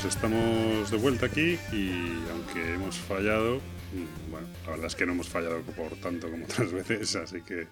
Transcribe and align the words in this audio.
Pues 0.00 0.14
estamos 0.14 0.90
de 0.90 0.96
vuelta 0.96 1.26
aquí 1.26 1.58
y 1.72 1.92
aunque 2.30 2.74
hemos 2.74 2.96
fallado, 2.96 3.56
mm, 3.58 4.30
bueno, 4.30 4.46
la 4.64 4.70
verdad 4.70 4.86
es 4.86 4.94
que 4.94 5.04
no 5.04 5.12
hemos 5.12 5.28
fallado 5.28 5.60
por 5.60 5.94
tanto 5.96 6.30
como 6.30 6.44
otras 6.50 6.72
veces, 6.72 7.16
así 7.16 7.42
que 7.42 7.66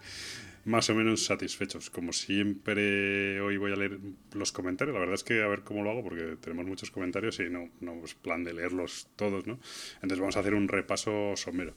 más 0.66 0.90
o 0.90 0.94
menos 0.94 1.24
satisfechos. 1.24 1.88
Como 1.88 2.12
siempre, 2.12 3.40
hoy 3.40 3.56
voy 3.56 3.72
a 3.72 3.76
leer 3.76 3.98
los 4.34 4.52
comentarios. 4.52 4.92
La 4.92 5.00
verdad 5.00 5.14
es 5.14 5.24
que 5.24 5.42
a 5.42 5.46
ver 5.46 5.62
cómo 5.62 5.82
lo 5.82 5.90
hago, 5.90 6.02
porque 6.02 6.36
tenemos 6.38 6.66
muchos 6.66 6.90
comentarios 6.90 7.40
y 7.40 7.48
no, 7.48 7.70
no 7.80 8.04
es 8.04 8.14
plan 8.14 8.44
de 8.44 8.52
leerlos 8.52 9.08
todos, 9.16 9.46
¿no? 9.46 9.58
Entonces 9.94 10.18
vamos 10.18 10.36
a 10.36 10.40
hacer 10.40 10.52
un 10.52 10.68
repaso 10.68 11.32
somero. 11.34 11.74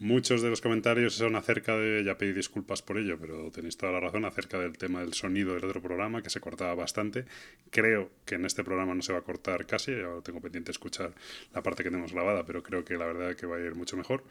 Muchos 0.00 0.42
de 0.42 0.50
los 0.50 0.60
comentarios 0.60 1.14
son 1.14 1.34
acerca 1.34 1.76
de, 1.76 2.04
ya 2.04 2.16
pedí 2.16 2.32
disculpas 2.32 2.82
por 2.82 2.98
ello, 2.98 3.18
pero 3.18 3.50
tenéis 3.50 3.76
toda 3.76 3.90
la 3.90 3.98
razón, 3.98 4.24
acerca 4.24 4.56
del 4.56 4.78
tema 4.78 5.00
del 5.00 5.12
sonido 5.12 5.54
del 5.54 5.64
otro 5.64 5.82
programa, 5.82 6.22
que 6.22 6.30
se 6.30 6.40
cortaba 6.40 6.72
bastante. 6.76 7.24
Creo 7.70 8.08
que 8.24 8.36
en 8.36 8.44
este 8.44 8.62
programa 8.62 8.94
no 8.94 9.02
se 9.02 9.12
va 9.12 9.18
a 9.18 9.22
cortar 9.22 9.66
casi, 9.66 9.92
ahora 10.00 10.22
tengo 10.22 10.40
pendiente 10.40 10.70
escuchar 10.70 11.12
la 11.52 11.64
parte 11.64 11.82
que 11.82 11.90
tenemos 11.90 12.12
grabada, 12.12 12.46
pero 12.46 12.62
creo 12.62 12.84
que 12.84 12.96
la 12.96 13.06
verdad 13.06 13.30
es 13.30 13.36
que 13.36 13.46
va 13.46 13.56
a 13.56 13.60
ir 13.60 13.74
mucho 13.74 13.96
mejor. 13.96 14.22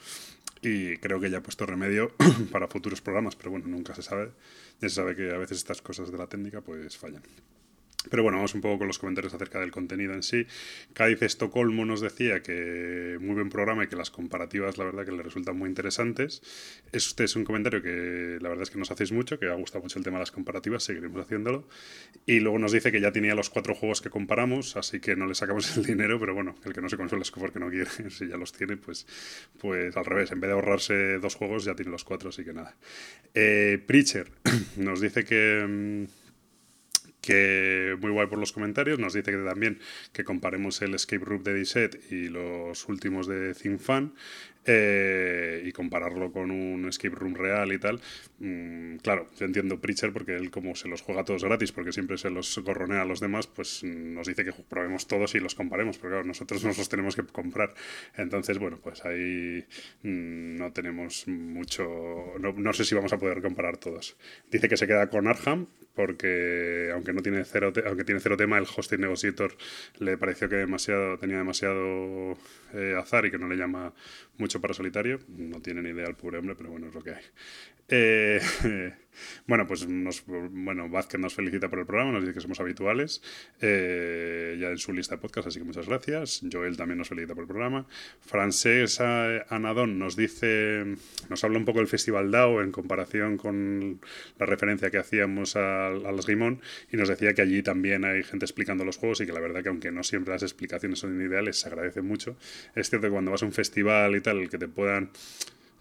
Y 0.61 0.95
creo 0.97 1.19
que 1.19 1.29
ya 1.29 1.39
he 1.39 1.41
puesto 1.41 1.65
remedio 1.65 2.15
para 2.51 2.69
futuros 2.69 3.01
programas, 3.01 3.35
pero 3.35 3.51
bueno, 3.51 3.67
nunca 3.67 3.93
se 3.93 4.03
sabe. 4.03 4.31
Ya 4.79 4.87
se 4.87 4.95
sabe 4.95 5.17
que 5.17 5.31
a 5.31 5.37
veces 5.37 5.57
estas 5.57 5.81
cosas 5.81 6.13
de 6.13 6.17
la 6.17 6.27
técnica 6.27 6.61
pues 6.61 6.97
fallan. 6.97 7.23
Pero 8.09 8.23
bueno, 8.23 8.37
vamos 8.37 8.53
un 8.55 8.61
poco 8.61 8.79
con 8.79 8.87
los 8.87 8.99
comentarios 8.99 9.33
acerca 9.33 9.59
del 9.59 9.71
contenido 9.71 10.13
en 10.13 10.23
sí. 10.23 10.45
Cádiz 10.93 11.21
Estocolmo 11.21 11.85
nos 11.85 12.01
decía 12.01 12.41
que 12.41 13.17
muy 13.21 13.35
buen 13.35 13.49
programa 13.49 13.83
y 13.83 13.87
que 13.87 13.95
las 13.95 14.11
comparativas, 14.11 14.77
la 14.77 14.85
verdad, 14.85 15.05
que 15.05 15.11
le 15.11 15.23
resultan 15.23 15.57
muy 15.57 15.69
interesantes. 15.69 16.41
Este 16.91 17.23
es 17.23 17.35
un 17.35 17.45
comentario 17.45 17.81
que 17.81 18.37
la 18.41 18.49
verdad 18.49 18.63
es 18.63 18.69
que 18.69 18.77
nos 18.77 18.91
hacéis 18.91 19.11
mucho, 19.11 19.39
que 19.39 19.47
ha 19.47 19.53
gustado 19.53 19.83
mucho 19.83 19.99
el 19.99 20.05
tema 20.05 20.17
de 20.17 20.23
las 20.23 20.31
comparativas, 20.31 20.83
seguiremos 20.83 21.21
haciéndolo. 21.21 21.67
Y 22.25 22.39
luego 22.39 22.59
nos 22.59 22.71
dice 22.71 22.91
que 22.91 23.01
ya 23.01 23.11
tenía 23.11 23.35
los 23.35 23.49
cuatro 23.49 23.75
juegos 23.75 24.01
que 24.01 24.09
comparamos, 24.09 24.75
así 24.75 24.99
que 24.99 25.15
no 25.15 25.27
le 25.27 25.35
sacamos 25.35 25.77
el 25.77 25.85
dinero, 25.85 26.19
pero 26.19 26.33
bueno, 26.33 26.55
el 26.65 26.73
que 26.73 26.81
no 26.81 26.89
se 26.89 26.97
consuela 26.97 27.21
es 27.21 27.31
porque 27.31 27.59
no 27.59 27.69
quiere. 27.69 27.89
Si 28.09 28.27
ya 28.27 28.37
los 28.37 28.51
tiene, 28.51 28.77
pues, 28.77 29.05
pues 29.59 29.95
al 29.95 30.05
revés, 30.05 30.31
en 30.31 30.39
vez 30.39 30.47
de 30.47 30.53
ahorrarse 30.53 31.19
dos 31.19 31.35
juegos, 31.35 31.65
ya 31.65 31.75
tiene 31.75 31.91
los 31.91 32.03
cuatro, 32.03 32.29
así 32.29 32.43
que 32.43 32.53
nada. 32.53 32.75
Eh, 33.33 33.81
Preacher 33.85 34.31
nos 34.77 35.01
dice 35.01 35.23
que 35.23 35.65
mm, 35.67 36.16
que 37.27 37.97
muy 37.99 38.11
guay 38.11 38.27
por 38.27 38.39
los 38.39 38.53
comentarios. 38.53 38.99
Nos 38.99 39.13
dice 39.13 39.31
que 39.31 39.37
también 39.37 39.79
que 40.13 40.23
comparemos 40.23 40.81
el 40.81 40.93
Escape 40.93 41.25
Room 41.25 41.43
de 41.43 41.53
Disset 41.53 42.09
y 42.09 42.29
los 42.29 42.87
últimos 42.87 43.27
de 43.27 43.53
ThinkFan 43.53 44.13
eh, 44.67 45.63
y 45.65 45.71
compararlo 45.71 46.31
con 46.31 46.51
un 46.51 46.87
escape 46.89 47.15
room 47.15 47.35
real 47.35 47.71
y 47.71 47.79
tal. 47.79 48.01
Mm, 48.39 48.97
claro, 48.97 49.29
yo 49.39 49.45
entiendo 49.45 49.79
Preacher 49.79 50.11
porque 50.11 50.35
él 50.35 50.51
como 50.51 50.75
se 50.75 50.87
los 50.87 51.01
juega 51.01 51.23
todos 51.23 51.43
gratis 51.43 51.71
porque 51.71 51.93
siempre 51.93 52.17
se 52.17 52.29
los 52.29 52.57
gorronea 52.59 53.03
a 53.03 53.05
los 53.05 53.21
demás, 53.21 53.47
pues 53.47 53.83
nos 53.83 54.27
dice 54.27 54.43
que 54.43 54.51
probemos 54.51 55.07
todos 55.07 55.35
y 55.35 55.39
los 55.39 55.55
comparemos, 55.55 55.97
pero 55.97 56.09
claro, 56.09 56.25
nosotros 56.25 56.63
nos 56.65 56.77
los 56.77 56.89
tenemos 56.89 57.15
que 57.15 57.23
comprar. 57.23 57.73
Entonces, 58.17 58.57
bueno, 58.59 58.77
pues 58.83 59.05
ahí 59.05 59.65
mm, 60.03 60.57
no 60.57 60.73
tenemos 60.73 61.27
mucho, 61.27 62.33
no, 62.39 62.53
no, 62.53 62.73
sé 62.73 62.83
si 62.85 62.93
vamos 62.93 63.13
a 63.13 63.17
poder 63.17 63.41
comparar 63.41 63.77
todos. 63.77 64.17
Dice 64.51 64.67
que 64.67 64.77
se 64.77 64.85
queda 64.85 65.09
con 65.09 65.27
Arham 65.27 65.67
porque 65.97 66.91
aunque 66.93 67.11
no 67.11 67.23
tiene 67.23 67.43
cero, 67.43 67.73
aunque 67.87 68.03
tiene 68.03 68.21
cero 68.21 68.37
tema, 68.37 68.59
el 68.59 68.65
hosting 68.65 69.01
negotiator 69.01 69.57
le 69.97 70.15
pareció 70.15 70.47
que 70.47 70.57
demasiado, 70.57 71.17
tenía 71.17 71.37
demasiado 71.37 72.37
eh, 72.73 72.95
azar 72.95 73.25
y 73.25 73.31
que 73.31 73.39
no 73.39 73.47
le 73.47 73.55
llama 73.55 73.93
mucho 74.37 74.56
para 74.59 74.73
solitario. 74.73 75.19
No 75.27 75.61
tiene 75.61 75.81
ni 75.81 75.89
idea 75.89 76.07
el 76.07 76.15
pobre 76.15 76.37
hombre, 76.37 76.55
pero 76.55 76.71
bueno, 76.71 76.87
es 76.87 76.93
lo 76.93 77.01
que 77.01 77.11
hay. 77.11 77.23
Eh, 77.89 78.41
bueno, 79.47 79.65
pues 79.65 79.87
nos, 79.87 80.23
bueno, 80.25 80.89
Vázquez 80.89 81.19
nos 81.19 81.33
felicita 81.33 81.69
por 81.69 81.79
el 81.79 81.85
programa, 81.85 82.11
nos 82.11 82.21
dice 82.21 82.33
que 82.33 82.41
somos 82.41 82.59
habituales 82.59 83.21
eh, 83.61 84.57
ya 84.59 84.69
en 84.69 84.77
su 84.77 84.93
lista 84.93 85.15
de 85.15 85.21
podcast, 85.21 85.47
así 85.47 85.59
que 85.59 85.65
muchas 85.65 85.87
gracias. 85.87 86.41
Joel 86.51 86.75
también 86.75 86.97
nos 86.97 87.09
felicita 87.09 87.33
por 87.33 87.43
el 87.43 87.47
programa. 87.47 87.87
Francesa 88.21 89.45
Anadón 89.49 89.97
nos 89.99 90.15
dice, 90.15 90.95
nos 91.29 91.43
habla 91.43 91.57
un 91.57 91.65
poco 91.65 91.79
del 91.79 91.87
Festival 91.87 92.29
DAO 92.31 92.61
en 92.61 92.71
comparación 92.71 93.37
con 93.37 94.01
la 94.37 94.45
referencia 94.45 94.91
que 94.91 94.97
hacíamos 94.97 95.55
al, 95.55 96.05
al 96.05 96.19
Esgrimón 96.19 96.61
y 96.91 96.97
nos 96.97 97.07
decía 97.07 97.33
que 97.33 97.41
allí 97.41 97.63
también 97.63 98.03
hay 98.03 98.23
gente 98.23 98.45
explicando 98.45 98.83
los 98.83 98.97
juegos 98.97 99.21
y 99.21 99.25
que 99.25 99.33
la 99.33 99.39
verdad 99.39 99.63
que 99.63 99.69
aunque 99.69 99.91
no 99.91 100.03
siempre 100.03 100.33
las 100.33 100.43
explicaciones 100.43 100.99
son 100.99 101.21
ideales, 101.21 101.59
se 101.59 101.69
agradece 101.69 102.01
mucho. 102.01 102.37
Es 102.75 102.89
cierto 102.89 103.07
que 103.07 103.11
cuando 103.11 103.31
vas 103.31 103.43
a 103.43 103.45
un 103.45 103.53
festival 103.53 104.15
y 104.15 104.21
tal, 104.21 104.49
que 104.49 104.57
te 104.57 104.67
puedan 104.67 105.09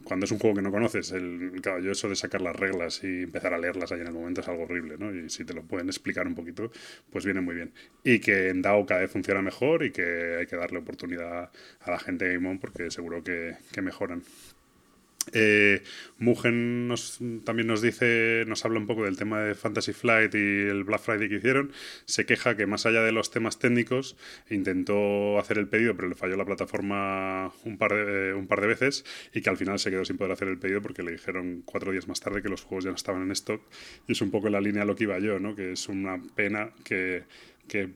cuando 0.07 0.25
es 0.25 0.31
un 0.31 0.39
juego 0.39 0.57
que 0.57 0.63
no 0.63 0.71
conoces, 0.71 1.11
el, 1.11 1.53
claro, 1.61 1.81
yo 1.81 1.91
eso 1.91 2.09
de 2.09 2.15
sacar 2.15 2.41
las 2.41 2.55
reglas 2.55 3.03
y 3.03 3.25
empezar 3.25 3.53
a 3.53 3.59
leerlas 3.59 3.91
ahí 3.91 4.01
en 4.01 4.07
el 4.07 4.13
momento 4.13 4.41
es 4.41 4.49
algo 4.49 4.63
horrible, 4.63 4.97
¿no? 4.99 5.13
Y 5.13 5.29
si 5.31 5.45
te 5.45 5.53
lo 5.53 5.63
pueden 5.65 5.89
explicar 5.89 6.29
un 6.29 6.35
poquito, 6.37 6.71
pues 7.11 7.25
viene 7.25 7.41
muy 7.41 7.57
bien. 7.57 7.73
Y 8.05 8.21
que 8.21 8.51
en 8.51 8.63
DAO 8.63 8.87
cada 8.87 9.01
vez 9.01 9.11
funciona 9.11 9.43
mejor 9.43 9.85
y 9.85 9.91
que 9.91 10.37
hay 10.39 10.47
que 10.47 10.57
darle 10.57 10.79
oportunidad 10.79 11.51
a 11.81 11.91
la 11.91 11.99
gente 11.99 12.25
de 12.25 12.35
Game 12.35 12.49
On 12.49 12.59
porque 12.61 12.91
seguro 12.91 13.23
que, 13.25 13.57
que 13.73 13.83
mejoran. 13.83 14.23
Eh, 15.33 15.83
Mugen 16.19 16.93
también 17.45 17.67
nos 17.67 17.83
dice, 17.83 18.45
nos 18.47 18.65
habla 18.65 18.79
un 18.79 18.87
poco 18.87 19.05
del 19.05 19.17
tema 19.17 19.41
de 19.41 19.55
Fantasy 19.55 19.93
Flight 19.93 20.35
y 20.35 20.39
el 20.39 20.85
Black 20.85 21.01
Friday 21.01 21.29
que 21.29 21.37
hicieron. 21.37 21.73
Se 22.05 22.27
queja 22.27 22.57
que 22.57 22.67
más 22.67 22.87
allá 22.87 23.03
de 23.03 23.13
los 23.13 23.31
temas 23.31 23.59
técnicos, 23.59 24.17
intentó 24.51 25.39
hacer 25.39 25.59
el 25.59 25.69
pedido, 25.69 25.95
pero 25.97 26.09
le 26.09 26.15
falló 26.15 26.37
la 26.37 26.45
plataforma 26.45 27.53
un 27.65 27.79
par 27.79 27.95
de, 27.95 28.35
un 28.35 28.47
par 28.47 28.61
de 28.61 28.69
veces 28.69 29.05
y 29.35 29.43
que 29.43 29.51
al 29.51 29.57
final 29.57 29.79
se 29.79 29.91
quedó 29.91 30.05
sin 30.05 30.17
poder 30.17 30.33
hacer 30.33 30.49
el 30.49 30.59
pedido 30.59 30.81
porque 30.83 31.03
le 31.03 31.13
dijeron 31.13 31.63
cuatro 31.65 31.93
días 31.93 32.09
más 32.09 32.21
tarde 32.21 32.43
que 32.43 32.49
los 32.49 32.63
juegos 32.63 32.85
ya 32.85 32.91
no 32.91 32.97
estaban 32.97 33.23
en 33.23 33.33
stock. 33.33 33.63
Y 34.07 34.13
es 34.13 34.21
un 34.21 34.31
poco 34.31 34.49
la 34.49 34.61
línea 34.61 34.83
a 34.83 34.87
lo 34.87 34.97
que 34.97 35.05
iba 35.05 35.19
yo, 35.19 35.39
¿no? 35.39 35.55
que 35.55 35.73
es 35.73 35.89
una 35.89 36.21
pena 36.35 36.71
que, 36.85 37.25
que 37.69 37.91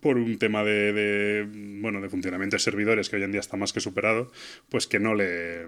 por 0.00 0.16
un 0.16 0.38
tema 0.38 0.64
de, 0.64 1.46
bueno 1.80 2.00
de 2.00 2.08
funcionamiento 2.08 2.56
de 2.56 2.60
servidores 2.60 3.08
que 3.10 3.16
hoy 3.16 3.22
en 3.22 3.32
día 3.32 3.40
está 3.40 3.56
más 3.56 3.72
que 3.72 3.80
superado 3.80 4.30
pues 4.68 4.86
que 4.86 5.00
no 5.00 5.14
le 5.14 5.66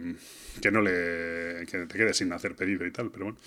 que 0.60 0.70
no 0.70 0.80
le 0.80 1.66
que 1.70 1.86
te 1.86 1.98
quedes 1.98 2.18
sin 2.18 2.32
hacer 2.32 2.54
pedido 2.54 2.86
y 2.86 2.90
tal 2.90 3.10
pero 3.10 3.26
bueno 3.26 3.38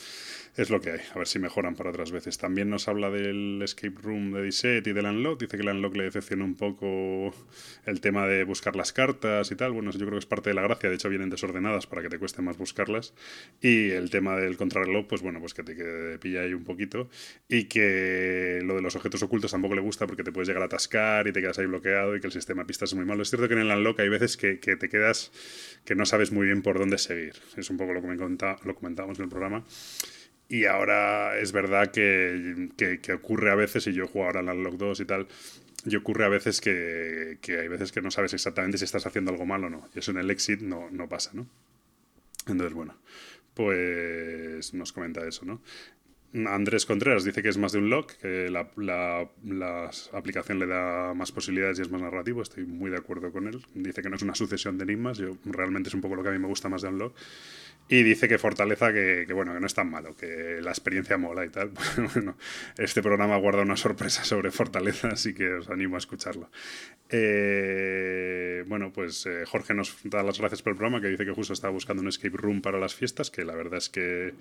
es 0.57 0.69
lo 0.69 0.79
que 0.79 0.91
hay. 0.91 0.99
A 1.13 1.17
ver 1.17 1.27
si 1.27 1.37
mejoran 1.39 1.75
para 1.75 1.89
otras 1.89 2.11
veces. 2.11 2.37
También 2.37 2.69
nos 2.69 2.87
habla 2.87 3.09
del 3.09 3.61
escape 3.61 3.95
room 4.01 4.31
de 4.31 4.41
Disset 4.41 4.87
y 4.87 4.93
del 4.93 5.05
unlock. 5.05 5.39
Dice 5.39 5.57
que 5.57 5.63
el 5.63 5.69
unlock 5.69 5.95
le 5.95 6.05
decepciona 6.05 6.45
un 6.45 6.55
poco 6.55 7.33
el 7.85 7.99
tema 7.99 8.25
de 8.25 8.43
buscar 8.45 8.75
las 8.75 8.93
cartas 8.93 9.51
y 9.51 9.55
tal. 9.55 9.73
Bueno 9.73 9.91
yo 9.91 9.99
creo 9.99 10.11
que 10.11 10.19
es 10.19 10.25
parte 10.25 10.51
de 10.51 10.53
la 10.53 10.61
gracia. 10.61 10.89
De 10.89 10.95
hecho 10.95 11.09
vienen 11.09 11.29
desordenadas 11.29 11.87
para 11.87 12.01
que 12.01 12.09
te 12.09 12.19
cueste 12.19 12.41
más 12.41 12.57
buscarlas. 12.57 13.13
Y 13.61 13.89
el 13.89 14.09
tema 14.09 14.37
del 14.37 14.55
contrarreloj 14.55 15.07
pues 15.07 15.21
bueno 15.21 15.39
pues 15.39 15.53
que 15.53 15.63
te, 15.63 15.75
que 15.75 16.17
pilla 16.21 16.41
ahí 16.41 16.53
un 16.53 16.63
poquito. 16.63 17.09
Y 17.49 17.65
que 17.65 18.61
lo 18.63 18.75
de 18.75 18.81
los 18.81 18.95
objetos 18.95 19.23
ocultos 19.23 19.51
tampoco 19.51 19.75
le 19.75 19.81
gusta 19.81 20.07
porque 20.07 20.23
te 20.23 20.31
puedes 20.31 20.47
llegar 20.47 20.63
a 20.63 20.64
atascar 20.65 21.27
y 21.27 21.33
te 21.33 21.41
quedas 21.41 21.57
ahí 21.59 21.65
bloqueado 21.65 22.15
y 22.15 22.19
que 22.19 22.27
el 22.27 22.33
sistema 22.33 22.63
de 22.63 22.67
pistas 22.67 22.91
es 22.91 22.95
muy 22.95 23.05
malo. 23.05 23.21
Es 23.23 23.29
cierto 23.29 23.47
que 23.47 23.53
en 23.53 23.61
el 23.61 23.71
Unlock 23.71 23.99
hay 23.99 24.09
veces 24.09 24.37
que, 24.37 24.55
te 24.55 24.89
quedas 24.89 25.31
que 25.85 25.95
no 25.95 26.05
sabes 26.05 26.31
muy 26.31 26.45
bien 26.47 26.61
por 26.61 26.79
dónde 26.79 26.97
seguir. 26.97 27.33
Es 27.57 27.69
un 27.69 27.77
poco 27.77 27.93
lo 27.93 28.01
que 28.01 28.07
me 28.07 28.17
contaba, 28.17 28.59
lo 28.63 28.75
comentábamos 28.75 29.19
en 29.19 29.25
el 29.25 29.29
programa. 29.29 29.65
Y 30.47 30.65
ahora 30.65 31.37
es 31.39 31.51
verdad 31.51 31.91
que, 31.91 32.69
ocurre 33.13 33.51
a 33.51 33.55
veces, 33.55 33.87
y 33.87 33.93
yo 33.93 34.07
juego 34.07 34.27
ahora 34.27 34.41
en 34.41 34.49
Unlock 34.49 34.75
2 34.75 34.99
y 34.99 35.05
tal, 35.05 35.27
y 35.85 35.95
ocurre 35.95 36.25
a 36.25 36.29
veces 36.29 36.61
que, 36.61 37.39
que, 37.41 37.59
hay 37.59 37.67
veces 37.67 37.91
que 37.91 38.01
no 38.01 38.11
sabes 38.11 38.33
exactamente 38.33 38.77
si 38.77 38.85
estás 38.85 39.05
haciendo 39.05 39.31
algo 39.31 39.45
mal 39.45 39.63
o 39.63 39.69
no. 39.69 39.89
Y 39.95 39.99
eso 39.99 40.11
en 40.11 40.17
el 40.17 40.29
exit 40.29 40.61
no, 40.61 40.89
no 40.91 41.09
pasa, 41.09 41.31
¿no? 41.33 41.47
Entonces, 42.47 42.73
bueno, 42.73 42.95
pues 43.55 44.73
nos 44.73 44.93
comenta 44.93 45.27
eso, 45.27 45.45
¿no? 45.45 45.61
Andrés 46.47 46.85
Contreras 46.85 47.23
dice 47.23 47.41
que 47.41 47.49
es 47.49 47.57
más 47.57 47.71
de 47.71 47.79
un 47.79 47.89
lock, 47.89 48.11
que 48.13 48.49
la, 48.49 48.69
la, 48.75 49.89
aplicación 50.11 50.59
le 50.59 50.67
da 50.67 51.13
más 51.13 51.31
posibilidades 51.31 51.79
y 51.79 51.83
es 51.83 51.89
más 51.89 52.01
narrativo. 52.01 52.41
Estoy 52.41 52.65
muy 52.65 52.91
de 52.91 52.97
acuerdo 52.97 53.31
con 53.31 53.47
él. 53.47 53.65
Dice 53.73 54.01
que 54.01 54.09
no 54.09 54.17
es 54.17 54.21
una 54.21 54.35
sucesión 54.35 54.77
de 54.77 54.83
enigmas. 54.83 55.17
Yo 55.17 55.37
realmente 55.45 55.89
es 55.89 55.95
un 55.95 56.01
poco 56.01 56.15
lo 56.15 56.23
que 56.23 56.29
a 56.29 56.31
mí 56.33 56.39
me 56.39 56.47
gusta 56.47 56.67
más 56.67 56.81
de 56.81 56.89
Unlock. 56.89 57.15
Y 57.87 58.01
dice 58.01 58.27
que 58.27 58.39
Fortaleza, 58.39 58.91
que, 58.91 59.27
bueno, 59.33 59.53
que 59.53 59.59
no 59.59 59.67
es 59.67 59.75
tan 59.75 59.91
malo, 59.91 60.15
que 60.15 60.59
la 60.61 60.71
experiencia 60.71 61.17
mola 61.17 61.45
y 61.45 61.49
tal. 61.49 61.71
Bueno, 62.15 62.37
este 62.77 63.01
programa 63.03 63.37
guarda 63.37 63.61
una 63.61 63.77
sorpresa 63.77 64.23
sobre 64.23 64.49
Fortaleza, 64.51 65.09
así 65.09 65.33
que 65.33 65.53
os 65.53 65.69
animo 65.69 65.95
a 65.95 65.99
escucharlo. 65.99 66.49
Eh, 67.09 68.63
bueno, 68.67 68.91
pues 68.91 69.25
eh, 69.27 69.43
Jorge 69.45 69.75
nos 69.75 69.97
da 70.03 70.23
las 70.23 70.39
gracias 70.39 70.63
por 70.63 70.71
el 70.71 70.77
programa, 70.77 70.99
que 70.99 71.09
dice 71.09 71.25
que 71.25 71.31
justo 71.31 71.53
estaba 71.53 71.71
buscando 71.71 72.01
un 72.01 72.07
escape 72.07 72.35
room 72.35 72.61
para 72.61 72.79
las 72.79 72.95
fiestas, 72.95 73.29
que 73.29 73.45
la 73.45 73.53
verdad 73.53 73.77
es 73.77 73.89
que, 73.89 74.33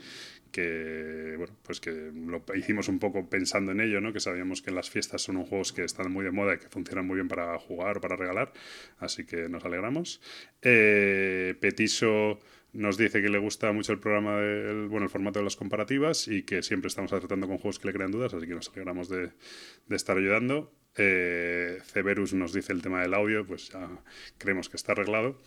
que 0.50 1.34
bueno, 1.36 1.54
pues 1.62 1.80
que 1.80 1.90
lo 1.90 2.42
hicimos 2.54 2.88
un 2.88 2.98
poco 2.98 3.28
pensando 3.28 3.72
en 3.72 3.80
ello, 3.80 4.00
¿no? 4.00 4.14
Que 4.14 4.20
sabíamos 4.20 4.62
que 4.62 4.70
las 4.70 4.88
fiestas 4.88 5.20
son 5.20 5.36
unos 5.36 5.50
juegos 5.50 5.72
que 5.74 5.84
están 5.84 6.10
muy 6.10 6.24
de 6.24 6.30
moda 6.30 6.54
y 6.54 6.58
que 6.58 6.68
funcionan 6.68 7.06
muy 7.06 7.16
bien 7.16 7.28
para 7.28 7.58
jugar 7.58 7.98
o 7.98 8.00
para 8.00 8.16
regalar, 8.16 8.52
así 8.98 9.24
que 9.24 9.50
nos 9.50 9.64
alegramos. 9.66 10.22
Eh, 10.62 11.54
Petiso 11.60 12.40
nos 12.74 12.98
dice 12.98 13.22
que 13.22 13.28
le 13.28 13.38
gusta 13.38 13.72
mucho 13.72 13.92
el 13.92 14.00
programa, 14.00 14.36
del, 14.36 14.88
bueno, 14.88 15.04
el 15.04 15.10
formato 15.10 15.38
de 15.38 15.44
las 15.44 15.56
comparativas 15.56 16.28
y 16.28 16.42
que 16.42 16.62
siempre 16.62 16.88
estamos 16.88 17.10
tratando 17.10 17.46
con 17.46 17.58
juegos 17.58 17.78
que 17.78 17.86
le 17.88 17.94
crean 17.94 18.10
dudas, 18.10 18.34
así 18.34 18.46
que 18.46 18.54
nos 18.54 18.68
alegramos 18.70 19.08
de, 19.08 19.30
estar 19.90 20.18
ayudando. 20.18 20.72
Eh, 20.96 21.78
Ceberus 21.86 22.34
nos 22.34 22.52
dice 22.52 22.72
el 22.72 22.82
tema 22.82 23.00
del 23.00 23.14
audio, 23.14 23.46
pues 23.46 23.70
ya 23.70 23.88
creemos 24.38 24.68
que 24.68 24.76
está 24.76 24.92
arreglado. 24.92 25.40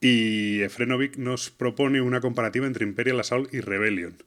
Y 0.00 0.60
Efrenovic 0.62 1.16
nos 1.16 1.50
propone 1.50 2.00
una 2.00 2.20
comparativa 2.20 2.66
entre 2.66 2.84
Imperial 2.84 3.20
Assault 3.20 3.52
y 3.54 3.60
Rebellion. 3.60 4.22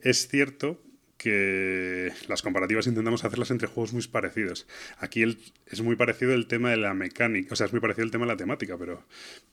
Es 0.00 0.28
cierto 0.28 0.82
que 1.16 2.12
las 2.28 2.42
comparativas 2.42 2.86
intentamos 2.86 3.24
hacerlas 3.24 3.50
entre 3.50 3.68
juegos 3.68 3.92
muy 3.92 4.06
parecidos. 4.06 4.66
Aquí 4.98 5.24
es 5.66 5.80
muy 5.80 5.96
parecido 5.96 6.34
el 6.34 6.46
tema 6.46 6.70
de 6.70 6.76
la 6.76 6.94
mecánica, 6.94 7.54
o 7.54 7.56
sea, 7.56 7.66
es 7.66 7.72
muy 7.72 7.80
parecido 7.80 8.04
el 8.04 8.10
tema 8.10 8.26
de 8.26 8.32
la 8.32 8.36
temática, 8.36 8.76
pero, 8.76 9.02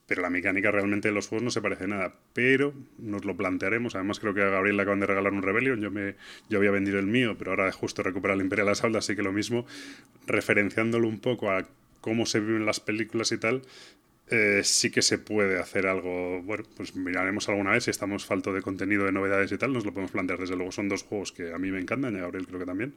pero 0.06 0.21
la 0.21 0.30
mecánica 0.30 0.71
realmente 0.71 1.07
de 1.07 1.13
los 1.13 1.27
juegos 1.27 1.44
no 1.44 1.51
se 1.51 1.62
parece 1.62 1.88
nada. 1.88 2.15
Pero 2.33 2.74
nos 2.98 3.24
lo 3.24 3.38
plantearemos. 3.38 3.95
Además, 3.95 4.19
creo 4.19 4.33
que 4.33 4.42
a 4.42 4.50
Gabriel 4.50 4.75
le 4.75 4.83
acaban 4.83 5.00
de 5.00 5.07
regalar 5.07 5.31
un 5.31 5.42
Rebellion. 5.42 5.81
Yo, 5.81 5.92
me, 5.92 6.15
yo 6.50 6.57
había 6.57 6.71
vendido 6.71 7.00
el 7.00 7.07
mío, 7.07 7.38
pero 7.38 7.51
ahora 7.51 7.71
justo 7.71 8.04
recuperar 8.04 8.36
el 8.36 8.44
Imperial 8.44 8.69
Assault, 8.69 8.95
así 8.95 9.16
que 9.16 9.24
lo 9.24 9.31
mismo, 9.31 9.66
referenciándolo 10.27 11.07
un 11.07 11.19
poco 11.19 11.51
a 11.51 11.68
cómo 12.01 12.25
se 12.25 12.42
viven 12.42 12.66
las 12.66 12.81
películas 12.81 13.31
y 13.31 13.38
tal, 13.38 13.62
eh, 14.29 14.61
sí 14.63 14.89
que 14.89 15.01
se 15.01 15.17
puede 15.17 15.59
hacer 15.59 15.85
algo. 15.85 16.41
Bueno, 16.41 16.63
pues 16.77 16.95
miraremos 16.95 17.49
alguna 17.49 17.71
vez 17.71 17.83
si 17.83 17.91
estamos 17.91 18.25
falto 18.25 18.53
de 18.53 18.61
contenido, 18.61 19.05
de 19.05 19.11
novedades 19.11 19.51
y 19.51 19.57
tal. 19.57 19.73
Nos 19.73 19.85
lo 19.85 19.91
podemos 19.91 20.11
plantear. 20.11 20.39
Desde 20.39 20.55
luego, 20.55 20.71
son 20.71 20.87
dos 20.89 21.03
juegos 21.03 21.31
que 21.31 21.53
a 21.53 21.57
mí 21.57 21.71
me 21.71 21.79
encantan 21.79 22.15
y 22.15 22.19
a 22.19 22.21
Gabriel 22.21 22.47
creo 22.47 22.59
que 22.59 22.65
también. 22.65 22.95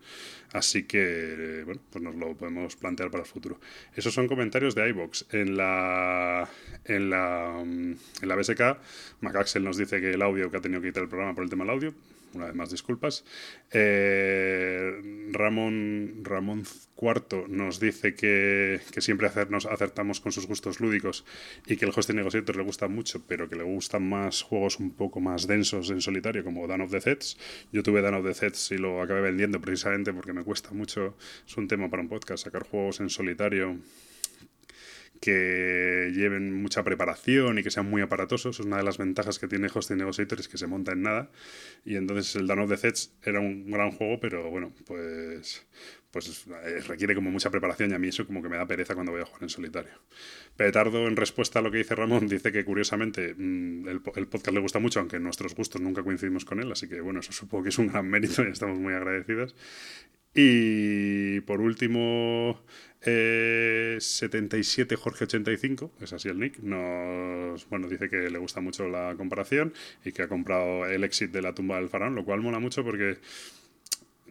Así 0.52 0.84
que, 0.84 1.62
bueno, 1.64 1.80
pues 1.90 2.02
nos 2.02 2.14
lo 2.14 2.34
podemos 2.34 2.76
plantear 2.76 3.10
para 3.10 3.24
el 3.24 3.28
futuro. 3.28 3.60
Esos 3.94 4.14
son 4.14 4.28
comentarios 4.28 4.74
de 4.74 4.88
iBox. 4.88 5.26
En 5.32 5.56
la, 5.56 6.48
en 6.84 7.10
la, 7.10 7.60
en 7.60 7.98
la 8.22 8.36
BSK, 8.36 8.60
Macaxel 9.20 9.64
nos 9.64 9.76
dice 9.76 10.00
que 10.00 10.12
el 10.12 10.22
audio, 10.22 10.50
que 10.50 10.58
ha 10.58 10.60
tenido 10.60 10.80
que 10.80 10.88
quitar 10.88 11.02
el 11.02 11.08
programa 11.08 11.34
por 11.34 11.44
el 11.44 11.50
tema 11.50 11.64
del 11.64 11.74
audio, 11.74 11.94
una 12.36 12.46
vez 12.46 12.54
más 12.54 12.70
disculpas. 12.70 13.24
Eh, 13.72 15.28
Ramón, 15.32 16.20
Ramón 16.22 16.64
Cuarto 16.94 17.46
nos 17.48 17.78
dice 17.80 18.14
que, 18.14 18.80
siempre 18.98 19.26
hacernos, 19.26 19.66
acertamos 19.66 20.20
con 20.20 20.32
sus 20.32 20.46
gustos 20.46 20.80
lúdicos 20.80 21.24
y 21.66 21.76
que 21.76 21.84
el 21.84 21.92
Hosting 21.94 22.16
Negotiator 22.16 22.56
le 22.56 22.62
gusta 22.62 22.88
mucho, 22.88 23.22
pero 23.26 23.48
que 23.48 23.56
le 23.56 23.64
gustan 23.64 24.08
más 24.08 24.42
juegos 24.42 24.78
un 24.78 24.92
poco 24.92 25.20
más 25.20 25.46
densos 25.46 25.90
en 25.90 26.00
solitario, 26.00 26.44
como 26.44 26.66
Dan 26.66 26.80
of 26.80 26.90
the 26.90 27.00
Sets. 27.00 27.36
Yo 27.72 27.82
tuve 27.82 28.00
Dan 28.00 28.14
of 28.14 28.24
the 28.24 28.34
Sets 28.34 28.70
y 28.72 28.78
lo 28.78 29.02
acabé 29.02 29.20
vendiendo 29.20 29.60
precisamente 29.60 30.12
porque 30.12 30.32
me 30.32 30.44
cuesta 30.44 30.70
mucho. 30.70 31.16
Es 31.46 31.56
un 31.56 31.68
tema 31.68 31.90
para 31.90 32.02
un 32.02 32.08
podcast, 32.08 32.44
sacar 32.44 32.62
juegos 32.62 33.00
en 33.00 33.10
solitario 33.10 33.78
que 35.20 36.12
lleven 36.14 36.52
mucha 36.62 36.84
preparación 36.84 37.58
y 37.58 37.62
que 37.62 37.70
sean 37.70 37.88
muy 37.88 38.02
aparatosos. 38.02 38.60
Es 38.60 38.66
una 38.66 38.78
de 38.78 38.82
las 38.82 38.98
ventajas 38.98 39.38
que 39.38 39.48
tiene 39.48 39.68
Hosting 39.72 39.98
Negotiator, 39.98 40.40
es 40.40 40.48
que 40.48 40.58
se 40.58 40.66
monta 40.66 40.92
en 40.92 41.02
nada. 41.02 41.30
Y 41.84 41.96
entonces 41.96 42.34
el 42.36 42.46
Dawn 42.46 42.60
of 42.60 42.70
the 42.70 42.76
Sets 42.76 43.14
era 43.22 43.40
un 43.40 43.70
gran 43.70 43.90
juego, 43.90 44.20
pero 44.20 44.50
bueno, 44.50 44.72
pues, 44.86 45.66
pues 46.10 46.46
eh, 46.64 46.80
requiere 46.86 47.14
como 47.14 47.30
mucha 47.30 47.50
preparación 47.50 47.90
y 47.90 47.94
a 47.94 47.98
mí 47.98 48.08
eso 48.08 48.26
como 48.26 48.42
que 48.42 48.48
me 48.48 48.56
da 48.56 48.66
pereza 48.66 48.94
cuando 48.94 49.12
voy 49.12 49.22
a 49.22 49.26
jugar 49.26 49.42
en 49.42 49.48
solitario. 49.48 49.92
Petardo, 50.56 51.06
en 51.06 51.16
respuesta 51.16 51.58
a 51.58 51.62
lo 51.62 51.70
que 51.70 51.78
dice 51.78 51.94
Ramón, 51.94 52.28
dice 52.28 52.52
que 52.52 52.64
curiosamente 52.64 53.34
mm, 53.36 53.88
el, 53.88 54.00
el 54.16 54.26
podcast 54.26 54.54
le 54.54 54.60
gusta 54.60 54.78
mucho, 54.78 55.00
aunque 55.00 55.18
nuestros 55.18 55.54
gustos 55.54 55.80
nunca 55.80 56.02
coincidimos 56.02 56.44
con 56.44 56.60
él, 56.60 56.70
así 56.72 56.88
que 56.88 57.00
bueno, 57.00 57.20
eso 57.20 57.32
supongo 57.32 57.64
que 57.64 57.68
es 57.70 57.78
un 57.78 57.88
gran 57.88 58.08
mérito 58.08 58.42
y 58.44 58.50
estamos 58.50 58.78
muy 58.78 58.94
agradecidos. 58.94 59.54
Y 60.38 61.40
por 61.40 61.62
último, 61.62 62.60
77 63.00 64.94
eh, 64.94 64.96
Jorge 64.96 65.24
85, 65.24 65.92
es 66.00 66.12
así 66.12 66.28
el 66.28 66.40
nick, 66.40 66.58
nos 66.58 67.68
bueno, 67.68 67.88
dice 67.88 68.08
que 68.08 68.30
le 68.30 68.38
gusta 68.38 68.60
mucho 68.60 68.88
la 68.88 69.14
comparación 69.16 69.72
y 70.04 70.12
que 70.12 70.22
ha 70.22 70.28
comprado 70.28 70.86
el 70.86 71.04
exit 71.04 71.30
de 71.30 71.42
la 71.42 71.54
tumba 71.54 71.76
del 71.76 71.88
faraón, 71.88 72.14
lo 72.14 72.24
cual 72.24 72.40
mola 72.40 72.58
mucho 72.58 72.84
porque 72.84 73.18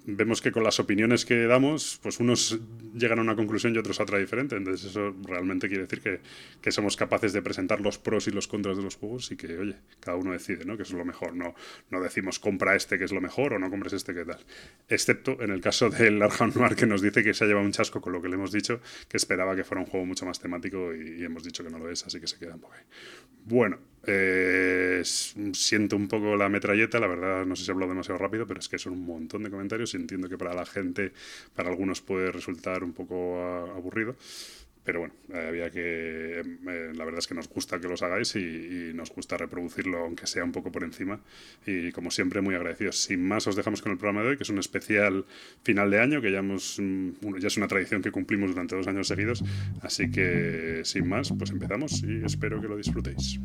vemos 0.06 0.42
que 0.42 0.52
con 0.52 0.64
las 0.64 0.80
opiniones 0.80 1.26
que 1.26 1.46
damos, 1.48 2.00
pues 2.02 2.20
unos 2.20 2.60
llegan 2.94 3.20
a 3.20 3.22
una 3.22 3.36
conclusión 3.36 3.74
y 3.76 3.78
otros 3.78 4.00
a 4.00 4.04
otra 4.04 4.20
diferente. 4.20 4.56
Entonces 4.56 4.92
eso 4.92 5.16
realmente 5.24 5.68
quiere 5.68 5.84
decir 5.84 6.02
que, 6.02 6.20
que, 6.62 6.72
somos 6.72 6.96
capaces 6.96 7.34
de 7.34 7.42
presentar 7.42 7.82
los 7.82 7.98
pros 7.98 8.28
y 8.28 8.32
los 8.32 8.48
contras 8.48 8.78
de 8.78 8.84
los 8.84 8.96
juegos 8.96 9.32
y 9.32 9.38
que, 9.38 9.58
oye, 9.58 9.76
cada 10.00 10.18
uno 10.18 10.32
decide, 10.32 10.66
¿no? 10.66 10.78
Que 10.78 10.84
es 10.84 10.92
lo 10.92 11.06
mejor. 11.06 11.36
No, 11.36 11.56
no 11.90 12.02
decimos 12.02 12.40
compra 12.40 12.76
este 12.76 12.98
que 12.98 13.06
es 13.06 13.12
lo 13.12 13.22
mejor 13.22 13.54
o 13.54 13.60
no 13.60 13.70
compres 13.70 13.94
este 13.94 14.14
que 14.14 14.26
tal. 14.26 14.40
Excepto 14.88 15.42
en 15.42 15.52
el 15.52 15.62
caso 15.62 15.90
del 15.90 16.22
Arkham 16.22 16.52
Noir 16.56 16.76
que 16.76 16.86
nos 16.86 17.02
dice 17.02 17.24
que 17.24 17.34
se 17.34 17.44
ha 17.44 17.48
llevado 17.48 17.66
un 17.66 17.72
chasco 17.72 18.02
con 18.02 18.14
lo 18.14 18.22
que 18.22 18.30
le 18.30 18.36
hemos 18.36 18.52
dicho, 18.52 18.82
que 19.10 19.18
esperaba 19.18 19.56
que 19.56 19.64
fuera 19.64 19.82
un 19.82 19.88
juego 19.88 20.06
mucho 20.06 20.26
más 20.26 20.40
temático 20.40 20.94
y, 20.94 21.24
hemos 21.24 21.44
dicho 21.44 21.64
que 21.64 21.70
no 21.70 21.80
lo 21.80 21.90
es, 21.90 22.06
así 22.06 22.20
que 22.20 22.28
se 22.28 22.38
queda 22.38 22.56
un 22.56 22.62
poco 22.62 22.74
ahí. 22.74 22.84
Bueno, 23.46 23.80
eh, 24.08 25.02
siento 25.04 25.96
un 25.96 26.08
poco 26.08 26.36
la 26.36 26.50
metralleta, 26.50 27.00
la 27.00 27.08
verdad 27.08 27.46
no 27.46 27.56
sé 27.56 27.64
si 27.64 27.72
he 27.72 27.74
hablado 27.74 27.92
demasiado 27.92 28.18
rápido, 28.18 28.46
pero 28.48 28.60
es 28.60 28.70
que 28.70 28.78
son 28.78 28.94
un 28.94 29.06
montón 29.06 29.44
de 29.44 29.50
comentarios 29.50 29.94
y 29.94 29.98
entiendo 29.98 30.30
que 30.30 30.38
para 30.38 30.54
la 30.54 30.66
gente, 30.66 31.12
para 31.56 31.70
algunos 31.70 32.02
puede 32.02 32.32
resultar 32.32 32.84
un 32.84 32.94
poco 32.94 33.42
aburrido. 33.76 34.16
Pero 34.86 35.00
bueno, 35.00 35.16
había 35.34 35.72
que. 35.72 36.42
Eh, 36.42 36.92
la 36.94 37.06
verdad 37.06 37.18
es 37.18 37.28
que 37.28 37.34
nos 37.34 37.50
gusta 37.50 37.80
que 37.80 37.88
los 37.88 38.04
hagáis 38.04 38.36
y, 38.36 38.92
nos 38.94 39.10
gusta 39.10 39.36
reproducirlo, 39.36 39.98
aunque 39.98 40.28
sea 40.28 40.44
un 40.44 40.52
poco 40.52 40.72
por 40.72 40.84
encima. 40.84 41.20
Y 41.66 41.92
como 41.92 42.12
siempre, 42.12 42.40
muy 42.42 42.54
agradecidos. 42.54 43.00
Sin 43.00 43.28
más, 43.28 43.48
os 43.48 43.56
dejamos 43.56 43.82
con 43.82 43.92
el 43.92 43.98
programa 43.98 44.22
de 44.22 44.30
hoy, 44.30 44.38
que 44.38 44.44
es 44.44 44.50
un 44.50 44.60
especial 44.60 45.26
final 45.64 45.90
de 45.90 46.00
año, 46.00 46.22
que 46.22 46.32
ya, 46.32 46.40
hemos, 46.40 46.78
mm, 46.80 47.38
ya 47.40 47.48
es 47.48 47.58
una 47.58 47.68
tradición 47.68 48.04
que 48.04 48.12
cumplimos 48.12 48.52
durante 48.52 48.76
dos 48.76 48.88
años 48.88 49.08
seguidos. 49.08 49.44
Así 49.82 50.12
que, 50.12 50.82
sin 50.84 51.10
más, 51.10 51.34
pues 51.36 51.50
empezamos 51.50 52.04
y 52.04 52.24
espero 52.24 52.62
que 52.62 52.68
lo 52.68 52.78
disfrutéis. 52.78 53.40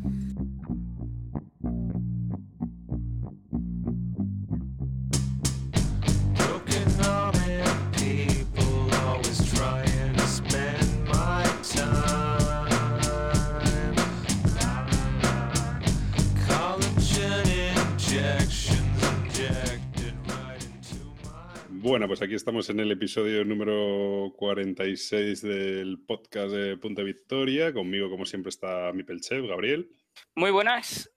Bueno, 21.83 22.07
pues 22.07 22.21
aquí 22.21 22.35
estamos 22.35 22.69
en 22.69 22.79
el 22.79 22.91
episodio 22.91 23.43
número 23.43 24.31
46 24.37 25.41
del 25.41 25.97
podcast 26.05 26.53
de 26.53 26.77
Punta 26.77 27.01
Victoria. 27.01 27.73
Conmigo, 27.73 28.07
como 28.07 28.23
siempre, 28.23 28.49
está 28.49 28.93
mi 28.93 29.01
pelchef, 29.01 29.47
Gabriel. 29.47 29.89
Muy 30.35 30.51
buenas. 30.51 31.11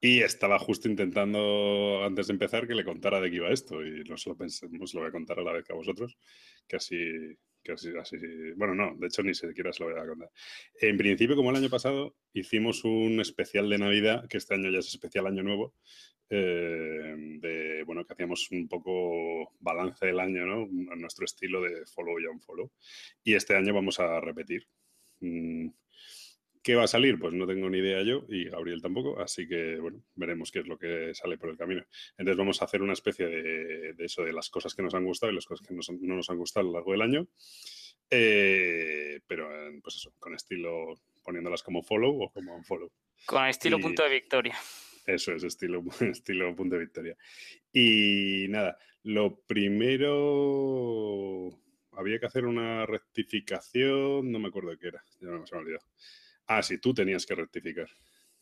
Y 0.00 0.22
estaba 0.22 0.58
justo 0.58 0.88
intentando, 0.88 2.02
antes 2.02 2.28
de 2.28 2.32
empezar, 2.32 2.66
que 2.66 2.74
le 2.74 2.82
contara 2.82 3.20
de 3.20 3.28
qué 3.28 3.36
iba 3.36 3.50
esto. 3.50 3.84
Y 3.84 4.04
no 4.04 4.16
se 4.16 4.30
lo 4.30 4.38
pensé, 4.38 4.68
lo 4.70 5.00
voy 5.00 5.08
a 5.08 5.12
contar 5.12 5.38
a 5.38 5.42
la 5.42 5.52
vez 5.52 5.64
que 5.64 5.74
a 5.74 5.76
vosotros, 5.76 6.16
que 6.66 6.76
así, 6.76 6.96
bueno, 8.56 8.74
no, 8.74 8.96
de 8.96 9.06
hecho 9.06 9.22
ni 9.22 9.34
siquiera 9.34 9.72
se 9.72 9.82
lo 9.82 9.90
voy 9.90 10.00
a 10.00 10.06
contar. 10.06 10.30
En 10.80 10.96
principio, 10.96 11.36
como 11.36 11.50
el 11.50 11.56
año 11.56 11.70
pasado, 11.70 12.16
hicimos 12.32 12.84
un 12.84 13.20
especial 13.20 13.68
de 13.68 13.78
Navidad, 13.78 14.28
que 14.28 14.36
este 14.36 14.54
año 14.54 14.70
ya 14.70 14.78
es 14.78 14.88
especial 14.88 15.26
Año 15.26 15.42
Nuevo, 15.42 15.74
eh, 16.30 17.14
de, 17.40 17.82
bueno, 17.84 18.04
que 18.04 18.12
hacíamos 18.12 18.50
un 18.50 18.66
poco 18.68 19.52
balance 19.60 20.06
del 20.06 20.20
año, 20.20 20.46
¿no? 20.46 20.92
A 20.92 20.96
nuestro 20.96 21.24
estilo 21.24 21.60
de 21.62 21.84
follow 21.86 22.18
y 22.18 22.26
unfollow. 22.26 22.70
Y 23.22 23.34
este 23.34 23.54
año 23.54 23.74
vamos 23.74 24.00
a 24.00 24.20
repetir. 24.20 24.66
Mm, 25.20 25.68
¿Qué 26.64 26.74
va 26.74 26.84
a 26.84 26.88
salir? 26.88 27.18
Pues 27.18 27.34
no 27.34 27.46
tengo 27.46 27.68
ni 27.68 27.76
idea 27.76 28.02
yo 28.02 28.24
y 28.26 28.46
Gabriel 28.46 28.80
tampoco, 28.80 29.20
así 29.20 29.46
que 29.46 29.78
bueno, 29.78 30.02
veremos 30.14 30.50
qué 30.50 30.60
es 30.60 30.66
lo 30.66 30.78
que 30.78 31.14
sale 31.14 31.36
por 31.36 31.50
el 31.50 31.58
camino. 31.58 31.84
Entonces 32.16 32.38
vamos 32.38 32.62
a 32.62 32.64
hacer 32.64 32.80
una 32.80 32.94
especie 32.94 33.26
de, 33.26 33.94
eso, 33.98 34.22
de 34.22 34.32
las 34.32 34.48
cosas 34.48 34.74
que 34.74 34.82
nos 34.82 34.94
han 34.94 35.04
gustado 35.04 35.30
y 35.30 35.34
las 35.34 35.44
cosas 35.44 35.66
que 35.66 35.74
no 35.74 36.14
nos 36.16 36.30
han 36.30 36.38
gustado 36.38 36.64
a 36.64 36.70
lo 36.70 36.72
largo 36.72 36.92
del 36.92 37.02
año. 37.02 37.28
Eh, 38.08 39.20
pero 39.26 39.46
pues 39.82 39.96
eso, 39.96 40.14
con 40.18 40.34
estilo 40.34 40.94
poniéndolas 41.22 41.62
como 41.62 41.82
follow 41.82 42.22
o 42.22 42.30
como 42.30 42.56
unfollow. 42.56 42.90
Con 43.26 43.44
estilo 43.44 43.78
punto 43.78 44.02
de 44.02 44.08
victoria. 44.08 44.56
Eso 45.06 45.32
es, 45.32 45.44
estilo, 45.44 45.84
estilo 46.00 46.56
punto 46.56 46.76
de 46.76 46.80
victoria. 46.80 47.14
Y 47.74 48.46
nada, 48.48 48.78
lo 49.02 49.38
primero 49.40 50.00
había 51.92 52.18
que 52.18 52.24
hacer 52.24 52.46
una 52.46 52.86
rectificación, 52.86 54.32
no 54.32 54.38
me 54.38 54.48
acuerdo 54.48 54.70
de 54.70 54.78
qué 54.78 54.88
era, 54.88 55.04
ya 55.20 55.28
no 55.28 55.46
se 55.46 55.54
me 55.54 55.58
ha 55.58 55.62
olvidado. 55.62 55.84
Ah, 56.46 56.62
sí, 56.62 56.78
tú 56.78 56.92
tenías 56.94 57.26
que 57.26 57.34
rectificar. 57.34 57.88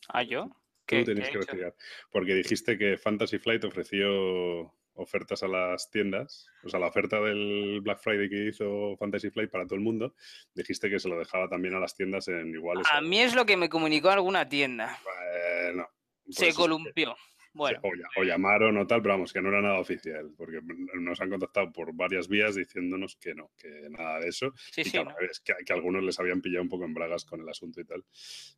¿Ah, 0.09 0.23
yo? 0.23 0.49
Tú 0.85 1.03
tenías 1.03 1.29
que 1.29 1.37
rectificar. 1.37 1.75
Porque 2.11 2.35
dijiste 2.35 2.77
que 2.77 2.97
Fantasy 2.97 3.39
Flight 3.39 3.63
ofreció 3.63 4.73
ofertas 4.95 5.41
a 5.43 5.47
las 5.47 5.89
tiendas, 5.89 6.47
o 6.63 6.69
sea, 6.69 6.79
la 6.79 6.87
oferta 6.87 7.19
del 7.19 7.81
Black 7.81 7.99
Friday 7.99 8.29
que 8.29 8.47
hizo 8.47 8.95
Fantasy 8.97 9.29
Flight 9.31 9.49
para 9.49 9.65
todo 9.65 9.75
el 9.75 9.81
mundo, 9.81 10.13
dijiste 10.53 10.89
que 10.89 10.99
se 10.99 11.09
lo 11.09 11.17
dejaba 11.17 11.49
también 11.49 11.73
a 11.73 11.79
las 11.79 11.95
tiendas 11.95 12.27
en 12.27 12.53
iguales. 12.53 12.85
A 12.91 13.01
mí 13.01 13.19
es 13.19 13.33
lo 13.33 13.45
que 13.45 13.57
me 13.57 13.69
comunicó 13.69 14.09
alguna 14.09 14.47
tienda. 14.47 14.99
Bueno, 15.03 15.87
se 16.29 16.45
pues 16.45 16.55
columpió. 16.55 17.15
Bueno. 17.53 17.79
O, 18.17 18.23
llamaron 18.23 18.77
o 18.77 18.87
tal, 18.87 19.01
pero 19.01 19.13
vamos, 19.13 19.31
que 19.31 19.41
no 19.41 19.49
era 19.49 19.61
nada 19.61 19.79
oficial, 19.79 20.31
porque 20.35 20.59
nos 20.95 21.21
han 21.21 21.29
contactado 21.29 21.71
por 21.71 21.93
varias 21.93 22.27
vías 22.27 22.55
diciéndonos 22.55 23.15
que 23.15 23.35
no, 23.35 23.51
que 23.57 23.87
nada 23.89 24.19
de 24.19 24.29
eso. 24.29 24.53
y 24.75 24.89
que, 24.89 25.53
que, 25.65 25.73
algunos 25.73 26.03
les 26.03 26.19
habían 26.19 26.41
pillado 26.41 26.63
un 26.63 26.69
poco 26.69 26.85
en 26.85 26.93
bragas 26.93 27.25
con 27.25 27.41
el 27.41 27.49
asunto 27.49 27.79
y 27.79 27.85
tal. 27.85 28.03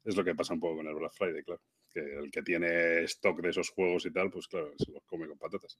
Es 0.03 0.15
lo 0.15 0.23
que 0.23 0.33
pasa 0.33 0.53
un 0.53 0.61
poco 0.61 0.77
con 0.77 0.87
el 0.87 0.95
Black 0.95 1.13
Friday, 1.13 1.43
claro. 1.43 1.61
Que 1.91 1.99
el 1.99 2.31
que 2.31 2.41
tiene 2.41 3.03
stock 3.03 3.41
de 3.41 3.49
esos 3.49 3.69
juegos 3.69 4.05
y 4.05 4.11
tal, 4.11 4.29
pues 4.29 4.47
claro, 4.47 4.73
se 4.77 4.91
los 4.91 5.03
come 5.05 5.27
con 5.27 5.37
patatas. 5.37 5.77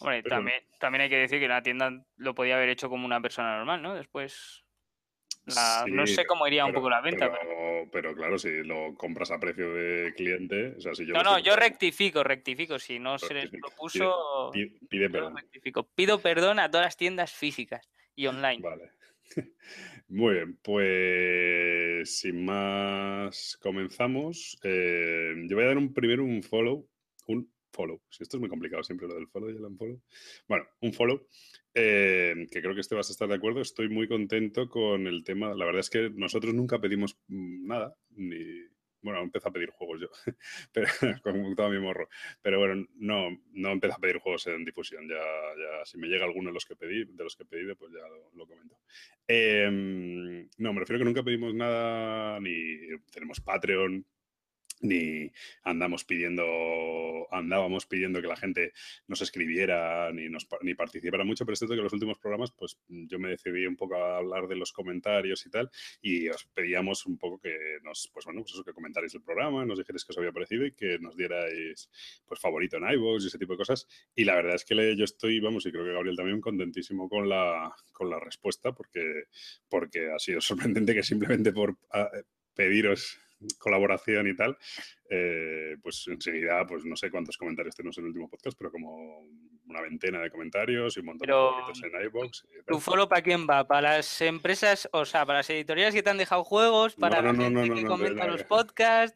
Hombre, 0.00 0.22
también, 0.22 0.62
también 0.78 1.02
hay 1.02 1.10
que 1.10 1.18
decir 1.18 1.40
que 1.40 1.48
la 1.48 1.62
tienda 1.62 2.04
lo 2.16 2.34
podía 2.34 2.56
haber 2.56 2.70
hecho 2.70 2.88
como 2.88 3.04
una 3.04 3.20
persona 3.20 3.56
normal, 3.56 3.82
¿no? 3.82 3.94
Después 3.94 4.63
no 5.88 6.06
sé 6.06 6.24
cómo 6.26 6.46
iría 6.46 6.64
un 6.64 6.72
poco 6.72 6.88
la 6.88 7.00
venta. 7.00 7.30
Pero, 7.30 7.88
pero... 7.92 8.14
claro, 8.14 8.38
si 8.38 8.50
lo 8.64 8.94
compras 8.94 9.30
a 9.30 9.38
precio 9.38 9.72
de 9.72 10.14
cliente, 10.14 10.74
o 10.76 10.80
sea, 10.80 10.94
si 10.94 11.06
yo 11.06 11.14
No, 11.14 11.22
no, 11.22 11.38
yo 11.38 11.56
rectifico, 11.56 12.22
rectifico. 12.22 12.78
Si 12.78 12.98
no 12.98 13.18
se 13.18 13.34
les 13.34 13.50
propuso, 13.50 14.50
pide, 14.88 15.10
perdón. 15.10 15.36
Pido 15.94 16.20
perdón 16.20 16.58
a 16.58 16.70
todas 16.70 16.86
las 16.86 16.96
tiendas 16.96 17.32
físicas 17.32 17.88
y 18.14 18.26
online. 18.26 18.62
Vale. 18.62 18.90
Muy 20.08 20.34
bien, 20.34 20.58
pues 20.62 22.18
sin 22.18 22.44
más 22.44 23.58
comenzamos. 23.60 24.58
Eh, 24.62 25.34
yo 25.48 25.56
voy 25.56 25.64
a 25.64 25.68
dar 25.68 25.78
un 25.78 25.92
primero 25.92 26.24
un 26.24 26.42
follow, 26.42 26.86
un 27.26 27.50
follow. 27.72 28.00
Si 28.10 28.22
esto 28.22 28.36
es 28.36 28.40
muy 28.40 28.48
complicado 28.48 28.82
siempre 28.84 29.08
lo 29.08 29.14
del 29.14 29.28
follow 29.28 29.50
y 29.50 29.56
el 29.56 29.64
unfollow. 29.64 30.00
Bueno, 30.46 30.66
un 30.80 30.92
follow 30.92 31.26
eh, 31.74 32.46
que 32.50 32.62
creo 32.62 32.74
que 32.74 32.80
este 32.80 32.94
vas 32.94 33.08
a 33.10 33.12
estar 33.12 33.28
de 33.28 33.34
acuerdo. 33.34 33.60
Estoy 33.60 33.88
muy 33.88 34.08
contento 34.08 34.68
con 34.68 35.06
el 35.06 35.24
tema. 35.24 35.54
La 35.54 35.64
verdad 35.64 35.80
es 35.80 35.90
que 35.90 36.10
nosotros 36.10 36.54
nunca 36.54 36.80
pedimos 36.80 37.18
mm, 37.28 37.66
nada, 37.66 37.96
ni, 38.10 38.36
bueno, 39.04 39.20
empecé 39.20 39.48
a 39.48 39.52
pedir 39.52 39.68
juegos 39.70 40.00
yo, 40.00 40.08
pero 40.72 40.88
con 41.22 41.54
todo 41.54 41.68
mi 41.68 41.78
morro. 41.78 42.08
Pero 42.40 42.58
bueno, 42.58 42.86
no, 42.94 43.28
no 43.52 43.70
empecé 43.70 43.94
a 43.94 43.98
pedir 43.98 44.18
juegos 44.18 44.46
en 44.46 44.64
difusión. 44.64 45.06
Ya, 45.06 45.16
ya 45.16 45.84
si 45.84 45.98
me 45.98 46.08
llega 46.08 46.24
alguno 46.24 46.48
de 46.48 46.54
los 46.54 46.64
que 46.64 46.74
pedí, 46.74 47.04
de 47.04 47.22
los 47.22 47.36
que 47.36 47.44
pedí, 47.44 47.74
pues 47.74 47.92
ya 47.92 48.00
lo, 48.34 48.46
comento. 48.46 48.78
Em, 49.28 50.48
no, 50.56 50.72
me 50.72 50.80
refiero 50.80 50.96
a 50.96 51.00
que 51.00 51.04
nunca 51.04 51.22
pedimos 51.22 51.54
nada, 51.54 52.40
ni 52.40 52.78
tenemos 53.12 53.40
Patreon, 53.40 54.06
ni 54.80 55.30
andamos 55.62 56.04
pidiendo, 56.04 56.44
andábamos 57.30 57.86
pidiendo 57.86 58.20
que 58.20 58.28
la 58.28 58.36
gente 58.36 58.72
nos 59.06 59.22
escribiera 59.22 60.12
ni, 60.12 60.28
nos, 60.28 60.46
ni 60.62 60.74
participara 60.74 61.24
mucho, 61.24 61.44
pero 61.44 61.54
es 61.54 61.58
cierto 61.58 61.74
que 61.74 61.80
en 61.80 61.84
los 61.84 61.92
últimos 61.92 62.18
programas, 62.18 62.52
pues 62.52 62.78
yo 62.88 63.18
me 63.18 63.30
decidí 63.30 63.66
un 63.66 63.76
poco 63.76 63.96
a 63.96 64.18
hablar 64.18 64.46
de 64.46 64.56
los 64.56 64.72
comentarios 64.72 65.46
y 65.46 65.50
tal, 65.50 65.70
y 66.02 66.28
os 66.28 66.44
pedíamos 66.46 67.06
un 67.06 67.18
poco 67.18 67.38
que 67.38 67.78
nos, 67.82 68.10
pues 68.12 68.24
bueno, 68.24 68.42
pues 68.42 68.54
eso, 68.54 68.64
que 68.64 68.72
comentarais 68.72 69.14
el 69.14 69.22
programa, 69.22 69.64
nos 69.64 69.78
dijerais 69.78 70.04
que 70.04 70.12
os 70.12 70.18
había 70.18 70.32
parecido 70.32 70.66
y 70.66 70.72
que 70.72 70.98
nos 70.98 71.16
dierais, 71.16 71.90
pues 72.26 72.40
favorito 72.40 72.76
en 72.76 72.90
iVoox 72.90 73.24
y 73.24 73.26
ese 73.28 73.38
tipo 73.38 73.54
de 73.54 73.58
cosas, 73.58 73.86
y 74.14 74.24
la 74.24 74.34
verdad 74.34 74.56
es 74.56 74.64
que 74.64 74.96
yo 74.96 75.04
estoy, 75.04 75.40
vamos, 75.40 75.64
y 75.66 75.72
creo 75.72 75.84
que 75.84 75.92
Gabriel 75.92 76.16
también, 76.16 76.40
contentísimo 76.40 77.08
con 77.08 77.28
la, 77.28 77.74
con 77.92 78.10
la 78.10 78.18
respuesta, 78.20 78.72
porque, 78.72 79.24
porque 79.68 80.10
ha 80.10 80.18
sido 80.18 80.40
sorprendente 80.74 80.94
que 80.94 81.02
simplemente 81.02 81.52
por 81.52 81.76
ah, 81.92 82.10
pediros 82.54 83.18
colaboración 83.58 84.28
y 84.28 84.36
tal, 84.36 84.56
eh, 85.10 85.76
pues 85.82 86.06
enseguida, 86.08 86.66
pues 86.66 86.84
no 86.84 86.96
sé 86.96 87.10
cuántos 87.10 87.36
comentarios 87.36 87.74
tenemos 87.74 87.96
en 87.98 88.04
el 88.04 88.08
último 88.08 88.28
podcast, 88.28 88.56
pero 88.58 88.70
como 88.70 89.26
una 89.66 89.80
veintena 89.80 90.20
de 90.20 90.30
comentarios 90.30 90.96
y 90.96 91.00
un 91.00 91.06
montón 91.06 91.26
de 91.26 91.32
favoritos 91.32 91.82
en 91.82 92.04
iBox. 92.06 92.46
¿Tu 92.66 92.80
follow 92.80 93.08
para 93.08 93.22
quién 93.22 93.46
va? 93.48 93.66
¿Para 93.66 93.96
las 93.96 94.20
empresas, 94.22 94.88
o 94.92 95.04
sea, 95.04 95.26
para 95.26 95.40
las 95.40 95.50
editoriales 95.50 95.94
que 95.94 96.02
te 96.02 96.10
han 96.10 96.18
dejado 96.18 96.44
juegos? 96.44 96.94
¿Para 96.94 97.22
la 97.22 97.34
gente 97.34 97.74
que 97.74 97.84
comenta 97.84 98.26
los 98.26 98.44
podcasts? 98.44 99.14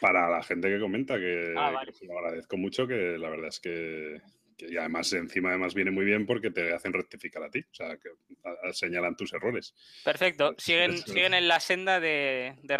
Para, 0.00 0.30
la 0.30 0.42
gente 0.42 0.68
que 0.68 0.80
comenta, 0.80 1.18
que, 1.18 1.54
ah, 1.56 1.72
lo 2.02 2.18
agradezco 2.18 2.56
mucho, 2.56 2.86
que 2.86 3.16
la 3.18 3.28
verdad 3.28 3.48
es 3.48 3.60
que, 3.60 4.20
y 4.58 4.76
además 4.76 5.12
encima 5.12 5.50
además 5.50 5.74
viene 5.74 5.90
muy 5.90 6.04
bien 6.04 6.26
porque 6.26 6.50
te 6.50 6.72
hacen 6.72 6.92
rectificar 6.92 7.42
a 7.42 7.50
ti, 7.50 7.60
o 7.60 7.74
sea, 7.74 7.96
que 7.96 8.10
señalan 8.72 9.16
tus 9.16 9.32
errores. 9.32 9.74
Perfecto, 10.04 10.54
siguen, 10.58 10.98
siguen 10.98 11.34
en 11.34 11.48
la 11.48 11.60
senda 11.60 12.00
de, 12.00 12.56
de 12.62 12.76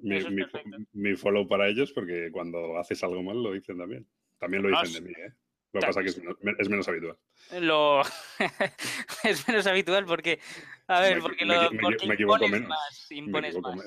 mi, 0.00 1.16
follow 1.16 1.46
para 1.46 1.68
ellos 1.68 1.92
porque 1.92 2.30
cuando 2.30 2.78
haces 2.78 3.02
algo 3.02 3.22
mal 3.22 3.42
lo 3.42 3.52
dicen 3.52 3.78
también. 3.78 4.06
También 4.38 4.62
lo 4.62 4.68
dicen 4.68 5.04
de 5.04 5.10
mí, 5.10 5.14
¿eh? 5.16 5.32
Lo 5.72 5.80
que 5.80 5.86
pasa 5.86 6.00
es 6.00 6.14
que 6.14 6.20
es 6.58 6.68
menos, 6.68 6.88
habitual. 6.88 7.18
Lo... 7.60 8.00
es 9.24 9.46
menos 9.46 9.66
habitual 9.66 10.06
porque, 10.06 10.40
a 10.86 11.00
ver, 11.00 11.18
porque, 11.20 11.44
lo, 11.44 11.70
me, 11.70 12.14
equivoco 12.14 12.48
menos. 12.48 12.70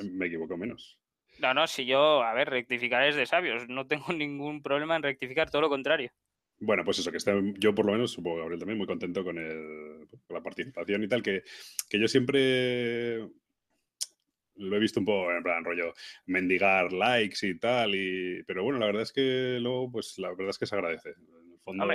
me, 0.03 0.27
equivoco, 0.27 0.57
menos. 0.57 0.99
No, 1.39 1.55
no, 1.55 1.65
si 1.65 1.85
yo, 1.85 2.21
a 2.21 2.33
ver, 2.33 2.49
rectificar 2.49 3.03
es 3.07 3.15
de 3.15 3.25
sabios. 3.25 3.67
No 3.67 3.87
tengo 3.87 4.05
ningún 4.13 4.61
problema 4.61 4.95
en 4.95 5.03
rectificar, 5.03 5.49
todo 5.49 5.63
lo 5.63 5.69
contrario. 5.69 6.11
Bueno, 6.59 6.85
pues 6.85 6.99
eso, 6.99 7.09
que 7.09 7.17
está, 7.17 7.33
yo 7.57 7.73
por 7.73 7.87
lo 7.87 7.93
menos, 7.93 8.11
supongo 8.11 8.37
Gabriel 8.37 8.59
también, 8.59 8.77
muy 8.77 8.85
contento 8.85 9.23
con, 9.23 9.39
el, 9.39 10.07
con 10.27 10.35
la 10.35 10.43
participación 10.43 11.03
y 11.03 11.07
tal, 11.07 11.23
que, 11.23 11.41
que 11.89 11.99
yo 11.99 12.07
siempre 12.07 13.27
lo 14.61 14.75
he 14.75 14.79
visto 14.79 14.99
un 14.99 15.05
poco 15.05 15.31
en 15.31 15.43
plan 15.43 15.63
rollo 15.63 15.93
mendigar 16.25 16.93
likes 16.93 17.45
y 17.47 17.57
tal, 17.57 17.95
y, 17.95 18.43
pero 18.43 18.63
bueno, 18.63 18.79
la 18.79 18.85
verdad 18.87 19.03
es 19.03 19.11
que 19.11 19.57
luego, 19.59 19.91
pues 19.91 20.17
la 20.19 20.29
verdad 20.29 20.49
es 20.49 20.57
que 20.57 20.65
se 20.65 20.75
agradece. 20.75 21.09
En 21.09 21.51
el 21.53 21.59
fondo... 21.59 21.85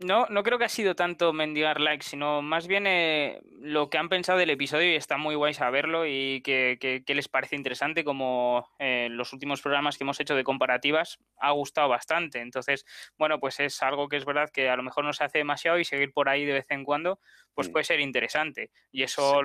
no, 0.00 0.26
no 0.28 0.42
creo 0.42 0.58
que 0.58 0.64
ha 0.64 0.68
sido 0.68 0.94
tanto 0.94 1.32
mendigar 1.32 1.80
likes, 1.80 2.06
sino 2.06 2.42
más 2.42 2.66
bien 2.66 2.86
eh, 2.86 3.40
lo 3.60 3.90
que 3.90 3.98
han 3.98 4.08
pensado 4.08 4.38
del 4.38 4.50
episodio 4.50 4.92
y 4.92 4.96
está 4.96 5.16
muy 5.16 5.34
guay 5.34 5.54
saberlo 5.54 6.06
y 6.06 6.40
que, 6.42 7.02
les 7.06 7.28
parece 7.28 7.56
interesante, 7.56 8.04
como 8.04 8.68
eh, 8.78 9.08
los 9.10 9.32
últimos 9.32 9.60
programas 9.60 9.96
que 9.96 10.04
hemos 10.04 10.20
hecho 10.20 10.34
de 10.34 10.44
comparativas 10.44 11.18
ha 11.38 11.52
gustado 11.52 11.88
bastante. 11.88 12.40
Entonces, 12.40 12.84
bueno, 13.16 13.40
pues 13.40 13.60
es 13.60 13.82
algo 13.82 14.08
que 14.08 14.16
es 14.16 14.24
verdad 14.24 14.50
que 14.52 14.68
a 14.68 14.76
lo 14.76 14.82
mejor 14.82 15.04
no 15.04 15.12
se 15.12 15.24
hace 15.24 15.38
demasiado 15.38 15.78
y 15.78 15.84
seguir 15.84 16.12
por 16.12 16.28
ahí 16.28 16.44
de 16.44 16.54
vez 16.54 16.66
en 16.70 16.84
cuando, 16.84 17.20
pues 17.54 17.68
mm. 17.68 17.72
puede 17.72 17.84
ser 17.84 18.00
interesante. 18.00 18.70
Y 18.92 19.02
eso 19.02 19.42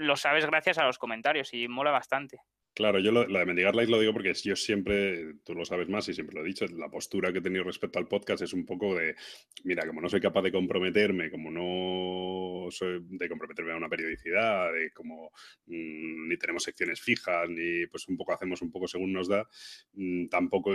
lo 0.00 0.16
sabes 0.16 0.46
gracias 0.46 0.78
a 0.78 0.86
los 0.86 0.98
comentarios 0.98 1.52
y 1.52 1.68
mola 1.68 1.90
bastante. 1.90 2.38
Claro, 2.72 3.00
yo 3.00 3.10
lo, 3.12 3.26
de 3.26 3.46
mendigar 3.46 3.74
likes 3.74 3.90
lo 3.90 3.98
digo 3.98 4.12
porque 4.12 4.32
yo 4.32 4.56
siempre, 4.56 5.34
tú 5.44 5.54
lo 5.54 5.64
sabes 5.64 5.88
más 5.88 6.08
y 6.08 6.14
siempre 6.14 6.36
lo 6.36 6.42
he 6.42 6.46
dicho, 6.46 6.64
la 6.68 6.88
postura 6.88 7.32
que 7.32 7.40
he 7.40 7.42
tenido 7.42 7.64
respecto 7.64 7.98
al 7.98 8.06
podcast 8.06 8.42
es 8.42 8.52
un 8.54 8.64
poco 8.64 8.94
de, 8.94 9.16
mira, 9.64 9.86
como 9.86 10.00
no 10.00 10.08
soy 10.08 10.20
capaz 10.20 10.42
de 10.42 10.52
comprometerme, 10.52 11.30
como 11.30 11.50
no 11.50 12.70
soy 12.70 13.00
de 13.02 13.28
comprometerme 13.28 13.72
a 13.72 13.76
una 13.76 13.88
periodicidad, 13.88 14.72
de 14.72 14.92
como 14.92 15.30
mm, 15.66 16.28
ni 16.28 16.36
tenemos 16.38 16.62
secciones 16.62 17.00
fijas, 17.00 17.50
ni 17.50 17.86
pues 17.88 18.08
un 18.08 18.16
poco 18.16 18.32
hacemos 18.32 18.62
un 18.62 18.70
poco 18.70 18.88
según 18.88 19.12
nos 19.12 19.28
da, 19.28 19.46
mm, 19.94 20.28
tampoco 20.28 20.72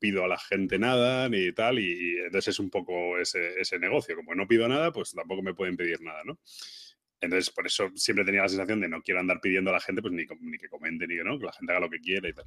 pido 0.00 0.24
a 0.24 0.28
la 0.28 0.38
gente 0.38 0.78
nada, 0.78 1.28
ni 1.28 1.52
tal, 1.52 1.78
y, 1.78 2.18
entonces 2.18 2.54
es 2.54 2.58
un 2.58 2.70
poco 2.70 3.18
ese 3.18 3.78
negocio, 3.78 4.16
como 4.16 4.34
no 4.34 4.48
pido 4.48 4.66
nada, 4.66 4.90
pues 4.90 5.12
tampoco 5.12 5.42
me 5.42 5.54
pueden 5.54 5.76
pedir 5.76 6.00
nada, 6.00 6.22
¿no? 6.24 6.40
Entonces, 7.20 7.50
por 7.50 7.66
eso 7.66 7.90
siempre 7.94 8.24
tenía 8.24 8.42
la 8.42 8.48
sensación 8.48 8.80
de 8.80 8.88
no 8.88 9.02
quiero 9.02 9.20
andar 9.20 9.40
pidiendo 9.40 9.70
a 9.70 9.74
la 9.74 9.80
gente, 9.80 10.00
pues 10.00 10.12
ni, 10.14 10.24
ni 10.40 10.58
que 10.58 10.68
comente, 10.68 11.06
ni 11.06 11.16
que 11.16 11.24
no, 11.24 11.38
que 11.38 11.46
la 11.46 11.52
gente 11.52 11.72
haga 11.72 11.80
lo 11.80 11.90
que 11.90 12.00
quiera 12.00 12.28
y 12.28 12.32
tal. 12.32 12.46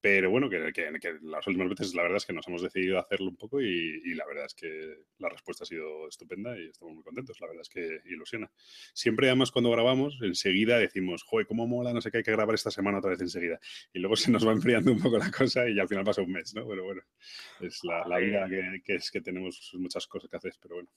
Pero 0.00 0.30
bueno, 0.30 0.48
que, 0.48 0.72
que, 0.72 1.18
las 1.22 1.44
últimas 1.48 1.70
veces 1.70 1.92
la 1.92 2.02
verdad 2.02 2.18
es 2.18 2.26
que 2.26 2.32
nos 2.32 2.46
hemos 2.46 2.62
decidido 2.62 3.00
hacerlo 3.00 3.30
un 3.30 3.36
poco 3.36 3.60
y, 3.60 4.14
la 4.14 4.24
verdad 4.26 4.46
es 4.46 4.54
que 4.54 4.94
la 5.18 5.28
respuesta 5.28 5.64
ha 5.64 5.66
sido 5.66 6.06
estupenda 6.08 6.56
y 6.56 6.68
estamos 6.68 6.94
muy 6.94 7.02
contentos. 7.02 7.40
La 7.40 7.48
verdad 7.48 7.62
es 7.62 7.68
que 7.68 8.00
ilusiona. 8.08 8.48
Siempre 8.94 9.26
además 9.26 9.50
cuando 9.50 9.72
grabamos, 9.72 10.16
enseguida 10.22 10.78
decimos, 10.78 11.24
joder, 11.24 11.48
cómo 11.48 11.66
mola, 11.66 11.92
no 11.92 12.00
sé 12.00 12.12
qué 12.12 12.18
hay 12.18 12.22
que 12.22 12.30
grabar 12.30 12.54
esta 12.54 12.70
semana 12.70 12.98
otra 12.98 13.10
vez 13.10 13.20
enseguida. 13.20 13.58
Y 13.92 13.98
luego 13.98 14.14
se 14.14 14.30
nos 14.30 14.46
va 14.46 14.52
enfriando 14.52 14.92
un 14.92 15.00
poco 15.00 15.18
la 15.18 15.32
cosa 15.32 15.68
y 15.68 15.80
al 15.80 15.88
final 15.88 16.04
pasa 16.04 16.22
un 16.22 16.30
mes, 16.30 16.54
¿no? 16.54 16.66
Pero 16.68 16.84
bueno, 16.84 17.02
es 17.60 17.80
la, 17.82 18.06
la 18.06 18.18
vida 18.18 18.48
que, 18.48 18.80
que, 18.84 18.94
es 18.94 19.10
que 19.10 19.20
tenemos 19.20 19.72
muchas 19.74 20.06
cosas 20.06 20.30
que 20.30 20.36
hacer, 20.36 20.54
pero 20.62 20.76
bueno 20.76 20.90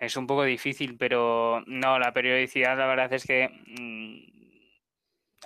es 0.00 0.16
un 0.16 0.26
poco 0.26 0.44
difícil, 0.44 0.96
pero 0.96 1.62
no, 1.66 1.98
la 1.98 2.12
periodicidad 2.12 2.76
la 2.76 2.86
verdad 2.86 3.12
es 3.12 3.24
que 3.24 3.48
mm, 3.66 4.30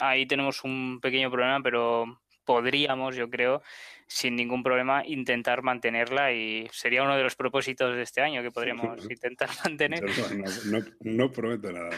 ahí 0.01 0.27
tenemos 0.27 0.63
un 0.63 1.01
pequeño 1.03 1.31
problema, 1.31 1.61
pero 1.61 2.23
podríamos, 2.45 3.17
yo 3.17 3.29
creo, 3.29 3.63
sin 4.07 4.37
ningún 4.37 4.63
problema, 4.63 5.05
intentar 5.05 5.63
mantenerla 5.63 6.33
y 6.33 6.69
sería 6.73 7.03
uno 7.03 7.17
de 7.17 7.25
los 7.25 7.35
propósitos 7.35 7.97
de 7.97 8.03
este 8.03 8.21
año 8.21 8.43
que 8.43 8.53
podríamos 8.53 9.11
intentar 9.11 9.49
mantener. 9.65 10.05
No, 11.01 11.33
prometo 11.33 11.73
nada. 11.73 11.91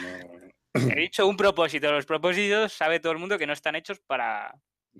He 0.73 0.99
dicho 0.99 1.27
un 1.27 1.37
propósito. 1.37 1.91
Los 1.91 2.05
propósitos 2.05 2.73
sabe 2.73 2.99
todo 2.99 3.11
el 3.11 3.19
mundo 3.19 3.37
que 3.37 3.47
no 3.47 3.53
están 3.53 3.75
hechos 3.75 3.99
para, 3.99 4.55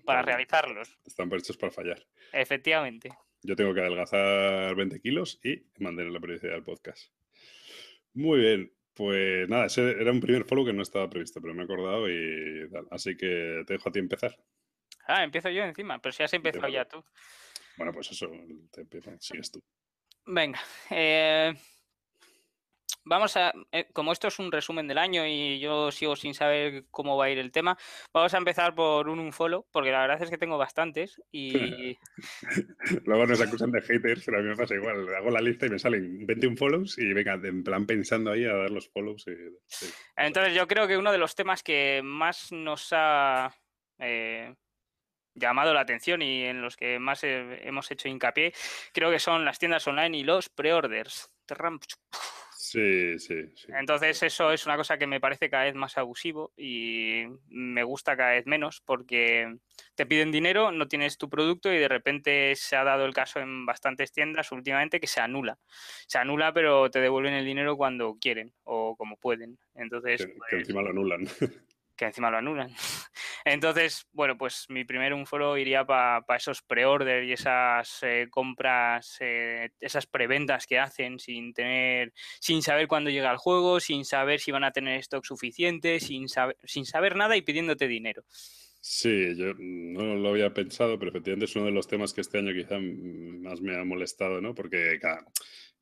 para 0.05 0.21
realizarlos. 0.21 0.97
Están 1.05 1.31
hechos 1.33 1.57
para 1.57 1.71
fallar. 1.71 2.05
Efectivamente. 2.33 3.09
Yo 3.41 3.55
tengo 3.55 3.73
que 3.73 3.81
adelgazar 3.81 4.75
20 4.75 4.99
kilos 4.99 5.39
y 5.43 5.63
mantener 5.79 6.11
la 6.11 6.19
periodicidad 6.19 6.53
del 6.53 6.63
podcast. 6.63 7.11
Muy 8.13 8.39
bien, 8.39 8.73
pues 8.93 9.47
nada, 9.47 9.65
ese 9.65 9.91
era 9.91 10.11
un 10.11 10.19
primer 10.19 10.45
follow 10.45 10.65
que 10.65 10.73
no 10.73 10.81
estaba 10.81 11.09
previsto, 11.09 11.41
pero 11.41 11.53
me 11.53 11.61
he 11.61 11.65
acordado 11.65 12.09
y 12.09 12.69
tal. 12.71 12.87
Así 12.91 13.15
que 13.15 13.63
te 13.65 13.73
dejo 13.73 13.89
a 13.89 13.91
ti 13.91 13.99
empezar. 13.99 14.35
Ah, 15.07 15.23
empiezo 15.23 15.49
yo 15.49 15.63
encima, 15.63 15.99
pero 15.99 16.13
si 16.13 16.23
has 16.23 16.33
empezado 16.33 16.67
ya 16.67 16.85
tú. 16.85 17.03
Bueno, 17.77 17.93
pues 17.93 18.11
eso, 18.11 18.29
te 18.71 18.81
empiezo, 18.81 19.11
sigues 19.19 19.51
tú. 19.51 19.61
Venga, 20.25 20.59
eh, 20.89 21.53
vamos 23.07 23.37
a, 23.37 23.53
eh, 23.71 23.87
como 23.93 24.11
esto 24.11 24.27
es 24.27 24.39
un 24.39 24.51
resumen 24.51 24.87
del 24.87 24.97
año 24.97 25.25
y 25.25 25.59
yo 25.59 25.91
sigo 25.91 26.15
sin 26.15 26.33
saber 26.33 26.85
cómo 26.91 27.17
va 27.17 27.25
a 27.25 27.29
ir 27.29 27.39
el 27.39 27.51
tema, 27.51 27.77
vamos 28.13 28.33
a 28.33 28.37
empezar 28.37 28.75
por 28.75 29.09
un 29.09 29.19
unfollow, 29.19 29.65
porque 29.71 29.91
la 29.91 30.01
verdad 30.01 30.21
es 30.21 30.29
que 30.29 30.37
tengo 30.37 30.57
bastantes 30.57 31.21
y... 31.31 31.97
Luego 33.05 33.25
nos 33.25 33.41
acusan 33.41 33.71
de 33.71 33.81
haters, 33.81 34.23
pero 34.25 34.39
a 34.39 34.41
mí 34.41 34.49
me 34.49 34.55
pasa 34.55 34.75
igual. 34.75 35.07
Hago 35.15 35.31
la 35.31 35.41
lista 35.41 35.65
y 35.65 35.69
me 35.69 35.79
salen 35.79 36.25
21 36.25 36.57
follows 36.57 36.97
y 36.97 37.13
venga, 37.13 37.33
en 37.33 37.63
plan 37.63 37.85
pensando 37.85 38.31
ahí 38.31 38.45
a 38.45 38.53
dar 38.53 38.71
los 38.71 38.89
follows. 38.89 39.25
Entonces 40.15 40.53
yo 40.53 40.67
creo 40.67 40.87
que 40.87 40.97
uno 40.97 41.11
de 41.11 41.17
los 41.17 41.35
temas 41.35 41.63
que 41.63 42.01
más 42.03 42.51
nos 42.51 42.89
ha... 42.91 43.53
Eh, 43.99 44.53
llamado 45.33 45.71
la 45.71 45.81
atención 45.81 46.23
y 46.23 46.45
en 46.45 46.61
los 46.61 46.75
que 46.75 46.97
más 46.97 47.23
hemos 47.23 47.91
hecho 47.91 48.07
hincapié, 48.07 48.53
creo 48.91 49.11
que 49.11 49.19
son 49.19 49.45
las 49.45 49.59
tiendas 49.59 49.87
online 49.87 50.17
y 50.17 50.23
los 50.23 50.49
preorders. 50.49 51.29
Sí, 52.69 53.17
sí, 53.17 53.35
sí. 53.55 53.67
Entonces 53.69 54.21
eso 54.23 54.51
es 54.51 54.65
una 54.65 54.75
cosa 54.75 54.97
que 54.97 55.07
me 55.07 55.21
parece 55.21 55.49
cada 55.49 55.63
vez 55.63 55.75
más 55.75 55.97
abusivo 55.97 56.51
y 56.57 57.23
me 57.47 57.83
gusta 57.83 58.17
cada 58.17 58.31
vez 58.31 58.45
menos 58.45 58.81
porque 58.83 59.55
te 59.95 60.05
piden 60.05 60.33
dinero, 60.33 60.73
no 60.73 60.89
tienes 60.89 61.17
tu 61.17 61.29
producto 61.29 61.71
y 61.71 61.77
de 61.77 61.87
repente 61.87 62.53
se 62.57 62.75
ha 62.75 62.83
dado 62.83 63.05
el 63.05 63.13
caso 63.13 63.39
en 63.39 63.65
bastantes 63.65 64.11
tiendas 64.11 64.51
últimamente 64.51 64.99
que 64.99 65.07
se 65.07 65.21
anula. 65.21 65.57
Se 66.07 66.17
anula 66.17 66.51
pero 66.51 66.91
te 66.91 66.99
devuelven 66.99 67.35
el 67.35 67.45
dinero 67.45 67.77
cuando 67.77 68.17
quieren 68.19 68.51
o 68.65 68.97
como 68.97 69.15
pueden. 69.15 69.57
Entonces... 69.73 70.25
Que, 70.25 70.33
que 70.49 70.55
encima 70.57 70.81
lo 70.81 70.89
anulan. 70.89 71.25
que 71.97 72.05
encima 72.05 72.31
lo 72.31 72.37
anulan. 72.37 72.69
Entonces, 73.45 74.07
bueno, 74.13 74.37
pues 74.37 74.65
mi 74.69 74.85
primer 74.85 75.13
un 75.13 75.25
foro 75.25 75.57
iría 75.57 75.85
para 75.85 76.23
esos 76.37 76.61
pre-order 76.61 77.23
y 77.23 77.33
esas 77.33 77.99
eh, 78.03 78.27
compras, 78.29 79.17
eh, 79.19 79.71
esas 79.79 80.05
preventas 80.05 80.65
que 80.67 80.79
hacen 80.79 81.19
sin 81.19 81.53
tener, 81.53 82.13
sin 82.39 82.61
saber 82.61 82.87
cuándo 82.87 83.09
llega 83.09 83.31
el 83.31 83.37
juego, 83.37 83.79
sin 83.79 84.05
saber 84.05 84.39
si 84.39 84.51
van 84.51 84.63
a 84.63 84.71
tener 84.71 84.99
stock 84.99 85.25
suficiente, 85.25 85.99
sin 85.99 86.29
saber, 86.29 86.55
sin 86.63 86.85
saber 86.85 87.15
nada 87.15 87.35
y 87.35 87.41
pidiéndote 87.41 87.87
dinero. 87.87 88.23
Sí, 88.79 89.35
yo 89.35 89.53
no 89.57 90.15
lo 90.15 90.29
había 90.29 90.53
pensado, 90.53 90.97
pero 90.97 91.09
efectivamente 91.09 91.45
es 91.45 91.55
uno 91.55 91.65
de 91.65 91.71
los 91.71 91.87
temas 91.87 92.13
que 92.13 92.21
este 92.21 92.37
año 92.37 92.53
quizá 92.53 92.79
más 92.79 93.59
me 93.59 93.77
ha 93.77 93.83
molestado, 93.83 94.39
¿no? 94.39 94.55
Porque 94.55 94.97
cada, 95.01 95.25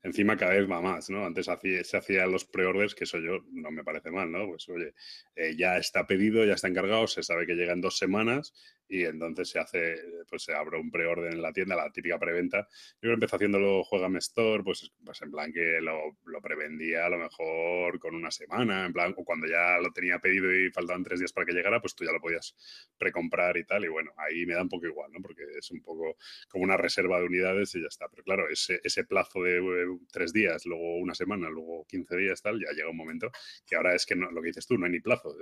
encima 0.06 0.38
cada 0.38 0.54
vez 0.54 0.70
va 0.70 0.82
más, 0.82 1.10
¿no? 1.10 1.26
Antes 1.26 1.48
se 1.84 1.98
hacían 1.98 2.32
los 2.32 2.46
pre-orders, 2.46 2.94
que 2.94 3.06
eso 3.06 3.18
yo 3.18 3.44
no 3.52 3.72
me 3.72 3.84
parece 3.84 4.12
mal, 4.12 4.32
¿no? 4.32 4.48
Pues 4.48 4.70
oye, 4.70 4.94
eh, 5.36 5.56
ya 5.58 5.78
está 5.78 6.06
pedido, 6.06 6.46
ya 6.46 6.54
está 6.54 6.68
encargado, 6.68 7.08
se 7.08 7.24
sabe 7.24 7.48
que 7.48 7.56
llega 7.56 7.74
en 7.74 7.82
dos 7.82 7.98
semanas 7.98 8.54
y 8.88 9.04
entonces 9.06 9.50
se 9.50 9.60
hace, 9.60 9.96
pues 10.30 10.44
se 10.44 10.54
abre 10.54 10.80
un 10.80 10.92
pre-orden 10.92 11.34
en 11.34 11.42
la 11.42 11.52
tienda, 11.52 11.76
la 11.76 11.92
típica 11.92 12.20
preventa. 12.20 12.68
Yo 13.02 13.12
empecé 13.12 13.36
haciéndolo 13.36 13.84
Juegame 13.84 14.20
Store, 14.20 14.64
pues, 14.64 14.92
pues 15.04 15.22
en 15.22 15.32
plan 15.32 15.52
que 15.52 15.80
lo, 15.82 16.18
lo, 16.26 16.42
prevendía 16.42 17.06
a 17.06 17.10
lo 17.10 17.18
mejor 17.18 18.00
con 18.00 18.14
una 18.16 18.30
semana, 18.30 18.86
en 18.86 18.94
plan, 18.94 19.14
o 19.18 19.24
cuando 19.24 19.48
ya 19.48 19.80
lo 19.80 19.92
tenía 19.92 20.20
pedido 20.20 20.54
y 20.54 20.70
faltaban 20.72 21.04
tres 21.04 21.20
días 21.20 21.34
para 21.34 21.46
que 21.46 21.54
llegara, 21.54 21.82
pues 21.82 21.96
tú 21.96 22.06
ya 22.06 22.12
lo 22.12 22.22
podías 22.22 22.56
precomprar 22.98 23.58
y 23.58 23.66
tal. 23.66 23.86
Y 23.86 23.88
bueno, 23.88 24.12
ahí 24.18 24.46
me 24.46 24.54
da 24.54 24.62
un 24.62 24.70
poco 24.70 24.86
igual, 24.86 25.12
¿no? 25.12 25.22
Porque 25.22 25.44
es 25.58 25.72
un 25.72 25.82
poco 25.82 26.18
como 26.48 26.64
una 26.64 26.78
reserva 26.78 27.20
de 27.20 27.26
unidades 27.26 27.74
y 27.76 27.82
ya 27.82 27.88
está. 27.88 28.08
Pero 28.10 28.24
claro, 28.24 28.50
ese, 28.50 28.80
ese 28.84 29.04
plazo 29.06 29.42
de 29.42 29.58
eh, 29.58 29.86
tres 30.12 30.32
días, 30.32 30.66
luego 30.66 30.98
una 30.98 31.16
semana, 31.16 31.50
luego 31.50 31.86
15 31.88 32.18
días, 32.18 32.42
tal, 32.42 32.60
ya 32.60 32.72
llega 32.72 32.90
un 32.90 32.98
momento 32.98 33.32
que 33.66 33.76
ahora 33.76 33.96
es 33.96 34.06
que 34.06 34.16
no, 34.16 34.30
lo 34.32 34.42
que 34.42 34.48
dices 34.48 34.68
tú, 34.68 34.78
no 34.78 34.86
hay 34.86 34.92
ni 34.92 35.00
plazo. 35.00 35.36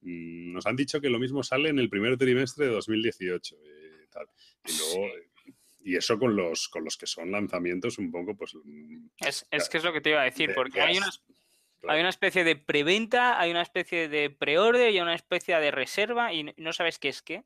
Mmm, 0.00 0.52
nos 0.52 0.66
han 0.66 0.76
dicho 0.76 1.00
que 1.00 1.10
lo 1.10 1.18
mismo 1.18 1.42
sale 1.42 1.68
en 1.68 1.78
el 1.78 1.90
primer 1.90 2.16
trimestre 2.16 2.45
de 2.54 2.66
2018 2.66 3.56
y 3.56 4.06
tal. 4.08 4.28
Y 4.64 4.78
luego, 4.78 5.12
y 5.80 5.96
eso 5.96 6.18
con 6.18 6.36
los, 6.36 6.68
con 6.68 6.84
los 6.84 6.96
que 6.96 7.06
son 7.06 7.32
lanzamientos 7.32 7.98
un 7.98 8.10
poco, 8.10 8.36
pues... 8.36 8.54
Mm, 8.62 9.08
es, 9.20 9.46
es 9.50 9.68
que 9.68 9.78
es 9.78 9.84
lo 9.84 9.92
que 9.92 10.00
te 10.00 10.10
iba 10.10 10.20
a 10.20 10.24
decir, 10.24 10.52
porque 10.54 10.80
hay 10.80 10.98
unas... 10.98 11.22
Claro. 11.80 11.94
Hay 11.94 12.00
una 12.00 12.08
especie 12.08 12.42
de 12.42 12.56
preventa, 12.56 13.38
hay 13.38 13.50
una 13.50 13.60
especie 13.60 14.08
de 14.08 14.30
preorden 14.30 14.94
y 14.94 15.00
una 15.00 15.14
especie 15.14 15.56
de 15.60 15.70
reserva 15.70 16.32
y 16.32 16.54
no 16.56 16.72
sabes 16.72 16.98
qué 16.98 17.10
es 17.10 17.22
qué. 17.22 17.44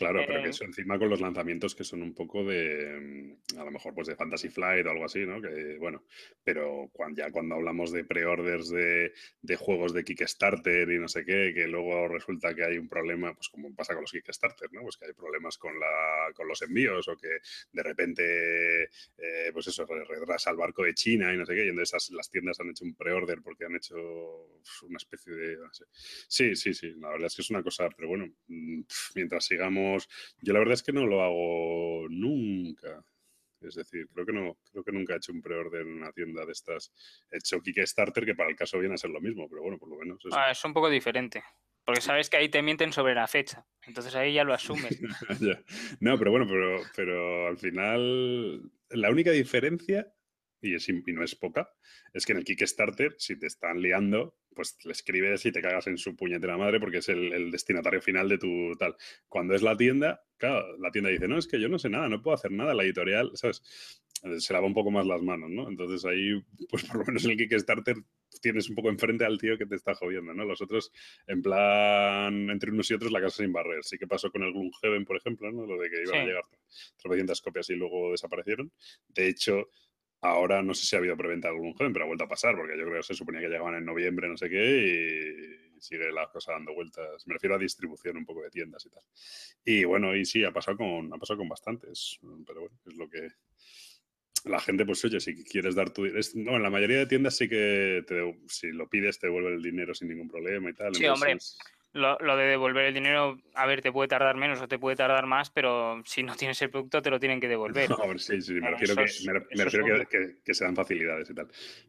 Claro, 0.00 0.24
pero 0.26 0.42
que 0.42 0.48
eso 0.48 0.64
encima 0.64 0.98
con 0.98 1.10
los 1.10 1.20
lanzamientos 1.20 1.74
que 1.74 1.84
son 1.84 2.00
un 2.00 2.14
poco 2.14 2.42
de, 2.42 3.36
mm, 3.52 3.58
a 3.58 3.64
lo 3.64 3.70
mejor 3.70 3.92
pues 3.92 4.06
de 4.08 4.16
Fantasy 4.16 4.48
Flight 4.48 4.86
o 4.86 4.90
algo 4.90 5.04
así, 5.04 5.26
¿no? 5.26 5.42
Que 5.42 5.76
bueno, 5.78 6.06
pero 6.42 6.88
cuando, 6.90 7.20
ya 7.20 7.30
cuando 7.30 7.56
hablamos 7.56 7.92
de 7.92 8.04
pre-orders 8.04 8.70
de, 8.70 9.12
de, 9.42 9.56
juegos 9.56 9.92
de 9.92 10.02
Kickstarter 10.02 10.90
y 10.90 10.98
no 10.98 11.06
sé 11.06 11.26
qué, 11.26 11.52
que 11.54 11.68
luego 11.68 12.08
resulta 12.08 12.54
que 12.54 12.64
hay 12.64 12.78
un 12.78 12.88
problema, 12.88 13.34
pues 13.34 13.50
como 13.50 13.74
pasa 13.74 13.92
con 13.92 14.04
los 14.04 14.12
Kickstarter, 14.12 14.72
¿no? 14.72 14.80
Pues 14.80 14.96
que 14.96 15.04
hay 15.04 15.12
problemas 15.12 15.58
con, 15.58 15.78
la, 15.78 16.32
con 16.34 16.48
los 16.48 16.62
envíos 16.62 17.06
o 17.08 17.16
que 17.18 17.28
de 17.70 17.82
repente, 17.82 18.84
eh, 18.84 19.50
pues 19.52 19.66
eso, 19.66 19.84
retrasa 19.84 20.50
el 20.50 20.56
barco 20.56 20.82
de 20.82 20.94
China 20.94 21.30
y 21.34 21.36
no 21.36 21.44
sé 21.44 21.54
qué, 21.54 21.66
y 21.66 21.68
entonces 21.68 22.10
las 22.12 22.30
tiendas 22.30 22.58
han 22.58 22.70
hecho 22.70 22.86
un 22.86 22.94
pre-order 22.94 23.42
porque 23.42 23.66
han 23.66 23.76
hecho 23.76 23.96
una 23.96 24.96
especie 24.96 25.34
de... 25.34 25.56
No 25.58 25.74
sé. 25.74 25.84
Sí, 25.92 26.56
sí, 26.56 26.72
sí, 26.72 26.94
la 26.96 27.10
verdad 27.10 27.26
es 27.26 27.36
que 27.36 27.42
es 27.42 27.50
una 27.50 27.62
cosa, 27.62 27.90
pero 27.90 28.08
bueno, 28.08 28.32
mm, 28.48 28.80
mientras 29.14 29.44
sigamos 29.44 29.89
yo 30.42 30.52
la 30.52 30.58
verdad 30.58 30.74
es 30.74 30.82
que 30.82 30.92
no 30.92 31.06
lo 31.06 31.22
hago 31.22 32.08
nunca. 32.08 33.04
Es 33.60 33.74
decir, 33.74 34.08
creo 34.12 34.24
que 34.24 34.32
no, 34.32 34.56
creo 34.70 34.84
que 34.84 34.92
nunca 34.92 35.14
he 35.14 35.16
hecho 35.18 35.32
un 35.32 35.42
preorden 35.42 35.82
en 35.82 35.92
una 35.98 36.12
tienda 36.12 36.46
de 36.46 36.52
estas. 36.52 36.92
He 37.30 37.36
hecho 37.36 37.60
Kickstarter, 37.60 38.24
que 38.24 38.34
para 38.34 38.48
el 38.48 38.56
caso 38.56 38.78
viene 38.78 38.94
a 38.94 38.98
ser 38.98 39.10
lo 39.10 39.20
mismo, 39.20 39.48
pero 39.48 39.62
bueno, 39.62 39.78
por 39.78 39.90
lo 39.90 39.96
menos. 39.96 40.24
Eso. 40.24 40.36
Ah, 40.36 40.50
es 40.50 40.64
un 40.64 40.72
poco 40.72 40.88
diferente. 40.88 41.42
Porque 41.84 42.00
sabes 42.00 42.30
que 42.30 42.36
ahí 42.36 42.48
te 42.48 42.62
mienten 42.62 42.92
sobre 42.92 43.14
la 43.14 43.26
fecha. 43.26 43.66
Entonces 43.86 44.14
ahí 44.14 44.34
ya 44.34 44.44
lo 44.44 44.54
asumes. 44.54 44.98
No, 46.00 46.18
pero 46.18 46.30
bueno, 46.30 46.46
pero, 46.48 46.80
pero 46.94 47.48
al 47.48 47.58
final. 47.58 48.70
La 48.90 49.10
única 49.10 49.30
diferencia 49.30 50.12
y, 50.60 50.74
es, 50.74 50.88
y, 50.88 51.12
no 51.12 51.22
es 51.22 51.34
poca, 51.34 51.70
es 52.12 52.26
que 52.26 52.32
en 52.32 52.38
el 52.38 52.44
Kickstarter, 52.44 53.14
si 53.18 53.38
te 53.38 53.46
están 53.46 53.80
liando, 53.80 54.36
pues 54.54 54.76
le 54.84 54.92
escribes 54.92 55.46
y 55.46 55.52
te 55.52 55.62
cagas 55.62 55.86
en 55.86 55.96
su 55.96 56.16
puñetera 56.16 56.56
madre 56.56 56.80
porque 56.80 56.98
es 56.98 57.08
el, 57.08 57.32
el, 57.32 57.50
destinatario 57.50 58.02
final 58.02 58.28
de 58.28 58.38
tu 58.38 58.72
tal. 58.78 58.96
Cuando 59.28 59.54
es 59.54 59.62
la 59.62 59.76
tienda, 59.76 60.22
claro, 60.36 60.76
la 60.78 60.90
tienda 60.90 61.10
dice, 61.10 61.28
no, 61.28 61.38
es 61.38 61.46
que 61.46 61.60
yo 61.60 61.68
no 61.68 61.78
sé 61.78 61.88
nada, 61.88 62.08
no 62.08 62.22
puedo 62.22 62.34
hacer 62.34 62.52
nada, 62.52 62.74
la 62.74 62.82
editorial, 62.82 63.30
¿sabes? 63.34 63.62
Se 64.38 64.52
lava 64.52 64.66
un 64.66 64.74
poco 64.74 64.90
más 64.90 65.06
las 65.06 65.22
manos, 65.22 65.48
¿no? 65.50 65.68
Entonces 65.68 66.04
ahí, 66.04 66.42
pues 66.68 66.84
por 66.84 66.98
lo 66.98 67.04
menos 67.06 67.24
en 67.24 67.30
el 67.30 67.36
Kickstarter 67.36 67.96
tienes 68.40 68.68
un 68.68 68.74
poco 68.74 68.90
enfrente 68.90 69.24
al 69.24 69.38
tío 69.38 69.56
que 69.56 69.66
te 69.66 69.76
está 69.76 69.94
jodiendo, 69.94 70.34
¿no? 70.34 70.44
Los 70.44 70.60
otros, 70.60 70.92
en 71.26 71.42
plan, 71.42 72.50
entre 72.50 72.70
unos 72.70 72.90
y 72.90 72.94
otros, 72.94 73.12
la 73.12 73.20
casa 73.20 73.42
sin 73.42 73.52
barrer. 73.52 73.82
Sí 73.82 73.98
que 73.98 74.06
pasó 74.06 74.30
con 74.30 74.42
el 74.42 74.52
Gloomhaven, 74.52 75.04
por 75.04 75.16
ejemplo, 75.16 75.50
¿no? 75.50 75.66
Lo 75.66 75.80
de 75.80 75.88
que 75.88 76.02
iban 76.02 76.14
sí. 76.14 76.18
a 76.18 76.24
llegar 76.24 76.44
tropecientas 76.96 77.40
copias 77.40 77.70
y 77.70 77.74
luego 77.74 78.12
desaparecieron. 78.12 78.72
De 79.08 79.28
hecho, 79.28 79.68
Ahora 80.22 80.62
no 80.62 80.74
sé 80.74 80.86
si 80.86 80.96
ha 80.96 80.98
habido 80.98 81.16
preventa 81.16 81.48
de 81.48 81.54
algún 81.54 81.72
joven, 81.72 81.92
pero 81.92 82.04
ha 82.04 82.08
vuelto 82.08 82.24
a 82.24 82.28
pasar, 82.28 82.54
porque 82.56 82.76
yo 82.76 82.84
creo 82.84 82.96
que 82.98 83.02
se 83.02 83.14
suponía 83.14 83.40
que 83.40 83.48
llegaban 83.48 83.74
en 83.74 83.84
noviembre, 83.84 84.28
no 84.28 84.36
sé 84.36 84.50
qué, 84.50 85.70
y 85.76 85.80
sigue 85.80 86.12
la 86.12 86.28
cosa 86.28 86.52
dando 86.52 86.74
vueltas. 86.74 87.26
Me 87.26 87.34
refiero 87.34 87.56
a 87.56 87.58
distribución 87.58 88.18
un 88.18 88.26
poco 88.26 88.42
de 88.42 88.50
tiendas 88.50 88.84
y 88.84 88.90
tal. 88.90 89.02
Y 89.64 89.84
bueno, 89.84 90.14
y 90.14 90.24
sí, 90.26 90.44
ha 90.44 90.52
pasado 90.52 90.76
con, 90.76 91.12
ha 91.12 91.18
pasado 91.18 91.38
con 91.38 91.48
bastantes, 91.48 92.18
pero 92.46 92.60
bueno, 92.60 92.76
es 92.86 92.96
lo 92.96 93.08
que, 93.08 93.28
la 94.44 94.60
gente, 94.60 94.86
pues 94.86 95.04
oye, 95.04 95.20
si 95.20 95.44
quieres 95.44 95.74
dar 95.74 95.90
tu. 95.90 96.06
No, 96.34 96.56
en 96.56 96.62
la 96.62 96.70
mayoría 96.70 96.98
de 96.98 97.06
tiendas 97.06 97.36
sí 97.36 97.48
que 97.48 98.02
te, 98.06 98.38
si 98.48 98.68
lo 98.68 98.88
pides 98.88 99.18
te 99.18 99.26
devuelve 99.26 99.54
el 99.54 99.62
dinero 99.62 99.94
sin 99.94 100.08
ningún 100.08 100.28
problema 100.28 100.70
y 100.70 100.74
tal. 100.74 100.94
Sí, 100.94 101.04
Entonces, 101.04 101.58
hombre. 101.58 101.79
Lo, 101.92 102.16
lo, 102.20 102.36
de 102.36 102.44
devolver 102.44 102.84
el 102.84 102.94
dinero, 102.94 103.40
a 103.54 103.66
ver, 103.66 103.82
te 103.82 103.90
puede 103.90 104.06
tardar 104.06 104.36
menos 104.36 104.60
o 104.60 104.68
te 104.68 104.78
puede 104.78 104.94
tardar 104.94 105.26
más, 105.26 105.50
pero 105.50 106.00
si 106.04 106.22
no 106.22 106.36
tienes 106.36 106.62
el 106.62 106.70
producto 106.70 107.02
te 107.02 107.10
lo 107.10 107.18
tienen 107.18 107.40
que 107.40 107.48
devolver. 107.48 107.90
No, 107.90 107.96
a 107.96 108.06
ver, 108.06 108.20
sí, 108.20 108.40
sí, 108.40 108.54
me 108.54 108.70
refiero, 108.70 108.94
que, 108.94 109.10
me 109.56 109.64
refiero 109.64 109.86
que, 109.86 110.06
que, 110.06 110.36
que, 110.44 110.54
se 110.54 110.64
dan 110.64 110.76
facilidades 110.76 111.30
y 111.30 111.34
tal. 111.34 111.48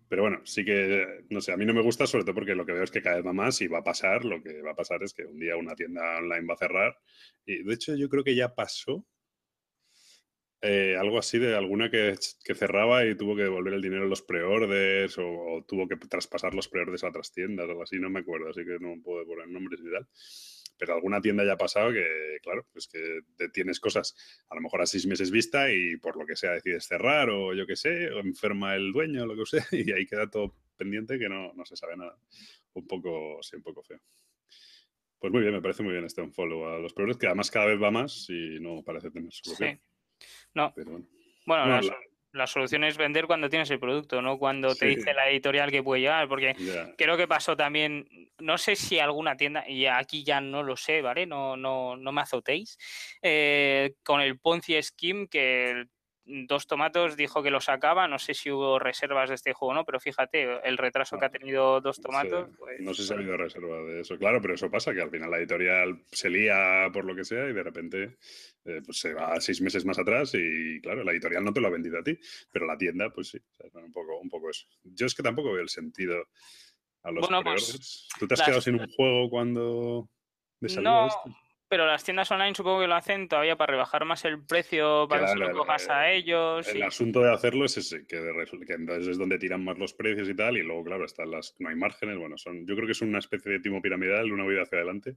Pero 0.09 0.23
bueno, 0.23 0.41
sí 0.43 0.65
que, 0.65 1.23
no 1.29 1.39
sé, 1.39 1.51
a 1.53 1.57
mí 1.57 1.65
no 1.65 1.73
me 1.75 1.83
gusta 1.83 2.07
sobre 2.07 2.23
todo 2.23 2.33
porque 2.33 2.55
lo 2.55 2.65
que 2.65 2.73
veo 2.73 2.83
es 2.83 2.89
que 2.89 3.03
cada 3.03 3.17
vez 3.17 3.25
va 3.27 3.33
más 3.33 3.61
y 3.61 3.67
va 3.67 3.79
a 3.79 3.83
pasar, 3.83 4.25
lo 4.25 4.41
que 4.41 4.61
va 4.63 4.71
a 4.71 4.75
pasar 4.75 5.03
es 5.03 5.13
que 5.13 5.23
un 5.23 5.39
día 5.39 5.55
una 5.55 5.75
tienda 5.75 6.17
online 6.17 6.47
va 6.47 6.55
a 6.55 6.57
cerrar. 6.57 6.97
Y 7.45 7.63
de 7.63 7.73
hecho 7.73 7.95
yo 7.95 8.09
creo 8.09 8.23
que 8.23 8.35
ya 8.35 8.55
pasó, 8.55 9.05
eh, 10.63 10.95
algo 10.95 11.17
así 11.17 11.39
de 11.39 11.55
alguna 11.55 11.89
que, 11.89 12.15
que, 12.43 12.53
cerraba 12.53 13.03
y 13.05 13.15
tuvo 13.15 13.35
que 13.35 13.43
devolver 13.43 13.73
el 13.73 13.81
dinero 13.81 14.03
a 14.03 14.07
los 14.07 14.21
preorders 14.21 15.17
o, 15.17 15.27
o, 15.27 15.63
tuvo 15.63 15.87
que 15.87 15.95
traspasar 15.95 16.53
los 16.53 16.67
preorders 16.67 17.03
a 17.03 17.09
otras 17.09 17.31
tiendas 17.31 17.65
o 17.67 17.71
algo 17.71 17.83
así, 17.83 17.97
no 17.97 18.11
me 18.11 18.19
acuerdo, 18.19 18.49
así 18.49 18.63
que 18.63 18.77
no 18.79 19.01
puedo 19.01 19.25
poner 19.25 19.47
nombres 19.47 19.81
y 19.81 19.91
tal. 19.91 20.07
Pero 20.77 20.93
alguna 20.93 21.19
tienda 21.19 21.43
ya 21.43 21.53
ha 21.53 21.57
pasado 21.57 21.91
que, 21.91 22.37
claro, 22.43 22.67
pues 22.73 22.87
que 22.87 23.21
tienes 23.49 23.79
cosas 23.79 24.15
a 24.49 24.55
lo 24.55 24.61
mejor 24.61 24.81
a 24.81 24.85
seis 24.85 25.07
meses 25.07 25.31
vista 25.31 25.71
y 25.71 25.97
por 25.97 26.15
lo 26.15 26.25
que 26.25 26.35
sea 26.35 26.51
decides 26.51 26.85
cerrar 26.85 27.29
o 27.31 27.53
yo 27.55 27.65
qué 27.65 27.75
sé, 27.75 28.11
o 28.11 28.19
enferma 28.19 28.75
el 28.75 28.91
dueño 28.91 29.25
lo 29.25 29.35
que 29.35 29.45
sea 29.45 29.65
y 29.71 29.91
ahí 29.91 30.05
queda 30.05 30.29
todo 30.29 30.55
pendiente 30.77 31.17
que 31.17 31.29
no, 31.29 31.53
no 31.53 31.65
se 31.65 31.75
sabe 31.75 31.97
nada. 31.97 32.17
Un 32.73 32.87
poco, 32.87 33.39
sí, 33.41 33.55
un 33.55 33.63
poco 33.63 33.81
feo. 33.83 33.99
Pues 35.17 35.31
muy 35.31 35.41
bien, 35.41 35.53
me 35.53 35.61
parece 35.61 35.83
muy 35.83 35.93
bien 35.93 36.05
este 36.05 36.21
unfollow 36.21 36.65
a 36.65 36.79
los 36.79 36.93
preorders, 36.93 37.19
que 37.19 37.27
además 37.27 37.51
cada 37.51 37.65
vez 37.65 37.81
va 37.81 37.91
más 37.91 38.27
y 38.29 38.59
no 38.59 38.83
parece 38.83 39.11
tener 39.11 39.31
solución. 39.31 39.79
Sí. 39.79 39.90
No. 40.53 40.73
Pero 40.75 40.99
bueno, 41.45 41.65
no, 41.65 41.71
la, 41.71 41.81
la, 41.81 41.97
la, 42.33 42.47
solución 42.47 42.83
es 42.83 42.97
vender 42.97 43.27
cuando 43.27 43.49
tienes 43.49 43.69
el 43.71 43.79
producto, 43.79 44.21
no 44.21 44.37
cuando 44.37 44.75
te 44.75 44.85
dice 44.87 45.13
la 45.13 45.29
editorial 45.29 45.71
que 45.71 45.83
puede 45.83 46.01
llegar, 46.01 46.27
porque 46.27 46.53
yeah. 46.57 46.93
creo 46.97 47.17
que 47.17 47.27
pasó 47.27 47.55
también, 47.55 48.07
no 48.39 48.57
sé 48.57 48.75
si 48.75 48.99
alguna 48.99 49.35
tienda, 49.37 49.67
y 49.67 49.85
aquí 49.85 50.23
ya 50.23 50.41
no 50.41 50.63
lo 50.63 50.77
sé, 50.77 51.01
¿vale? 51.01 51.25
No, 51.25 51.57
no, 51.57 51.97
no 51.97 52.11
me 52.11 52.21
azotéis, 52.21 52.77
eh, 53.21 53.93
con 54.03 54.21
el 54.21 54.39
Ponzi 54.39 54.81
Scheme, 54.81 55.27
que 55.27 55.85
Dos 56.47 56.67
Tomatos 56.67 57.17
dijo 57.17 57.43
que 57.43 57.51
lo 57.51 57.59
sacaba, 57.61 58.07
no 58.07 58.19
sé 58.19 58.33
si 58.33 58.49
hubo 58.51 58.79
reservas 58.79 59.29
de 59.29 59.35
este 59.35 59.53
juego 59.53 59.71
o 59.71 59.75
no, 59.75 59.85
pero 59.85 59.99
fíjate, 59.99 60.67
el 60.67 60.77
retraso 60.77 61.17
que 61.17 61.25
ha 61.25 61.29
tenido 61.29 61.81
Dos 61.81 61.99
Tomatos. 61.99 62.49
Sí. 62.49 62.55
Pues... 62.57 62.79
No 62.79 62.93
sé 62.93 63.03
si 63.03 63.13
ha 63.13 63.17
habido 63.17 63.37
reserva 63.37 63.81
de 63.81 64.01
eso, 64.01 64.17
claro, 64.17 64.41
pero 64.41 64.53
eso 64.53 64.69
pasa, 64.71 64.93
que 64.93 65.01
al 65.01 65.09
final 65.09 65.29
la 65.29 65.37
editorial 65.37 66.03
se 66.11 66.29
lía 66.29 66.89
por 66.93 67.05
lo 67.05 67.15
que 67.15 67.25
sea 67.25 67.49
y 67.49 67.53
de 67.53 67.63
repente 67.63 68.17
eh, 68.65 68.81
pues 68.85 68.99
se 68.99 69.13
va 69.13 69.39
seis 69.41 69.61
meses 69.61 69.85
más 69.85 69.99
atrás 69.99 70.33
y 70.33 70.79
claro, 70.81 71.03
la 71.03 71.11
editorial 71.11 71.43
no 71.43 71.53
te 71.53 71.61
lo 71.61 71.67
ha 71.67 71.71
vendido 71.71 71.99
a 71.99 72.03
ti, 72.03 72.17
pero 72.51 72.65
la 72.65 72.77
tienda, 72.77 73.09
pues 73.09 73.29
sí, 73.29 73.37
o 73.37 73.69
sea, 73.69 73.81
un, 73.81 73.91
poco, 73.91 74.19
un 74.19 74.29
poco 74.29 74.49
eso. 74.49 74.67
Yo 74.83 75.05
es 75.05 75.15
que 75.15 75.23
tampoco 75.23 75.51
veo 75.51 75.61
el 75.61 75.69
sentido 75.69 76.27
a 77.03 77.11
los 77.11 77.27
bueno, 77.27 77.43
pues, 77.43 78.07
¿Tú 78.19 78.27
te 78.27 78.35
has 78.35 78.39
las... 78.39 78.47
quedado 78.47 78.61
sin 78.61 78.75
un 78.75 78.87
juego 78.87 79.29
cuando 79.29 80.09
no, 80.61 81.07
esto? 81.07 81.23
Pero 81.71 81.85
las 81.85 82.03
tiendas 82.03 82.29
online 82.29 82.53
supongo 82.53 82.81
que 82.81 82.87
lo 82.87 82.95
hacen 82.95 83.29
todavía 83.29 83.55
para 83.55 83.71
rebajar 83.71 84.03
más 84.03 84.25
el 84.25 84.43
precio 84.43 85.07
para 85.07 85.21
que 85.21 85.31
se 85.31 85.37
lo 85.37 85.53
cojas 85.53 85.89
a 85.89 86.11
ellos. 86.11 86.67
El 86.67 86.83
asunto 86.83 87.21
de 87.21 87.31
hacerlo 87.31 87.63
es 87.63 87.77
ese, 87.77 88.05
que, 88.05 88.17
que, 88.67 88.73
entonces 88.73 89.07
es 89.07 89.17
donde 89.17 89.39
tiran 89.39 89.63
más 89.63 89.77
los 89.77 89.93
precios 89.93 90.27
y 90.27 90.35
tal, 90.35 90.57
y 90.57 90.63
luego, 90.63 90.83
claro, 90.83 91.05
están 91.05 91.31
las, 91.31 91.55
no 91.59 91.69
hay 91.69 91.77
márgenes, 91.77 92.17
bueno, 92.17 92.37
son, 92.37 92.67
yo 92.67 92.75
creo 92.75 92.87
que 92.87 92.91
es 92.91 93.01
una 93.01 93.19
especie 93.19 93.53
de 93.53 93.61
timo 93.61 93.81
piramidal, 93.81 94.33
una 94.33 94.45
vida 94.45 94.63
hacia 94.63 94.79
adelante, 94.79 95.15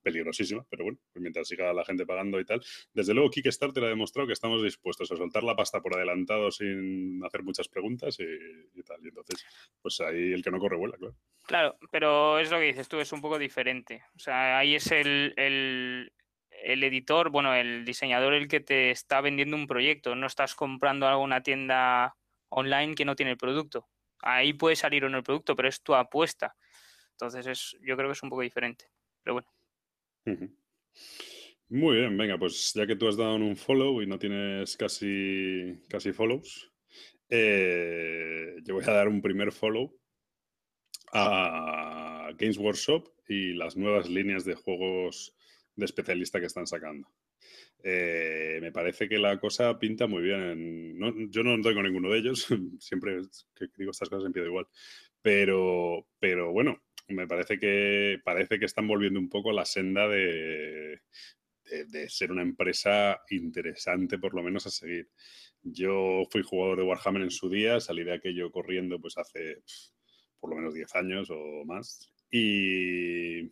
peligrosísima, 0.00 0.64
pero 0.70 0.84
bueno, 0.84 0.98
pues 1.12 1.20
mientras 1.20 1.48
siga 1.48 1.72
la 1.72 1.84
gente 1.84 2.06
pagando 2.06 2.38
y 2.38 2.44
tal. 2.44 2.62
Desde 2.92 3.12
luego, 3.12 3.28
Kickstarter 3.28 3.82
ha 3.82 3.88
demostrado 3.88 4.28
que 4.28 4.34
estamos 4.34 4.62
dispuestos 4.62 5.10
a 5.10 5.16
soltar 5.16 5.42
la 5.42 5.56
pasta 5.56 5.80
por 5.80 5.96
adelantado 5.96 6.52
sin 6.52 7.20
hacer 7.24 7.42
muchas 7.42 7.66
preguntas 7.66 8.16
y, 8.20 8.82
tal, 8.84 9.04
y 9.04 9.08
entonces, 9.08 9.44
pues 9.82 10.00
ahí 10.02 10.32
el 10.32 10.44
que 10.44 10.52
no 10.52 10.60
corre 10.60 10.76
vuela, 10.76 10.96
claro. 10.96 11.16
Claro, 11.46 11.78
pero 11.90 12.38
es 12.38 12.50
lo 12.50 12.58
que 12.58 12.64
dices 12.66 12.88
tú, 12.88 13.00
es 13.00 13.12
un 13.12 13.20
poco 13.20 13.38
diferente. 13.38 14.02
O 14.16 14.18
sea, 14.18 14.58
ahí 14.58 14.74
es 14.74 14.90
el 14.90 15.32
el 15.36 15.95
editor, 16.64 17.30
bueno, 17.30 17.54
el 17.54 17.84
diseñador 17.84 18.34
el 18.34 18.48
que 18.48 18.60
te 18.60 18.90
está 18.90 19.20
vendiendo 19.20 19.56
un 19.56 19.66
proyecto, 19.66 20.14
no 20.14 20.26
estás 20.26 20.54
comprando 20.54 21.06
algo 21.06 21.20
en 21.20 21.26
una 21.26 21.42
tienda 21.42 22.16
online 22.48 22.94
que 22.94 23.04
no 23.04 23.16
tiene 23.16 23.32
el 23.32 23.38
producto. 23.38 23.88
Ahí 24.20 24.52
puede 24.52 24.76
salir 24.76 25.04
o 25.04 25.08
no 25.08 25.18
el 25.18 25.24
producto, 25.24 25.54
pero 25.54 25.68
es 25.68 25.82
tu 25.82 25.94
apuesta. 25.94 26.56
Entonces 27.12 27.46
es, 27.46 27.76
yo 27.80 27.96
creo 27.96 28.08
que 28.08 28.12
es 28.12 28.22
un 28.22 28.30
poco 28.30 28.42
diferente. 28.42 28.86
Pero 29.22 29.34
bueno. 29.34 29.48
Muy 31.68 31.96
bien, 31.96 32.16
venga, 32.16 32.38
pues 32.38 32.72
ya 32.74 32.86
que 32.86 32.96
tú 32.96 33.08
has 33.08 33.16
dado 33.16 33.34
un 33.34 33.56
follow 33.56 34.00
y 34.02 34.06
no 34.06 34.18
tienes 34.18 34.76
casi, 34.76 35.82
casi 35.88 36.12
follows, 36.12 36.72
eh, 37.28 38.56
yo 38.62 38.74
voy 38.74 38.84
a 38.84 38.92
dar 38.92 39.08
un 39.08 39.20
primer 39.20 39.52
follow 39.52 39.92
a 41.12 42.30
Games 42.36 42.58
Workshop 42.58 43.08
y 43.28 43.54
las 43.54 43.76
nuevas 43.76 44.08
líneas 44.08 44.44
de 44.44 44.54
juegos 44.54 45.35
de 45.76 45.84
especialista 45.84 46.40
que 46.40 46.46
están 46.46 46.66
sacando. 46.66 47.08
Eh, 47.82 48.58
me 48.60 48.72
parece 48.72 49.08
que 49.08 49.18
la 49.18 49.38
cosa 49.38 49.78
pinta 49.78 50.06
muy 50.06 50.22
bien. 50.22 50.98
yo 51.30 51.42
no 51.42 51.60
tengo 51.60 51.82
ninguno 51.82 52.10
de 52.10 52.18
ellos, 52.18 52.46
siempre 52.80 53.20
que 53.54 53.68
digo 53.76 53.90
estas 53.90 54.08
cosas 54.08 54.26
empiezo 54.26 54.48
igual. 54.48 54.66
Pero, 55.22 56.06
pero 56.18 56.52
bueno, 56.52 56.82
me 57.08 57.26
parece 57.26 57.58
que 57.58 58.18
parece 58.24 58.58
que 58.58 58.64
están 58.64 58.88
volviendo 58.88 59.20
un 59.20 59.28
poco 59.28 59.50
a 59.50 59.54
la 59.54 59.64
senda 59.64 60.08
de, 60.08 61.00
de, 61.64 62.08
ser 62.08 62.32
una 62.32 62.42
empresa 62.42 63.20
interesante, 63.30 64.18
por 64.18 64.34
lo 64.34 64.42
menos 64.42 64.66
a 64.66 64.70
seguir. 64.70 65.10
Yo 65.62 66.22
fui 66.30 66.42
jugador 66.42 66.78
de 66.78 66.84
Warhammer 66.84 67.22
en 67.22 67.30
su 67.30 67.50
día, 67.50 67.80
salí 67.80 68.04
de 68.04 68.14
aquello 68.14 68.50
corriendo 68.50 69.00
pues 69.00 69.18
hace 69.18 69.62
por 70.40 70.50
lo 70.50 70.56
menos 70.56 70.74
10 70.74 70.94
años 70.94 71.28
o 71.30 71.64
más. 71.64 72.12
Y, 72.30 73.42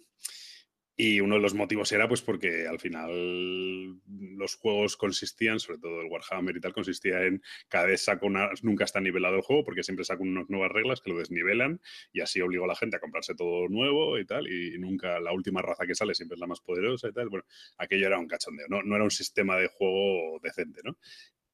y 0.97 1.21
uno 1.21 1.37
de 1.37 1.41
los 1.41 1.55
motivos 1.55 1.91
era 1.93 2.09
pues 2.09 2.23
porque 2.23 2.69
al 2.69 2.79
final 2.79 3.99
los 4.37 4.55
juegos 4.57 4.97
consistían, 4.97 5.59
sobre 5.59 5.79
todo 5.79 6.01
el 6.01 6.07
Warhammer 6.07 6.57
y 6.57 6.61
tal, 6.61 6.73
consistía 6.73 7.23
en 7.25 7.43
cada 7.69 7.87
vez 7.87 8.05
saco 8.05 8.27
una, 8.27 8.51
nunca 8.63 8.85
está 8.85 9.01
nivelado 9.01 9.37
el 9.37 9.43
juego 9.43 9.65
porque 9.65 9.83
siempre 9.83 10.05
saco 10.05 10.23
unas 10.23 10.49
nuevas 10.49 10.71
reglas 10.71 11.01
que 11.01 11.11
lo 11.11 11.19
desnivelan 11.19 11.81
y 12.13 12.21
así 12.21 12.41
obligo 12.41 12.65
a 12.65 12.69
la 12.69 12.77
gente 12.77 12.97
a 12.97 13.01
comprarse 13.01 13.35
todo 13.35 13.69
nuevo 13.69 14.19
y 14.19 14.25
tal 14.25 14.47
y 14.47 14.79
nunca 14.79 15.19
la 15.21 15.33
última 15.33 15.63
raza 15.63 15.87
que 15.87 15.95
sale 15.95 16.15
siempre 16.15 16.37
es 16.37 16.41
la 16.41 16.47
más 16.47 16.61
poderosa 16.61 17.09
y 17.09 17.13
tal. 17.13 17.29
Bueno, 17.29 17.45
aquello 17.79 18.07
era 18.07 18.19
un 18.19 18.29
cachondeo, 18.29 18.67
no, 18.69 18.83
no 18.83 18.95
era 18.95 19.05
un 19.05 19.11
sistema 19.11 19.57
de 19.57 19.69
juego 19.69 20.39
decente, 20.43 20.81
¿no? 20.85 20.97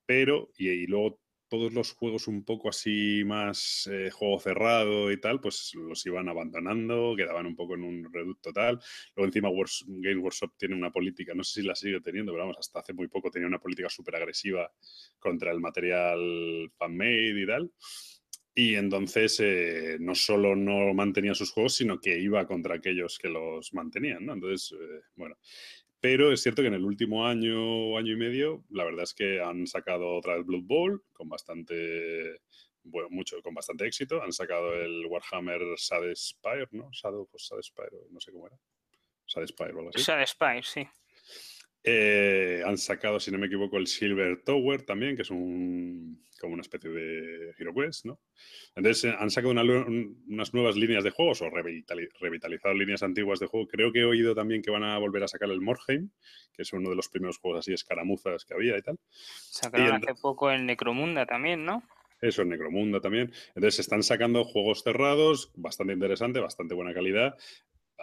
Pero, 0.05 0.51
y, 0.57 0.69
y 0.69 0.87
luego 0.87 1.21
todos 1.51 1.75
los 1.75 1.93
juegos 1.93 2.29
un 2.29 2.45
poco 2.45 2.71
así 2.71 3.23
más 3.27 3.89
eh, 3.93 4.11
juego 4.11 4.41
cerrado 4.41 5.13
y 5.13 5.21
tal, 5.21 5.41
pues 5.41 5.73
los 5.75 6.07
iban 6.07 6.29
abandonando, 6.29 7.15
quedaban 7.17 7.47
un 7.47 7.57
poco 7.57 7.75
en 7.75 7.85
un 7.85 8.11
reducto 8.11 8.53
tal. 8.53 8.81
Luego 9.17 9.27
encima 9.27 9.51
Game 9.87 10.21
Workshop 10.21 10.53
tiene 10.57 10.77
una 10.77 10.91
política, 10.91 11.35
no 11.35 11.45
sé 11.45 11.61
si 11.61 11.67
la 11.67 11.75
sigue 11.75 12.01
teniendo, 12.01 12.33
pero 12.33 12.45
vamos, 12.45 12.59
hasta 12.59 12.81
hace 12.81 12.95
muy 12.95 13.09
poco 13.09 13.31
tenía 13.31 13.49
una 13.49 13.59
política 13.59 13.91
súper 13.91 14.17
agresiva 14.17 14.73
contra 15.19 15.51
el 15.53 15.61
material 15.61 16.71
fan-made 16.79 17.43
y 17.43 17.47
tal. 17.47 17.71
Y 18.55 18.75
entonces 18.75 19.39
eh, 19.41 19.97
no 20.01 20.15
solo 20.15 20.57
no 20.57 20.93
mantenía 20.93 21.35
sus 21.35 21.53
juegos, 21.53 21.75
sino 21.75 22.01
que 22.01 22.19
iba 22.19 22.47
contra 22.47 22.75
aquellos 22.75 23.19
que 23.19 23.29
los 23.29 23.73
mantenían, 23.73 24.27
¿no? 24.27 24.35
Entonces, 24.35 24.73
eh, 24.79 25.03
bueno, 25.15 25.37
pero 26.01 26.33
es 26.33 26.43
cierto 26.43 26.63
que 26.63 26.69
en 26.69 26.75
el 26.75 26.85
último 26.85 27.27
año, 27.27 27.97
año 27.99 28.13
y 28.13 28.17
medio, 28.17 28.65
la 28.71 28.85
verdad 28.85 29.05
es 29.05 29.15
que 29.15 29.41
han 29.41 29.67
sacado 29.67 30.17
otra 30.17 30.37
vez 30.37 30.47
Blood 30.47 30.65
Bowl 30.65 31.05
con 31.13 31.29
bastante, 31.29 32.41
bueno, 32.85 33.09
mucho, 33.11 33.43
con 33.43 33.55
bastante 33.55 33.87
éxito. 33.87 34.23
Han 34.23 34.33
sacado 34.33 34.75
el 34.75 35.05
Warhammer 35.07 35.61
Spire, 35.79 36.69
¿no? 36.73 36.89
Shadow, 36.91 37.29
pues 37.31 37.51
Spire, 37.63 38.07
no 38.11 38.21
sé 38.21 38.33
cómo 38.33 38.47
era. 38.47 38.59
Spire 39.27 39.73
o 39.75 39.79
algo 39.79 39.91
así. 39.91 40.27
Spire, 40.27 40.63
sí. 40.63 40.89
Eh, 41.83 42.63
han 42.67 42.77
sacado, 42.77 43.19
si 43.21 43.31
no 43.31 43.39
me 43.39 43.47
equivoco, 43.47 43.79
el 43.79 43.87
Silver 43.87 44.43
Tower 44.45 44.83
también, 44.83 45.17
que 45.17 45.23
es 45.23 45.31
un, 45.31 46.23
como 46.39 46.53
una 46.53 46.61
especie 46.61 46.91
de 46.91 47.55
Hero 47.59 47.73
Quest, 47.75 48.05
¿no? 48.05 48.21
Entonces 48.75 49.05
eh, 49.05 49.17
han 49.19 49.31
sacado 49.31 49.53
unas 49.53 50.53
nuevas 50.53 50.77
líneas 50.77 51.05
de 51.05 51.11
juegos 51.11 51.41
o 51.41 51.49
revitalizado 51.51 52.75
líneas 52.75 53.03
antiguas 53.03 53.41
de 53.41 53.47
juego. 53.47 53.67
Creo 53.67 53.93
que 53.93 54.01
he 54.01 54.05
oído 54.05 54.35
también 54.35 54.63
que 54.63 54.71
van 54.71 54.85
a 54.85 54.99
volver 54.99 55.23
a 55.23 55.29
sacar 55.29 55.51
el 55.51 55.61
Morheim, 55.63 56.11
que 56.53 56.63
es 56.63 56.73
uno 56.75 56.91
de 56.91 56.97
los 56.97 57.09
primeros 57.09 57.39
juegos 57.39 57.61
así 57.61 57.73
escaramuzas 57.73 58.45
que 58.45 58.55
había 58.55 58.77
y 58.77 58.83
tal. 58.83 58.99
Sacaron 59.11 60.03
hace 60.03 60.15
poco 60.21 60.51
el 60.51 60.67
Necromunda 60.67 61.25
también, 61.25 61.65
¿no? 61.65 61.83
Eso, 62.21 62.43
el 62.43 62.51
Necromunda 62.51 63.01
también. 63.01 63.33
Entonces 63.55 63.81
están 63.81 64.03
sacando 64.03 64.45
juegos 64.45 64.83
cerrados, 64.83 65.51
bastante 65.55 65.95
interesante, 65.95 66.41
bastante 66.41 66.75
buena 66.75 66.93
calidad 66.93 67.35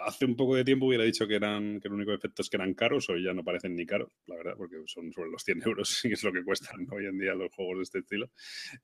hace 0.04 0.24
un 0.24 0.36
poco 0.36 0.56
de 0.56 0.64
tiempo 0.64 0.86
hubiera 0.86 1.04
dicho 1.04 1.26
que 1.26 1.36
eran 1.36 1.80
que 1.80 1.88
el 1.88 1.94
único 1.94 2.12
efecto 2.12 2.42
es 2.42 2.50
que 2.50 2.56
eran 2.56 2.74
caros, 2.74 3.08
hoy 3.08 3.24
ya 3.24 3.32
no 3.32 3.44
parecen 3.44 3.74
ni 3.74 3.86
caros, 3.86 4.10
la 4.26 4.36
verdad, 4.36 4.54
porque 4.56 4.76
son 4.86 5.12
sobre 5.12 5.30
los 5.30 5.42
100 5.42 5.62
euros, 5.64 6.00
que 6.02 6.12
es 6.12 6.22
lo 6.22 6.32
que 6.32 6.44
cuestan 6.44 6.86
hoy 6.90 7.06
en 7.06 7.18
día 7.18 7.34
los 7.34 7.52
juegos 7.54 7.78
de 7.78 7.82
este 7.82 7.98
estilo. 7.98 8.30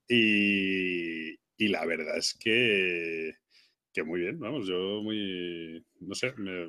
Y, 0.08 1.34
y 1.56 1.68
la 1.68 1.84
verdad 1.86 2.18
es 2.18 2.34
que, 2.34 3.34
que 3.92 4.02
muy 4.02 4.20
bien, 4.20 4.40
vamos, 4.40 4.66
yo 4.66 5.02
muy, 5.02 5.84
no 6.00 6.14
sé, 6.14 6.34
me, 6.36 6.66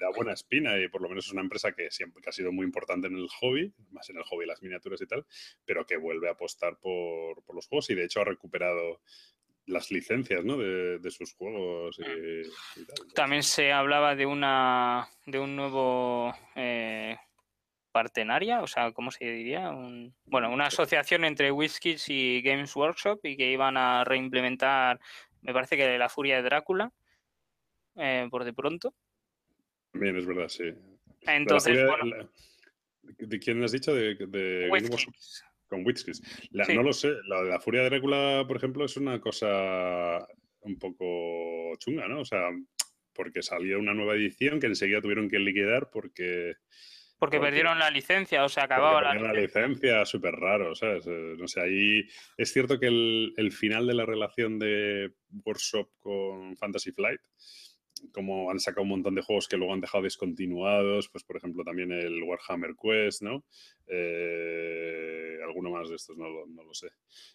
da 0.00 0.08
buena 0.16 0.32
espina 0.32 0.80
y 0.80 0.88
por 0.88 1.02
lo 1.02 1.10
menos 1.10 1.26
es 1.26 1.32
una 1.32 1.42
empresa 1.42 1.72
que 1.72 1.90
siempre 1.90 2.22
que 2.22 2.30
ha 2.30 2.32
sido 2.32 2.52
muy 2.52 2.64
importante 2.64 3.06
en 3.06 3.16
el 3.16 3.28
hobby, 3.28 3.72
más 3.90 4.08
en 4.08 4.16
el 4.16 4.22
hobby 4.24 4.46
las 4.46 4.62
miniaturas 4.62 5.00
y 5.02 5.06
tal, 5.06 5.26
pero 5.66 5.84
que 5.84 5.98
vuelve 5.98 6.28
a 6.28 6.32
apostar 6.32 6.78
por, 6.78 7.44
por 7.44 7.54
los 7.54 7.66
juegos 7.66 7.90
y 7.90 7.94
de 7.94 8.04
hecho 8.04 8.22
ha 8.22 8.24
recuperado 8.24 9.02
las 9.66 9.90
licencias 9.90 10.44
¿no? 10.44 10.56
de, 10.56 11.10
sus 11.10 11.34
juegos. 11.34 11.98
Mm. 11.98 13.14
También 13.14 13.42
se 13.42 13.72
hablaba 13.72 14.14
de 14.14 14.26
una 14.26 15.08
de 15.26 15.38
un 15.38 15.56
nuevo 15.56 16.34
eh, 16.54 17.16
partenaria, 17.92 18.62
o 18.62 18.66
sea, 18.66 18.92
¿cómo 18.92 19.10
se 19.10 19.24
diría? 19.24 19.70
bueno, 20.26 20.52
una 20.52 20.66
asociación 20.66 21.24
entre 21.24 21.50
Whiskies 21.50 22.08
y 22.08 22.42
Games 22.42 22.74
Workshop 22.74 23.20
y 23.22 23.36
que 23.36 23.50
iban 23.50 23.76
a 23.76 24.04
reimplementar, 24.04 25.00
me 25.42 25.52
parece 25.52 25.76
que 25.76 25.98
la 25.98 26.08
furia 26.08 26.36
de 26.36 26.42
Drácula, 26.42 26.92
eh, 27.96 28.26
por 28.30 28.44
de 28.44 28.52
pronto. 28.52 28.94
También 29.92 30.16
es 30.16 30.26
verdad, 30.26 30.48
sí. 30.48 30.74
Entonces, 31.22 31.86
bueno, 31.86 32.28
¿De 33.18 33.38
quién 33.38 33.62
has 33.62 33.72
dicho? 33.72 33.94
De, 33.94 34.14
de 34.14 34.68
con. 35.82 36.22
No 36.52 36.82
lo 36.82 36.92
sé, 36.92 37.12
la 37.26 37.42
de 37.42 37.50
la 37.50 37.60
Furia 37.60 37.82
de 37.82 37.90
Drácula, 37.90 38.44
por 38.46 38.56
ejemplo, 38.56 38.84
es 38.84 38.96
una 38.96 39.20
cosa 39.20 40.26
un 40.60 40.78
poco 40.78 41.76
chunga, 41.78 42.06
¿no? 42.08 42.20
O 42.20 42.24
sea, 42.24 42.50
porque 43.12 43.42
salió 43.42 43.78
una 43.78 43.94
nueva 43.94 44.14
edición 44.14 44.60
que 44.60 44.66
enseguida 44.66 45.00
tuvieron 45.00 45.28
que 45.28 45.38
liquidar 45.38 45.90
porque... 45.90 46.54
Porque, 47.16 47.40
perdieron 47.40 47.78
la 47.78 47.90
licencia, 47.90 48.44
o 48.44 48.48
sea, 48.48 48.64
acababa 48.64 49.00
la 49.00 49.14
licencia. 49.14 49.32
la 49.32 49.40
licencia, 49.40 50.04
súper 50.04 50.34
raro, 50.34 50.74
¿sabes? 50.74 51.06
Eh, 51.06 51.36
no 51.38 51.48
sé, 51.48 51.60
ahí 51.60 52.06
es 52.36 52.52
cierto 52.52 52.78
que 52.78 52.88
el, 52.88 53.32
el 53.36 53.50
final 53.52 53.86
de 53.86 53.94
la 53.94 54.04
relación 54.04 54.58
de 54.58 55.12
Workshop 55.44 55.88
con 56.00 56.54
Fantasy 56.56 56.92
Flight 56.92 57.20
como 58.12 58.50
han 58.50 58.60
sacado 58.60 58.82
un 58.82 58.90
montón 58.90 59.14
de 59.14 59.22
juegos 59.22 59.48
que 59.48 59.56
luego 59.56 59.72
han 59.72 59.80
dejado 59.80 60.04
descontinuados, 60.04 61.08
pues 61.08 61.24
por 61.24 61.36
ejemplo 61.36 61.64
también 61.64 61.92
el 61.92 62.22
Warhammer 62.22 62.74
Quest, 62.80 63.22
¿no? 63.22 63.44
Eh, 63.86 65.38
alguno 65.44 65.70
más 65.70 65.88
de 65.88 65.96
estos, 65.96 66.16
no, 66.16 66.28
lo 66.28 66.74
sé. 66.74 66.88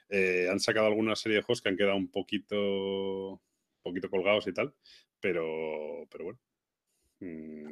Eh, 0.10 0.48
han 0.50 0.60
sacado 0.60 0.88
alguna 0.88 1.16
serie 1.16 1.38
de 1.38 1.44
juegos 1.44 1.62
que 1.62 1.70
han 1.70 1.78
quedado 1.78 1.96
un 1.96 2.10
poquito, 2.10 3.42
poquito 3.82 4.10
colgados 4.10 4.48
y 4.48 4.54
tal, 4.54 4.74
pero, 5.20 6.08
pero 6.10 6.24
bueno. 6.26 6.40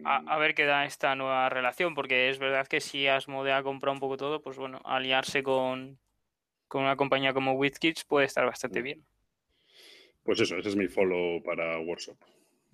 A, 0.05 0.19
mm. 0.19 0.39
ver 0.39 0.53
qué 0.55 0.65
da 0.65 0.85
esta 0.85 1.15
nueva 1.15 1.49
relación, 1.49 1.95
porque 1.95 2.29
es 2.29 2.37
verdad 2.37 2.67
que 2.67 2.81
si 2.81 3.07
Asmode 3.07 3.53
ha 3.53 3.63
comprado 3.63 3.93
un 3.93 3.99
poco 3.99 4.17
todo, 4.17 4.41
pues 4.41 4.57
bueno, 4.57 4.81
aliarse 4.83 5.41
con, 5.41 5.99
con 6.67 6.83
una 6.83 6.97
compañía 6.97 7.33
como 7.33 7.53
WizKids 7.53 8.03
puede 8.03 8.25
estar 8.25 8.45
bastante 8.45 8.81
mm. 8.81 8.83
bien. 8.83 9.05
Pues 10.23 10.41
eso, 10.41 10.57
ese 10.57 10.67
es 10.67 10.75
mi 10.75 10.89
follow 10.89 11.41
para 11.41 11.79
Workshop. 11.79 12.17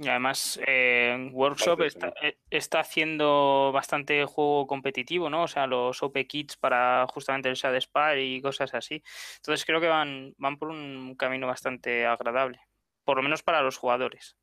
Y 0.03 0.07
además, 0.09 0.59
eh, 0.67 1.29
Workshop 1.31 1.81
eh, 1.81 2.37
está, 2.49 2.79
haciendo 2.79 3.71
bastante 3.73 4.25
juego 4.25 4.67
competitivo, 4.67 5.29
¿no? 5.29 5.43
O 5.43 5.47
sea, 5.47 5.65
los 5.65 6.03
OP 6.03 6.17
Kits 6.27 6.57
para 6.57 7.05
justamente 7.07 7.49
el 7.49 7.55
Shad 7.55 7.79
Spy 7.79 8.19
y 8.19 8.41
cosas 8.41 8.73
así. 8.73 9.01
Entonces 9.37 9.65
creo 9.65 9.79
que 9.79 9.87
van, 9.87 10.33
van 10.37 10.57
por 10.57 10.69
un 10.69 11.15
camino 11.15 11.47
bastante 11.47 12.05
agradable. 12.05 12.59
Por 13.03 13.17
lo 13.17 13.23
menos 13.23 13.43
para 13.43 13.61
los 13.61 13.77
jugadores. 13.77 14.35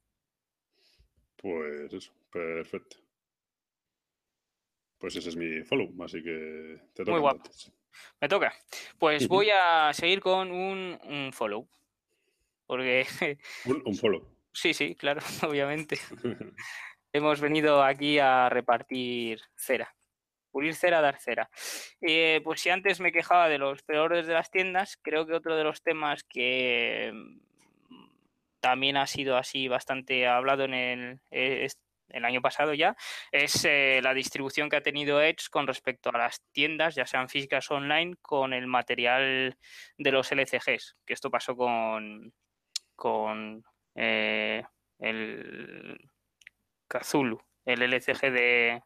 Pues 1.37 1.93
eso, 1.93 2.13
perfecto. 2.31 2.99
Pues 4.99 5.17
ese 5.17 5.31
es 5.31 5.37
mi 5.37 5.63
follow, 5.65 5.91
así 6.05 6.23
que 6.23 6.79
te 6.93 7.05
toca. 7.05 7.13
Muy 7.13 7.21
guapo. 7.21 7.51
Me 8.21 8.29
toca. 8.29 8.55
Pues 8.99 9.27
voy 9.29 9.49
a 9.51 9.93
seguir 9.95 10.21
con 10.21 10.51
un, 10.53 11.31
follow. 11.33 11.67
Porque. 12.67 13.07
un, 13.65 13.95
follow. 13.95 14.29
Sí, 14.53 14.75
sí, 14.75 14.95
claro, 14.95 15.21
obviamente. 15.49 15.99
Hemos 17.13 17.41
venido 17.41 17.83
aquí 17.83 18.19
a 18.19 18.49
repartir 18.49 19.41
cera. 19.57 19.95
Pulir 20.53 20.75
cera, 20.75 21.01
dar 21.01 21.21
cera. 21.21 21.49
Eh, 22.01 22.41
pues 22.43 22.61
si 22.61 22.71
antes 22.71 23.01
me 23.01 23.13
quejaba 23.13 23.49
de 23.49 23.59
los 23.59 23.83
peores 23.83 24.27
de 24.27 24.35
las 24.35 24.51
tiendas, 24.51 24.99
creo 25.03 25.27
que 25.27 25.35
otro 25.35 25.57
de 25.57 25.65
los 25.65 25.83
temas 25.83 26.25
que 26.25 27.13
mm, 27.13 27.39
también 28.61 28.97
ha 28.97 29.07
sido 29.07 29.37
así 29.37 29.69
bastante 29.69 30.27
hablado 30.27 30.65
en 30.65 30.75
el, 30.75 31.21
el 32.13 32.25
año 32.25 32.41
pasado 32.41 32.75
ya, 32.75 32.97
es 33.33 33.65
eh, 33.65 34.01
la 34.03 34.15
distribución 34.15 34.69
que 34.69 34.77
ha 34.77 34.83
tenido 34.83 35.23
Edge 35.23 35.49
con 35.51 35.67
respecto 35.67 36.11
a 36.11 36.19
las 36.19 36.43
tiendas, 36.53 36.95
ya 36.95 37.07
sean 37.07 37.29
físicas 37.29 37.71
o 37.71 37.77
online, 37.77 38.17
con 38.21 38.53
el 38.53 38.67
material 38.67 39.57
de 39.99 40.13
los 40.13 40.31
LCGs, 40.33 40.97
que 41.07 41.15
esto 41.15 41.31
pasó 41.31 41.57
con, 41.57 42.33
con 42.97 43.65
eh, 44.03 44.63
el 44.99 46.11
Kazulu, 46.89 47.39
el 47.67 47.83
LCG 47.83 48.33
de... 48.33 48.83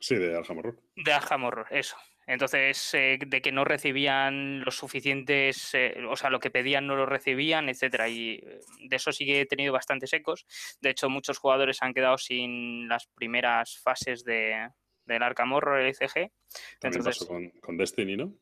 Sí, 0.00 0.16
de 0.16 0.34
Alhamorro. 0.36 0.76
De 0.94 1.12
Alhamorro, 1.12 1.66
eso. 1.70 1.96
Entonces, 2.26 2.94
eh, 2.94 3.18
de 3.24 3.42
que 3.42 3.52
no 3.52 3.64
recibían 3.64 4.60
los 4.60 4.76
suficientes, 4.76 5.74
eh, 5.74 5.94
o 6.08 6.16
sea, 6.16 6.30
lo 6.30 6.40
que 6.40 6.50
pedían 6.50 6.86
no 6.86 6.96
lo 6.96 7.04
recibían, 7.04 7.68
etcétera. 7.68 8.08
Y 8.08 8.38
de 8.38 8.96
eso 8.96 9.12
sí 9.12 9.26
que 9.26 9.42
he 9.42 9.46
tenido 9.46 9.72
bastantes 9.74 10.12
ecos. 10.14 10.46
De 10.80 10.90
hecho, 10.90 11.10
muchos 11.10 11.38
jugadores 11.38 11.82
han 11.82 11.92
quedado 11.92 12.16
sin 12.16 12.88
las 12.88 13.06
primeras 13.08 13.78
fases 13.78 14.24
de, 14.24 14.70
del 15.04 15.22
Arcamorro, 15.22 15.78
el 15.78 15.88
ECG. 15.88 16.32
También 16.80 17.04
pasó 17.04 17.28
con, 17.28 17.50
con 17.60 17.76
Destiny, 17.76 18.16
¿no? 18.16 18.32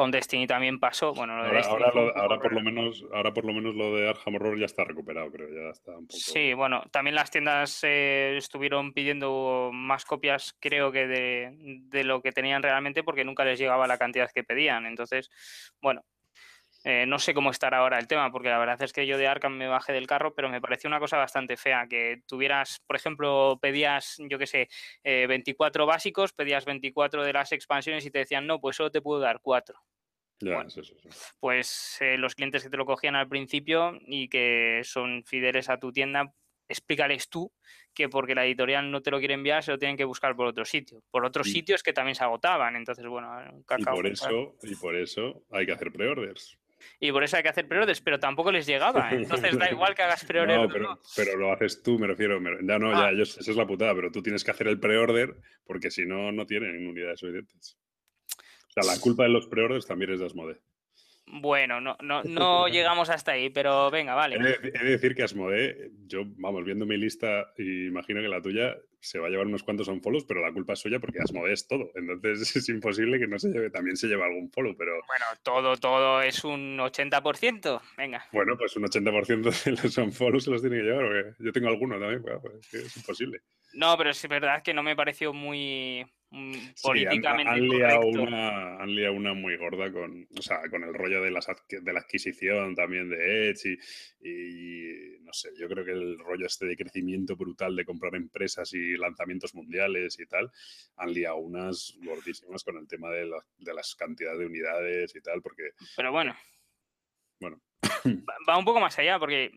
Con 0.00 0.10
Destiny 0.10 0.46
también 0.46 0.80
pasó. 0.80 1.12
Bueno, 1.12 1.34
ahora, 1.34 2.40
por 2.40 2.54
lo 2.54 2.62
menos, 2.62 3.04
ahora 3.12 3.34
por 3.34 3.44
lo 3.44 3.52
menos 3.52 3.74
lo 3.74 3.94
de 3.94 4.08
Arkham 4.08 4.36
Horror 4.36 4.58
ya 4.58 4.64
está 4.64 4.82
recuperado, 4.82 5.30
creo. 5.30 5.50
Ya 5.50 5.68
está 5.68 5.90
un 5.90 6.06
poco... 6.06 6.18
Sí, 6.18 6.54
bueno, 6.54 6.82
también 6.90 7.14
las 7.14 7.30
tiendas 7.30 7.80
eh, 7.82 8.34
estuvieron 8.38 8.94
pidiendo 8.94 9.68
más 9.74 10.06
copias, 10.06 10.56
creo 10.58 10.90
que 10.90 11.06
de, 11.06 12.04
lo 12.04 12.22
que 12.22 12.32
tenían 12.32 12.62
realmente, 12.62 13.02
porque 13.02 13.26
nunca 13.26 13.44
les 13.44 13.58
llegaba 13.58 13.86
la 13.86 13.98
cantidad 13.98 14.30
que 14.34 14.42
pedían. 14.42 14.86
Entonces, 14.86 15.30
bueno, 15.82 16.02
eh, 16.82 17.04
no 17.06 17.18
sé 17.18 17.34
cómo 17.34 17.50
estará 17.50 17.78
ahora 17.78 17.98
el 17.98 18.06
tema, 18.06 18.30
porque 18.32 18.48
la 18.48 18.58
verdad 18.58 18.80
es 18.82 18.92
que 18.92 19.06
yo 19.06 19.18
de 19.18 19.28
Arkham 19.28 19.54
me 19.54 19.68
bajé 19.68 19.92
del 19.92 20.06
carro, 20.06 20.34
pero 20.34 20.48
me 20.48 20.62
pareció 20.62 20.88
una 20.88 20.98
cosa 20.98 21.18
bastante 21.18 21.58
fea, 21.58 21.86
que 21.86 22.22
tuvieras, 22.26 22.80
por 22.86 22.96
ejemplo, 22.96 23.58
pedías, 23.60 24.16
yo 24.18 24.38
qué 24.38 24.46
sé, 24.46 24.68
24 25.04 25.82
eh, 25.82 25.86
básicos, 25.86 26.32
pedías 26.32 26.64
24 26.64 27.22
de 27.22 27.32
las 27.34 27.52
expansiones 27.52 28.06
y 28.06 28.10
te 28.10 28.20
decían, 28.20 28.46
no, 28.46 28.60
pues 28.60 28.76
solo 28.76 28.90
te 28.90 29.02
puedo 29.02 29.20
dar 29.20 29.40
4. 29.42 29.78
Ya, 30.42 30.64
Pues 31.38 31.98
eh, 32.00 32.16
los 32.16 32.34
clientes 32.34 32.62
que 32.62 32.70
te 32.70 32.78
lo 32.78 32.86
cogían 32.86 33.14
al 33.14 33.28
principio 33.28 33.98
y 34.06 34.28
que 34.28 34.80
son 34.84 35.22
fideles 35.26 35.68
a 35.68 35.78
tu 35.78 35.92
tienda, 35.92 36.32
explícales 36.66 37.28
tú 37.28 37.52
que 37.92 38.08
porque 38.08 38.34
la 38.34 38.46
editorial 38.46 38.90
no 38.90 39.02
te 39.02 39.10
lo 39.10 39.18
quiere 39.18 39.34
enviar, 39.34 39.62
se 39.62 39.72
lo 39.72 39.78
tienen 39.78 39.98
que 39.98 40.04
buscar 40.04 40.34
por 40.34 40.46
otro 40.46 40.64
sitio, 40.64 41.02
por 41.10 41.26
otros 41.26 41.48
sitios 41.48 41.82
que 41.82 41.92
también 41.92 42.14
se 42.14 42.24
agotaban. 42.24 42.74
Entonces, 42.76 43.04
bueno, 43.06 43.30
un 43.52 43.64
cacao. 43.64 43.94
Y 43.94 43.96
por 43.96 44.06
eso, 44.06 44.56
y 44.62 44.74
por 44.76 44.96
eso 44.96 45.42
hay 45.50 45.66
que 45.66 45.72
hacer 45.72 45.92
preorders 45.92 46.59
y 46.98 47.12
por 47.12 47.24
eso 47.24 47.36
hay 47.36 47.42
que 47.42 47.48
hacer 47.48 47.66
preorders, 47.68 48.00
pero 48.00 48.18
tampoco 48.18 48.52
les 48.52 48.66
llegaba. 48.66 49.10
Entonces 49.12 49.58
da 49.58 49.70
igual 49.70 49.94
que 49.94 50.02
hagas 50.02 50.24
preorder. 50.24 50.58
No, 50.80 50.98
pero, 51.16 51.36
lo 51.36 51.52
haces 51.52 51.82
tú, 51.82 51.98
me 51.98 52.06
refiero. 52.06 52.40
ya 52.62 52.78
no, 52.78 52.92
ya, 52.92 53.06
ah. 53.06 53.12
eso 53.12 53.40
es 53.40 53.56
la 53.56 53.66
putada, 53.66 53.94
pero 53.94 54.10
tú 54.10 54.22
tienes 54.22 54.44
que 54.44 54.50
hacer 54.50 54.68
el 54.68 54.80
preorder 54.80 55.36
porque 55.64 55.90
si 55.90 56.06
no, 56.06 56.32
no 56.32 56.46
tienen 56.46 56.86
unidades 56.86 57.20
suficientes. 57.20 57.78
O 58.68 58.72
sea, 58.72 58.94
la 58.94 59.00
culpa 59.00 59.24
de 59.24 59.30
los 59.30 59.46
preorders 59.48 59.86
también 59.86 60.12
es 60.12 60.20
de 60.20 60.26
Asmode. 60.26 60.60
Bueno, 61.32 61.80
no, 61.80 61.96
no, 62.02 62.22
no 62.24 62.68
llegamos 62.68 63.10
hasta 63.10 63.32
ahí, 63.32 63.50
pero 63.50 63.90
venga, 63.90 64.14
vale. 64.14 64.36
He 64.36 64.70
de, 64.70 64.90
decir 64.90 65.14
que 65.14 65.22
Asmode, 65.22 65.90
yo, 66.06 66.22
vamos, 66.36 66.64
viendo 66.64 66.86
mi 66.86 66.96
lista, 66.96 67.52
y 67.56 67.86
imagino 67.86 68.20
que 68.20 68.28
la 68.28 68.42
tuya 68.42 68.76
se 69.00 69.18
va 69.18 69.28
a 69.28 69.30
llevar 69.30 69.46
unos 69.46 69.62
cuantos 69.62 69.90
follows, 70.02 70.24
pero 70.24 70.40
la 70.40 70.52
culpa 70.52 70.74
es 70.74 70.80
suya 70.80 71.00
porque 71.00 71.20
Asmode 71.20 71.52
es 71.52 71.66
todo. 71.66 71.90
Entonces 71.94 72.54
es 72.56 72.68
imposible 72.68 73.18
que 73.18 73.26
no 73.26 73.38
se 73.38 73.48
lleve, 73.48 73.70
también 73.70 73.96
se 73.96 74.08
lleve 74.08 74.24
algún 74.24 74.50
follow, 74.50 74.76
pero... 74.76 74.92
Bueno, 75.06 75.24
todo, 75.42 75.76
todo 75.76 76.20
es 76.22 76.44
un 76.44 76.78
80%, 76.78 77.80
venga. 77.96 78.26
Bueno, 78.32 78.56
pues 78.58 78.76
un 78.76 78.84
80% 78.84 79.64
de 79.64 79.70
los 79.72 79.98
unfollows 79.98 80.44
se 80.44 80.50
los 80.50 80.60
tiene 80.60 80.78
que 80.78 80.82
llevar, 80.82 81.04
porque 81.06 81.44
yo 81.44 81.52
tengo 81.52 81.68
alguno 81.68 81.98
también, 81.98 82.22
pues, 82.22 82.74
es 82.74 82.96
imposible. 82.96 83.40
No, 83.74 83.96
pero 83.96 84.10
es 84.10 84.28
verdad 84.28 84.62
que 84.62 84.74
no 84.74 84.82
me 84.82 84.96
pareció 84.96 85.32
muy 85.32 86.04
políticamente 86.82 87.50
han, 87.50 87.68
liado 87.68 88.06
una, 88.06 88.76
han, 88.76 88.94
liado 88.94 89.14
una, 89.14 89.34
muy 89.34 89.56
gorda 89.56 89.90
con, 89.90 90.28
o 90.38 90.42
sea, 90.42 90.60
con 90.70 90.84
el 90.84 90.94
rollo 90.94 91.20
de, 91.22 91.30
las, 91.32 91.46
de 91.68 91.92
la 91.92 92.00
adquisición 92.00 92.76
también 92.76 93.10
de 93.10 93.50
Edge 93.50 93.76
y, 94.20 95.24
no 95.24 95.32
sé, 95.32 95.50
yo 95.58 95.68
creo 95.68 95.84
que 95.84 95.90
el 95.90 96.18
rollo 96.18 96.46
este 96.46 96.66
de 96.66 96.76
crecimiento 96.76 97.34
brutal 97.34 97.74
de 97.74 97.84
comprar 97.84 98.14
empresas 98.14 98.72
y 98.74 98.96
lanzamientos 98.96 99.54
mundiales 99.54 100.20
y 100.20 100.26
tal, 100.26 100.52
han 100.96 101.12
liado 101.12 101.38
unas 101.38 101.96
gordísimas 102.04 102.62
con 102.62 102.76
el 102.76 102.86
tema 102.86 103.10
de, 103.10 103.28
de 103.58 103.74
las 103.74 103.96
cantidades 103.96 104.38
de 104.38 104.46
unidades 104.46 105.16
y 105.16 105.20
tal, 105.20 105.42
porque... 105.42 105.70
Pero 105.96 106.12
bueno. 106.12 106.36
Bueno, 107.40 107.60
va 108.48 108.58
un 108.58 108.64
poco 108.64 108.80
más 108.80 108.98
allá, 108.98 109.18
porque 109.18 109.52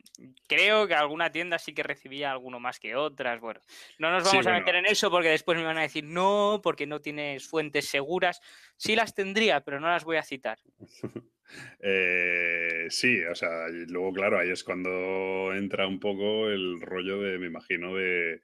creo 0.48 0.88
que 0.88 0.94
alguna 0.94 1.32
tienda 1.32 1.60
sí 1.60 1.74
que 1.74 1.84
recibía 1.84 2.32
alguno 2.32 2.60
más 2.60 2.80
que 2.80 2.96
otras. 2.96 3.40
Bueno, 3.40 3.60
no 3.98 4.12
nos 4.12 4.24
vamos 4.24 4.48
a 4.48 4.54
meter 4.54 4.76
en 4.76 4.86
eso 4.86 5.10
porque 5.12 5.30
después 5.30 5.58
me 5.58 5.66
van 5.66 5.78
a 5.78 5.84
decir 5.84 6.04
no, 6.04 6.62
porque 6.64 6.88
no 6.88 7.02
tienes 7.02 7.48
fuentes 7.48 7.88
seguras. 7.88 8.42
Sí 8.78 8.96
las 8.96 9.14
tendría, 9.14 9.62
pero 9.62 9.80
no 9.80 9.88
las 9.88 10.04
voy 10.04 10.18
a 10.18 10.24
citar. 10.24 10.60
Eh, 11.82 12.88
sí, 12.90 13.22
o 13.26 13.36
sea, 13.36 13.68
luego, 13.70 14.12
claro, 14.14 14.40
ahí 14.40 14.50
es 14.50 14.64
cuando 14.64 15.54
entra 15.54 15.86
un 15.86 16.00
poco 16.00 16.50
el 16.50 16.82
rollo 16.82 17.22
de, 17.22 17.38
me 17.38 17.46
imagino, 17.46 17.94
de 17.94 18.42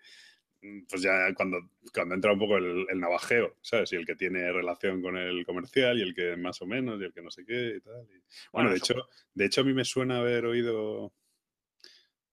pues 0.88 1.02
ya 1.02 1.34
cuando, 1.34 1.70
cuando 1.94 2.16
entra 2.16 2.34
un 2.34 2.40
poco 2.40 2.58
el, 2.58 2.86
navajeo, 3.00 3.56
¿sabes? 3.62 3.94
Y 3.94 3.96
el 3.96 4.06
que 4.06 4.16
tiene 4.16 4.52
relación 4.52 5.02
con 5.02 5.18
el 5.18 5.46
comercial 5.46 5.98
y 5.98 6.02
el 6.02 6.14
que 6.14 6.36
más 6.36 6.62
o 6.62 6.66
menos 6.66 7.00
y 7.00 7.06
el 7.06 7.14
que 7.14 7.22
no 7.22 7.32
sé 7.32 7.46
qué 7.46 7.76
y 7.78 7.82
tal. 7.82 8.08
bueno, 8.52 8.70
de, 8.70 8.78
hecho, 8.78 8.96
de 9.34 9.46
hecho 9.46 9.62
a 9.62 9.64
mí 9.64 9.74
me 9.74 9.86
suena 9.86 10.20
haber 10.20 10.46
oído 10.46 11.14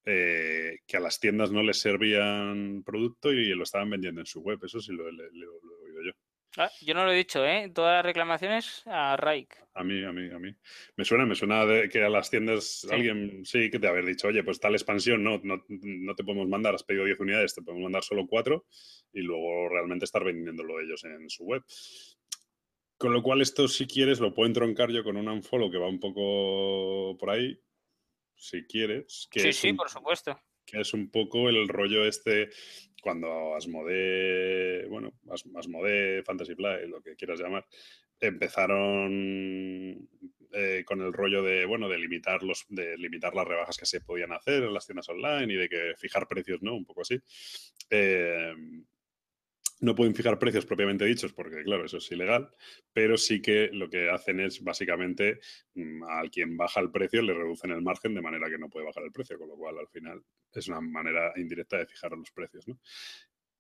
eh, 0.05 0.79
que 0.87 0.97
a 0.97 1.01
las 1.01 1.19
tiendas 1.19 1.51
no 1.51 1.63
les 1.63 1.79
servían 1.79 2.83
producto 2.85 3.33
y 3.33 3.49
lo 3.55 3.65
estaban 3.65 3.91
vendiendo 3.91 4.21
en 4.21 4.27
su 4.27 4.41
web. 4.41 4.59
Eso 4.65 4.81
sí 4.81 4.93
lo 4.93 5.05
he 5.05 5.11
oído 5.11 5.31
yo. 5.33 5.61
Ah, 6.59 6.71
yo 6.81 6.95
no 6.95 7.05
lo 7.05 7.13
he 7.13 7.17
dicho, 7.17 7.45
¿eh? 7.45 7.71
Todas 7.75 7.97
las 7.97 8.05
reclamaciones 8.05 8.83
a 8.87 9.17
Raik. 9.17 9.57
A 9.75 9.85
mí, 9.85 10.03
a 10.05 10.13
mí, 10.13 10.31
a 10.31 10.39
mí. 10.39 10.55
Me 10.97 11.05
suena, 11.05 11.27
me 11.27 11.35
suena 11.35 11.67
de 11.67 11.89
que 11.91 12.03
a 12.03 12.09
las 12.09 12.31
tiendas 12.31 12.87
alguien 12.91 13.45
sí 13.45 13.71
que 13.71 13.79
te 13.79 13.87
haber 13.87 14.07
dicho, 14.07 14.29
oye, 14.29 14.43
pues 14.43 14.59
tal 14.59 14.75
expansión 14.75 15.23
no, 15.23 15.39
no, 15.43 16.15
te 16.15 16.25
podemos 16.25 16.49
mandar, 16.49 16.75
has 16.75 16.83
pedido 16.83 17.05
10 17.05 17.21
unidades, 17.21 17.55
te 17.55 17.61
podemos 17.61 17.83
mandar 17.83 18.03
solo 18.03 18.27
4 18.27 18.65
y 19.13 19.21
luego 19.21 19.69
realmente 19.69 20.07
estar 20.07 20.25
vendiéndolo 20.25 20.81
ellos 20.81 21.05
en 21.05 21.29
su 21.29 21.45
web. 21.45 21.63
Con 22.97 23.13
lo 23.13 23.23
cual, 23.23 23.43
esto 23.43 23.69
si 23.69 23.87
quieres 23.87 24.21
lo 24.21 24.33
puedo 24.33 24.47
entroncar 24.47 24.91
yo 24.91 25.05
con 25.05 25.19
un 25.19 25.29
unfollow 25.29 25.71
que 25.71 25.79
va 25.79 25.89
un 25.89 26.01
poco 26.01 27.19
por 27.19 27.29
ahí, 27.29 27.61
si 28.35 28.65
quieres. 28.67 29.29
sí, 29.31 29.53
sí, 29.53 29.73
por 29.75 29.91
supuesto. 29.91 30.41
Que 30.65 30.81
es 30.81 30.95
un 30.95 31.11
poco 31.11 31.51
el 31.51 31.69
rollo 31.69 32.07
este 32.07 32.49
cuando 33.07 33.55
Asmode, 33.55 34.85
bueno, 34.89 35.13
Asmode, 35.31 36.25
Fantasy 36.25 36.57
Flight, 36.57 36.89
lo 36.89 37.01
que 37.01 37.15
quieras 37.15 37.39
llamar, 37.39 37.65
empezaron 38.19 40.09
eh, 40.53 40.83
con 40.85 41.01
el 41.01 41.13
rollo 41.13 41.41
de, 41.45 41.67
bueno, 41.67 41.89
de 41.89 41.99
limitar, 41.99 42.43
los, 42.43 42.67
de 42.69 42.99
limitar 42.99 43.33
las 43.33 43.47
rebajas 43.47 43.77
que 43.77 43.87
se 43.87 44.01
podían 44.01 44.33
hacer 44.33 44.65
en 44.65 44.75
las 44.75 44.87
tiendas 44.87 45.09
online 45.09 45.55
y 45.55 45.57
de 45.57 45.69
que 45.69 45.95
fijar 45.97 46.27
precios, 46.27 46.61
¿no? 46.63 46.75
Un 46.75 46.85
poco 46.85 47.03
así. 47.03 47.17
Eh, 47.91 48.53
no 49.81 49.95
pueden 49.95 50.15
fijar 50.15 50.39
precios 50.39 50.65
propiamente 50.65 51.05
dichos 51.05 51.33
porque, 51.33 51.63
claro, 51.63 51.85
eso 51.85 51.99
es 51.99 52.11
ilegal, 52.11 52.51
pero 52.93 53.17
sí 53.17 53.43
que 53.43 53.69
lo 53.73 53.91
que 53.91 54.11
hacen 54.11 54.41
es 54.41 54.63
básicamente 54.63 55.41
mm, 55.75 56.05
al 56.05 56.31
quien 56.31 56.57
baja 56.57 56.81
el 56.81 56.91
precio 56.91 57.23
le 57.23 57.35
reducen 57.35 57.71
el 57.71 57.83
margen 57.83 58.15
de 58.15 58.23
manera 58.23 58.49
que 58.49 58.59
no 58.59 58.69
puede 58.69 58.87
bajar 58.87 59.05
el 59.05 59.13
precio, 59.13 59.39
con 59.39 59.49
lo 59.49 59.57
cual 59.57 59.79
al 59.79 59.89
final 59.89 60.23
es 60.53 60.69
una 60.69 60.81
manera 60.81 61.33
indirecta 61.37 61.79
de 61.79 61.87
fijar 61.87 62.13
los 62.13 62.31
precios. 62.31 62.67
¿no? 62.69 62.79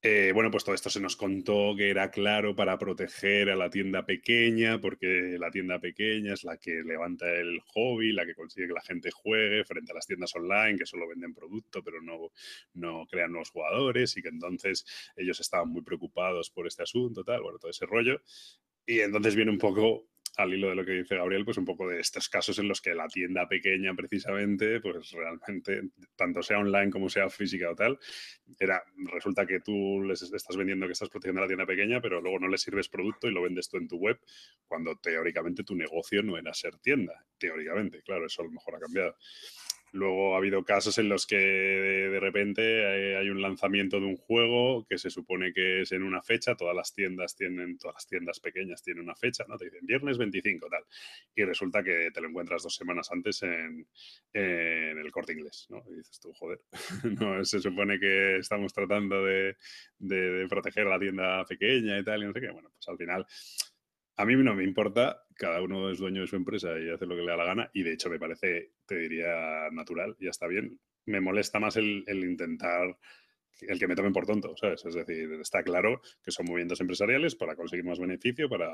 Eh, 0.09 0.31
bueno, 0.33 0.53
pues 0.53 0.63
todo 0.63 0.77
esto 0.77 0.89
se 0.89 1.01
nos 1.01 1.17
contó 1.17 1.75
que 1.77 1.91
era 1.91 2.13
claro 2.13 2.55
para 2.55 2.79
proteger 2.79 3.51
a 3.51 3.57
la 3.57 3.69
tienda 3.69 4.07
pequeña, 4.07 4.81
porque 4.81 5.37
la 5.37 5.51
tienda 5.51 5.81
pequeña 5.81 6.35
es 6.35 6.45
la 6.45 6.59
que 6.59 6.85
levanta 6.85 7.29
el 7.29 7.59
hobby, 7.75 8.13
la 8.13 8.25
que 8.25 8.37
consigue 8.37 8.69
que 8.69 8.73
la 8.73 8.83
gente 8.83 9.11
juegue 9.11 9.65
frente 9.65 9.91
a 9.91 9.97
las 9.97 10.07
tiendas 10.07 10.33
online 10.37 10.79
que 10.79 10.87
solo 10.87 11.09
venden 11.09 11.35
producto 11.35 11.83
pero 11.83 12.01
no, 12.01 12.31
no 12.75 13.05
crean 13.11 13.33
nuevos 13.33 13.51
jugadores 13.51 14.17
y 14.17 14.23
que 14.23 14.29
entonces 14.29 14.87
ellos 15.17 15.41
estaban 15.41 15.71
muy 15.71 15.83
preocupados 15.83 16.51
por 16.51 16.69
este 16.69 16.85
asunto, 16.85 17.25
tal, 17.25 17.43
bueno, 17.43 17.59
todo 17.59 17.73
ese 17.73 17.85
rollo. 17.85 18.23
Y 18.87 19.01
entonces 19.01 19.35
viene 19.35 19.51
un 19.51 19.59
poco 19.59 20.07
al 20.37 20.53
hilo 20.53 20.69
de 20.69 20.75
lo 20.75 20.85
que 20.85 20.93
dice 20.93 21.17
Gabriel, 21.17 21.45
pues 21.45 21.57
un 21.57 21.65
poco 21.65 21.89
de 21.89 22.01
estos 22.01 22.29
casos 22.29 22.59
en 22.59 22.69
los 22.69 22.81
que 22.81 22.95
la 22.95 23.09
tienda 23.09 23.49
pequeña 23.49 23.95
precisamente, 23.95 24.81
pues 24.81 25.11
realmente, 25.13 25.83
tanto 26.15 26.43
sea 26.43 26.59
online 26.59 26.91
como 26.91 27.09
sea 27.09 27.29
física 27.31 27.71
o 27.71 27.75
tal, 27.75 27.99
era, 28.59 28.83
resulta 29.13 29.47
que 29.47 29.61
tú 29.61 30.03
les 30.03 30.23
estás 30.23 30.57
vendiendo 30.57 30.87
que 30.87 30.93
estás 30.93 31.09
protegiendo 31.09 31.41
la 31.41 31.47
tienda 31.47 31.67
pequeña, 31.67 32.01
pero 32.01 32.21
luego 32.21 32.39
no 32.39 32.49
le 32.49 32.59
sirves 32.59 32.89
producto 32.89 33.29
y 33.29 33.33
lo 33.33 33.43
vendes 33.43 33.69
tú 33.69 33.79
en 33.79 33.89
tu 33.89 33.97
web, 33.97 34.21
cuando 34.67 34.97
teóricamente 34.97 35.65
tu 35.65 35.75
negocio 35.75 36.23
no 36.23 36.37
era 36.37 36.53
ser 36.53 36.77
tienda, 36.79 37.25
teóricamente, 37.39 38.03
claro, 38.03 38.27
eso 38.27 38.43
a 38.43 38.45
lo 38.45 38.51
mejor 38.51 38.77
ha 38.77 38.81
cambiado. 38.81 39.17
Luego 39.97 40.35
ha 40.35 40.39
habido 40.39 40.63
casos 40.65 40.99
en 40.99 41.09
los 41.09 41.27
que 41.27 41.37
de, 41.37 42.21
repente 42.21 43.17
hay, 43.17 43.31
un 43.31 43.41
lanzamiento 43.41 43.99
de 43.99 44.07
un 44.07 44.17
juego 44.17 44.87
que 44.87 44.99
se 44.99 45.11
supone 45.11 45.53
que 45.53 45.83
es 45.83 45.93
en 45.93 46.03
una 46.03 46.23
fecha, 46.23 46.55
todas 46.55 46.77
las 46.77 46.93
tiendas 46.93 47.35
tienen, 47.35 47.79
todas 47.79 47.95
las 47.95 48.07
tiendas 48.07 48.39
pequeñas 48.41 48.83
tienen 48.83 49.05
una 49.05 49.17
fecha, 49.17 49.45
¿no? 49.49 49.57
Te 49.57 49.65
dicen 49.65 49.87
viernes 49.87 50.19
25, 50.19 50.69
tal. 50.69 50.85
Y 51.35 51.45
resulta 51.45 51.83
que 51.83 52.11
te 52.13 52.21
lo 52.21 52.29
encuentras 52.29 52.63
dos 52.63 52.75
semanas 52.75 53.11
antes 53.11 53.43
en, 53.43 53.87
el 54.33 55.11
corte 55.11 55.33
inglés, 55.33 55.67
¿no? 55.71 55.83
Y 55.91 55.97
dices 55.97 56.21
tú, 56.21 56.33
joder, 56.35 56.61
no, 57.21 57.45
se 57.45 57.61
supone 57.61 57.99
que 57.99 58.37
estamos 58.37 58.73
tratando 58.75 59.25
de, 59.25 59.57
de 59.99 60.47
proteger 60.49 60.87
a 60.87 60.91
la 60.91 60.99
tienda 60.99 61.45
pequeña 61.47 61.99
y 61.99 62.05
tal, 62.05 62.23
y 62.23 62.27
no 62.27 62.33
sé 62.33 62.41
qué. 62.41 62.51
Bueno, 62.51 62.71
pues 62.71 62.87
al 62.89 62.99
final 62.99 63.27
a 64.17 64.25
mí 64.25 64.35
no 64.37 64.55
me 64.55 64.65
importa, 64.65 65.25
cada 65.35 65.61
uno 65.63 65.91
es 65.91 65.99
dueño 65.99 66.23
de 66.23 66.27
su 66.27 66.37
empresa 66.37 66.79
y 66.79 66.89
hace 66.89 67.07
lo 67.07 67.15
que 67.15 67.23
le 67.23 67.31
da 67.31 67.37
la 67.37 67.45
gana 67.45 67.71
y 67.75 67.83
de 67.83 67.93
hecho 67.93 68.09
me 68.09 68.19
parece, 68.19 68.73
te 68.87 68.97
diría, 68.99 69.69
natural, 69.71 70.17
ya 70.19 70.31
está 70.31 70.47
bien. 70.47 70.81
Me 71.05 71.21
molesta 71.21 71.61
más 71.61 71.77
el, 71.77 72.05
intentar 72.09 72.99
el 73.61 73.79
que 73.79 73.87
me 73.87 73.95
tomen 73.95 74.13
por 74.13 74.27
tonto, 74.27 74.57
¿sabes? 74.57 74.85
Es 74.85 74.95
decir, 74.95 75.33
está 75.41 75.63
claro 75.63 76.01
que 76.23 76.31
son 76.31 76.47
movimientos 76.47 76.81
empresariales 76.81 77.37
para 77.37 77.57
conseguir 77.57 77.85
más 77.85 77.99
beneficio, 77.99 78.49
para 78.49 78.71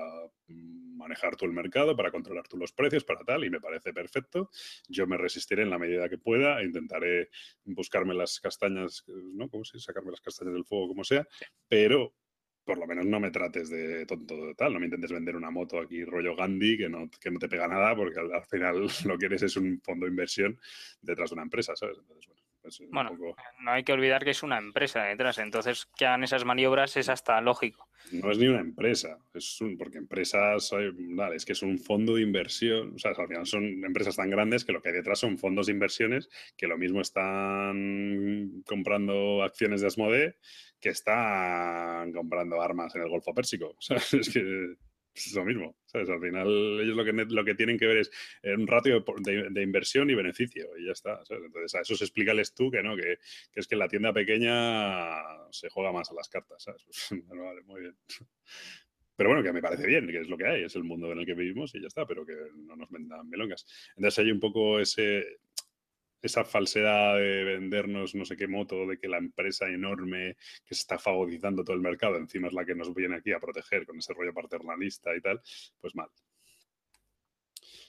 manejar 0.46 1.36
tú 1.36 1.44
el 1.44 1.52
mercado, 1.52 1.96
para 1.96 2.10
controlar 2.10 2.46
tú 2.48 2.56
los 2.56 2.72
precios, 2.72 3.04
para 3.04 3.24
tal, 3.24 3.44
y 3.44 3.50
me 3.50 3.60
parece 3.60 3.92
perfecto. 3.92 4.50
Yo 4.88 5.06
me 5.06 5.16
resistiré 5.16 5.62
en 5.62 5.70
la 5.70 5.78
medida 5.78 6.08
que 6.08 6.18
pueda, 6.18 6.60
e 6.60 6.64
intentaré 6.64 7.30
buscarme 7.64 8.14
las 8.14 8.40
castañas, 8.40 9.04
¿no? 9.06 9.48
¿Cómo 9.48 9.64
se 9.64 9.78
Sacarme 9.78 10.12
las 10.12 10.20
castañas 10.20 10.54
del 10.54 10.64
fuego, 10.64 10.88
como 10.88 11.04
sea, 11.04 11.26
pero 11.68 12.14
por 12.64 12.78
lo 12.78 12.86
menos 12.86 13.06
no 13.06 13.18
me 13.18 13.30
trates 13.30 13.68
de 13.70 14.06
tonto 14.06 14.46
de 14.46 14.54
tal, 14.54 14.72
no 14.72 14.80
me 14.80 14.86
intentes 14.86 15.12
vender 15.12 15.36
una 15.36 15.50
moto 15.50 15.80
aquí 15.80 16.04
rollo 16.04 16.36
Gandhi 16.36 16.78
que 16.78 16.88
no, 16.88 17.10
que 17.20 17.30
no 17.30 17.38
te 17.38 17.48
pega 17.48 17.66
nada 17.66 17.94
porque 17.96 18.20
al, 18.20 18.44
final 18.44 18.86
lo 19.04 19.18
que 19.18 19.26
eres 19.26 19.42
es 19.42 19.56
un 19.56 19.80
fondo 19.82 20.06
de 20.06 20.10
inversión 20.10 20.58
detrás 21.00 21.30
de 21.30 21.34
una 21.34 21.42
empresa, 21.42 21.74
¿sabes? 21.74 21.98
Entonces, 21.98 22.26
bueno, 22.26 22.41
bueno 22.90 23.16
no 23.60 23.70
hay 23.70 23.84
que 23.84 23.92
olvidar 23.92 24.24
que 24.24 24.30
es 24.30 24.42
una 24.42 24.58
empresa 24.58 25.02
detrás, 25.04 25.38
entonces 25.38 25.86
que 25.96 26.06
hagan 26.06 26.24
esas 26.24 26.44
maniobras 26.44 26.96
es 26.96 27.08
hasta 27.08 27.40
lógico. 27.40 27.88
No 28.10 28.30
es 28.30 28.38
ni 28.38 28.48
una 28.48 28.60
empresa, 28.60 29.18
es 29.32 29.60
un, 29.60 29.78
porque 29.78 29.98
empresas, 29.98 30.70
vale, 31.14 31.36
es 31.36 31.44
que 31.44 31.52
es 31.52 31.62
un 31.62 31.78
fondo 31.78 32.16
de 32.16 32.22
inversión, 32.22 32.94
o 32.94 32.98
sea, 32.98 33.12
al 33.12 33.28
final 33.28 33.46
son 33.46 33.64
empresas 33.84 34.16
tan 34.16 34.28
grandes 34.28 34.64
que 34.64 34.72
lo 34.72 34.82
que 34.82 34.88
hay 34.88 34.94
detrás 34.96 35.20
son 35.20 35.38
fondos 35.38 35.66
de 35.66 35.72
inversiones 35.72 36.28
que 36.56 36.66
lo 36.66 36.76
mismo 36.76 37.00
están 37.00 38.62
comprando 38.66 39.42
acciones 39.42 39.80
de 39.80 39.86
Asmode 39.86 40.36
que 40.80 40.88
están 40.88 42.12
comprando 42.12 42.60
armas 42.60 42.94
en 42.96 43.02
el 43.02 43.08
Golfo 43.08 43.32
Pérsico. 43.32 43.76
es 43.88 44.30
que 44.30 44.74
es 45.14 45.34
lo 45.34 45.44
mismo. 45.44 45.76
¿sabes? 45.86 46.08
Al 46.08 46.20
final 46.20 46.48
ellos 46.80 46.96
lo 46.96 47.04
que, 47.04 47.12
lo 47.12 47.44
que 47.44 47.54
tienen 47.54 47.78
que 47.78 47.86
ver 47.86 47.98
es 47.98 48.10
eh, 48.42 48.54
un 48.54 48.66
ratio 48.66 49.04
de, 49.18 49.62
inversión 49.62 50.10
y 50.10 50.14
beneficio 50.14 50.70
y 50.78 50.86
ya 50.86 50.92
está. 50.92 51.22
Entonces 51.28 51.74
a 51.74 51.80
eso 51.80 51.94
se 51.94 52.04
explícales 52.04 52.54
tú 52.54 52.70
que 52.70 52.82
no, 52.82 52.96
que, 52.96 53.18
es 53.54 53.66
que 53.66 53.76
la 53.76 53.88
tienda 53.88 54.12
pequeña 54.12 55.18
se 55.50 55.68
juega 55.68 55.92
más 55.92 56.10
a 56.10 56.14
las 56.14 56.28
cartas. 56.28 56.62
¿sabes? 56.62 56.84
vale, 57.28 57.62
muy 57.62 57.80
bien. 57.82 57.96
Pero 59.14 59.28
bueno, 59.28 59.44
que 59.44 59.52
me 59.52 59.60
parece 59.60 59.86
bien, 59.86 60.06
que 60.08 60.20
es 60.20 60.28
lo 60.28 60.38
que 60.38 60.46
hay, 60.46 60.64
es 60.64 60.74
el 60.74 60.84
mundo 60.84 61.12
en 61.12 61.18
el 61.18 61.26
que 61.26 61.34
vivimos 61.34 61.74
y 61.74 61.80
ya 61.80 61.86
está, 61.86 62.06
pero 62.06 62.24
que 62.24 62.34
no 62.54 62.74
nos 62.76 62.90
vendan 62.90 63.28
melongas. 63.28 63.66
Entonces 63.96 64.18
hay 64.18 64.30
un 64.30 64.40
poco 64.40 64.80
ese, 64.80 65.40
esa 66.22 66.44
falsedad 66.44 67.16
de 67.16 67.44
vendernos 67.44 68.14
no 68.14 68.24
sé 68.24 68.36
qué 68.36 68.46
moto, 68.46 68.86
de 68.86 68.98
que 68.98 69.08
la 69.08 69.18
empresa 69.18 69.68
enorme 69.68 70.36
que 70.64 70.74
se 70.74 70.82
está 70.82 70.98
favorizando 70.98 71.64
todo 71.64 71.76
el 71.76 71.82
mercado, 71.82 72.16
encima 72.16 72.48
es 72.48 72.54
la 72.54 72.64
que 72.64 72.74
nos 72.74 72.94
viene 72.94 73.16
aquí 73.16 73.32
a 73.32 73.40
proteger 73.40 73.84
con 73.84 73.98
ese 73.98 74.14
rollo 74.14 74.32
paternalista 74.32 75.14
y 75.16 75.20
tal, 75.20 75.40
pues 75.80 75.94
mal. 75.94 76.08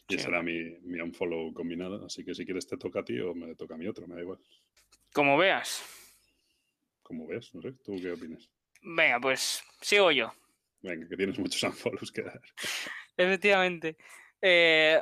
Y 0.08 0.16
ese 0.16 0.28
era 0.28 0.44
mi, 0.44 0.78
mi 0.82 1.00
unfollow 1.00 1.54
combinado. 1.54 2.06
Así 2.06 2.26
que 2.26 2.36
si 2.36 2.46
quieres 2.46 2.68
te 2.68 2.78
toca 2.78 3.00
a 3.00 3.06
ti 3.06 3.20
o 3.20 3.34
me 3.34 3.56
toca 3.56 3.76
a 3.76 3.78
mí 3.78 3.88
otro, 3.88 4.08
me 4.08 4.16
da 4.16 4.22
igual. 4.22 4.40
Como 5.14 5.38
veas. 5.38 5.84
Como 7.02 7.28
veas, 7.28 7.54
no 7.56 7.62
sé. 7.62 7.74
¿Tú 7.84 7.96
qué 8.02 8.12
opinas? 8.12 8.50
Venga, 8.82 9.20
pues 9.20 9.64
sigo 9.82 10.12
yo. 10.12 10.34
Venga, 10.82 11.08
que 11.08 11.16
tienes 11.16 11.40
muchos 11.40 11.64
unfollows 11.64 12.12
que 12.12 12.24
dar. 12.24 12.42
Efectivamente. 13.16 13.96
Eh, 14.42 15.00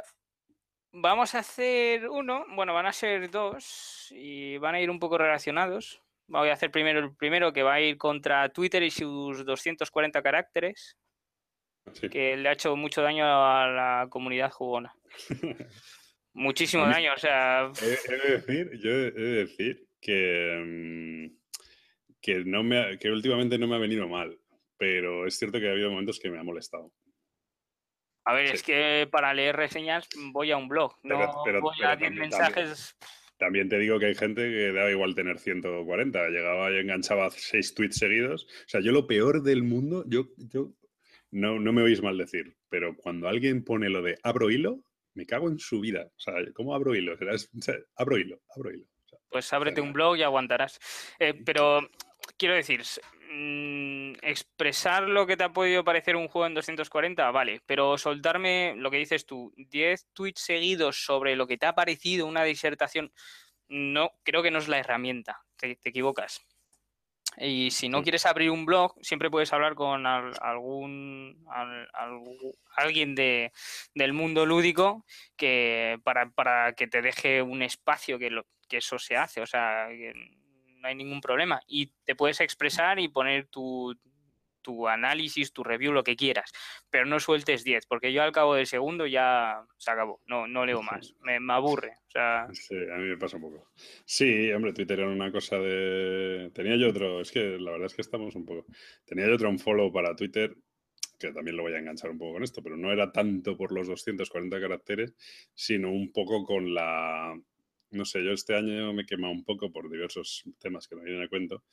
Vamos 0.93 1.35
a 1.35 1.39
hacer 1.39 2.09
uno, 2.09 2.45
bueno, 2.53 2.73
van 2.73 2.85
a 2.85 2.91
ser 2.91 3.31
dos 3.31 4.07
y 4.11 4.57
van 4.57 4.75
a 4.75 4.81
ir 4.81 4.89
un 4.89 4.99
poco 4.99 5.17
relacionados. 5.17 6.01
Voy 6.27 6.49
a 6.49 6.53
hacer 6.53 6.69
primero 6.69 6.99
el 6.99 7.15
primero 7.15 7.53
que 7.53 7.63
va 7.63 7.75
a 7.75 7.81
ir 7.81 7.97
contra 7.97 8.49
Twitter 8.49 8.83
y 8.83 8.91
sus 8.91 9.45
240 9.45 10.21
caracteres, 10.21 10.97
que 12.11 12.35
le 12.35 12.49
ha 12.49 12.53
hecho 12.53 12.75
mucho 12.75 13.01
daño 13.01 13.25
a 13.25 13.67
la 13.67 14.07
comunidad 14.09 14.51
jugona. 14.51 14.93
Muchísimo 16.33 16.85
daño, 16.85 17.13
o 17.13 17.17
sea... 17.17 17.71
He, 17.81 18.15
de 18.15 18.37
decir, 18.37 18.79
yo 18.79 18.89
he 18.89 19.11
de 19.11 19.45
decir 19.45 19.87
que, 19.99 20.63
mm, 20.65 22.19
que, 22.21 22.43
no 22.45 22.63
me 22.63 22.97
que 22.97 23.11
últimamente 23.11 23.57
no 23.57 23.67
me 23.67 23.75
ha 23.75 23.79
venido 23.79 24.07
mal, 24.07 24.37
pero 24.77 25.27
es 25.27 25.37
cierto 25.37 25.59
que 25.59 25.67
ha 25.67 25.71
habido 25.71 25.89
momentos 25.89 26.19
que 26.19 26.29
me 26.29 26.39
ha 26.39 26.43
molestado. 26.43 26.91
A 28.25 28.33
ver, 28.33 28.45
es 28.45 28.63
que 28.63 29.07
para 29.11 29.33
leer 29.33 29.55
reseñas 29.55 30.07
voy 30.31 30.51
a 30.51 30.57
un 30.57 30.67
blog, 30.67 30.95
no 31.03 31.17
voy 31.61 31.83
a 31.83 31.95
10 31.95 32.11
mensajes. 32.13 32.95
También, 33.37 33.69
te 33.69 33.79
digo 33.79 33.97
que 33.97 34.05
hay 34.05 34.15
gente 34.15 34.43
que 34.43 34.71
da 34.71 34.91
igual 34.91 35.15
tener 35.15 35.39
140. 35.39 36.29
Llegaba 36.29 36.71
y 36.71 36.77
enganchaba 36.77 37.31
6 37.31 37.73
tweets 37.73 37.97
seguidos. 37.97 38.43
O 38.43 38.69
sea, 38.69 38.81
yo 38.81 38.91
lo 38.91 39.07
peor 39.07 39.41
del 39.41 39.63
mundo, 39.63 40.03
yo, 40.05 40.27
yo 40.37 40.73
no, 41.31 41.59
no 41.59 41.73
me 41.73 41.81
oís 41.81 42.03
mal 42.03 42.19
decir, 42.19 42.55
pero 42.69 42.95
cuando 42.95 43.27
alguien 43.27 43.63
pone 43.63 43.89
lo 43.89 44.03
de 44.03 44.19
abro 44.21 44.51
hilo, 44.51 44.83
me 45.15 45.25
cago 45.25 45.49
en 45.49 45.57
su 45.57 45.79
vida. 45.79 46.05
O 46.15 46.19
sea, 46.19 46.35
¿cómo 46.53 46.75
abro 46.75 46.93
hilo? 46.93 47.17
abro 47.95 48.17
hilo, 48.17 48.39
abro 48.55 48.71
hilo. 48.71 48.85
pues 49.29 49.51
ábrete 49.53 49.81
un 49.81 49.93
blog 49.93 50.17
y 50.17 50.23
aguantarás. 50.23 50.79
Eh, 51.17 51.33
pero 51.45 51.89
quiero 52.37 52.53
decir, 52.53 52.81
Mm, 53.33 54.15
expresar 54.23 55.03
lo 55.03 55.25
que 55.25 55.37
te 55.37 55.45
ha 55.45 55.53
podido 55.53 55.85
parecer 55.85 56.17
un 56.17 56.27
juego 56.27 56.47
en 56.47 56.53
240, 56.53 57.31
vale, 57.31 57.61
pero 57.65 57.97
soltarme 57.97 58.73
lo 58.75 58.91
que 58.91 58.97
dices 58.97 59.25
tú, 59.25 59.53
10 59.55 60.07
tweets 60.11 60.41
seguidos 60.41 61.05
sobre 61.05 61.37
lo 61.37 61.47
que 61.47 61.57
te 61.57 61.65
ha 61.65 61.73
parecido 61.73 62.25
una 62.25 62.43
disertación, 62.43 63.13
no, 63.69 64.11
creo 64.23 64.43
que 64.43 64.51
no 64.51 64.59
es 64.59 64.67
la 64.67 64.79
herramienta, 64.79 65.43
te, 65.55 65.79
equivocas. 65.85 66.41
Y 67.37 67.71
si 67.71 67.87
no 67.87 68.03
quieres 68.03 68.25
abrir 68.25 68.51
un 68.51 68.65
blog, 68.65 68.95
siempre 69.01 69.29
puedes 69.29 69.53
hablar 69.53 69.75
con 69.75 70.05
algún, 70.05 71.45
alguien 72.75 73.15
de, 73.15 73.53
del 73.95 74.11
mundo 74.11 74.45
lúdico 74.45 75.05
que 75.37 75.97
para, 76.03 76.73
que 76.73 76.87
te 76.87 77.01
deje 77.01 77.41
un 77.41 77.61
espacio 77.61 78.19
que, 78.19 78.29
lo, 78.29 78.45
que 78.67 78.77
eso 78.77 78.99
se 78.99 79.15
hace. 79.15 79.39
O 79.39 79.45
sea, 79.45 79.87
no 80.81 80.87
hay 80.87 80.95
ningún 80.95 81.21
problema. 81.21 81.61
Y 81.67 81.91
te 82.05 82.15
puedes 82.15 82.41
expresar 82.41 82.99
y 82.99 83.07
poner 83.07 83.47
tu, 83.47 83.95
análisis, 84.87 85.53
tu 85.53 85.63
review, 85.63 85.91
lo 85.91 86.03
que 86.03 86.15
quieras, 86.15 86.51
pero 86.89 87.05
no 87.05 87.19
sueltes 87.19 87.63
10, 87.63 87.85
porque 87.87 88.13
yo 88.13 88.21
al 88.21 88.31
cabo 88.31 88.55
del 88.55 88.67
segundo 88.67 89.07
ya 89.07 89.63
se 89.77 89.91
acabó, 89.91 90.21
no, 90.27 90.47
no 90.47 90.65
leo 90.65 90.83
más, 90.83 91.15
me, 91.21 91.39
aburre. 91.51 91.97
O 92.07 92.11
sea... 92.11 92.47
Sí, 92.51 92.75
a 92.75 92.97
mí 92.97 93.07
me 93.07 93.17
pasa 93.17 93.37
un 93.37 93.43
poco. 93.43 93.71
Sí, 94.05 94.51
hombre, 94.51 94.73
Twitter 94.73 94.99
era 94.99 95.09
una 95.09 95.31
cosa 95.31 95.57
de... 95.57 96.51
Tenía 96.53 96.75
yo 96.75 96.89
otro, 96.89 97.21
es 97.21 97.31
que 97.31 97.57
la 97.59 97.71
verdad 97.71 97.87
es 97.87 97.95
que 97.95 98.01
estamos 98.01 98.35
un 98.35 98.45
poco... 98.45 98.65
Tenía 99.05 99.27
yo 99.27 99.35
otro 99.35 99.49
un 99.49 99.59
follow 99.59 99.91
para 99.91 100.15
Twitter, 100.15 100.55
que 101.19 101.31
también 101.31 101.57
lo 101.57 101.63
voy 101.63 101.73
a 101.73 101.79
enganchar 101.79 102.11
un 102.11 102.17
poco 102.17 102.33
con 102.33 102.43
esto, 102.43 102.61
pero 102.61 102.77
no 102.77 102.91
era 102.91 103.11
tanto 103.11 103.57
por 103.57 103.71
los 103.71 103.87
240 103.87 104.59
caracteres, 104.59 105.13
sino 105.53 105.91
un 105.91 106.11
poco 106.11 106.43
con 106.45 106.73
la 106.73 107.35
no 107.91 108.05
sé, 108.05 108.23
yo 108.23 108.31
este 108.31 108.55
año 108.55 108.93
me 108.93 109.03
he 109.03 109.05
quemado 109.05 109.33
un 109.33 109.43
poco 109.43 109.71
por 109.71 109.89
diversos 109.89 110.43
temas 110.59 110.87
que 110.87 110.95
no 110.95 111.03
vienen 111.03 111.23
a 111.23 111.27
cuento. 111.27 111.63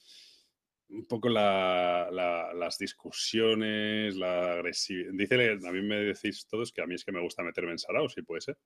Un 0.90 1.06
poco 1.06 1.28
las 1.28 2.78
discusiones, 2.78 4.16
la 4.16 4.54
agresividad. 4.54 5.12
Dice, 5.12 5.58
a 5.66 5.72
mí 5.72 5.82
me 5.82 5.96
decís 5.96 6.46
todos 6.46 6.72
que 6.72 6.80
a 6.80 6.86
mí 6.86 6.94
es 6.94 7.04
que 7.04 7.12
me 7.12 7.20
gusta 7.20 7.42
meterme 7.42 7.72
en 7.72 7.78
sarao, 7.78 8.08
si 8.08 8.22
puede 8.22 8.40
ser. 8.40 8.58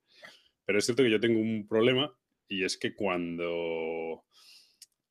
Pero 0.64 0.78
es 0.78 0.84
cierto 0.84 1.02
que 1.02 1.10
yo 1.10 1.20
tengo 1.20 1.40
un 1.40 1.66
problema 1.66 2.16
y 2.48 2.64
es 2.64 2.78
que 2.78 2.94
cuando 2.94 4.24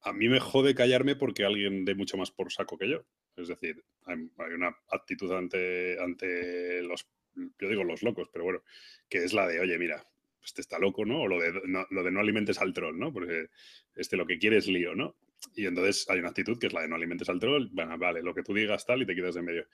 a 0.04 0.14
mí 0.14 0.30
me 0.30 0.40
jode 0.40 0.74
callarme 0.74 1.16
porque 1.16 1.44
alguien 1.44 1.86
dé 1.86 1.96
mucho 1.96 2.18
más 2.18 2.32
por 2.32 2.52
saco 2.52 2.78
que 2.78 2.90
yo. 2.90 3.06
Es 3.36 3.48
decir, 3.48 3.84
hay, 4.06 4.18
una 4.54 4.76
actitud 4.90 5.32
ante, 5.32 6.00
ante 6.02 6.82
los, 6.84 7.08
yo 7.36 7.70
digo 7.70 7.84
los 7.84 8.04
locos, 8.04 8.30
pero 8.32 8.46
bueno, 8.46 8.64
que 9.10 9.20
es 9.20 9.34
la 9.34 9.48
de, 9.48 9.60
oye, 9.60 9.78
mira, 9.78 10.06
este 10.44 10.62
está 10.62 10.80
loco, 10.80 11.06
¿no? 11.06 11.22
O 11.22 11.28
lo 11.28 11.40
de, 11.40 11.62
no, 11.66 11.86
lo 11.90 12.04
de 12.04 12.12
no 12.12 12.20
alimentes 12.20 12.60
al 12.60 12.74
troll, 12.74 12.98
¿no? 12.98 13.14
Porque 13.14 13.48
este 13.96 14.18
lo 14.18 14.26
que 14.26 14.38
quiere 14.38 14.58
es 14.58 14.68
lío, 14.68 14.96
¿no? 14.96 15.16
Y 15.56 15.66
entonces 15.66 16.06
hay 16.10 16.20
una 16.20 16.30
actitud 16.30 16.58
que 16.60 16.68
es 16.68 16.74
la 16.74 16.82
de 16.82 16.88
no 16.88 16.96
alimentes 16.96 17.30
al 17.30 17.40
troll, 17.40 17.70
bueno, 17.72 17.98
vale, 17.98 18.22
lo 18.22 18.34
que 18.34 18.44
tú 18.44 18.54
digas 18.54 18.86
tal 18.86 19.02
y 19.02 19.06
te 19.06 19.16
quitas 19.16 19.36
de 19.36 19.42
medio. 19.42 19.66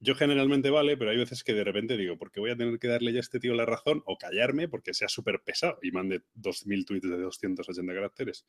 yo 0.00 0.14
generalmente 0.14 0.70
vale, 0.70 0.96
pero 0.96 1.10
hay 1.10 1.16
veces 1.16 1.42
que 1.42 1.54
de 1.54 1.64
repente 1.64 1.96
digo, 1.96 2.18
¿por 2.18 2.30
qué 2.30 2.40
voy 2.40 2.50
a 2.50 2.56
tener 2.56 2.78
que 2.78 2.88
darle 2.88 3.12
ya 3.12 3.18
a 3.18 3.20
este 3.20 3.40
tío 3.40 3.54
la 3.54 3.64
razón 3.64 4.02
o 4.06 4.16
callarme 4.18 4.68
porque 4.68 4.94
sea 4.94 5.08
súper 5.08 5.40
pesado 5.40 5.78
y 5.82 5.90
mande 5.90 6.22
2.000 6.34 6.84
tweets 6.84 7.08
de 7.08 7.18
280 7.18 7.94
caracteres? 7.94 8.46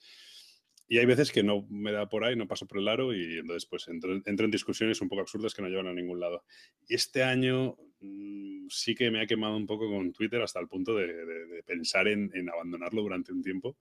Y 0.87 0.99
hay 0.99 1.05
veces 1.05 1.31
que 1.31 1.43
no 1.43 1.67
me 1.69 1.91
da 1.91 2.07
por 2.07 2.23
ahí, 2.23 2.35
no 2.35 2.47
paso 2.47 2.65
por 2.65 2.77
el 2.77 2.87
aro 2.87 3.13
y 3.13 3.39
entonces 3.39 3.65
pues 3.65 3.87
entro, 3.89 4.13
en 4.25 4.51
discusiones 4.51 5.01
un 5.01 5.09
poco 5.09 5.21
absurdas 5.21 5.53
que 5.53 5.61
no 5.61 5.67
llevan 5.67 5.87
a 5.87 5.93
ningún 5.93 6.19
lado. 6.19 6.45
Y 6.87 6.95
este 6.95 7.23
año 7.23 7.77
mm, 7.99 8.67
sí 8.69 8.95
que 8.95 9.11
me 9.11 9.21
ha 9.21 9.27
quemado 9.27 9.57
un 9.57 9.65
poco 9.65 9.89
con 9.89 10.13
Twitter 10.13 10.41
hasta 10.41 10.59
el 10.59 10.67
punto 10.67 10.95
de, 10.95 11.63
pensar 11.65 12.07
en, 12.07 12.31
abandonarlo 12.49 13.01
durante 13.01 13.33
un 13.33 13.41
tiempo 13.41 13.77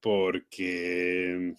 porque 0.00 1.54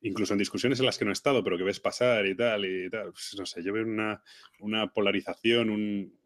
incluso 0.00 0.32
en 0.32 0.38
discusiones 0.38 0.78
en 0.78 0.86
las 0.86 0.96
que 0.96 1.04
no 1.04 1.10
he 1.10 1.12
estado, 1.12 1.42
pero 1.42 1.58
que 1.58 1.64
ves 1.64 1.80
pasar 1.80 2.26
y 2.26 2.36
tal, 2.36 2.64
y 2.64 2.88
tal, 2.88 3.12
pues, 3.12 3.34
no 3.36 3.44
sé, 3.44 3.62
yo 3.62 3.72
veo 3.72 3.84
una, 3.84 4.22
una 4.60 4.92
polarización, 4.92 5.68
un, 5.68 6.18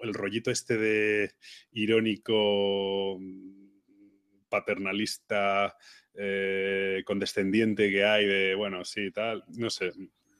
el 0.00 0.14
rollito 0.14 0.50
este 0.50 0.76
de 0.76 1.32
irónico, 1.72 3.18
paternalista, 4.48 5.76
eh, 6.14 7.02
condescendiente 7.04 7.90
que 7.90 8.04
hay 8.04 8.26
de, 8.26 8.54
bueno, 8.54 8.84
sí, 8.84 9.10
tal, 9.10 9.44
no 9.56 9.70
sé, 9.70 9.92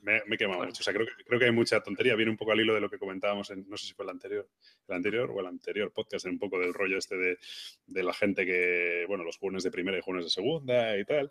me, 0.02 0.22
me 0.26 0.34
he 0.34 0.38
quemado 0.38 0.64
mucho. 0.64 0.80
O 0.80 0.84
sea, 0.84 0.92
creo 0.92 1.06
que, 1.06 1.12
creo 1.24 1.38
que 1.38 1.46
hay 1.46 1.52
mucha 1.52 1.80
tontería. 1.82 2.14
Viene 2.14 2.30
un 2.30 2.36
poco 2.36 2.52
al 2.52 2.60
hilo 2.60 2.74
de 2.74 2.80
lo 2.80 2.90
que 2.90 2.98
comentábamos, 2.98 3.50
en, 3.50 3.68
no 3.68 3.76
sé 3.76 3.86
si 3.86 3.94
fue 3.94 4.04
el 4.04 4.10
anterior, 4.10 4.48
el 4.88 4.94
anterior 4.94 5.30
o 5.30 5.40
el 5.40 5.46
anterior 5.46 5.92
podcast, 5.92 6.26
en 6.26 6.32
un 6.32 6.38
poco 6.38 6.58
del 6.58 6.74
rollo 6.74 6.98
este 6.98 7.16
de, 7.16 7.38
de 7.86 8.02
la 8.02 8.12
gente 8.12 8.46
que, 8.46 9.04
bueno, 9.08 9.24
los 9.24 9.38
jóvenes 9.38 9.62
de 9.64 9.70
primera 9.70 9.98
y 9.98 10.02
jóvenes 10.02 10.26
de 10.26 10.30
segunda 10.30 10.98
y 10.98 11.04
tal. 11.04 11.30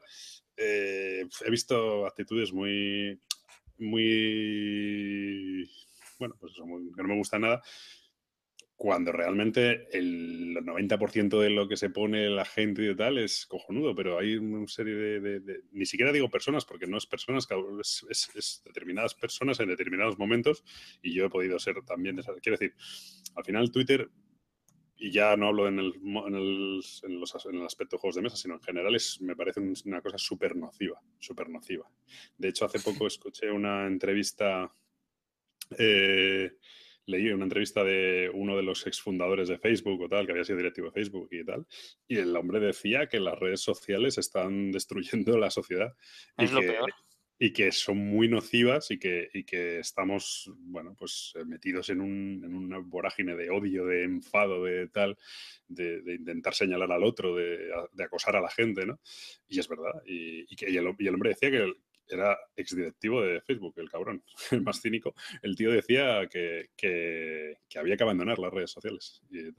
Eh, 0.56 1.26
he 1.46 1.52
visto 1.52 2.06
actitudes 2.06 2.52
muy, 2.52 3.20
muy, 3.78 5.70
bueno, 6.20 6.36
pues 6.40 6.54
eso, 6.54 6.64
que 6.64 7.02
no 7.04 7.10
me 7.10 7.18
gusta 7.18 7.40
nada 7.40 7.62
cuando 8.78 9.12
realmente 9.12 9.88
el 9.98 10.56
90% 10.58 11.40
de 11.40 11.50
lo 11.50 11.68
que 11.68 11.76
se 11.76 11.90
pone 11.90 12.30
la 12.30 12.46
gente 12.46 12.84
y 12.84 12.96
tal 12.96 13.18
es 13.18 13.48
cojonudo, 13.48 13.96
pero 13.96 14.20
hay 14.20 14.36
una 14.36 14.68
serie 14.68 14.94
de, 14.94 15.64
ni 15.72 15.88
siquiera 15.88 16.12
digo 16.12 16.30
personas, 16.30 16.64
porque 16.64 16.86
no 16.86 16.96
es 16.98 17.08
personas, 17.08 17.48
es, 17.82 18.30
es, 18.36 18.62
determinadas 18.64 19.16
personas 19.16 19.60
en 19.60 19.70
determinados 19.70 20.20
momentos, 20.20 20.64
y 21.02 21.16
yo 21.16 21.26
he 21.26 21.30
podido 21.30 21.58
ser 21.58 21.82
también 21.84 22.16
de 22.16 22.24
Quiero 22.24 22.58
decir, 22.58 22.76
al 23.36 23.44
final 23.44 23.72
Twitter, 23.72 24.12
y 24.96 25.12
ya 25.12 25.36
no 25.36 25.48
hablo 25.48 25.68
en 25.68 25.80
el, 25.80 25.94
en 25.96 26.36
el, 26.36 26.82
en 27.02 27.20
los, 27.20 27.46
en 27.48 27.56
el 27.56 27.66
aspecto 27.66 27.96
de 27.96 28.02
juegos 28.02 28.16
de 28.16 28.22
mesa, 28.22 28.38
sino 28.38 28.54
en 28.54 28.62
general, 28.62 28.96
es, 28.96 29.20
me 29.22 29.36
parece 29.36 29.60
una 29.86 30.02
cosa 30.04 30.20
súper 30.20 30.56
nociva, 30.56 31.02
súper 31.18 31.50
nociva. 31.50 31.90
De 32.38 32.50
hecho, 32.50 32.66
hace 32.66 32.80
poco 32.80 33.08
escuché 33.08 33.50
una 33.50 33.88
entrevista... 33.88 34.72
Eh, 35.78 36.52
leí 37.08 37.30
una 37.30 37.46
entrevista 37.46 37.84
de 37.84 38.30
uno 38.34 38.56
de 38.56 38.64
los 38.64 38.86
exfundadores 38.86 39.48
de 39.48 39.58
Facebook 39.58 40.02
o 40.02 40.10
tal, 40.10 40.26
que 40.26 40.34
había 40.34 40.44
sido 40.44 40.58
directivo 40.58 40.88
de 40.88 40.94
Facebook 40.94 41.30
y 41.32 41.44
tal, 41.44 41.66
y 42.08 42.18
el 42.18 42.36
hombre 42.36 42.60
decía 42.60 43.08
que 43.08 43.20
las 43.20 43.40
redes 43.40 43.62
sociales 43.62 44.18
están 44.18 44.72
destruyendo 44.72 45.38
la 45.38 45.50
sociedad. 45.50 45.94
Es 46.38 46.52
y 46.52 46.54
lo 46.54 46.62
que, 46.62 46.68
peor. 46.68 46.94
Y 47.40 47.54
que 47.54 47.72
son 47.72 47.98
muy 47.98 48.28
nocivas 48.28 48.90
y 48.90 48.98
que, 48.98 49.30
y 49.32 49.44
que 49.44 49.80
estamos, 49.80 50.52
bueno, 50.58 50.96
pues 50.98 51.34
eh, 51.36 51.46
metidos 51.46 51.90
en, 51.90 52.02
un, 52.02 52.42
en, 52.44 52.56
una 52.56 52.80
vorágine 52.80 53.36
de 53.36 53.52
odio, 53.52 53.86
de 53.86 54.04
enfado, 54.04 54.64
de 54.64 54.88
tal, 54.88 55.16
de, 55.68 56.02
de 56.02 56.16
intentar 56.16 56.56
señalar 56.56 56.92
al 56.92 57.04
otro, 57.04 57.36
de, 57.36 57.70
de, 57.92 58.04
acosar 58.04 58.36
a 58.36 58.42
la 58.42 58.50
gente, 58.50 58.88
¿no? 58.88 59.00
Y 59.48 59.60
es 59.60 59.68
verdad. 59.68 60.02
Y, 60.06 60.52
y 60.52 60.56
que, 60.56 60.70
y 60.70 60.78
el, 60.78 60.96
y 60.98 61.08
el 61.08 61.14
hombre 61.14 61.30
decía 61.30 61.52
que, 61.52 61.72
era 62.10 62.38
exdirectivo 62.56 63.22
de 63.22 63.42
Facebook, 63.42 63.74
el 63.78 63.90
cabrón, 63.90 64.24
el 64.52 64.62
más 64.62 64.82
cínico. 64.82 65.14
El 65.42 65.56
tío 65.56 65.72
decía 65.72 66.28
que, 66.30 66.70
que, 66.76 67.58
había 67.76 67.98
que 67.98 68.04
abandonar 68.04 68.40
las 68.40 68.54
redes 68.54 68.72
sociales. 68.72 69.22
Y, 69.30 69.50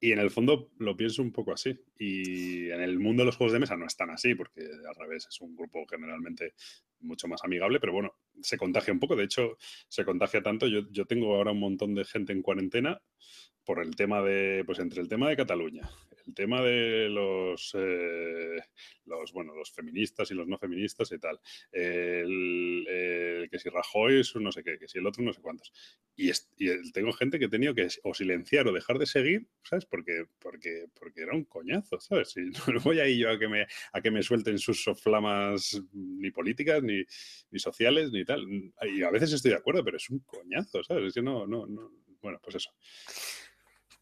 y, 0.00 0.12
en 0.12 0.18
el 0.18 0.30
fondo 0.30 0.70
lo 0.78 0.96
pienso 0.96 1.22
un 1.22 1.32
poco 1.32 1.52
así. 1.52 1.78
Y 1.98 2.70
en 2.70 2.80
el 2.80 2.98
mundo 2.98 3.22
de 3.22 3.26
los 3.26 3.36
juegos 3.36 3.52
de 3.52 3.60
mesa 3.60 3.76
no 3.76 3.86
es 3.86 3.96
tan 3.96 4.10
así, 4.10 4.34
porque 4.34 4.62
al 4.62 4.94
revés 4.94 5.26
es 5.28 5.40
un 5.40 5.54
grupo 5.54 5.84
generalmente 5.88 6.54
mucho 7.00 7.28
más 7.28 7.42
amigable, 7.44 7.80
pero 7.80 7.92
bueno, 7.92 8.14
se 8.40 8.56
contagia 8.56 8.92
un 8.92 9.00
poco. 9.00 9.16
De 9.16 9.24
hecho, 9.24 9.56
se 9.88 10.04
contagia 10.04 10.42
tanto. 10.42 10.66
Yo, 10.66 10.82
yo 10.90 11.06
tengo 11.06 11.34
ahora 11.36 11.52
un 11.52 11.60
montón 11.60 11.94
de 11.94 12.04
gente 12.04 12.32
en 12.32 12.42
cuarentena 12.42 13.00
por 13.64 13.82
el 13.82 13.94
tema 13.94 14.22
de, 14.22 14.64
pues 14.66 14.78
entre 14.78 15.00
el 15.00 15.08
tema 15.08 15.28
de 15.28 15.36
Cataluña, 15.36 15.88
el 16.26 16.34
tema 16.34 16.62
de 16.62 17.08
los, 17.08 17.74
eh, 17.78 18.60
los, 19.06 19.32
bueno, 19.32 19.54
los 19.54 19.72
feministas 19.72 20.30
y 20.30 20.34
los 20.34 20.46
no 20.46 20.58
feministas 20.58 21.10
y 21.12 21.18
tal, 21.18 21.40
el, 21.72 22.86
el 22.88 23.50
que 23.50 23.58
si 23.58 23.68
Rajoy 23.68 24.20
es 24.20 24.34
no 24.36 24.52
sé 24.52 24.62
qué, 24.62 24.78
que 24.78 24.88
si 24.88 24.98
el 24.98 25.06
otro 25.06 25.22
no 25.22 25.32
sé 25.32 25.40
cuántos. 25.40 25.72
Y, 26.16 26.30
y, 26.30 26.92
tengo 26.92 27.12
gente 27.12 27.38
que 27.38 27.46
he 27.46 27.48
tenido 27.48 27.74
que 27.74 27.88
o 28.02 28.14
silenciar 28.14 28.66
o 28.68 28.72
dejar 28.72 28.98
de 28.98 29.06
seguir, 29.06 29.46
¿sabes? 29.62 29.86
Porque, 29.86 30.26
porque, 30.38 30.86
porque 30.98 31.22
era 31.22 31.34
un 31.34 31.44
coñazo, 31.44 32.00
¿sabes? 32.00 32.36
Y 32.36 32.50
no 32.72 32.80
voy 32.80 33.00
ahí 33.00 33.18
yo 33.18 33.30
a 33.30 33.38
que 33.38 33.48
me, 33.48 33.66
a 33.92 34.00
que 34.00 34.10
me 34.10 34.22
suelten 34.22 34.58
sus 34.58 34.84
flamas 35.00 35.80
ni 35.92 36.30
políticas, 36.30 36.82
ni, 36.82 37.02
ni 37.50 37.58
sociales, 37.58 38.12
ni 38.12 38.24
tal. 38.24 38.46
Y 38.82 39.02
a 39.02 39.10
veces 39.10 39.32
estoy 39.32 39.52
de 39.52 39.58
acuerdo, 39.58 39.84
pero 39.84 39.96
es 39.96 40.10
un 40.10 40.20
coñazo, 40.20 40.82
¿sabes? 40.84 41.08
Es 41.08 41.14
que 41.14 41.22
no, 41.22 41.46
no, 41.46 41.66
no. 41.66 41.90
Bueno, 42.20 42.38
pues 42.42 42.56
eso. 42.56 42.70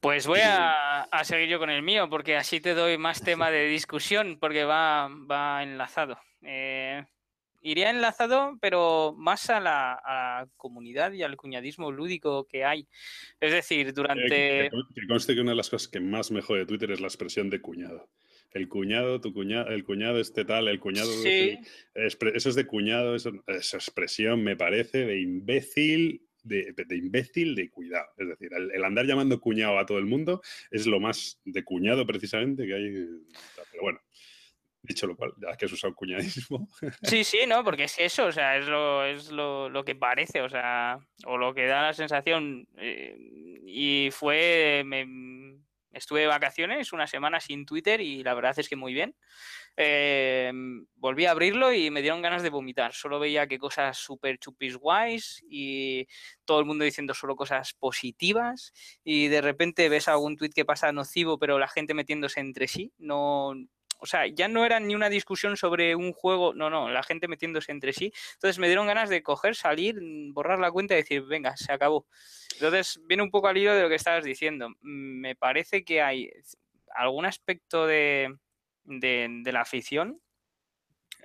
Pues 0.01 0.27
voy 0.27 0.41
a, 0.41 1.03
a, 1.03 1.25
seguir 1.25 1.49
yo 1.49 1.59
con 1.59 1.69
el 1.69 1.83
mío, 1.83 2.09
porque 2.09 2.37
así 2.37 2.59
te 2.61 2.73
doy 2.73 2.97
más 2.97 3.23
tema 3.23 3.51
de 3.51 3.67
discusión, 3.67 4.39
porque 4.41 4.65
va, 4.65 5.09
va 5.31 5.63
enlazado. 5.63 6.19
Eh, 6.43 7.05
iría 7.61 7.91
enlazado, 7.91 8.57
pero 8.63 9.15
más 9.19 9.51
a 9.51 9.61
la, 9.61 9.93
a 9.93 10.15
la, 10.15 10.49
comunidad 10.57 11.13
y 11.13 11.23
al 11.23 11.37
cuñadismo 11.37 11.93
lúdico 11.93 12.47
que 12.47 12.65
hay. 12.65 12.89
Es 13.41 13.53
decir, 13.53 13.93
durante... 13.93 14.67
Eh, 14.67 14.71
que, 14.71 15.01
que, 15.01 15.07
conste 15.07 15.35
que 15.35 15.43
una 15.43 15.51
de 15.51 15.57
las 15.57 15.69
cosas 15.69 15.89
que 15.89 16.01
más 16.01 16.31
me 16.31 16.41
jode 16.41 16.61
de 16.61 16.67
Twitter 16.67 16.91
es 16.93 17.01
la 17.01 17.09
expresión 17.09 17.51
de 17.51 17.61
cuñado. 17.61 18.09
El 18.53 18.69
cuñado, 18.69 19.21
tu 19.21 19.33
cuñado, 19.33 19.69
el 19.69 19.85
cuñado 19.85 20.19
este 20.19 20.47
tal, 20.47 20.69
el 20.69 20.81
cuñado... 20.81 21.13
Sí. 21.13 21.59
Es, 21.95 22.17
eso 22.35 22.49
es 22.49 22.55
de 22.55 22.67
cuñado, 22.67 23.15
eso, 23.15 23.33
esa 23.47 23.77
expresión 23.77 24.43
me 24.43 24.57
parece 24.57 25.05
de 25.05 25.21
imbécil 25.21 26.27
de, 26.43 26.73
de, 26.73 26.97
imbécil 26.97 27.55
de 27.55 27.71
cuidado. 27.71 28.09
Es 28.17 28.29
decir, 28.29 28.51
el, 28.53 28.71
el, 28.73 28.85
andar 28.85 29.07
llamando 29.07 29.41
cuñado 29.41 29.79
a 29.79 29.87
todo 29.87 29.99
el 29.99 30.07
mundo 30.07 30.43
es 30.71 30.87
lo 30.87 31.01
más 31.01 31.41
de 31.45 31.65
cuñado 31.65 32.07
precisamente 32.07 32.67
que 32.67 32.75
hay. 32.75 32.91
Pero 33.71 33.83
bueno, 33.83 34.01
dicho 34.83 35.07
lo 35.07 35.17
cual, 35.17 35.33
ya 35.39 35.57
que 35.57 35.67
has 35.67 35.73
usado 35.73 35.95
cuñadismo. 35.95 36.69
Sí, 37.03 37.25
sí, 37.25 37.39
no, 37.47 37.63
porque 37.65 37.85
es 37.85 37.99
eso, 37.99 38.27
o 38.27 38.33
sea, 38.33 38.57
es 38.57 38.67
lo, 38.67 39.05
es 39.05 39.31
lo, 39.31 39.69
lo 39.69 39.85
que 39.85 39.95
parece, 39.95 40.41
o 40.43 40.49
sea, 40.49 40.99
o 41.27 41.37
lo 41.37 41.55
que 41.55 41.67
da 41.67 41.83
la 41.83 41.93
sensación. 41.93 42.67
Eh, 42.79 43.17
y 43.67 44.09
fue. 44.13 44.83
Me, 44.85 45.07
estuve 45.93 46.21
de 46.21 46.27
vacaciones 46.27 46.93
una 46.93 47.07
semana 47.07 47.41
sin 47.41 47.67
Twitter 47.67 48.01
y 48.01 48.23
la 48.23 48.35
verdad 48.35 48.59
es 48.59 48.69
que 48.69 48.77
muy 48.77 48.93
bien. 48.93 49.15
Eh, 49.77 50.53
volví 50.97 51.27
a 51.27 51.31
abrirlo 51.31 51.73
y 51.73 51.91
me 51.91 52.03
dieron 52.03 52.23
ganas 52.23 52.43
de 52.43 52.51
vomitar. 52.51 52.93
Solo 52.93 53.19
veía 53.19 53.47
que 53.47 53.59
cosas 53.59 53.97
súper 53.97 54.39
chupis 54.39 54.77
guays 54.77 55.43
y 55.49 56.07
todo 56.45 56.61
el 56.61 56.67
mundo 56.67 56.85
diciendo 56.85 57.15
solo 57.15 57.37
cosas 57.37 57.75
positivas 57.75 58.73
y 59.05 59.29
de 59.29 59.41
repente 59.41 59.89
ves 59.89 60.09
algún 60.09 60.37
tweet 60.37 60.51
que 60.51 60.65
pasa 60.65 60.93
nocivo 60.93 61.39
pero 61.39 61.59
la 61.59 61.69
gente 61.69 61.95
metiéndose 61.95 62.41
entre 62.41 62.69
sí. 62.69 62.93
No, 62.99 63.55
o 64.01 64.07
sea, 64.07 64.27
ya 64.27 64.49
no 64.49 64.65
era 64.65 64.81
ni 64.81 64.95
una 64.95 65.11
discusión 65.11 65.57
sobre 65.57 65.95
un 65.95 66.13
juego, 66.13 66.55
no, 66.55 66.71
no, 66.71 66.91
la 66.91 67.03
gente 67.03 67.29
metiéndose 67.29 67.71
entre 67.71 67.93
sí. 67.93 68.13
Entonces 68.35 68.59
me 68.59 68.67
dieron 68.67 68.87
ganas 68.87 69.09
de 69.11 69.23
coger, 69.23 69.55
salir, 69.55 69.97
borrar 70.33 70.59
la 70.59 70.71
cuenta 70.71 70.95
y 70.95 70.99
decir, 70.99 71.23
venga, 71.23 71.57
se 71.57 71.73
acabó. 71.73 72.07
Entonces 72.55 73.01
viene 73.05 73.23
un 73.23 73.31
poco 73.31 73.49
al 73.49 73.59
hilo 73.59 73.75
de 73.75 73.83
lo 73.83 73.89
que 73.89 73.97
estabas 73.97 74.25
diciendo. 74.25 74.71
Me 74.81 75.37
parece 75.37 75.85
que 75.85 76.03
hay 76.03 76.31
algún 76.95 77.27
aspecto 77.27 77.87
de, 77.87 78.35
la 78.85 79.61
afición 79.61 80.21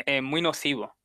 eh, 0.05 0.21
muy 0.21 0.41
nocivo. 0.41 0.95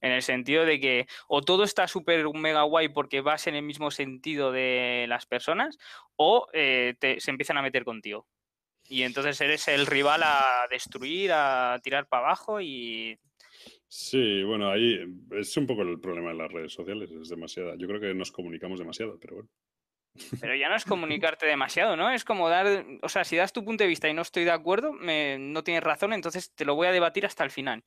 En 0.00 0.12
el 0.12 0.22
sentido 0.22 0.64
de 0.64 0.78
que 0.78 1.06
o 1.26 1.40
todo 1.40 1.64
está 1.64 1.88
súper 1.88 2.24
mega 2.34 2.62
guay 2.62 2.88
porque 2.90 3.22
vas 3.22 3.46
en 3.46 3.56
el 3.56 3.62
mismo 3.62 3.90
sentido 3.90 4.52
de 4.52 5.06
las 5.08 5.26
personas, 5.26 5.78
o 6.16 6.46
eh, 6.52 6.94
se 7.18 7.30
empiezan 7.30 7.56
a 7.56 7.62
meter 7.62 7.84
contigo. 7.84 8.26
Y 8.88 9.02
entonces 9.02 9.40
eres 9.40 9.68
el 9.68 9.86
rival 9.86 10.22
a 10.22 10.66
destruir, 10.70 11.32
a 11.32 11.78
tirar 11.82 12.06
para 12.06 12.26
abajo 12.26 12.60
y. 12.60 13.18
Sí, 13.88 14.42
bueno, 14.42 14.70
ahí 14.70 14.98
es 15.32 15.56
un 15.56 15.66
poco 15.66 15.82
el 15.82 16.00
problema 16.00 16.30
de 16.30 16.36
las 16.36 16.52
redes 16.52 16.72
sociales, 16.72 17.10
es 17.10 17.28
demasiada. 17.28 17.74
Yo 17.76 17.86
creo 17.86 18.00
que 18.00 18.14
nos 18.14 18.32
comunicamos 18.32 18.78
demasiado, 18.78 19.18
pero 19.20 19.36
bueno. 19.36 19.50
Pero 20.40 20.54
ya 20.54 20.68
no 20.68 20.76
es 20.76 20.84
comunicarte 20.84 21.46
demasiado, 21.46 21.96
¿no? 21.96 22.10
Es 22.10 22.24
como 22.24 22.48
dar, 22.48 22.84
o 23.02 23.08
sea, 23.08 23.24
si 23.24 23.36
das 23.36 23.52
tu 23.52 23.64
punto 23.64 23.84
de 23.84 23.88
vista 23.88 24.08
y 24.08 24.14
no 24.14 24.22
estoy 24.22 24.44
de 24.44 24.50
acuerdo, 24.50 24.92
me, 24.92 25.38
no 25.38 25.62
tienes 25.62 25.82
razón, 25.82 26.12
entonces 26.12 26.52
te 26.54 26.64
lo 26.64 26.74
voy 26.74 26.88
a 26.88 26.92
debatir 26.92 27.26
hasta 27.26 27.44
el 27.44 27.50
final. 27.50 27.84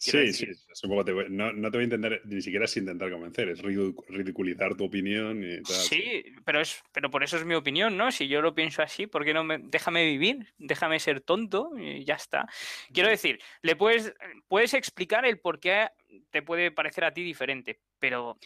Sí, 0.00 0.16
decir. 0.16 0.54
sí, 0.54 0.62
supongo 0.72 1.04
te 1.04 1.12
voy, 1.12 1.26
no, 1.28 1.52
no, 1.52 1.70
te 1.70 1.76
voy 1.76 1.82
a 1.82 1.84
intentar, 1.84 2.20
ni 2.24 2.40
siquiera 2.40 2.66
es 2.66 2.76
intentar 2.76 3.10
convencer, 3.10 3.48
es 3.48 3.60
ridiculizar 3.60 4.76
tu 4.76 4.84
opinión 4.84 5.42
y 5.42 5.60
tal. 5.62 5.74
Sí, 5.74 6.24
pero, 6.44 6.60
es, 6.60 6.82
pero 6.92 7.10
por 7.10 7.24
eso 7.24 7.36
es 7.36 7.44
mi 7.44 7.54
opinión, 7.54 7.96
¿no? 7.96 8.12
Si 8.12 8.28
yo 8.28 8.40
lo 8.40 8.54
pienso 8.54 8.80
así, 8.80 9.08
¿por 9.08 9.24
qué 9.24 9.34
no 9.34 9.42
me, 9.42 9.58
déjame 9.58 10.04
vivir? 10.06 10.54
Déjame 10.56 11.00
ser 11.00 11.20
tonto 11.20 11.72
y 11.76 12.04
ya 12.04 12.14
está. 12.14 12.46
Quiero 12.92 13.08
decir, 13.08 13.40
le 13.62 13.74
puedes, 13.74 14.14
puedes 14.46 14.72
explicar 14.72 15.26
el 15.26 15.40
por 15.40 15.58
qué 15.58 15.88
te 16.30 16.42
puede 16.42 16.70
parecer 16.70 17.04
a 17.04 17.12
ti 17.12 17.22
diferente, 17.22 17.80
pero 17.98 18.38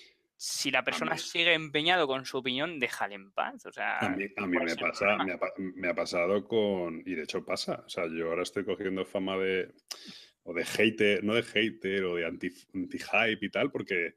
si 0.45 0.73
la 0.73 0.83
persona 0.83 1.17
sigue 1.17 1.55
empeñado 1.55 2.09
con 2.09 2.25
su 2.25 2.39
opinión, 2.39 2.81
déjale 2.81 3.15
en 3.15 3.31
paz. 3.31 3.65
O 3.65 3.71
sea, 3.71 3.99
a 3.99 4.09
mí, 4.09 4.25
me, 4.49 4.75
pasa, 4.75 5.17
me, 5.77 5.89
ha, 5.89 5.95
pasado 5.95 6.49
con. 6.49 7.01
Y 7.07 7.15
de 7.15 7.23
hecho 7.23 7.45
pasa. 7.45 7.85
O 7.87 7.89
sea, 7.89 8.09
yo 8.09 8.31
ahora 8.31 8.43
estoy 8.43 8.65
cogiendo 8.65 9.05
fama 9.05 9.37
de. 9.37 9.73
O 10.45 10.53
de 10.55 10.65
hater, 10.65 11.23
no 11.23 11.35
de 11.35 11.43
hater, 11.43 12.05
o 12.05 12.17
de 12.17 12.27
anti-hype 12.27 13.47
y 13.47 13.51
tal, 13.51 13.71
porque 13.71 14.15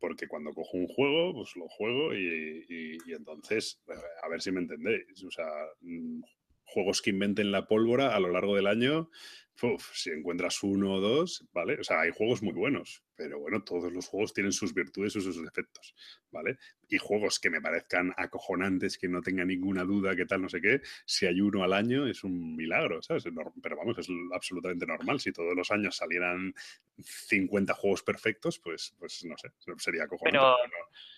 porque 0.00 0.28
cuando 0.28 0.54
cojo 0.54 0.76
un 0.76 0.86
juego, 0.86 1.34
pues 1.34 1.56
lo 1.56 1.68
juego 1.68 2.14
y, 2.14 2.98
entonces, 3.08 3.80
a 4.22 4.28
ver 4.28 4.40
si 4.40 4.52
me 4.52 4.60
entendéis. 4.60 5.24
O 5.24 5.30
sea, 5.30 5.48
mm, 5.80 6.20
juegos 6.64 7.02
que 7.02 7.10
inventen 7.10 7.50
la 7.50 7.66
pólvora 7.66 8.14
a 8.14 8.20
lo 8.20 8.30
largo 8.30 8.54
del 8.54 8.66
año, 8.66 9.10
si 9.92 10.10
encuentras 10.10 10.62
uno 10.62 10.94
o 10.94 11.00
dos, 11.00 11.44
¿vale? 11.52 11.78
O 11.80 11.84
sea, 11.84 12.00
hay 12.00 12.10
juegos 12.10 12.42
muy 12.42 12.52
buenos, 12.52 13.02
pero 13.16 13.40
bueno, 13.40 13.62
todos 13.64 13.92
los 13.92 14.06
juegos 14.06 14.32
tienen 14.32 14.52
sus 14.52 14.72
virtudes 14.72 15.16
y 15.16 15.20
sus 15.20 15.42
defectos, 15.42 15.94
¿vale? 16.30 16.58
Y 16.88 16.98
juegos 16.98 17.40
que 17.40 17.50
me 17.50 17.60
parezcan 17.60 18.14
acojonantes, 18.16 18.98
que 18.98 19.08
no 19.08 19.20
tenga 19.20 19.44
ninguna 19.44 19.84
duda, 19.84 20.14
que 20.14 20.26
tal, 20.26 20.42
no 20.42 20.48
sé 20.48 20.60
qué, 20.60 20.80
si 21.04 21.26
hay 21.26 21.40
uno 21.40 21.64
al 21.64 21.72
año 21.72 22.06
es 22.06 22.22
un 22.22 22.54
milagro, 22.54 23.02
¿sabes? 23.02 23.24
Pero 23.62 23.76
vamos, 23.76 23.98
es 23.98 24.08
absolutamente 24.32 24.86
normal. 24.86 25.18
Si 25.20 25.32
todos 25.32 25.54
los 25.56 25.70
años 25.70 25.96
salieran 25.96 26.54
50 26.98 27.74
juegos 27.74 28.02
perfectos, 28.02 28.58
pues, 28.60 28.94
pues 28.98 29.24
no 29.24 29.36
sé, 29.36 29.48
sería 29.78 30.04
acojonante. 30.04 30.38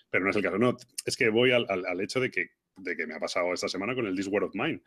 Pero... 0.09 0.25
no, 0.25 0.31
es 0.31 0.35
el 0.35 0.43
caso. 0.43 0.57
No, 0.57 0.75
es 1.05 1.15
que 1.15 1.29
voy 1.29 1.51
al, 1.51 1.67
al 1.69 2.01
hecho 2.01 2.19
de 2.19 2.31
que, 2.31 2.51
de 2.77 2.95
que 2.95 3.05
me 3.05 3.13
ha 3.13 3.19
pasado 3.19 3.53
esta 3.53 3.67
semana 3.67 3.93
con 3.93 4.07
el 4.07 4.15
This 4.15 4.27
War 4.27 4.43
of 4.43 4.55
Mine 4.55 4.81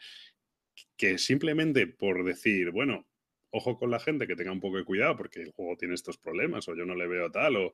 que 0.96 1.18
simplemente 1.18 1.86
por 1.86 2.24
decir, 2.24 2.70
bueno, 2.70 3.07
ojo 3.55 3.78
con 3.78 3.90
la 3.90 4.00
gente 4.00 4.26
que 4.26 4.34
tenga 4.34 4.52
un 4.52 4.61
poco 4.61 4.76
de 4.76 4.84
cuidado 4.84 5.16
porque 5.16 5.40
el 5.40 5.52
juego 5.52 5.76
tiene 5.76 5.94
estos 5.94 6.18
problemas 6.18 6.68
o 6.68 6.74
yo 6.74 6.84
no 6.84 6.94
le 6.94 7.07
veo 7.07 7.30
tal 7.30 7.57
o, 7.57 7.72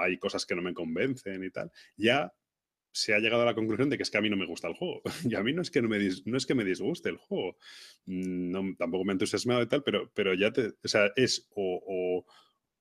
hay 0.00 0.18
cosas 0.18 0.44
que 0.44 0.54
no 0.54 0.62
me 0.62 0.74
convencen 0.74 1.42
y 1.44 1.50
tal, 1.50 1.72
ya 1.96 2.32
se 2.92 3.14
ha 3.14 3.18
llegado 3.18 3.42
a 3.42 3.46
la 3.46 3.54
conclusión 3.54 3.90
de 3.90 3.96
que 3.96 4.04
es 4.04 4.10
que 4.10 4.18
a 4.18 4.20
mí 4.20 4.30
no 4.30 4.36
me 4.36 4.46
gusta 4.46 4.68
el 4.68 4.74
juego. 4.74 5.02
Y 5.32 5.34
a 5.34 5.42
mí 5.42 5.52
no 5.52 5.62
es 5.62 5.70
que, 5.70 5.82
no 5.82 5.88
me, 5.88 5.98
no 6.26 6.36
es 6.36 6.46
que 6.46 6.54
me 6.54 6.64
disguste 6.64 7.08
el 7.08 7.16
juego. 7.16 7.56
Mm, 8.06 8.50
no, 8.52 8.76
tampoco 8.78 9.04
me 9.04 9.12
he 9.12 9.14
entusiasmado 9.14 9.62
y 9.62 9.66
tal, 9.66 9.82
pero, 9.82 10.12
pero 10.14 10.32
ya 10.34 10.52
te... 10.52 10.68
O 10.68 10.88
sea, 10.88 11.10
es 11.16 11.48
o 11.56 12.24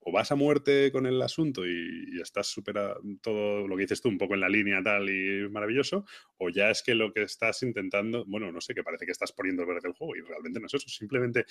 o 0.05 0.11
vas 0.11 0.31
a 0.31 0.35
muerte 0.35 0.91
con 0.91 1.05
el 1.05 1.21
asunto 1.21 1.65
y, 1.65 2.21
estás 2.21 2.47
supera 2.47 2.95
todo 3.21 3.67
lo 3.67 3.75
que 3.75 3.83
dices 3.83 4.01
tú 4.01 4.09
un 4.09 4.17
poco 4.17 4.33
en 4.33 4.41
la 4.41 4.49
línea 4.49 4.81
tal 4.81 5.09
y 5.09 5.49
maravilloso, 5.49 6.05
o 6.37 6.49
ya 6.49 6.69
es 6.69 6.81
que 6.83 6.95
lo 6.95 7.11
que 7.11 7.23
estás 7.23 7.63
intentando, 7.63 8.23
bueno, 8.25 8.51
no 8.51 8.61
sé, 8.61 8.73
que 8.73 8.83
parece 8.83 9.05
que 9.05 9.11
estás 9.11 9.33
poniendo 9.33 9.63
el 9.63 9.67
verde 9.67 9.81
del 9.83 9.93
juego 9.93 10.15
y 10.15 10.21
realmente 10.21 10.59
no 10.59 10.67
es 10.67 10.73
eso, 10.73 10.87
simplemente 10.87 11.45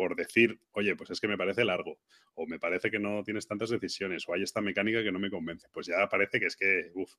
por 0.00 0.16
decir, 0.16 0.58
oye, 0.72 0.96
pues 0.96 1.10
es 1.10 1.20
que 1.20 1.28
me 1.28 1.36
parece 1.36 1.62
largo, 1.62 1.98
o 2.32 2.46
me 2.46 2.58
parece 2.58 2.90
que 2.90 2.98
no 2.98 3.22
tienes 3.22 3.46
tantas 3.46 3.68
decisiones, 3.68 4.26
o 4.26 4.32
hay 4.32 4.42
esta 4.42 4.62
mecánica 4.62 5.02
que 5.02 5.12
no 5.12 5.18
me 5.18 5.28
convence, 5.28 5.68
pues 5.70 5.88
ya 5.88 6.08
parece 6.08 6.40
que 6.40 6.46
es 6.46 6.56
que, 6.56 6.90
uff. 6.94 7.12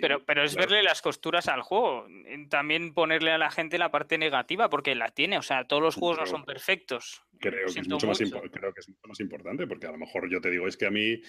pero, 0.00 0.24
pero 0.24 0.42
es 0.42 0.56
verle 0.56 0.82
las 0.82 1.00
costuras 1.00 1.46
al 1.46 1.62
juego, 1.62 2.08
también 2.50 2.92
ponerle 2.92 3.30
a 3.30 3.38
la 3.38 3.52
gente 3.52 3.78
la 3.78 3.92
parte 3.92 4.18
negativa, 4.18 4.68
porque 4.68 4.96
la 4.96 5.10
tiene, 5.10 5.38
o 5.38 5.42
sea, 5.42 5.68
todos 5.68 5.80
los 5.80 5.94
juegos 5.94 6.18
no 6.18 6.26
son 6.26 6.44
perfectos. 6.44 7.22
Creo 7.38 7.66
que, 7.72 7.80
es 7.80 7.88
mucho 7.88 8.06
más 8.06 8.18
creo 8.18 8.72
que 8.72 8.80
es 8.80 8.88
mucho 8.88 9.08
más 9.08 9.20
importante, 9.20 9.66
porque 9.66 9.86
a 9.86 9.92
lo 9.92 9.98
mejor 9.98 10.30
yo 10.30 10.40
te 10.40 10.50
digo, 10.50 10.66
es 10.66 10.76
que 10.76 10.86
a 10.86 10.90
mí 10.90 11.20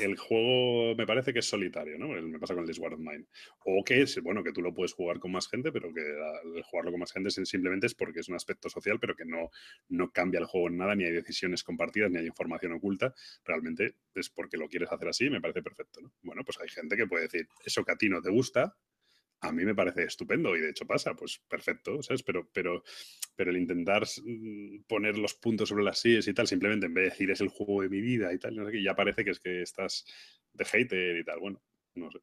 el 0.00 0.16
juego 0.16 0.94
me 0.96 1.06
parece 1.06 1.32
que 1.32 1.38
es 1.38 1.46
solitario, 1.46 1.98
¿no? 1.98 2.08
Me 2.08 2.38
pasa 2.38 2.54
con 2.54 2.64
el 2.64 2.70
of 2.70 2.98
Mine. 2.98 3.26
O 3.64 3.84
que 3.84 4.02
es, 4.02 4.20
bueno, 4.22 4.42
que 4.42 4.52
tú 4.52 4.60
lo 4.60 4.74
puedes 4.74 4.92
jugar 4.92 5.20
con 5.20 5.32
más 5.32 5.48
gente, 5.48 5.70
pero 5.70 5.92
que 5.94 6.00
el 6.00 6.62
jugarlo 6.64 6.90
con 6.90 7.00
más 7.00 7.12
gente 7.12 7.30
simplemente 7.30 7.86
es 7.86 7.94
porque 7.94 8.20
es 8.20 8.28
un 8.28 8.34
aspecto 8.34 8.68
social, 8.68 8.98
pero 8.98 9.14
que 9.14 9.24
no, 9.24 9.50
no 9.88 10.01
cambia 10.10 10.40
el 10.40 10.46
juego 10.46 10.68
en 10.68 10.78
nada, 10.78 10.94
ni 10.94 11.04
hay 11.04 11.12
decisiones 11.12 11.62
compartidas, 11.62 12.10
ni 12.10 12.18
hay 12.18 12.26
información 12.26 12.72
oculta. 12.72 13.14
Realmente 13.44 13.96
es 14.14 14.30
porque 14.30 14.56
lo 14.56 14.68
quieres 14.68 14.90
hacer 14.90 15.08
así 15.08 15.30
me 15.30 15.40
parece 15.40 15.62
perfecto, 15.62 16.00
¿no? 16.00 16.12
Bueno, 16.22 16.42
pues 16.44 16.58
hay 16.60 16.68
gente 16.68 16.96
que 16.96 17.06
puede 17.06 17.24
decir, 17.24 17.46
eso 17.64 17.84
que 17.84 17.92
a 17.92 17.96
ti 17.96 18.08
no 18.08 18.20
te 18.20 18.30
gusta, 18.30 18.74
a 19.42 19.52
mí 19.52 19.64
me 19.64 19.74
parece 19.74 20.04
estupendo 20.04 20.56
y 20.56 20.60
de 20.60 20.70
hecho 20.70 20.86
pasa, 20.86 21.14
pues 21.14 21.40
perfecto, 21.48 22.02
¿sabes? 22.02 22.22
Pero, 22.22 22.48
pero, 22.52 22.82
pero 23.34 23.50
el 23.50 23.56
intentar 23.56 24.04
mm, 24.24 24.84
poner 24.86 25.18
los 25.18 25.34
puntos 25.34 25.68
sobre 25.68 25.84
las 25.84 25.98
sillas 25.98 26.28
y 26.28 26.34
tal, 26.34 26.46
simplemente 26.46 26.86
en 26.86 26.94
vez 26.94 27.04
de 27.04 27.10
decir 27.10 27.30
es 27.30 27.40
el 27.40 27.48
juego 27.48 27.82
de 27.82 27.88
mi 27.88 28.00
vida 28.00 28.32
y 28.32 28.38
tal, 28.38 28.54
no 28.54 28.70
ya 28.70 28.94
parece 28.94 29.24
que 29.24 29.30
es 29.32 29.40
que 29.40 29.62
estás 29.62 30.04
de 30.52 30.64
hater 30.64 31.16
y 31.16 31.24
tal, 31.24 31.40
bueno, 31.40 31.62
no 31.94 32.10
sé. 32.10 32.18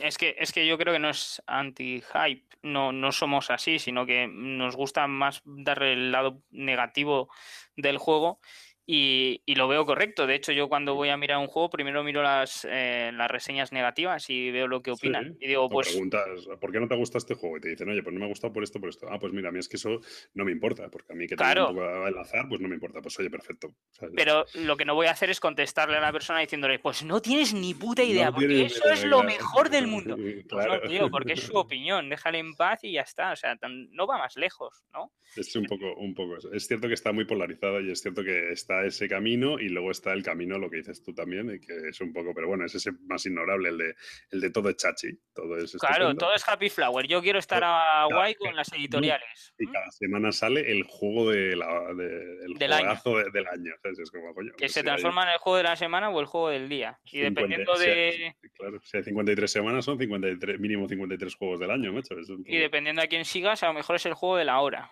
Es 0.00 0.16
que, 0.16 0.36
es 0.38 0.52
que 0.52 0.66
yo 0.66 0.78
creo 0.78 0.92
que 0.92 1.00
no 1.00 1.10
es 1.10 1.42
anti-hype, 1.46 2.46
no, 2.62 2.92
no 2.92 3.12
somos 3.12 3.50
así, 3.50 3.78
sino 3.78 4.06
que 4.06 4.28
nos 4.28 4.76
gusta 4.76 5.06
más 5.06 5.42
darle 5.44 5.92
el 5.94 6.12
lado 6.12 6.42
negativo 6.50 7.28
del 7.76 7.98
juego 7.98 8.40
y, 8.84 9.40
lo 9.54 9.68
veo 9.68 9.86
correcto. 9.86 10.26
De 10.26 10.34
hecho, 10.34 10.52
yo 10.52 10.68
cuando 10.68 10.94
voy 10.94 11.08
a 11.10 11.16
mirar 11.16 11.38
un 11.38 11.46
juego, 11.46 11.70
primero 11.70 12.02
miro 12.02 12.22
las, 12.22 12.66
eh, 12.68 13.12
las 13.14 13.30
reseñas 13.30 13.70
negativas 13.72 14.28
y 14.28 14.50
veo 14.50 14.66
lo 14.66 14.82
que 14.82 14.90
opinan. 14.90 15.36
Y 15.40 15.48
digo, 15.48 15.68
pues. 15.68 15.88
Preguntas, 15.88 16.26
¿por 16.60 16.72
qué 16.72 16.80
no 16.80 16.88
te 16.88 16.96
gusta 16.96 17.18
este 17.18 17.34
juego? 17.34 17.58
Y 17.58 17.60
te 17.60 17.68
dicen, 17.68 17.88
oye, 17.88 18.02
pues 18.02 18.12
no 18.12 18.18
me 18.18 18.26
ha 18.26 18.28
gustado 18.28 18.52
por 18.52 18.62
esto, 18.62 18.80
por 18.80 18.88
esto. 18.88 19.06
Ah, 19.10 19.18
pues 19.18 19.32
mira, 19.32 19.50
a 19.50 19.52
mí 19.52 19.60
es 19.60 19.68
que 19.68 19.76
eso 19.76 20.00
no 20.34 20.44
me 20.44 20.52
importa, 20.52 20.88
porque 20.90 21.12
a 21.12 21.16
mí 21.16 21.26
que 21.26 21.36
claro. 21.36 21.68
un 21.68 21.76
poco 21.76 21.86
al 21.86 22.18
azar, 22.18 22.48
pues 22.48 22.60
no 22.60 22.68
me 22.68 22.74
importa. 22.74 23.00
Pues 23.00 23.18
oye, 23.20 23.30
perfecto. 23.30 23.72
Pero 24.16 24.46
lo 24.54 24.76
que 24.76 24.84
no 24.84 24.94
voy 24.94 25.06
a 25.06 25.12
hacer 25.12 25.30
es 25.30 25.38
contestarle 25.38 25.96
a 25.96 26.00
la 26.00 26.12
persona 26.12 26.40
diciéndole, 26.40 26.78
pues 26.80 27.04
no 27.04 27.22
tienes 27.22 27.54
ni 27.54 27.74
puta 27.74 28.02
idea, 28.02 28.32
porque 28.32 28.64
eso 28.64 28.88
es 28.88 29.04
lo 29.04 29.22
mejor 29.22 29.70
del 29.70 29.86
mundo. 29.86 30.16
Pues 30.52 30.66
no, 30.66 30.80
tío, 30.80 31.10
porque 31.10 31.34
es 31.34 31.40
su 31.40 31.56
opinión, 31.56 32.08
déjale 32.08 32.38
en 32.38 32.54
paz 32.54 32.80
y 32.82 32.92
ya 32.92 33.02
está. 33.02 33.32
O 33.32 33.36
sea, 33.36 33.56
no 33.68 34.06
va 34.06 34.18
más 34.18 34.36
lejos, 34.36 34.84
¿no? 34.92 35.12
Es 35.36 35.54
un 35.56 35.64
poco, 35.64 35.94
un 35.96 36.14
poco. 36.14 36.36
Es 36.52 36.66
cierto 36.66 36.88
que 36.88 36.94
está 36.94 37.12
muy 37.12 37.24
polarizado 37.24 37.80
y 37.80 37.90
es 37.90 38.00
cierto 38.00 38.22
que 38.22 38.52
está 38.52 38.71
ese 38.84 39.08
camino 39.08 39.58
y 39.58 39.68
luego 39.68 39.90
está 39.90 40.12
el 40.12 40.22
camino, 40.22 40.58
lo 40.58 40.70
que 40.70 40.78
dices 40.78 41.02
tú 41.02 41.14
también, 41.14 41.60
que 41.60 41.88
es 41.88 42.00
un 42.00 42.12
poco, 42.12 42.34
pero 42.34 42.48
bueno, 42.48 42.64
es 42.64 42.74
ese 42.74 42.92
más 43.06 43.24
ignorable, 43.26 43.68
el 43.68 43.78
de, 43.78 43.94
el 44.30 44.40
de 44.40 44.50
todo 44.50 44.70
es 44.70 44.76
chachi. 44.76 45.10
Todo 45.34 45.56
es 45.56 45.76
claro, 45.76 46.14
todo 46.14 46.34
es 46.34 46.46
happy 46.48 46.70
flower. 46.70 47.06
Yo 47.06 47.22
quiero 47.22 47.38
estar 47.38 47.62
a 47.64 48.06
guay 48.06 48.34
con 48.34 48.54
las 48.56 48.72
editoriales. 48.72 49.54
Y 49.58 49.66
cada 49.66 49.90
semana 49.90 50.32
sale 50.32 50.70
el 50.70 50.84
juego 50.84 51.30
de 51.30 51.56
la, 51.56 51.90
el 51.90 52.54
del, 52.58 52.72
año. 52.72 52.94
del 53.32 53.46
año. 53.46 53.72
que 53.82 54.52
pues 54.58 54.72
se 54.72 54.82
transforma 54.82 55.24
en 55.24 55.30
el 55.30 55.38
juego 55.38 55.56
de 55.56 55.62
la 55.64 55.76
semana 55.76 56.10
o 56.10 56.20
el 56.20 56.26
juego 56.26 56.48
del 56.50 56.68
día. 56.68 56.98
Y 57.04 57.20
dependiendo 57.20 57.76
de. 57.78 58.34
claro, 58.54 58.80
si 58.82 58.96
hay 58.96 59.04
53 59.04 59.50
semanas, 59.50 59.84
son 59.84 59.98
53, 59.98 60.58
mínimo 60.58 60.88
53 60.88 61.34
juegos 61.34 61.60
del 61.60 61.70
año, 61.70 61.92
macho. 61.92 62.14
Y 62.46 62.58
dependiendo 62.58 63.02
a 63.02 63.06
quién 63.06 63.24
sigas, 63.24 63.62
a 63.62 63.68
lo 63.68 63.74
mejor 63.74 63.96
es 63.96 64.06
el 64.06 64.14
juego 64.14 64.36
de 64.36 64.44
la 64.44 64.60
hora. 64.60 64.90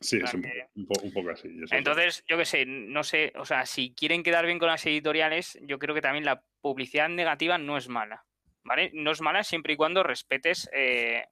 Sí, 0.00 0.18
es 0.22 0.34
un, 0.34 0.42
poco 0.86 1.30
así. 1.30 1.48
Entonces, 1.70 2.24
yo 2.28 2.36
qué 2.36 2.44
sé, 2.44 2.66
no 2.66 3.04
sé, 3.04 3.32
o 3.36 3.44
sea, 3.44 3.64
si 3.64 3.94
quieren 3.94 4.22
quedar 4.22 4.44
bien 4.44 4.58
con 4.58 4.68
las 4.68 4.84
editoriales, 4.86 5.58
yo 5.62 5.78
creo 5.78 5.94
que 5.94 6.00
también 6.00 6.24
la 6.24 6.42
publicidad 6.60 7.08
negativa 7.08 7.58
no 7.58 7.76
es 7.76 7.88
mala, 7.88 8.24
¿vale? 8.64 8.90
No 8.92 9.12
es 9.12 9.20
mala 9.20 9.44
siempre 9.44 9.74
y 9.74 9.76
cuando 9.76 10.02
respetes 10.02 10.68
eh, 10.74 11.24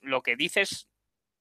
lo 0.00 0.22
que 0.22 0.36
dices 0.36 0.88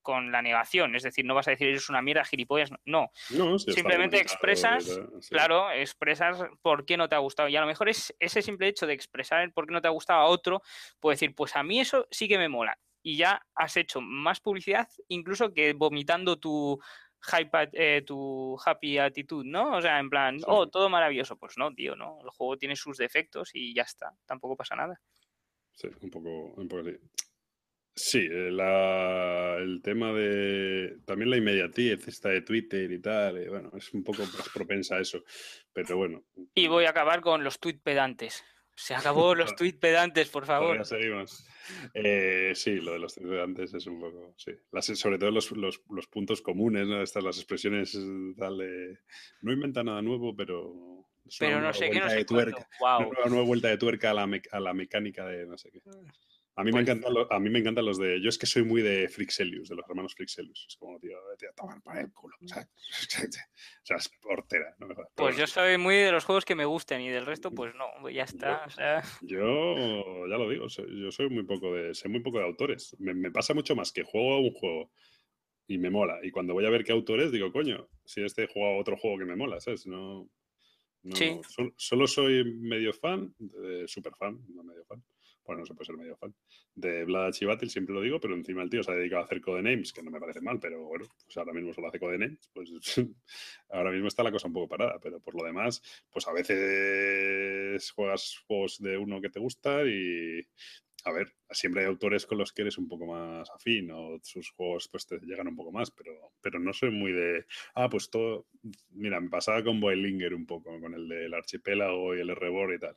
con 0.01 0.34
la 0.34 0.41
negación, 0.41 0.95
es 0.95 1.03
decir, 1.03 1.24
no 1.24 1.36
vas 1.36 1.47
a 1.47 1.51
decir 1.51 1.70
eres 1.70 1.89
una 1.89 2.01
mierda, 2.01 2.26
gilipollas, 2.26 2.72
no. 2.84 3.09
Simplemente 3.57 4.18
expresas, 4.18 4.99
claro, 5.30 5.72
expresas 5.72 6.43
por 6.61 6.86
qué 6.86 6.97
no 6.97 7.07
te 7.07 7.16
ha 7.16 7.20
gustado. 7.20 7.47
Y 7.47 7.55
a 7.55 7.61
lo 7.61 7.68
mejor 7.68 7.88
es 7.88 8.14
ese 8.20 8.41
simple 8.41 8.68
hecho 8.68 8.86
de 8.86 8.93
expresar 8.93 9.41
el 9.41 9.53
por 9.53 9.66
qué 9.66 9.72
no 9.72 9.82
te 9.82 9.88
ha 9.88 9.91
gustado 9.91 10.20
a 10.20 10.26
otro, 10.26 10.61
puede 10.99 11.16
decir, 11.16 11.34
pues 11.34 11.55
a 11.55 11.64
mí 11.64 11.80
eso 11.80 12.07
sí 12.11 12.28
que 12.28 12.38
me 12.38 12.49
mola 12.49 12.78
y 13.04 13.18
ya 13.18 13.45
has 13.54 13.78
hecho 13.78 14.01
más 14.01 14.39
publicidad 14.39 14.88
incluso 15.10 15.54
que 15.54 15.74
vomitando 15.74 16.39
tu 16.39 16.80
hype, 17.22 17.70
eh, 17.74 18.01
tu 18.01 18.58
happy 18.66 18.97
attitude, 18.97 19.47
¿no? 19.47 19.78
O 19.78 19.82
sea, 19.82 19.99
en 19.99 20.10
plan, 20.10 20.39
oh, 20.45 20.68
todo 20.68 20.89
maravilloso. 20.89 21.38
Pues 21.38 21.58
no, 21.58 21.74
tío, 21.74 21.95
no. 21.95 22.20
El 22.22 22.30
juego 22.30 22.58
tiene 22.58 22.76
sus 22.76 22.97
defectos 22.97 23.51
y 23.54 23.74
ya 23.74 23.84
está. 23.84 24.12
Tampoco 24.26 24.56
pasa 24.56 24.76
nada. 24.76 24.99
Sí, 25.72 25.88
un 26.01 26.10
poco, 26.10 26.30
un 26.30 26.68
poco 26.68 26.82
así. 26.82 26.97
Sí, 27.95 28.28
eh, 28.30 28.47
el 29.60 29.82
tema 29.84 30.12
de 30.14 30.97
también 31.06 31.30
la 31.30 31.38
inmediatez 31.38 32.08
esta 32.08 32.30
de 32.30 32.41
Twitter 32.41 32.91
y 32.91 32.99
tal, 32.99 33.38
eh, 33.38 33.49
bueno, 33.49 33.72
es 33.78 33.93
un 33.93 34.04
poco 34.04 34.24
más 34.24 34.49
propensa 34.51 34.95
a 34.95 35.01
eso, 35.01 35.24
pero 35.72 35.97
bueno. 35.97 36.24
Y 36.56 36.68
voy 36.68 36.86
a 36.86 36.89
acabar 36.89 37.22
con 37.22 37.43
los 37.43 37.60
tweet 37.60 37.80
pedantes. 37.84 38.43
Se 38.76 38.95
acabó 38.95 39.36
los 39.36 39.55
tweet 39.55 39.74
pedantes, 39.80 40.30
por 40.30 40.45
favor. 40.45 40.78
Ya 40.78 40.84
seguimos. 40.84 41.45
Eh, 41.93 42.51
sí, 42.55 42.76
lo 42.82 42.93
de 42.93 42.99
los 42.99 43.15
tweet 43.15 43.30
pedantes 43.30 43.74
es 43.74 43.88
un 43.88 43.99
poco, 43.99 44.34
sí. 44.38 44.51
sobre 44.95 45.17
todo 45.17 45.32
los, 45.32 45.51
los, 45.51 46.07
puntos 46.07 46.41
comunes, 46.41 46.88
¿no? 46.88 47.01
Estas 47.01 47.24
las 47.24 47.38
expresiones 47.38 47.97
tal 48.38 48.57
de, 48.57 48.99
no 49.41 49.53
inventa 49.53 49.84
nada 49.84 50.01
nuevo, 50.01 50.36
pero... 50.36 51.07
Pero 51.39 51.61
no 51.61 51.74
sé 51.74 51.89
qué, 51.89 51.99
no 52.01 52.09
sé 52.09 52.26
Una 52.30 53.26
nueva 53.30 53.45
vuelta 53.45 53.69
de 53.69 53.78
tuerca 53.78 54.11
a 54.11 54.13
la, 54.13 54.30
a 54.51 54.59
la 54.59 54.74
mecánica 54.74 55.26
de 55.26 55.45
no 55.45 55.57
sé 55.57 55.71
qué. 55.71 55.80
Mm. 56.56 56.60
A 56.60 56.64
mí, 56.64 56.72
me 56.72 56.72
pues 56.72 56.82
encantan 56.84 57.14
los, 57.14 57.32
a 57.32 57.39
mí 57.39 57.49
me 57.49 57.60
encantan 57.60 57.86
los 57.86 57.97
de. 57.97 58.22
Yo 58.22 58.30
es 58.30 58.38
que 58.38 58.45
soy 58.45 58.64
muy 58.64 58.82
de 58.82 59.10
Frixelius, 59.10 59.70
de 59.70 59.76
los 59.76 59.89
hermanos 59.89 60.14
Frixelius. 60.16 60.66
Es 60.70 60.78
como, 60.78 60.99
tío, 60.99 61.18
vete 61.30 61.47
a 61.47 61.54
tomar 61.54 61.82
para 61.82 62.01
el 62.01 62.12
culo. 62.12 62.36
O 62.43 62.47
sea, 62.47 62.62
o 62.62 63.86
sea 63.86 63.97
es 63.97 64.10
portera. 64.22 64.76
No 64.80 64.88
pues 65.16 65.38
yo 65.38 65.47
soy 65.47 65.78
muy 65.78 65.95
de 65.95 66.12
los 66.12 66.26
juegos 66.26 66.45
que 66.45 66.56
me 66.56 66.66
gusten 66.66 67.01
y 67.01 67.10
del 67.10 67.26
resto, 67.26 67.51
pues 67.51 67.74
no, 67.76 68.10
ya 68.10 68.24
está. 68.24 68.62
Yo, 68.62 68.66
o 68.66 68.70
sea... 68.70 69.04
yo 69.22 70.28
ya 70.28 70.38
lo 70.38 70.49
digo, 70.49 70.68
yo 70.68 71.12
soy 71.12 71.30
muy 71.30 71.43
poco 71.43 71.74
de. 71.74 71.95
Sé 71.95 72.08
muy 72.08 72.22
poco 72.22 72.39
de 72.39 72.45
autores. 72.45 72.95
Me, 72.99 73.14
me 73.14 73.32
pasa 73.32 73.54
mucho 73.54 73.76
más 73.76 73.91
que 73.91 74.04
juego 74.04 74.34
a 74.34 74.39
un 74.39 74.51
juego 74.51 74.91
y 75.68 75.78
me 75.78 75.89
mola. 75.89 76.20
Y 76.24 76.32
cuando 76.32 76.54
voy 76.54 76.66
a 76.66 76.70
ver 76.70 76.84
qué 76.84 76.91
autores, 76.91 77.32
digo, 77.32 77.51
coño, 77.51 77.89
si 78.06 78.24
este 78.24 78.47
juego 78.47 78.76
a 78.76 78.80
otro 78.80 78.97
juego 78.97 79.18
que 79.18 79.26
me 79.26 79.36
mola, 79.36 79.60
¿sabes? 79.60 79.88
No. 79.88 80.30
sí. 81.14 81.39
solo, 81.78 82.08
soy 82.08 82.43
medio 82.43 82.93
fan, 82.93 83.34
super 83.88 84.14
fan, 84.16 84.39
no 84.49 84.64
medio 84.64 84.86
fan. 84.86 85.04
Bueno, 85.46 85.62
no 85.62 85.66
se 85.66 85.74
puede 85.74 85.86
ser 85.86 85.98
medio 85.98 86.16
fan. 86.16 86.34
De 86.76 87.04
Vlad 87.04 87.32
Chivatil, 87.32 87.70
siempre 87.70 87.94
lo 87.94 88.02
digo, 88.02 88.20
pero 88.20 88.34
encima 88.36 88.64
el 88.64 88.70
tío 88.70 88.82
se 88.84 88.91
ha 88.91 88.96
dedicado 88.96 89.24
a 89.24 89.26
hacer 89.26 89.41
codenames, 89.41 89.91
que 89.91 90.02
no 90.02 90.12
me 90.12 90.20
parece 90.20 90.41
mal, 90.41 90.60
pero 90.60 90.84
bueno, 90.86 91.06
pues 91.24 91.36
ahora 91.38 91.54
mismo 91.54 91.74
solo 91.74 91.88
hace 91.89 92.00
codenames, 92.00 92.50
pues 92.54 92.72
ahora 93.70 93.91
mismo 93.91 94.08
está 94.08 94.24
la 94.24 94.32
cosa 94.32 94.48
un 94.48 94.54
poco 94.54 94.70
parada, 94.70 95.00
pero 95.02 95.20
por 95.20 95.36
lo 95.36 95.44
demás, 95.44 95.82
pues 96.10 96.28
a 96.28 96.34
veces 96.34 97.91
juegas 97.91 98.38
juegos 98.48 98.80
de 98.80 98.98
uno 98.98 99.20
que 99.22 99.30
te 99.30 99.39
gusta 99.39 99.84
y, 99.86 100.41
a 101.06 101.12
ver, 101.12 101.34
siempre 101.50 101.82
hay 101.82 101.88
autores 101.88 102.26
con 102.26 102.38
los 102.38 102.54
que 102.54 102.62
eres 102.62 102.78
un 102.78 102.88
poco 102.88 103.06
más 103.06 103.50
afín 103.52 103.91
o 103.91 104.20
sus 104.24 104.50
juegos 104.52 104.88
pues 104.89 105.06
te 105.06 105.20
llegan 105.20 105.48
un 105.48 105.56
poco 105.56 105.72
más, 105.72 105.91
pero, 105.91 106.34
pero 106.41 106.60
no 106.60 106.72
soy 106.74 106.91
muy 106.91 107.12
de, 107.12 107.46
ah, 107.76 107.89
pues 107.89 108.10
todo, 108.10 108.48
mira, 108.91 109.20
me 109.20 109.30
pasaba 109.30 109.64
con 109.64 109.80
Boilinger 109.82 110.34
un 110.34 110.46
poco, 110.46 110.80
con 110.80 110.94
el 110.94 111.08
del 111.08 111.34
archipiélago 111.34 112.16
y 112.16 112.22
el 112.22 112.30
R-Board 112.30 112.76
y 112.76 112.80
tal. 112.80 112.96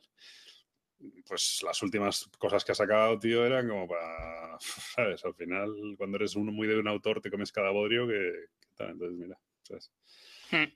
Pues 1.27 1.61
las 1.63 1.81
últimas 1.83 2.29
cosas 2.37 2.63
que 2.65 2.71
ha 2.71 2.75
sacado, 2.75 3.19
tío, 3.19 3.45
eran 3.45 3.67
como 3.67 3.87
para, 3.87 4.57
¿sabes? 4.95 5.23
Al 5.25 5.35
final, 5.35 5.69
cuando 5.97 6.17
eres 6.17 6.35
uno 6.35 6.51
muy 6.51 6.67
de 6.67 6.79
un 6.79 6.87
autor, 6.87 7.21
te 7.21 7.29
comes 7.29 7.51
cada 7.51 7.71
bodrio 7.71 8.07
que, 8.07 8.31
tal, 8.75 8.91
entonces 8.91 9.17
mira, 9.17 9.37
¿sabes? 9.63 9.91
Hmm. 10.51 10.71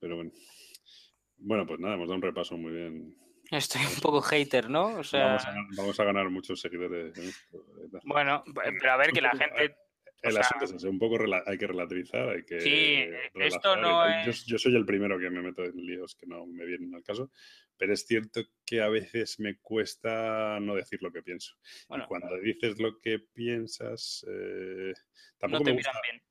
Pero 0.00 0.16
bueno. 0.16 0.32
Bueno, 1.38 1.66
pues 1.66 1.80
nada, 1.80 1.94
hemos 1.94 2.06
dado 2.06 2.16
un 2.16 2.22
repaso 2.22 2.56
muy 2.56 2.72
bien 2.72 3.16
Estoy 3.52 3.82
un 3.84 4.00
poco 4.00 4.22
hater, 4.22 4.70
¿no? 4.70 4.96
O 4.96 5.04
sea... 5.04 5.38
vamos, 5.76 6.00
a, 6.00 6.04
ganar 6.04 6.30
muchos 6.30 6.58
seguidores. 6.58 7.12
Bueno, 8.04 8.42
pero 8.54 8.92
a 8.92 8.96
ver 8.96 9.12
que 9.12 9.20
la 9.20 9.32
gente... 9.32 9.76
El 10.22 10.36
asunto 10.36 10.64
es 10.64 10.84
un 10.84 10.98
poco 10.98 11.18
hay 11.46 11.58
que 11.58 11.66
relativizar, 11.66 12.28
hay 12.28 12.44
que... 12.44 12.60
Sí, 12.60 13.04
esto 13.34 13.76
no 13.76 14.06
es... 14.06 14.44
Yo, 14.46 14.58
soy 14.58 14.76
el 14.76 14.86
primero 14.86 15.18
que 15.18 15.30
me 15.30 15.42
meto 15.42 15.64
en 15.64 15.76
líos 15.76 16.14
que 16.14 16.26
no 16.26 16.46
me 16.46 16.64
vienen 16.64 16.94
al 16.94 17.02
caso, 17.02 17.30
pero 17.76 17.92
es 17.92 18.06
cierto 18.06 18.42
que 18.64 18.80
a 18.80 18.88
veces 18.88 19.40
me 19.40 19.58
cuesta 19.58 20.60
no 20.60 20.76
decir 20.76 21.02
lo 21.02 21.10
que 21.12 21.22
pienso. 21.22 21.54
y 21.90 22.00
cuando 22.06 22.38
dices 22.38 22.78
lo 22.78 23.00
que 23.00 23.18
piensas, 23.18 24.24
eh, 24.28 24.92
tampoco 25.38 25.64
me 25.64 25.72
gusta... 25.72 25.90
Bien 26.08 26.22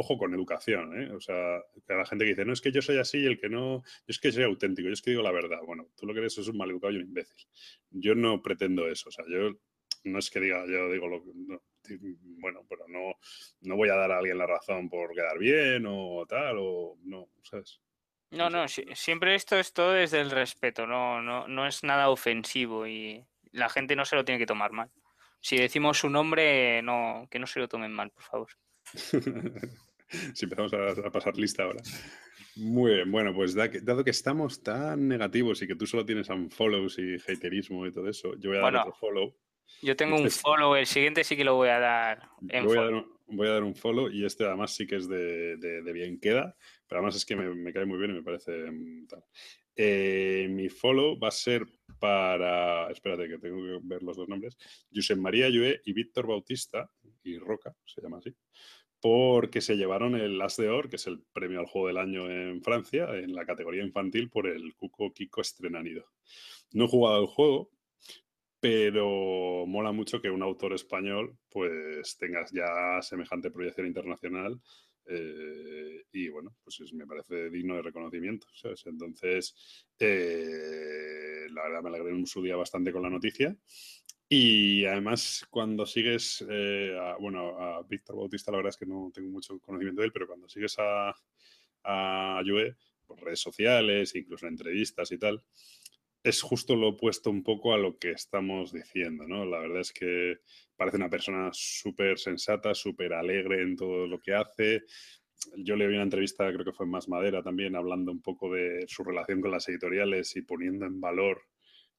ojo 0.00 0.16
con 0.16 0.34
educación, 0.34 1.00
¿eh? 1.00 1.12
O 1.12 1.20
sea, 1.20 1.62
que 1.86 1.94
la 1.94 2.06
gente 2.06 2.24
que 2.24 2.30
dice, 2.30 2.44
no, 2.44 2.52
es 2.52 2.60
que 2.60 2.72
yo 2.72 2.80
soy 2.80 2.98
así 2.98 3.18
y 3.18 3.26
el 3.26 3.38
que 3.38 3.48
no, 3.48 3.82
yo 3.82 4.06
es 4.06 4.18
que 4.18 4.32
soy 4.32 4.44
auténtico, 4.44 4.88
yo 4.88 4.94
es 4.94 5.02
que 5.02 5.10
digo 5.10 5.22
la 5.22 5.30
verdad. 5.32 5.58
Bueno, 5.66 5.88
tú 5.96 6.06
lo 6.06 6.14
que 6.14 6.20
eres 6.20 6.38
es 6.38 6.48
un 6.48 6.56
maleducado 6.56 6.92
y 6.92 6.96
un 6.96 7.02
imbécil. 7.02 7.46
Yo 7.90 8.14
no 8.14 8.42
pretendo 8.42 8.88
eso, 8.88 9.08
o 9.10 9.12
sea, 9.12 9.24
yo 9.28 9.58
no 10.04 10.18
es 10.18 10.30
que 10.30 10.40
diga, 10.40 10.64
yo 10.66 10.90
digo 10.90 11.08
lo 11.08 11.22
que, 11.22 11.30
bueno, 11.98 12.64
pero 12.68 12.86
no, 12.88 13.14
no 13.62 13.76
voy 13.76 13.88
a 13.88 13.96
dar 13.96 14.12
a 14.12 14.18
alguien 14.18 14.38
la 14.38 14.46
razón 14.46 14.88
por 14.88 15.14
quedar 15.14 15.38
bien 15.38 15.84
o 15.88 16.24
tal, 16.28 16.56
o 16.58 16.96
no, 17.04 17.28
¿sabes? 17.42 17.80
No, 18.30 18.48
no, 18.48 18.66
siempre 18.68 19.34
esto 19.34 19.58
es 19.58 19.72
todo 19.72 19.92
desde 19.92 20.20
el 20.20 20.30
respeto, 20.30 20.86
no, 20.86 21.20
no, 21.20 21.48
no 21.48 21.66
es 21.66 21.82
nada 21.82 22.10
ofensivo 22.10 22.86
y 22.86 23.26
la 23.50 23.68
gente 23.68 23.96
no 23.96 24.04
se 24.04 24.14
lo 24.14 24.24
tiene 24.24 24.38
que 24.38 24.46
tomar 24.46 24.70
mal. 24.70 24.90
Si 25.40 25.56
decimos 25.56 25.98
su 25.98 26.10
nombre, 26.10 26.82
no, 26.82 27.26
que 27.30 27.38
no 27.38 27.46
se 27.46 27.60
lo 27.60 27.68
tomen 27.68 27.92
mal, 27.92 28.10
por 28.10 28.22
favor. 28.22 28.48
si 30.34 30.44
empezamos 30.44 30.72
a, 30.74 31.10
pasar 31.10 31.36
lista 31.36 31.64
ahora. 31.64 31.82
Muy 32.56 32.94
bien, 32.94 33.10
bueno, 33.10 33.34
pues 33.34 33.54
dado 33.54 34.04
que 34.04 34.10
estamos 34.10 34.62
tan 34.62 35.08
negativos 35.08 35.62
y 35.62 35.66
que 35.66 35.76
tú 35.76 35.86
solo 35.86 36.04
tienes 36.04 36.28
unfollows 36.28 36.98
y 36.98 37.16
haterismo 37.16 37.86
y 37.86 37.92
todo 37.92 38.08
eso, 38.08 38.34
yo 38.38 38.50
voy 38.50 38.58
a 38.58 38.62
dar 38.62 38.76
otro 38.76 38.92
follow. 38.92 39.34
Yo 39.82 39.96
tengo 39.96 40.16
un 40.16 40.30
follow, 40.30 40.74
el 40.74 40.86
siguiente 40.86 41.24
sí 41.24 41.36
que 41.36 41.44
lo 41.44 41.54
voy 41.54 41.68
a 41.68 41.78
dar 41.78 42.28
en 42.48 42.64
voy, 42.64 42.78
a 42.78 42.82
dar 42.82 42.94
un, 42.94 43.18
voy 43.28 43.48
a 43.48 43.52
dar 43.52 43.62
un 43.64 43.74
follow 43.74 44.10
y 44.10 44.24
este 44.24 44.44
además 44.44 44.74
sí 44.74 44.86
que 44.86 44.96
es 44.96 45.08
de, 45.08 45.82
bien 45.92 46.20
queda, 46.20 46.54
pero 46.86 46.98
además 47.00 47.16
es 47.16 47.24
que 47.24 47.36
me, 47.36 47.72
cae 47.72 47.86
muy 47.86 47.98
bien 47.98 48.10
y 48.10 48.14
me 48.14 48.22
parece 48.22 48.52
mm, 48.70 49.06
tal. 49.06 49.24
Eh, 49.76 50.48
mi 50.50 50.68
follow 50.68 51.18
va 51.18 51.28
a 51.28 51.32
ser 51.32 51.64
para, 51.98 52.90
espérate 52.90 53.28
que 53.28 53.38
tengo 53.38 53.56
que 53.62 53.78
ver 53.82 54.02
los 54.02 54.16
dos 54.16 54.28
nombres, 54.28 54.58
Josep 54.94 55.18
María 55.18 55.48
Llué 55.48 55.80
y 55.84 55.92
Víctor 55.92 56.26
Bautista, 56.26 56.90
y 57.22 57.38
Roca, 57.38 57.74
se 57.86 58.02
llama 58.02 58.18
así 58.18 58.34
porque 59.00 59.62
se 59.62 59.76
llevaron 59.76 60.14
el 60.14 60.40
As 60.42 60.56
de 60.56 60.68
Or, 60.68 60.90
que 60.90 60.96
es 60.96 61.06
el 61.06 61.22
premio 61.32 61.58
al 61.58 61.66
juego 61.66 61.88
del 61.88 61.96
año 61.96 62.30
en 62.30 62.62
Francia, 62.62 63.08
en 63.16 63.34
la 63.34 63.46
categoría 63.46 63.82
infantil 63.82 64.28
por 64.28 64.46
el 64.46 64.74
Cuco 64.76 65.12
Kiko 65.12 65.40
Estrenanido. 65.40 66.04
No 66.72 66.84
he 66.84 66.88
jugado 66.88 67.20
el 67.20 67.26
juego, 67.26 67.70
pero 68.60 69.64
mola 69.66 69.92
mucho 69.92 70.20
que 70.20 70.30
un 70.30 70.42
autor 70.42 70.74
español 70.74 71.36
pues 71.48 72.16
tengas 72.18 72.52
ya 72.52 73.00
semejante 73.02 73.50
proyección 73.50 73.86
internacional 73.86 74.60
eh, 75.06 76.04
y 76.12 76.28
bueno, 76.28 76.54
pues 76.62 76.92
me 76.92 77.06
parece 77.06 77.50
digno 77.50 77.74
de 77.76 77.82
reconocimiento. 77.82 78.46
Entonces, 78.84 79.86
eh, 79.98 81.46
la 81.50 81.62
verdad 81.62 81.82
me 81.82 81.88
alegré 81.88 82.10
en 82.10 82.26
su 82.26 82.42
día 82.42 82.56
bastante 82.56 82.92
con 82.92 83.02
la 83.02 83.10
noticia 83.10 83.56
y 84.32 84.84
además, 84.84 85.44
cuando 85.50 85.84
sigues, 85.84 86.46
eh, 86.48 86.96
a, 86.96 87.16
bueno, 87.16 87.58
a 87.58 87.82
Víctor 87.82 88.14
Bautista, 88.14 88.52
la 88.52 88.58
verdad 88.58 88.70
es 88.70 88.76
que 88.76 88.86
no 88.86 89.10
tengo 89.12 89.28
mucho 89.28 89.58
conocimiento 89.58 90.02
de 90.02 90.06
él, 90.06 90.12
pero 90.12 90.28
cuando 90.28 90.48
sigues 90.48 90.76
a, 90.78 91.12
a 91.82 92.40
Yue, 92.44 92.76
por 93.04 93.20
redes 93.20 93.40
sociales, 93.40 94.14
incluso 94.14 94.46
en 94.46 94.52
entrevistas 94.52 95.10
y 95.10 95.18
tal, 95.18 95.42
es 96.22 96.42
justo 96.42 96.76
lo 96.76 96.88
opuesto 96.88 97.30
un 97.30 97.42
poco 97.42 97.72
a 97.72 97.78
lo 97.78 97.98
que 97.98 98.10
estamos 98.10 98.72
diciendo, 98.72 99.26
¿no? 99.26 99.44
La 99.44 99.58
verdad 99.58 99.80
es 99.80 99.92
que 99.92 100.38
parece 100.76 100.98
una 100.98 101.08
persona 101.08 101.50
súper 101.52 102.18
sensata, 102.18 102.74
súper 102.74 103.14
alegre 103.14 103.62
en 103.62 103.76
todo 103.76 104.06
lo 104.06 104.20
que 104.20 104.34
hace. 104.34 104.82
Yo 105.56 105.76
le 105.76 105.86
vi 105.86 105.94
una 105.94 106.02
entrevista, 106.02 106.52
creo 106.52 106.64
que 106.64 106.72
fue 106.72 106.84
en 106.84 106.92
Más 106.92 107.08
Madera 107.08 107.42
también, 107.42 107.74
hablando 107.74 108.12
un 108.12 108.20
poco 108.20 108.52
de 108.52 108.84
su 108.86 109.02
relación 109.02 109.40
con 109.40 109.50
las 109.50 109.68
editoriales 109.68 110.36
y 110.36 110.42
poniendo 110.42 110.84
en 110.84 111.00
valor 111.00 111.42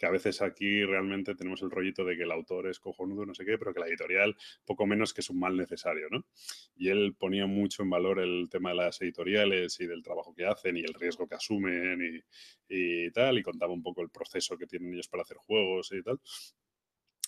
que 0.01 0.07
a 0.07 0.09
veces 0.09 0.41
aquí 0.41 0.83
realmente 0.83 1.35
tenemos 1.35 1.61
el 1.61 1.69
rollito 1.69 2.03
de 2.03 2.17
que 2.17 2.23
el 2.23 2.31
autor 2.31 2.67
es 2.67 2.79
cojonudo, 2.79 3.23
no 3.23 3.35
sé 3.35 3.45
qué, 3.45 3.59
pero 3.59 3.71
que 3.71 3.81
la 3.81 3.87
editorial 3.87 4.35
poco 4.65 4.87
menos 4.87 5.13
que 5.13 5.21
es 5.21 5.29
un 5.29 5.39
mal 5.39 5.55
necesario, 5.55 6.07
¿no? 6.09 6.25
Y 6.75 6.89
él 6.89 7.13
ponía 7.19 7.45
mucho 7.45 7.83
en 7.83 7.91
valor 7.91 8.19
el 8.19 8.47
tema 8.49 8.71
de 8.71 8.77
las 8.77 8.99
editoriales 8.99 9.79
y 9.79 9.85
del 9.85 10.01
trabajo 10.01 10.33
que 10.33 10.47
hacen 10.47 10.75
y 10.75 10.79
el 10.79 10.95
riesgo 10.95 11.27
que 11.27 11.35
asumen 11.35 12.01
y, 12.01 13.05
y 13.05 13.11
tal, 13.11 13.37
y 13.37 13.43
contaba 13.43 13.73
un 13.73 13.83
poco 13.83 14.01
el 14.01 14.09
proceso 14.09 14.57
que 14.57 14.65
tienen 14.65 14.91
ellos 14.91 15.07
para 15.07 15.21
hacer 15.21 15.37
juegos 15.37 15.91
y 15.91 16.01
tal. 16.01 16.19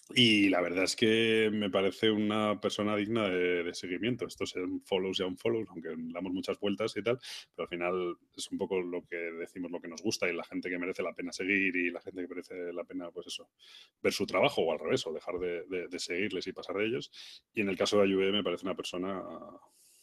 Y 0.09 0.49
la 0.49 0.61
verdad 0.61 0.83
es 0.83 0.95
que 0.95 1.49
me 1.51 1.69
parece 1.69 2.11
una 2.11 2.59
persona 2.59 2.95
digna 2.95 3.29
de, 3.29 3.73
seguimiento. 3.73 4.27
Esto 4.27 4.43
es 4.43 4.55
un 4.55 4.81
follows 4.81 5.19
y 5.19 5.23
un 5.23 5.37
follows, 5.37 5.67
aunque 5.69 5.95
damos 5.97 6.33
muchas 6.33 6.59
vueltas 6.59 6.95
y 6.97 7.01
tal, 7.01 7.19
pero 7.55 7.63
al 7.63 7.69
final 7.69 8.17
es 8.35 8.51
un 8.51 8.57
poco 8.57 8.81
lo 8.81 9.05
que 9.05 9.15
decimos, 9.15 9.71
lo 9.71 9.79
que 9.79 9.87
nos 9.87 10.01
gusta 10.01 10.29
y 10.29 10.35
la 10.35 10.43
gente 10.43 10.69
que 10.69 10.77
merece 10.77 11.03
la 11.03 11.13
pena 11.13 11.31
seguir 11.31 11.75
y 11.75 11.89
la 11.89 12.01
gente 12.01 12.21
que 12.21 12.27
merece 12.27 12.73
la 12.73 12.83
pena, 12.83 13.11
pues 13.11 13.27
eso, 13.27 13.49
ver 14.01 14.13
su 14.13 14.25
trabajo 14.25 14.61
o 14.61 14.71
al 14.73 14.79
revés, 14.79 15.07
o 15.07 15.13
dejar 15.13 15.39
de, 15.39 15.99
seguirles 15.99 16.45
y 16.47 16.53
pasar 16.53 16.75
de 16.75 16.85
ellos. 16.85 17.09
Y 17.53 17.61
en 17.61 17.69
el 17.69 17.77
caso 17.77 17.97
de 17.97 18.03
Ayuve 18.03 18.31
me 18.31 18.43
parece 18.43 18.65
una 18.65 18.75
persona 18.75 19.23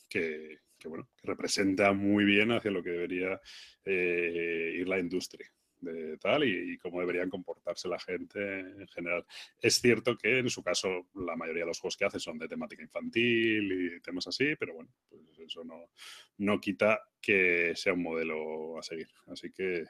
que, 0.08 0.60
bueno, 0.86 1.08
que 1.16 1.26
representa 1.28 1.92
muy 1.92 2.24
bien 2.24 2.52
hacia 2.52 2.70
lo 2.70 2.82
que 2.82 2.90
debería 2.90 3.40
eh, 3.84 4.72
ir 4.76 4.88
la 4.88 4.98
industria 4.98 5.52
de 5.80 6.18
tal 6.18 6.44
y, 6.44 6.78
cómo 6.78 7.00
deberían 7.00 7.30
comportarse 7.30 7.88
la 7.88 7.98
gente 7.98 8.60
en 8.60 8.88
general. 8.88 9.24
Es 9.60 9.80
cierto 9.80 10.16
que 10.16 10.38
en 10.38 10.50
su 10.50 10.62
caso 10.62 11.08
la 11.14 11.36
mayoría 11.36 11.62
de 11.62 11.68
los 11.68 11.80
juegos 11.80 11.96
que 11.96 12.04
hace 12.04 12.18
son 12.18 12.38
de 12.38 12.48
temática 12.48 12.82
infantil 12.82 13.72
y 13.72 14.00
temas 14.00 14.26
así, 14.26 14.56
pero 14.56 14.74
bueno, 14.74 14.90
pues 15.08 15.38
eso 15.38 15.64
no, 15.64 15.90
no 16.38 16.60
quita 16.60 17.00
que 17.20 17.72
sea 17.74 17.92
un 17.92 18.02
modelo 18.02 18.78
a 18.78 18.82
seguir. 18.82 19.08
Así 19.26 19.52
que, 19.52 19.84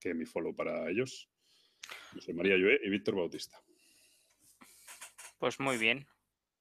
que 0.00 0.14
mi 0.14 0.24
follow 0.24 0.54
para 0.54 0.88
ellos. 0.90 1.28
José 2.12 2.32
María 2.32 2.56
Llué 2.56 2.80
y 2.82 2.90
Víctor 2.90 3.16
Bautista. 3.16 3.58
Pues 5.38 5.60
muy 5.60 5.78
bien. 5.78 6.06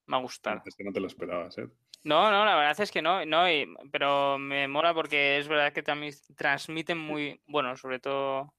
Me 0.06 0.16
ha 0.16 0.20
gustado. 0.20 0.62
Es 0.66 0.76
que 0.76 0.84
no 0.84 0.94
te 0.94 1.00
lo 1.00 1.08
esperabas, 1.08 1.58
¿eh? 1.58 1.68
No, 2.04 2.32
no, 2.32 2.46
la 2.46 2.56
verdad 2.56 2.80
es 2.80 2.92
que 2.92 3.02
no, 3.02 3.26
no 3.26 3.46
pero 3.92 4.38
me 4.38 4.68
mola 4.68 4.94
porque 4.94 5.38
es 5.38 5.48
verdad 5.48 5.74
que 5.74 5.84
también 5.84 6.14
transmiten 6.36 6.98
muy, 6.98 7.42
bueno, 7.48 7.76
sobre 7.76 8.00
todo 8.00 8.54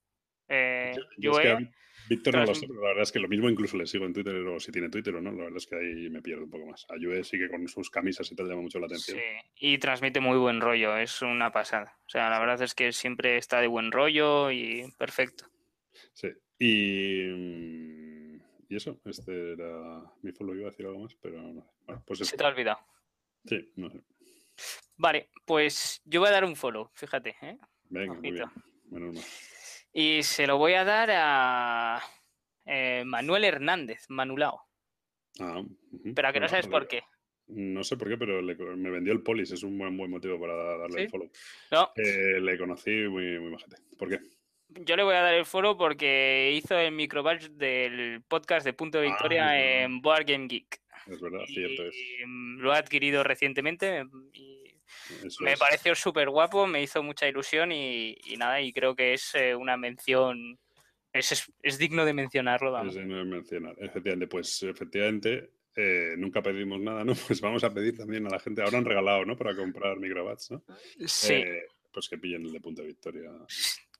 eh, 0.47 0.93
yo, 1.17 1.33
Víctor 2.09 2.35
no 2.35 2.45
lo 2.45 2.55
sé, 2.55 2.67
pero 2.67 2.81
la 2.81 2.87
verdad 2.87 3.03
es 3.03 3.11
que 3.11 3.19
lo 3.19 3.27
mismo 3.27 3.49
incluso 3.49 3.77
le 3.77 3.85
sigo 3.85 4.05
en 4.05 4.13
Twitter 4.13 4.35
o 4.35 4.59
si 4.59 4.71
tiene 4.71 4.89
Twitter 4.89 5.15
o 5.15 5.21
no, 5.21 5.31
la 5.31 5.43
verdad 5.43 5.57
es 5.57 5.67
que 5.67 5.75
ahí 5.75 6.09
me 6.09 6.23
pierdo 6.23 6.45
un 6.45 6.49
poco 6.49 6.65
más. 6.65 6.87
A 6.89 6.97
Yue 6.97 7.23
sí 7.23 7.37
que 7.37 7.47
con 7.49 7.67
sus 7.67 7.91
camisas 7.91 8.31
y 8.31 8.35
tal 8.35 8.47
llama 8.47 8.63
mucho 8.63 8.79
la 8.79 8.87
atención. 8.87 9.19
Sí, 9.19 9.23
y 9.59 9.77
transmite 9.77 10.19
muy 10.19 10.37
buen 10.39 10.59
rollo, 10.59 10.97
es 10.97 11.21
una 11.21 11.51
pasada. 11.51 11.99
O 12.07 12.09
sea, 12.09 12.29
la 12.31 12.39
verdad 12.39 12.59
es 12.63 12.73
que 12.73 12.91
siempre 12.93 13.37
está 13.37 13.61
de 13.61 13.67
buen 13.67 13.91
rollo 13.91 14.49
y 14.49 14.91
perfecto. 14.97 15.45
Sí, 16.13 16.29
y, 16.57 17.25
mm, 17.29 18.41
y 18.69 18.75
eso, 18.75 18.99
este 19.05 19.53
era 19.53 20.01
mi 20.23 20.31
follow, 20.31 20.55
iba 20.55 20.67
a 20.67 20.71
decir 20.71 20.87
algo 20.87 21.01
más, 21.01 21.15
pero 21.21 21.39
no. 21.41 21.71
Bueno, 21.85 22.03
pues 22.07 22.19
Se 22.19 22.35
te 22.35 22.43
ha 22.43 22.47
olvidado. 22.47 22.79
Sí, 23.45 23.71
no 23.75 23.89
sé. 23.89 24.01
Vale, 24.97 25.29
pues 25.45 26.01
yo 26.05 26.19
voy 26.19 26.29
a 26.29 26.33
dar 26.33 26.45
un 26.45 26.55
follow, 26.55 26.89
fíjate. 26.93 27.35
¿eh? 27.41 27.57
Venga, 27.89 28.13
muy 28.15 28.31
bien. 28.31 28.45
Menos 28.89 29.15
mal. 29.15 29.23
Y 29.93 30.23
se 30.23 30.45
lo 30.45 30.57
voy 30.57 30.73
a 30.73 30.83
dar 30.83 31.09
a 31.11 32.01
eh, 32.65 33.03
Manuel 33.05 33.45
Hernández, 33.45 34.05
Manulao. 34.09 34.61
Ah, 35.39 35.63
Pero 36.15 36.27
a 36.27 36.33
que 36.33 36.39
no 36.39 36.47
sabes 36.49 36.67
por 36.67 36.87
qué. 36.87 37.01
No 37.47 37.83
sé 37.83 37.97
por 37.97 38.09
qué, 38.09 38.17
pero 38.17 38.41
me 38.43 38.89
vendió 38.91 39.11
el 39.11 39.23
polis, 39.23 39.51
es 39.51 39.63
un 39.63 39.77
buen, 39.77 39.97
buen 39.97 40.11
motivo 40.11 40.39
para 40.39 40.77
darle 40.77 41.03
el 41.03 41.09
follow. 41.09 41.31
No. 41.71 41.91
Eh, 41.95 42.39
le 42.39 42.57
conocí 42.57 42.91
muy, 43.07 43.39
muy 43.39 43.51
majete. 43.51 43.77
¿Por 43.97 44.09
qué? 44.09 44.19
Yo 44.69 44.95
le 44.95 45.03
voy 45.03 45.15
a 45.15 45.21
dar 45.21 45.33
el 45.33 45.45
foro 45.45 45.77
porque 45.77 46.51
hizo 46.55 46.77
el 46.77 46.91
microbatch 46.91 47.45
del 47.49 48.21
podcast 48.27 48.65
de 48.65 48.73
Punto 48.73 48.99
de 48.99 49.07
Ah, 49.07 49.09
Victoria 49.11 49.81
en 49.83 50.01
Board 50.01 50.25
Game 50.25 50.47
Geek. 50.47 50.79
Es 51.07 51.19
verdad, 51.21 51.45
cierto 51.47 51.85
es. 51.87 51.95
Y, 51.95 52.25
mm, 52.25 52.59
lo 52.59 52.71
ha 52.73 52.77
adquirido 52.77 53.23
recientemente 53.23 54.03
y 54.33 54.75
Eso 55.25 55.43
me 55.43 55.53
es. 55.53 55.59
pareció 55.59 55.95
súper 55.95 56.29
guapo, 56.29 56.67
me 56.67 56.81
hizo 56.83 57.01
mucha 57.01 57.27
ilusión 57.27 57.71
y, 57.71 58.15
y 58.25 58.37
nada, 58.37 58.61
y 58.61 58.71
creo 58.73 58.95
que 58.95 59.13
es 59.13 59.33
eh, 59.35 59.55
una 59.55 59.75
mención, 59.77 60.59
es, 61.13 61.31
es, 61.31 61.51
es 61.63 61.77
digno 61.79 62.05
de 62.05 62.13
mencionarlo, 62.13 62.71
vamos. 62.71 62.95
Es 62.95 63.01
de 63.01 63.05
no 63.07 63.23
mencionar. 63.25 63.75
Efectivamente, 63.79 64.27
pues 64.27 64.61
efectivamente, 64.63 65.49
eh, 65.75 66.13
nunca 66.17 66.41
pedimos 66.43 66.79
nada, 66.79 67.03
¿no? 67.03 67.13
Pues 67.27 67.41
vamos 67.41 67.63
a 67.63 67.73
pedir 67.73 67.97
también 67.97 68.27
a 68.27 68.29
la 68.29 68.39
gente. 68.39 68.61
Ahora 68.61 68.77
han 68.77 68.85
regalado, 68.85 69.25
¿no? 69.25 69.35
Para 69.35 69.55
comprar 69.55 69.97
microbats, 69.97 70.51
¿no? 70.51 70.63
Sí, 71.07 71.33
Eh, 71.33 71.63
pues 71.91 72.07
que 72.07 72.17
pillen 72.19 72.45
el 72.45 72.51
de 72.51 72.59
punto 72.59 72.81
de 72.83 72.89
victoria. 72.89 73.31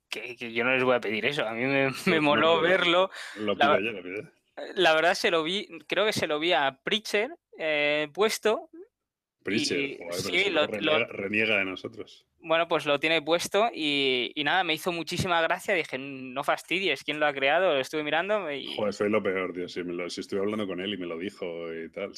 Que, 0.09 0.35
que 0.35 0.51
yo 0.51 0.63
no 0.63 0.73
les 0.73 0.83
voy 0.83 0.95
a 0.95 1.01
pedir 1.01 1.25
eso, 1.25 1.47
a 1.47 1.53
mí 1.53 1.63
me, 1.65 1.91
me 2.05 2.19
moló 2.19 2.55
no, 2.55 2.61
verlo. 2.61 3.09
Lo 3.37 3.55
La- 3.55 3.77
pide 3.77 3.85
ya, 3.85 3.91
lo 3.91 4.03
pide. 4.03 4.31
La 4.75 4.93
verdad 4.93 5.13
se 5.13 5.31
lo 5.31 5.43
vi, 5.43 5.67
creo 5.87 6.05
que 6.05 6.13
se 6.13 6.27
lo 6.27 6.39
vi 6.39 6.51
a 6.51 6.79
Preacher 6.83 7.29
eh, 7.57 8.09
puesto. 8.13 8.69
Preacher, 9.43 9.79
Y- 9.79 9.97
joder, 9.97 10.13
sí, 10.21 10.49
lo- 10.49 10.67
lo- 10.67 11.05
reniega, 11.07 11.57
de 11.57 11.65
nosotros. 11.65 12.25
Bueno, 12.41 12.67
pues 12.67 12.85
lo 12.85 12.99
tiene 12.99 13.21
puesto 13.21 13.69
y, 13.73 14.31
y 14.35 14.43
nada, 14.43 14.63
me 14.63 14.73
hizo 14.73 14.91
muchísima 14.91 15.41
gracia. 15.41 15.73
Dije, 15.73 15.97
no 15.97 16.43
fastidies, 16.43 17.03
¿quién 17.03 17.19
lo 17.19 17.25
ha 17.25 17.33
creado? 17.33 17.73
Lo 17.73 17.79
estuve 17.79 18.03
mirando 18.03 18.51
y 18.51 18.75
Joder, 18.75 18.93
soy 18.93 19.09
lo 19.09 19.21
peor, 19.23 19.53
tío. 19.53 19.67
Si, 19.67 19.83
me 19.83 19.93
lo, 19.93 20.09
si 20.09 20.21
estuve 20.21 20.39
hablando 20.41 20.67
con 20.67 20.79
él 20.79 20.93
y 20.93 20.97
me 20.97 21.05
lo 21.05 21.17
dijo 21.17 21.73
y 21.73 21.89
tal, 21.91 22.11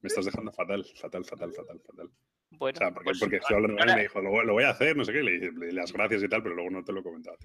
me 0.00 0.08
estás 0.08 0.24
dejando 0.24 0.52
fatal, 0.52 0.84
fatal, 0.96 1.24
fatal, 1.24 1.52
fatal, 1.52 1.80
fatal. 1.86 2.10
Bueno. 2.58 2.76
O 2.76 2.78
sea, 2.78 2.90
porque, 2.92 3.04
pues 3.04 3.20
porque 3.20 3.36
estoy 3.36 3.56
hablando 3.56 3.76
con 3.78 3.82
él 3.82 3.88
y 3.88 3.90
ahora- 3.90 3.96
me 3.96 4.02
dijo, 4.02 4.20
lo, 4.20 4.30
voy- 4.30 4.46
lo 4.46 4.52
voy 4.54 4.64
a 4.64 4.70
hacer, 4.70 4.96
no 4.96 5.04
sé 5.04 5.12
qué, 5.12 5.22
le, 5.22 5.32
di- 5.38 5.50
le 5.58 5.66
di 5.66 5.72
las 5.72 5.92
gracias 5.92 6.22
y 6.22 6.28
tal, 6.28 6.42
pero 6.42 6.54
luego 6.54 6.70
no 6.70 6.84
te 6.84 6.92
lo 6.92 7.00
he 7.00 7.02
comentado. 7.02 7.36
O 7.36 7.40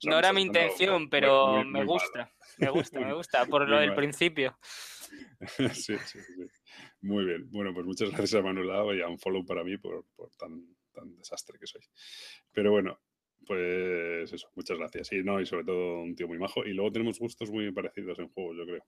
sea, 0.00 0.10
no 0.12 0.18
era 0.18 0.32
mi 0.32 0.42
intención, 0.42 1.08
pero 1.10 1.56
muy- 1.58 1.64
me 1.66 1.78
muy 1.80 1.86
gusta. 1.86 2.32
Me 2.58 2.70
gusta, 2.70 3.00
me 3.00 3.12
gusta, 3.14 3.46
por 3.50 3.68
lo 3.68 3.78
del 3.78 3.88
mal. 3.90 3.96
principio. 3.96 4.58
sí, 5.72 5.96
sí, 5.98 6.18
sí. 6.20 6.46
Muy 7.02 7.24
bien. 7.24 7.48
Bueno, 7.50 7.72
pues 7.72 7.86
muchas 7.86 8.10
gracias 8.10 8.34
a 8.34 8.42
Manuel 8.42 8.66
Lao 8.68 8.94
y 8.94 9.00
a 9.02 9.08
un 9.08 9.18
follow 9.18 9.44
para 9.44 9.62
mí 9.62 9.76
por, 9.78 10.04
por 10.16 10.30
tan, 10.36 10.76
tan 10.92 11.14
desastre 11.16 11.58
que 11.58 11.66
soy. 11.66 11.82
Pero 12.52 12.72
bueno, 12.72 12.98
pues 13.46 14.32
eso, 14.32 14.50
muchas 14.56 14.76
gracias. 14.78 15.12
Y 15.12 15.22
no, 15.22 15.40
y 15.40 15.46
sobre 15.46 15.64
todo 15.64 16.00
un 16.02 16.16
tío 16.16 16.26
muy 16.26 16.38
majo. 16.38 16.64
Y 16.64 16.72
luego 16.72 16.90
tenemos 16.90 17.18
gustos 17.18 17.50
muy 17.50 17.70
parecidos 17.72 18.18
en 18.18 18.28
juegos, 18.28 18.56
yo 18.56 18.64
creo. 18.66 18.84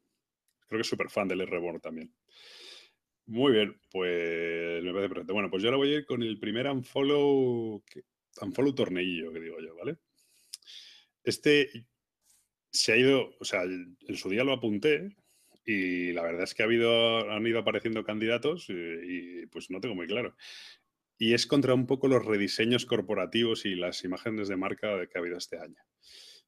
Creo 0.67 0.79
que 0.79 0.83
es 0.83 0.87
súper 0.89 1.09
fan 1.11 1.29
del 1.29 1.41
R-Born 1.43 1.81
también. 1.81 2.13
Muy 3.29 3.53
bien, 3.53 3.81
pues 3.93 4.83
me 4.83 4.91
parece 4.93 5.09
perfecto. 5.11 5.33
Bueno, 5.35 5.51
pues 5.51 5.63
yo 5.63 5.69
ahora 5.69 5.77
voy 5.77 5.93
a 5.93 5.97
ir 5.99 6.05
con 6.07 6.23
el 6.23 6.39
primer 6.41 6.67
unfollow, 6.67 7.83
que- 7.87 8.03
unfollow 8.43 8.75
torneillo, 8.75 9.33
que 9.33 9.41
digo 9.41 9.59
yo, 9.61 9.77
¿vale? 9.77 9.99
Este 11.25 11.87
se 12.73 12.93
ha 12.93 12.97
ido, 12.97 13.31
o 13.41 13.45
sea, 13.45 13.63
en 13.65 14.17
su 14.17 14.29
día 14.31 14.45
lo 14.45 14.53
apunté 14.53 15.17
y 15.65 16.13
la 16.13 16.23
verdad 16.23 16.45
es 16.45 16.55
que 16.55 16.63
ha 16.63 16.67
habido, 16.67 17.31
han 17.31 17.47
ido 17.47 17.59
apareciendo 17.61 18.05
candidatos 18.05 18.67
y, 18.71 19.47
pues 19.49 19.71
no 19.71 19.81
tengo 19.81 19.95
muy 19.95 20.07
claro. 20.07 20.37
Y 21.19 21.35
es 21.35 21.47
contra 21.47 21.75
un 21.75 21.87
poco 21.87 22.09
los 22.09 22.25
rediseños 22.27 22.87
corporativos 22.87 23.67
y 23.67 23.77
las 23.77 24.05
imágenes 24.05 24.49
de 24.49 24.57
marca 24.57 25.07
que 25.09 25.19
ha 25.19 25.21
habido 25.21 25.39
este 25.39 25.59
año. 25.59 25.77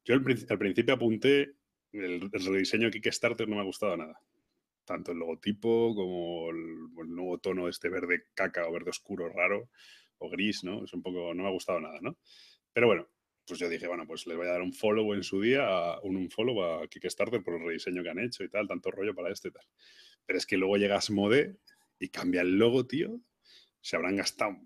Yo 0.05 0.15
al, 0.15 0.23
prin- 0.23 0.45
al 0.49 0.59
principio 0.59 0.95
apunté, 0.95 1.53
el, 1.93 2.29
el 2.33 2.45
rediseño 2.45 2.91
Kickstarter 2.91 3.47
no 3.49 3.55
me 3.57 3.61
ha 3.61 3.65
gustado 3.65 3.97
nada. 3.97 4.19
Tanto 4.85 5.11
el 5.11 5.19
logotipo 5.19 5.95
como 5.95 6.49
el, 6.49 7.09
nuevo 7.13 7.39
tono 7.39 7.67
este 7.67 7.89
verde 7.89 8.25
caca 8.33 8.67
o 8.67 8.71
verde 8.71 8.89
oscuro 8.89 9.29
raro 9.29 9.69
o 10.17 10.29
gris, 10.29 10.63
¿no? 10.63 10.83
Es 10.83 10.93
un 10.93 11.01
poco, 11.01 11.33
no 11.33 11.43
me 11.43 11.49
ha 11.49 11.51
gustado 11.51 11.79
nada, 11.79 11.99
¿no? 12.01 12.17
Pero 12.73 12.87
bueno, 12.87 13.07
pues 13.45 13.59
yo 13.59 13.69
dije, 13.69 13.87
bueno, 13.87 14.05
pues 14.07 14.27
les 14.27 14.37
voy 14.37 14.47
a 14.47 14.51
dar 14.51 14.61
un 14.61 14.73
follow 14.73 15.13
en 15.13 15.23
su 15.23 15.41
día, 15.41 15.99
un, 16.03 16.15
un 16.15 16.29
follow 16.29 16.63
a 16.63 16.87
Kickstarter 16.87 17.43
por 17.43 17.55
el 17.55 17.65
rediseño 17.65 18.03
que 18.03 18.09
han 18.09 18.19
hecho 18.19 18.43
y 18.43 18.49
tal, 18.49 18.67
tanto 18.67 18.91
rollo 18.91 19.13
para 19.13 19.31
este 19.31 19.49
y 19.49 19.51
tal. 19.51 19.65
Pero 20.25 20.37
es 20.37 20.45
que 20.45 20.57
luego 20.57 20.77
llega 20.77 20.95
Asmode 20.95 21.57
y 21.99 22.09
cambia 22.09 22.41
el 22.41 22.57
logo, 22.57 22.85
tío. 22.85 23.19
Se 23.81 23.95
habrán 23.95 24.15
gastado 24.15 24.57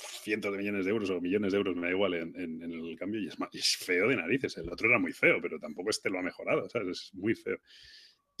cientos 0.00 0.52
de 0.52 0.58
millones 0.58 0.84
de 0.84 0.90
euros 0.90 1.10
o 1.10 1.20
millones 1.20 1.52
de 1.52 1.58
euros, 1.58 1.76
me 1.76 1.86
da 1.86 1.92
igual, 1.92 2.14
en, 2.14 2.62
el 2.62 2.96
cambio 2.98 3.20
y 3.20 3.28
es, 3.28 3.36
es 3.52 3.76
feo 3.76 4.08
de 4.08 4.16
narices. 4.16 4.56
El 4.56 4.70
otro 4.70 4.88
era 4.88 4.98
muy 4.98 5.12
feo, 5.12 5.40
pero 5.40 5.58
tampoco 5.58 5.90
este 5.90 6.10
lo 6.10 6.18
ha 6.18 6.22
mejorado. 6.22 6.66
Es 6.66 7.10
muy 7.14 7.34
feo. 7.34 7.58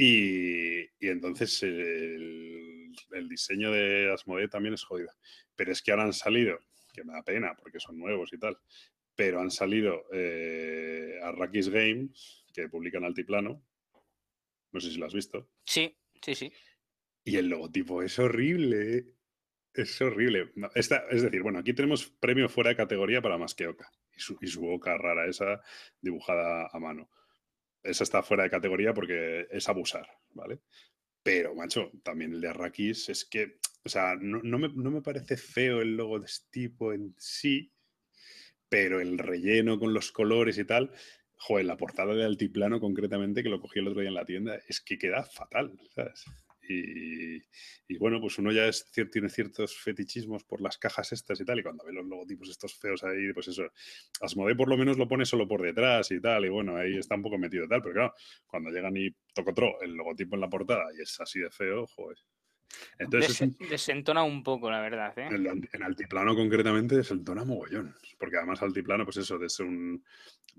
Y, 0.02 0.80
y 0.98 1.08
entonces 1.08 1.62
el, 1.62 2.90
el 3.12 3.28
diseño 3.28 3.70
de 3.70 4.10
Asmodee 4.10 4.48
también 4.48 4.72
es 4.74 4.82
jodido. 4.82 5.10
Pero 5.54 5.72
es 5.72 5.82
que 5.82 5.90
ahora 5.90 6.04
han 6.04 6.14
salido, 6.14 6.58
que 6.94 7.04
me 7.04 7.12
da 7.12 7.22
pena 7.22 7.54
porque 7.54 7.80
son 7.80 7.98
nuevos 7.98 8.32
y 8.32 8.38
tal, 8.38 8.56
pero 9.14 9.40
han 9.40 9.50
salido 9.50 10.04
eh, 10.10 11.18
Arrakis 11.22 11.68
Games, 11.68 12.44
que 12.54 12.68
publican 12.70 13.04
Altiplano. 13.04 13.62
No 14.72 14.80
sé 14.80 14.90
si 14.90 14.96
lo 14.98 15.04
has 15.04 15.12
visto. 15.12 15.50
Sí, 15.66 15.94
sí, 16.22 16.34
sí. 16.34 16.52
Y 17.24 17.36
el 17.36 17.48
logotipo 17.48 18.02
es 18.02 18.18
horrible. 18.18 19.04
Es 19.74 20.00
horrible. 20.00 20.50
No, 20.54 20.70
esta- 20.74 21.04
es 21.10 21.22
decir, 21.22 21.42
bueno, 21.42 21.58
aquí 21.58 21.74
tenemos 21.74 22.06
premio 22.18 22.48
fuera 22.48 22.70
de 22.70 22.76
categoría 22.76 23.20
para 23.20 23.36
Masqueoka 23.36 23.90
y 24.16 24.20
su, 24.20 24.38
y 24.40 24.46
su 24.46 24.62
boca 24.62 24.96
rara, 24.96 25.28
esa 25.28 25.60
dibujada 26.00 26.68
a 26.72 26.78
mano. 26.78 27.10
Esa 27.82 28.04
está 28.04 28.22
fuera 28.22 28.44
de 28.44 28.50
categoría 28.50 28.92
porque 28.92 29.46
es 29.50 29.68
abusar, 29.68 30.06
¿vale? 30.30 30.60
Pero, 31.22 31.54
macho, 31.54 31.90
también 32.02 32.32
el 32.32 32.40
de 32.40 32.48
Arrakis 32.48 33.08
es 33.08 33.24
que, 33.24 33.58
o 33.84 33.88
sea, 33.88 34.16
no, 34.20 34.58
me, 34.58 34.68
no 34.68 34.90
me 34.90 35.02
parece 35.02 35.36
feo 35.36 35.80
el 35.82 35.96
logo 35.96 36.18
de 36.18 36.26
este 36.26 36.46
tipo 36.50 36.92
en 36.92 37.14
sí, 37.18 37.72
pero 38.68 39.00
el 39.00 39.18
relleno 39.18 39.78
con 39.78 39.92
los 39.92 40.12
colores 40.12 40.58
y 40.58 40.64
tal, 40.64 40.92
joder, 41.36 41.66
la 41.66 41.76
portada 41.76 42.14
de 42.14 42.24
Altiplano 42.24 42.80
concretamente, 42.80 43.42
que 43.42 43.48
lo 43.48 43.60
cogí 43.60 43.80
el 43.80 43.88
otro 43.88 44.00
día 44.00 44.08
en 44.08 44.14
la 44.14 44.24
tienda, 44.24 44.58
es 44.68 44.80
que 44.80 44.98
queda 44.98 45.24
fatal, 45.24 45.78
¿sabes? 45.94 46.24
Y, 46.72 47.98
bueno, 47.98 48.20
pues 48.20 48.38
uno 48.38 48.52
ya 48.52 48.66
es, 48.66 48.90
tiene 49.10 49.28
ciertos 49.28 49.76
fetichismos 49.76 50.44
por 50.44 50.60
las 50.60 50.78
cajas 50.78 51.12
estas 51.12 51.40
y 51.40 51.44
tal, 51.44 51.58
y 51.58 51.62
cuando 51.62 51.84
ve 51.84 51.92
los 51.92 52.06
logotipos 52.06 52.48
estos 52.48 52.78
feos 52.78 53.02
ahí, 53.02 53.32
pues 53.32 53.48
eso, 53.48 53.64
Asmodee 54.20 54.54
por 54.54 54.68
lo 54.68 54.76
menos 54.76 54.96
lo 54.96 55.08
pone 55.08 55.24
solo 55.26 55.48
por 55.48 55.62
detrás 55.62 56.10
y 56.12 56.20
tal, 56.20 56.44
y 56.44 56.48
bueno, 56.48 56.76
ahí 56.76 56.96
está 56.96 57.16
un 57.16 57.22
poco 57.22 57.38
metido 57.38 57.64
y 57.64 57.68
tal, 57.68 57.82
pero 57.82 57.94
claro, 57.94 58.14
cuando 58.46 58.70
llegan 58.70 58.96
y 58.96 59.10
tocotro 59.34 59.80
el 59.80 59.94
logotipo 59.94 60.36
en 60.36 60.40
la 60.42 60.48
portada 60.48 60.84
y 60.96 61.02
es 61.02 61.20
así 61.20 61.40
de 61.40 61.50
feo, 61.50 61.86
joder. 61.88 62.18
Entonces 62.98 63.40
es 63.40 63.58
Des- 63.58 63.68
desentona 63.70 64.22
un 64.22 64.42
poco, 64.42 64.70
la 64.70 64.80
verdad. 64.80 65.12
¿eh? 65.18 65.28
en, 65.30 65.82
altiplano 65.82 66.34
concretamente 66.34 67.00
es 67.00 67.10
el 67.10 67.24
tono 67.24 67.44
mogollón. 67.44 67.94
Porque 68.18 68.36
además 68.36 68.62
altiplano, 68.62 69.04
pues 69.04 69.16
eso, 69.18 69.38
de 69.38 69.48
ser 69.48 69.66
un 69.66 70.04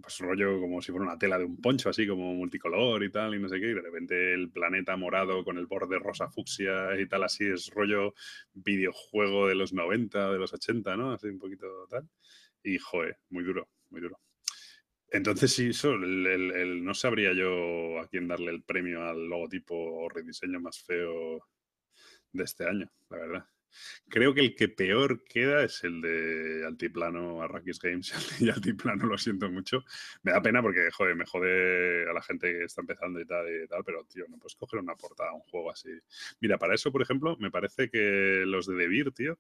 pues 0.02 0.18
rollo 0.20 0.60
como 0.60 0.82
si 0.82 0.92
fuera 0.92 1.06
una 1.06 1.18
tela 1.20 1.38
de 1.38 1.46
un 1.46 1.60
poncho, 1.62 1.90
así 1.90 2.08
como 2.08 2.34
multicolor 2.34 3.04
y 3.04 3.12
tal, 3.12 3.36
y 3.36 3.40
no 3.40 3.50
sé 3.50 3.60
qué, 3.60 3.68
y 3.72 3.74
de 3.74 3.82
repente 3.82 4.34
el 4.34 4.50
planeta 4.50 4.96
morado 4.96 5.44
con 5.44 5.58
el 5.58 5.68
borde 5.68 6.00
rosa 6.00 6.30
fucsia 6.30 7.00
y 7.00 7.08
tal, 7.08 7.24
así 7.24 7.46
es 7.46 7.70
rollo 7.70 8.14
videojuego 8.54 9.48
de 9.48 9.56
los 9.56 9.74
90, 9.74 10.32
de 10.32 10.40
los 10.40 10.54
80, 10.54 10.96
¿no? 10.96 11.12
Así 11.12 11.28
un 11.28 11.40
poquito 11.40 11.68
tal. 11.90 12.08
Y 12.64 12.78
joder, 12.78 13.18
muy 13.30 13.44
duro, 13.44 13.68
muy 13.90 14.02
duro. 14.02 14.20
Entonces, 15.10 15.52
sí, 15.54 15.70
eso, 15.70 15.92
el- 15.94 16.26
el- 16.26 16.52
el- 16.52 16.84
no 16.86 16.94
sabría 16.94 17.34
yo 17.34 18.00
a 18.00 18.08
quién 18.08 18.28
darle 18.30 18.52
el 18.52 18.64
premio 18.64 19.04
al 19.04 19.28
logotipo 19.28 19.76
o 19.76 20.08
rediseño 20.10 20.62
más 20.62 20.82
feo 20.82 21.44
de 22.34 22.44
este 22.44 22.68
año, 22.68 22.92
la 23.10 23.18
verdad. 23.18 23.46
Creo 24.10 24.34
que 24.34 24.42
el 24.42 24.56
que 24.56 24.68
peor 24.68 25.24
queda 25.24 25.64
es 25.64 25.84
el 25.84 26.02
de 26.02 26.66
Altiplano 26.66 27.42
Arrakis 27.42 27.80
Games 27.80 28.14
y 28.42 28.50
Altiplano, 28.50 29.06
lo 29.06 29.18
siento 29.18 29.50
mucho. 29.50 29.84
Me 30.24 30.32
da 30.32 30.42
pena 30.42 30.62
porque, 30.62 30.90
joder, 30.92 31.16
me 31.16 31.26
jode 31.26 32.10
a 32.10 32.14
la 32.14 32.22
gente 32.22 32.52
que 32.52 32.64
está 32.66 32.82
empezando 32.82 33.20
y 33.20 33.26
tal, 33.26 33.46
y 33.48 33.68
tal, 33.68 33.84
pero, 33.84 34.04
tío, 34.06 34.26
no 34.30 34.38
puedes 34.38 34.56
coger 34.56 34.80
una 34.80 34.96
portada 34.96 35.34
un 35.34 35.42
juego 35.42 35.72
así. 35.72 35.90
Mira, 36.40 36.58
para 36.58 36.76
eso, 36.76 36.92
por 36.92 37.02
ejemplo, 37.02 37.38
me 37.40 37.52
parece 37.52 37.90
que 37.90 38.44
los 38.46 38.68
de 38.68 38.76
Debir, 38.76 39.12
tío, 39.12 39.40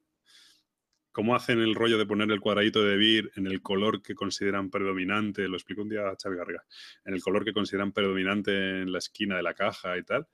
cómo 1.11 1.35
hacen 1.35 1.59
el 1.59 1.75
rollo 1.75 1.97
de 1.97 2.05
poner 2.05 2.31
el 2.31 2.39
cuadradito 2.39 2.83
de 2.83 2.91
Debir 2.91 3.31
en 3.35 3.47
el 3.47 3.61
color 3.61 4.01
que 4.01 4.15
consideran 4.15 4.69
predominante, 4.69 5.47
lo 5.47 5.57
explico 5.57 5.81
un 5.81 5.89
día 5.89 6.07
a 6.07 6.15
Xavi 6.15 6.37
Garriga, 6.37 6.63
en 7.05 7.13
el 7.13 7.21
color 7.21 7.43
que 7.43 7.53
consideran 7.53 7.91
predominante 7.91 8.51
en 8.81 8.91
la 8.91 8.99
esquina 8.99 9.35
de 9.35 9.43
la 9.43 9.53
caja 9.53 9.97
y 9.97 10.03
tal, 10.03 10.27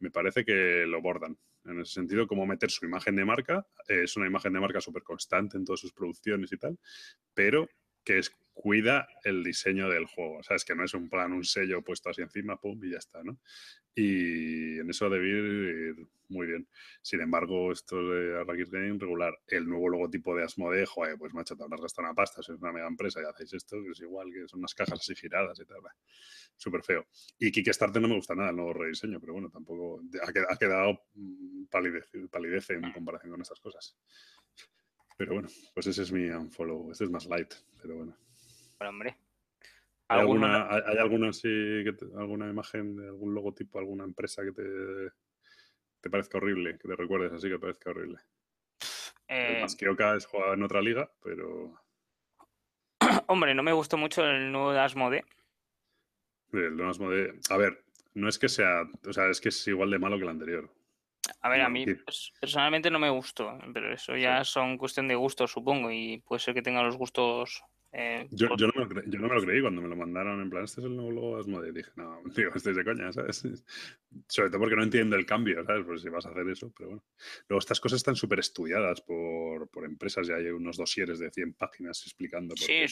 me 0.00 0.10
parece 0.10 0.44
que 0.44 0.84
lo 0.86 1.00
bordan. 1.00 1.38
En 1.64 1.80
ese 1.80 1.92
sentido, 1.94 2.26
como 2.26 2.46
meter 2.46 2.70
su 2.70 2.84
imagen 2.84 3.16
de 3.16 3.24
marca, 3.24 3.66
eh, 3.88 4.02
es 4.04 4.16
una 4.16 4.26
imagen 4.26 4.52
de 4.52 4.60
marca 4.60 4.80
súper 4.80 5.02
constante 5.02 5.56
en 5.56 5.64
todas 5.64 5.80
sus 5.80 5.92
producciones 5.92 6.52
y 6.52 6.56
tal, 6.56 6.78
pero 7.32 7.68
que 8.04 8.18
es, 8.18 8.30
cuida 8.52 9.08
el 9.24 9.42
diseño 9.42 9.88
del 9.88 10.06
juego. 10.06 10.38
O 10.38 10.42
sea, 10.42 10.56
es 10.56 10.64
que 10.64 10.74
no 10.74 10.84
es 10.84 10.94
un 10.94 11.08
plan, 11.08 11.32
un 11.32 11.44
sello 11.44 11.82
puesto 11.82 12.10
así 12.10 12.22
encima, 12.22 12.60
pum, 12.60 12.82
y 12.84 12.90
ya 12.90 12.98
está, 12.98 13.22
¿no? 13.22 13.38
Y 13.94 14.78
en 14.78 14.90
eso 14.90 15.08
debe 15.08 15.28
ir 15.28 16.06
muy 16.28 16.46
bien. 16.46 16.68
Sin 17.02 17.20
embargo, 17.20 17.70
esto 17.72 17.96
de 17.96 18.40
Arrakis 18.40 18.70
Game, 18.70 18.98
regular. 18.98 19.38
El 19.46 19.68
nuevo 19.68 19.88
logotipo 19.88 20.34
de 20.34 20.44
Asmodee, 20.44 20.86
joder, 20.86 21.16
pues 21.18 21.34
macho, 21.34 21.56
te 21.56 21.62
habrás 21.64 21.80
gastado 21.80 22.06
una 22.08 22.14
pasta, 22.14 22.42
sois 22.42 22.60
una 22.60 22.72
mega 22.72 22.86
empresa 22.86 23.20
y 23.20 23.24
hacéis 23.24 23.52
esto, 23.54 23.82
que 23.82 23.90
es 23.90 24.00
igual, 24.00 24.32
que 24.32 24.48
son 24.48 24.60
unas 24.60 24.74
cajas 24.74 25.00
así 25.00 25.14
giradas 25.14 25.58
y 25.60 25.64
tal. 25.64 25.78
Súper 26.56 26.82
feo. 26.82 27.06
Y 27.38 27.50
Kickstarter 27.50 28.00
no 28.00 28.08
me 28.08 28.16
gusta 28.16 28.34
nada 28.34 28.50
el 28.50 28.56
nuevo 28.56 28.72
rediseño, 28.72 29.20
pero 29.20 29.32
bueno, 29.34 29.50
tampoco 29.50 30.00
ha 30.22 30.32
qued- 30.32 30.46
ha 30.48 30.56
quedado 30.56 31.00
mm, 31.14 31.64
palidez, 31.66 32.10
palidez 32.30 32.70
en 32.70 32.92
comparación 32.92 33.32
con 33.32 33.40
estas 33.42 33.60
cosas. 33.60 33.96
Pero 35.16 35.34
bueno, 35.34 35.48
pues 35.74 35.86
ese 35.86 36.02
es 36.02 36.12
mi 36.12 36.28
unfollow. 36.28 36.90
Este 36.90 37.04
es 37.04 37.10
más 37.10 37.26
light, 37.26 37.54
pero 37.80 37.96
bueno. 37.96 38.16
Bueno, 38.78 38.90
hombre. 38.90 39.16
¿Hay 40.08 40.20
alguna, 40.20 40.68
hay, 40.70 40.98
alguna, 40.98 41.30
alguna 42.16 42.50
imagen 42.50 42.96
de 42.96 43.06
algún 43.06 43.34
logotipo, 43.34 43.78
alguna 43.78 44.04
empresa 44.04 44.44
que 44.44 44.52
te, 44.52 44.62
te 46.04 46.10
parezca 46.10 46.36
horrible, 46.36 46.76
que 46.78 46.86
te 46.86 46.96
recuerdes 46.96 47.32
así 47.32 47.48
que 47.48 47.58
parezca 47.58 47.88
horrible? 47.88 48.18
Eh, 49.26 49.60
más 49.62 49.74
que 49.74 49.88
Oka 49.88 50.14
es 50.14 50.26
jugado 50.26 50.52
en 50.52 50.62
otra 50.62 50.82
liga, 50.82 51.10
pero. 51.22 51.80
Hombre, 53.26 53.54
no 53.54 53.62
me 53.62 53.72
gustó 53.72 53.96
mucho 53.96 54.22
el 54.22 54.52
nuevo 54.52 54.68
Asmode. 54.72 55.24
El 56.52 56.76
nuevo 56.76 56.90
Asmode. 56.90 57.40
A 57.48 57.56
ver, 57.56 57.82
no 58.12 58.28
es 58.28 58.38
que 58.38 58.50
sea. 58.50 58.82
O 59.06 59.14
sea, 59.14 59.30
es 59.30 59.40
que 59.40 59.48
es 59.48 59.66
igual 59.66 59.90
de 59.90 59.98
malo 59.98 60.18
que 60.18 60.24
el 60.24 60.28
anterior. 60.28 60.70
A 61.40 61.48
ver, 61.48 61.62
a 61.62 61.70
mí 61.70 61.86
personalmente 62.38 62.90
no 62.90 62.98
me 62.98 63.08
gustó, 63.08 63.58
pero 63.72 63.90
eso 63.90 64.14
ya 64.14 64.44
son 64.44 64.76
cuestión 64.76 65.08
de 65.08 65.14
gustos, 65.14 65.52
supongo, 65.52 65.90
y 65.90 66.18
puede 66.18 66.40
ser 66.40 66.52
que 66.52 66.60
tenga 66.60 66.82
los 66.82 66.98
gustos 66.98 67.64
eh, 67.96 68.26
yo, 68.32 68.48
yo, 68.56 68.66
no 68.66 68.72
me 68.74 68.84
lo 68.84 69.02
yo, 69.04 69.18
no 69.20 69.28
me 69.28 69.34
lo 69.34 69.42
creí 69.42 69.60
cuando 69.60 69.80
me 69.80 69.88
lo 69.88 69.94
mandaron 69.94 70.42
en 70.42 70.50
plan, 70.50 70.64
este 70.64 70.80
es 70.80 70.86
el 70.86 70.96
nuevo 70.96 71.12
logo 71.12 71.36
Asmode. 71.36 71.72
Dije, 71.72 71.90
no, 71.94 72.20
digo, 72.36 72.50
este 72.54 72.70
es 72.70 72.76
de 72.76 72.84
coña, 72.84 73.12
¿sabes? 73.12 73.42
Sobre 74.28 74.50
todo 74.50 74.58
porque 74.58 74.74
no 74.74 74.82
entiendo 74.82 75.14
el 75.14 75.24
cambio, 75.24 75.64
¿sabes? 75.64 75.84
Pues 75.86 76.02
si 76.02 76.08
vas 76.08 76.26
a 76.26 76.30
hacer 76.30 76.48
eso, 76.48 76.72
pero 76.76 76.90
bueno. 76.90 77.04
Luego 77.48 77.60
estas 77.60 77.78
cosas 77.78 77.98
están 77.98 78.16
súper 78.16 78.40
estudiadas 78.40 79.00
por, 79.00 79.68
por, 79.70 79.84
empresas, 79.84 80.26
ya 80.26 80.34
hay 80.34 80.46
unos 80.46 80.76
dosieres 80.76 81.20
de 81.20 81.30
100 81.30 81.54
páginas 81.54 82.02
explicando 82.04 82.56
por 82.56 82.66
sí, 82.66 82.86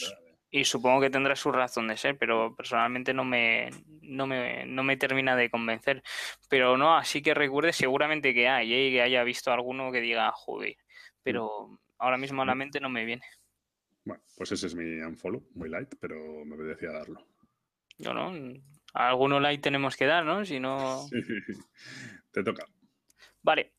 y 0.55 0.65
supongo 0.65 1.01
que 1.01 1.09
tendrá 1.09 1.35
su 1.35 1.51
razón 1.51 1.87
de 1.87 1.97
ser, 1.97 2.15
pero 2.17 2.55
personalmente 2.55 3.11
no 3.11 3.25
me, 3.25 3.71
no 4.01 4.27
me, 4.27 4.65
no 4.67 4.83
me 4.83 4.97
termina 4.97 5.35
de 5.35 5.49
convencer. 5.49 6.03
Pero 6.47 6.77
no, 6.77 6.95
así 6.95 7.23
que 7.23 7.33
recuerde 7.33 7.73
seguramente 7.73 8.35
que 8.35 8.47
hay, 8.47 8.71
¿eh? 8.71 8.91
que 8.91 9.01
haya 9.01 9.23
visto 9.23 9.51
alguno 9.51 9.91
que 9.91 9.99
diga, 9.99 10.31
joder, 10.31 10.75
mm. 10.77 11.19
pero 11.23 11.79
ahora 11.97 12.19
mismo 12.19 12.43
a 12.43 12.45
la 12.45 12.53
mente 12.53 12.79
no 12.79 12.89
me 12.89 13.03
viene. 13.03 13.23
Bueno, 14.05 14.23
pues 14.35 14.51
ese 14.51 14.67
es 14.67 14.75
mi 14.75 14.99
unfollow, 15.01 15.47
muy 15.55 15.69
light, 15.69 15.95
pero 15.99 16.43
me 16.45 16.55
obedecía 16.55 16.91
darlo. 16.91 17.25
No, 17.99 18.13
no, 18.13 18.53
alguno 18.93 19.39
light 19.39 19.61
tenemos 19.61 19.95
que 19.95 20.05
dar, 20.05 20.25
¿no? 20.25 20.43
Si 20.43 20.59
no... 20.59 21.07
Te 22.31 22.43
toca. 22.43 22.65
Vale, 23.41 23.73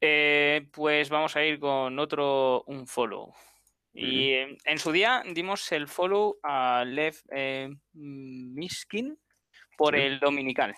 eh, 0.00 0.68
pues 0.72 1.08
vamos 1.08 1.34
a 1.36 1.44
ir 1.44 1.58
con 1.58 1.98
otro 1.98 2.62
unfollow. 2.64 3.32
Y 3.98 4.32
en 4.32 4.78
su 4.78 4.92
día 4.92 5.22
dimos 5.32 5.72
el 5.72 5.88
follow 5.88 6.38
a 6.42 6.84
Lev 6.84 7.16
eh, 7.30 7.70
Miskin 7.94 9.18
por 9.78 9.96
el 9.96 10.20
Dominical. 10.20 10.74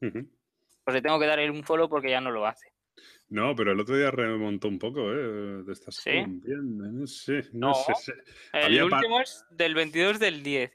Pues 0.00 0.94
le 0.94 1.02
tengo 1.02 1.18
que 1.18 1.26
dar 1.26 1.38
un 1.50 1.64
follow 1.64 1.86
porque 1.86 2.08
ya 2.08 2.22
no 2.22 2.30
lo 2.30 2.46
hace. 2.46 2.72
No, 3.28 3.56
pero 3.56 3.72
el 3.72 3.80
otro 3.80 3.96
día 3.96 4.10
remontó 4.10 4.68
un 4.68 4.78
poco, 4.78 5.12
¿eh? 5.12 5.62
De 5.64 5.72
estas 5.72 5.96
¿Sí? 5.96 6.24
no 6.24 7.06
sé, 7.06 7.42
no, 7.52 7.74
sé. 7.74 8.14
El 8.52 8.84
último 8.84 9.20
es 9.20 9.44
del 9.50 9.74
22 9.74 10.20
del 10.20 10.42
10. 10.42 10.72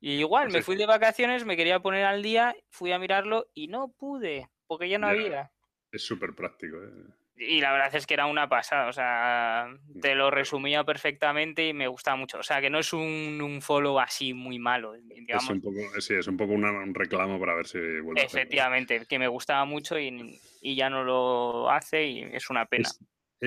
Y 0.00 0.12
igual, 0.18 0.50
me 0.50 0.62
fui 0.62 0.76
de 0.76 0.86
vacaciones, 0.86 1.46
me 1.46 1.56
quería 1.56 1.80
poner 1.80 2.04
al 2.04 2.22
día, 2.22 2.54
fui 2.68 2.92
a 2.92 2.98
mirarlo 2.98 3.46
y 3.54 3.68
no 3.68 3.88
pude, 3.92 4.50
porque 4.66 4.88
ya 4.88 4.98
no 4.98 5.06
había. 5.06 5.50
Es 5.92 6.02
súper 6.02 6.34
práctico, 6.34 6.76
¿eh? 6.82 6.90
Y 7.36 7.60
la 7.60 7.72
verdad 7.72 7.94
es 7.94 8.06
que 8.06 8.14
era 8.14 8.26
una 8.26 8.48
pasada, 8.48 8.88
o 8.88 8.92
sea, 8.92 9.66
te 10.00 10.14
lo 10.14 10.30
resumía 10.30 10.84
perfectamente 10.84 11.66
y 11.66 11.72
me 11.72 11.88
gustaba 11.88 12.16
mucho. 12.16 12.38
O 12.38 12.42
sea, 12.44 12.60
que 12.60 12.70
no 12.70 12.78
es 12.78 12.92
un, 12.92 13.58
follow 13.60 13.98
así 13.98 14.32
muy 14.32 14.58
malo. 14.58 14.94
Es 14.94 15.48
un 15.48 15.60
poco, 15.60 15.78
sí, 16.00 16.14
es 16.14 16.28
un 16.28 16.36
poco 16.36 16.52
un 16.52 16.94
reclamo 16.94 17.40
para 17.40 17.54
ver 17.54 17.66
si 17.66 17.78
vuelve 17.78 18.22
Efectivamente, 18.22 19.04
que 19.06 19.18
me 19.18 19.26
gustaba 19.26 19.64
mucho 19.64 19.98
y, 19.98 20.40
ya 20.62 20.88
no 20.88 21.02
lo 21.02 21.70
hace 21.70 22.04
y 22.04 22.22
es 22.22 22.50
una 22.50 22.66
pena. 22.66 22.88
Es, 22.88 23.00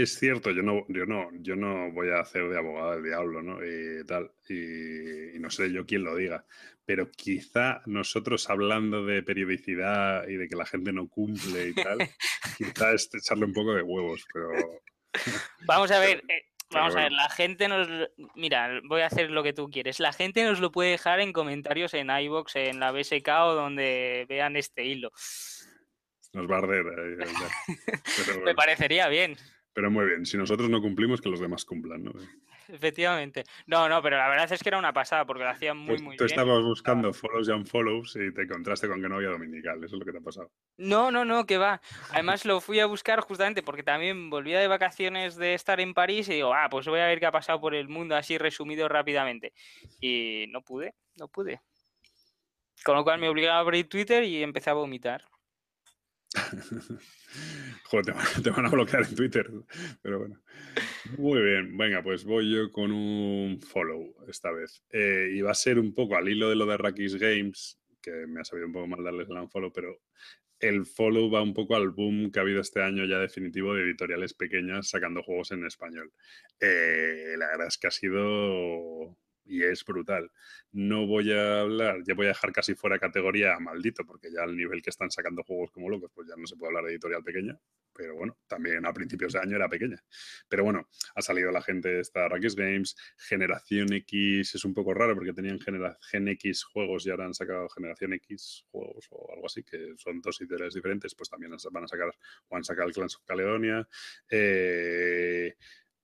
cierto, 0.06 0.52
yo 0.52 0.62
no, 0.62 0.86
yo 0.90 1.06
no, 1.06 1.30
yo 1.40 1.56
no 1.56 1.92
voy 1.92 2.10
a 2.10 2.20
hacer 2.20 2.48
de 2.50 2.58
abogado 2.58 2.92
del 2.92 3.04
diablo, 3.04 3.42
¿no? 3.42 3.60
Y 3.66 4.06
tal, 4.06 4.32
y 4.50 5.40
no 5.40 5.50
sé 5.50 5.72
yo 5.72 5.86
quién 5.86 6.04
lo 6.04 6.16
diga, 6.16 6.46
pero 6.88 7.12
quizá 7.12 7.82
nosotros 7.86 8.50
hablando 8.50 9.06
de 9.06 9.22
periodicidad 9.22 10.26
y 10.28 10.36
de 10.36 10.48
que 10.48 10.56
la 10.56 10.66
gente 10.66 10.94
no 10.94 11.10
cumple 11.10 11.68
y 11.68 11.74
tal, 11.74 11.98
quizá 12.58 12.94
es 12.94 13.10
echarle 13.14 13.46
un 13.46 13.54
poco 13.54 13.74
de 13.74 13.82
huevos, 13.82 14.26
pero... 14.34 14.50
Vamos 15.66 15.92
a 15.92 16.00
ver, 16.00 16.24
eh, 16.30 16.46
vamos 16.70 16.96
a 16.96 17.02
ver, 17.02 17.12
la 17.12 17.30
gente 17.30 17.68
nos... 17.68 17.88
Mira, 18.36 18.82
voy 18.84 19.02
a 19.02 19.08
hacer 19.08 19.32
lo 19.32 19.42
que 19.42 19.54
tú 19.54 19.70
quieres. 19.70 20.00
La 20.00 20.14
gente 20.14 20.44
nos 20.44 20.60
lo 20.60 20.72
puede 20.72 20.92
dejar 20.92 21.20
en 21.20 21.34
comentarios 21.34 21.94
en 21.94 22.10
iVoox, 22.10 22.56
en 22.56 22.80
la 22.80 22.92
BSK 22.92 23.28
o 23.28 23.54
donde 23.56 24.26
vean 24.30 24.56
este 24.56 24.86
hilo. 24.86 25.12
Nos 26.34 26.50
va 26.50 26.56
a 26.56 26.60
arder. 26.60 26.86
Me 28.44 28.54
parecería 28.54 29.08
bien. 29.08 29.36
Pero 29.78 29.92
muy 29.92 30.08
bien, 30.08 30.26
si 30.26 30.38
nosotros 30.38 30.72
no 30.72 30.82
cumplimos, 30.82 31.22
que 31.22 31.30
los 31.30 31.40
demás 31.40 31.64
cumplan, 31.64 32.04
¿no? 32.04 32.12
Efectivamente. 32.68 33.44
No, 33.68 33.88
no, 33.88 34.02
pero 34.02 34.18
la 34.18 34.28
verdad 34.28 34.52
es 34.52 34.64
que 34.64 34.70
era 34.70 34.80
una 34.80 34.92
pasada 34.92 35.24
porque 35.24 35.44
lo 35.44 35.52
hacían 35.52 35.78
muy, 35.78 35.90
pues 35.90 36.02
muy 36.02 36.18
tú 36.18 36.24
bien. 36.24 36.36
Tú 36.36 36.42
estabas 36.42 36.64
buscando 36.64 37.14
follows 37.14 37.48
y 37.48 37.52
unfollows 37.52 38.16
y 38.16 38.34
te 38.34 38.42
encontraste 38.42 38.88
con 38.88 39.00
que 39.00 39.08
no 39.08 39.18
había 39.18 39.30
dominical. 39.30 39.78
Eso 39.84 39.96
es 39.96 40.00
lo 40.00 40.04
que 40.04 40.14
te 40.14 40.18
ha 40.18 40.22
pasado. 40.22 40.50
No, 40.78 41.12
no, 41.12 41.26
no, 41.26 41.46
que 41.46 41.60
va. 41.60 41.80
Además 42.12 42.44
lo 42.44 42.60
fui 42.60 42.80
a 42.80 42.88
buscar 42.88 43.20
justamente 43.20 43.62
porque 43.62 43.84
también 43.84 44.32
volvía 44.32 44.60
de 44.60 44.68
vacaciones 44.68 45.36
de 45.36 45.54
estar 45.54 45.80
en 45.80 45.94
París 45.94 46.28
y 46.30 46.34
digo, 46.34 46.56
ah, 46.56 46.70
pues 46.72 46.88
voy 46.88 47.00
a 47.00 47.06
ver 47.06 47.20
qué 47.20 47.28
ha 47.28 47.32
pasado 47.32 47.62
por 47.62 47.76
el 47.76 47.88
mundo 47.88 48.16
así 48.16 48.40
resumido 48.40 48.90
rápidamente. 48.90 49.54
Y 50.02 50.46
no 50.50 50.64
pude, 50.64 50.96
no 51.18 51.28
pude. 51.28 51.62
Con 52.84 52.96
lo 52.96 53.04
cual 53.04 53.20
me 53.20 53.30
obligaba 53.30 53.58
a 53.58 53.62
abrir 53.62 53.88
Twitter 53.88 54.24
y 54.24 54.42
empecé 54.42 54.72
a 54.72 54.74
vomitar. 54.74 55.24
Joder, 57.86 58.16
te 58.44 58.50
van, 58.50 58.66
a 58.66 58.70
bloquear 58.70 59.04
en 59.04 59.16
Twitter. 59.16 59.50
Pero 60.02 60.20
bueno. 60.20 60.42
Muy 61.18 61.42
bien, 61.42 61.78
venga, 61.78 62.04
pues 62.04 62.26
voy 62.26 62.52
yo 62.52 62.72
con 62.72 62.92
un 62.92 63.62
follow 63.62 64.14
esta 64.28 64.52
vez. 64.52 64.84
Eh, 64.92 65.32
y 65.34 65.42
va 65.42 65.52
a 65.52 65.56
ser 65.56 65.80
un 65.80 65.94
poco 65.94 66.16
al 66.16 66.28
hilo 66.30 66.50
de 66.50 66.56
lo 66.56 66.66
de 66.66 66.78
Rakis 66.78 67.16
Games, 67.16 67.80
que 68.02 68.12
me 68.28 68.42
ha 68.42 68.44
sabido 68.44 68.68
un 68.68 68.74
poco 68.74 68.88
mal 68.88 69.04
darles 69.04 69.30
el 69.30 69.38
unfollow, 69.38 69.72
pero 69.72 70.02
el 70.60 70.86
follow 70.86 71.30
va 71.30 71.42
un 71.42 71.54
poco 71.54 71.76
al 71.76 71.92
boom 71.92 72.32
que 72.32 72.40
ha 72.40 72.42
habido 72.42 72.62
este 72.62 72.82
año 72.82 73.06
ya 73.06 73.20
definitivo 73.20 73.74
de 73.74 73.84
editoriales 73.84 74.34
pequeñas 74.34 74.90
sacando 74.90 75.24
juegos 75.24 75.52
en 75.52 75.66
español. 75.66 76.12
Eh, 76.60 77.36
la 77.38 77.48
verdad 77.48 77.68
es 77.68 77.78
que 77.78 77.88
ha 77.88 77.92
sido 77.92 79.18
y 79.48 79.64
es 79.64 79.84
brutal. 79.86 80.32
No 80.72 81.08
voy 81.08 81.32
a 81.32 81.62
hablar, 81.62 82.04
ya 82.06 82.14
voy 82.14 82.26
a 82.26 82.30
dejar 82.30 82.52
casi 82.52 82.76
fuera 82.76 83.00
categoría 83.00 83.58
maldito, 83.60 84.06
porque 84.06 84.32
ya 84.32 84.44
al 84.44 84.56
nivel 84.56 84.82
que 84.82 84.90
están 84.90 85.10
sacando 85.10 85.44
juegos 85.44 85.72
como 85.72 85.90
locos, 85.90 86.12
pues 86.14 86.28
ya 86.28 86.36
no 86.36 86.46
se 86.46 86.56
puede 86.56 86.70
hablar 86.70 86.86
de 86.86 86.92
editorial 86.92 87.24
pequeña, 87.24 87.60
pero 87.94 88.16
bueno, 88.16 88.38
también 88.48 88.86
a 88.86 88.94
principios 88.94 89.34
de 89.34 89.40
año 89.40 89.56
era 89.56 89.68
pequeña. 89.68 90.04
Pero 90.48 90.64
bueno, 90.64 90.88
ha 91.16 91.22
salido 91.22 91.52
la 91.52 91.62
gente 91.62 92.00
esta 92.00 92.28
Rakis 92.28 92.56
Games, 92.56 92.96
Generación 93.18 93.92
X 93.94 94.56
es 94.56 94.66
un 94.66 94.74
poco 94.74 94.94
raro 94.94 95.16
porque 95.16 95.34
tenían 95.34 95.60
Gen 95.60 96.28
X 96.28 96.64
juegos 96.64 97.06
y 97.06 97.10
ahora 97.10 97.26
han 97.26 97.34
sacado 97.34 97.68
Generación 97.70 98.14
X 98.14 98.66
juegos 98.70 99.08
o 99.12 99.34
algo 99.34 99.48
así, 99.48 99.64
que 99.64 99.94
son 99.98 100.22
dos 100.22 100.40
editoriales 100.42 100.74
diferentes, 100.74 101.16
pues 101.16 101.30
también 101.30 101.54
van 101.72 101.84
a 101.84 101.88
sacar 101.88 102.14
o 102.48 102.56
han 102.56 102.64
sacado 102.64 102.88
el 102.88 102.94
Clans 102.94 103.16
of 103.16 103.24
Caledonia. 103.26 103.88
Eh, 104.30 105.56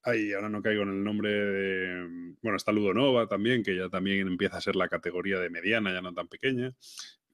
Ay, 0.06 0.34
ahora 0.34 0.50
no 0.50 0.62
caigo 0.62 0.82
en 0.82 0.90
el 0.90 1.02
nombre 1.02 1.30
de. 1.30 2.08
Mm, 2.08 2.36
bueno, 2.42 2.56
está 2.56 2.72
Ludonova 2.72 3.26
también, 3.26 3.62
que 3.62 3.74
ya 3.74 3.88
también 3.88 4.28
empieza 4.28 4.58
a 4.58 4.60
ser 4.60 4.76
la 4.76 4.88
categoría 4.88 5.38
de 5.38 5.48
mediana, 5.48 5.94
ya 5.94 6.02
no 6.02 6.12
tan 6.12 6.28
pequeña. 6.28 6.74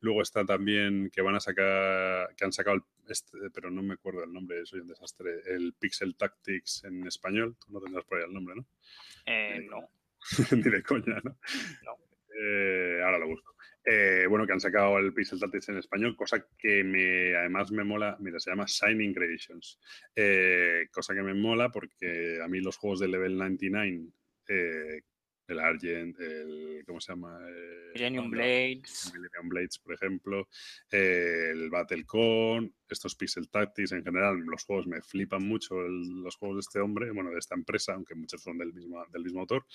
Luego 0.01 0.23
está 0.23 0.47
también 0.47 1.11
que 1.13 1.21
van 1.21 1.35
a 1.35 1.41
sacar, 1.41 2.35
que 2.37 2.45
han 2.45 2.53
sacado, 2.53 2.87
este, 3.09 3.51
pero 3.53 3.71
no 3.71 3.83
me 3.83 3.95
acuerdo 3.95 4.23
el 4.23 4.33
nombre, 4.33 4.65
soy 4.65 4.81
un 4.81 4.87
desastre, 4.87 5.41
el 5.47 5.75
Pixel 5.75 6.17
Tactics 6.17 6.85
en 6.85 7.07
español. 7.07 7.57
Tú 7.59 7.73
no 7.73 7.81
tendrás 7.81 8.05
por 8.05 8.19
ahí 8.19 8.25
el 8.25 8.33
nombre, 8.33 8.55
¿no? 8.55 8.67
Eh 9.27 9.67
no. 9.69 9.91
Ni 10.53 10.71
de 10.71 10.83
coña, 10.83 11.21
¿no? 11.25 11.37
No. 11.85 11.99
Eh, 12.41 13.01
ahora 13.05 13.19
lo 13.19 13.27
busco. 13.27 13.55
Eh, 13.93 14.25
bueno, 14.29 14.47
que 14.47 14.53
han 14.53 14.61
sacado 14.61 14.99
el 14.99 15.13
Pixel 15.13 15.41
Tactics 15.41 15.69
en 15.71 15.79
español, 15.79 16.15
cosa 16.15 16.47
que 16.57 16.85
me, 16.85 17.35
además 17.35 17.73
me 17.73 17.83
mola, 17.83 18.17
mira, 18.21 18.39
se 18.39 18.51
llama 18.51 18.65
Shining 18.65 19.13
Creations, 19.13 19.81
eh, 20.15 20.87
cosa 20.93 21.13
que 21.13 21.23
me 21.23 21.35
mola 21.35 21.73
porque 21.73 22.39
a 22.41 22.47
mí 22.47 22.61
los 22.61 22.77
juegos 22.77 23.01
de 23.01 23.09
Level 23.09 23.37
99, 23.37 24.13
eh, 24.47 25.03
el 25.49 25.59
Argent, 25.59 26.21
el, 26.21 26.85
¿cómo 26.87 27.01
se 27.01 27.15
llama? 27.15 27.37
Millennium 27.93 28.31
Blades. 28.31 29.11
Millennium 29.13 29.49
Blades, 29.49 29.81
por 29.81 29.95
ejemplo, 29.95 30.49
el 30.89 31.69
Battlecon, 31.69 32.73
estos 32.89 33.17
Pixel 33.17 33.51
Tactics, 33.51 33.91
en 33.91 34.05
general, 34.05 34.39
los 34.39 34.63
juegos 34.63 34.87
me 34.87 35.03
flipan 35.03 35.43
mucho, 35.43 35.75
los 35.81 36.37
juegos 36.37 36.59
de 36.59 36.61
este 36.61 36.79
hombre, 36.79 37.11
bueno, 37.11 37.31
de 37.31 37.41
esta 37.41 37.57
empresa, 37.57 37.95
aunque 37.95 38.15
muchos 38.15 38.41
son 38.41 38.57
del 38.57 38.73
mismo, 38.73 39.05
del 39.11 39.25
mismo 39.25 39.41
autor, 39.41 39.67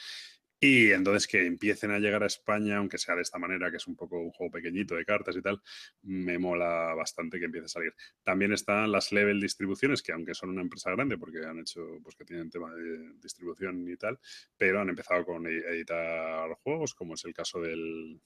y 0.60 0.92
entonces 0.92 1.28
que 1.28 1.46
empiecen 1.46 1.92
a 1.92 2.00
llegar 2.00 2.24
a 2.24 2.28
España, 2.28 2.78
aunque 2.78 2.98
sea 2.98 3.16
de 3.16 3.22
esta 3.22 3.38
manera, 3.38 3.70
que 3.70 3.78
es 3.78 3.88
un 3.88 3.96
poco 3.96 4.20
un 4.20 4.32
juego 4.32 4.52
pequeñito 4.52 4.96
de 4.96 5.06
cartas 5.06 5.36
y 5.36 5.42
tal, 5.42 5.62
me 6.04 6.38
mola 6.38 6.94
bastante 6.96 7.40
que 7.40 7.46
empiece 7.46 7.66
a 7.66 7.70
salir. 7.70 7.94
También 8.24 8.54
están 8.54 8.92
las 8.92 9.12
Level 9.12 9.40
Distribuciones, 9.40 10.02
que 10.02 10.14
aunque 10.14 10.34
son 10.34 10.50
una 10.50 10.62
empresa 10.62 10.92
grande, 10.92 11.18
porque 11.18 11.46
han 11.46 11.60
hecho, 11.60 11.82
pues 12.02 12.16
que 12.16 12.26
tienen 12.26 12.50
tema 12.50 12.74
de 12.74 13.14
distribución 13.22 13.88
y 13.90 13.98
tal, 13.98 14.20
pero 14.58 14.82
han 14.82 14.90
empezado 14.90 15.26
con 15.26 15.46
e-, 15.48 15.60
editar 15.70 16.50
juegos, 16.64 16.96
como 16.96 17.16
es 17.16 17.26
el 17.26 17.34
caso 17.34 17.60
del, 17.62 18.20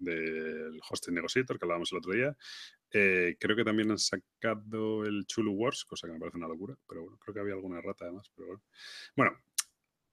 del 0.00 0.80
Hosting 0.88 1.14
Negotiator, 1.14 1.58
que 1.58 1.64
hablábamos 1.64 1.92
el 1.92 1.98
otro 1.98 2.12
día. 2.12 2.36
Eh, 2.92 3.36
creo 3.38 3.54
que 3.54 3.64
también 3.64 3.90
han 3.92 3.98
sacado 3.98 5.04
el 5.04 5.24
Chulu 5.26 5.52
Wars, 5.52 5.84
cosa 5.84 6.08
que 6.08 6.12
me 6.12 6.18
parece 6.18 6.38
una 6.38 6.48
locura, 6.48 6.74
pero 6.88 7.02
bueno, 7.02 7.18
creo 7.18 7.34
que 7.34 7.40
había 7.40 7.54
alguna 7.54 7.80
rata 7.80 8.06
además, 8.06 8.30
pero 8.34 8.48
bueno. 8.48 8.62
Bueno, 9.14 9.38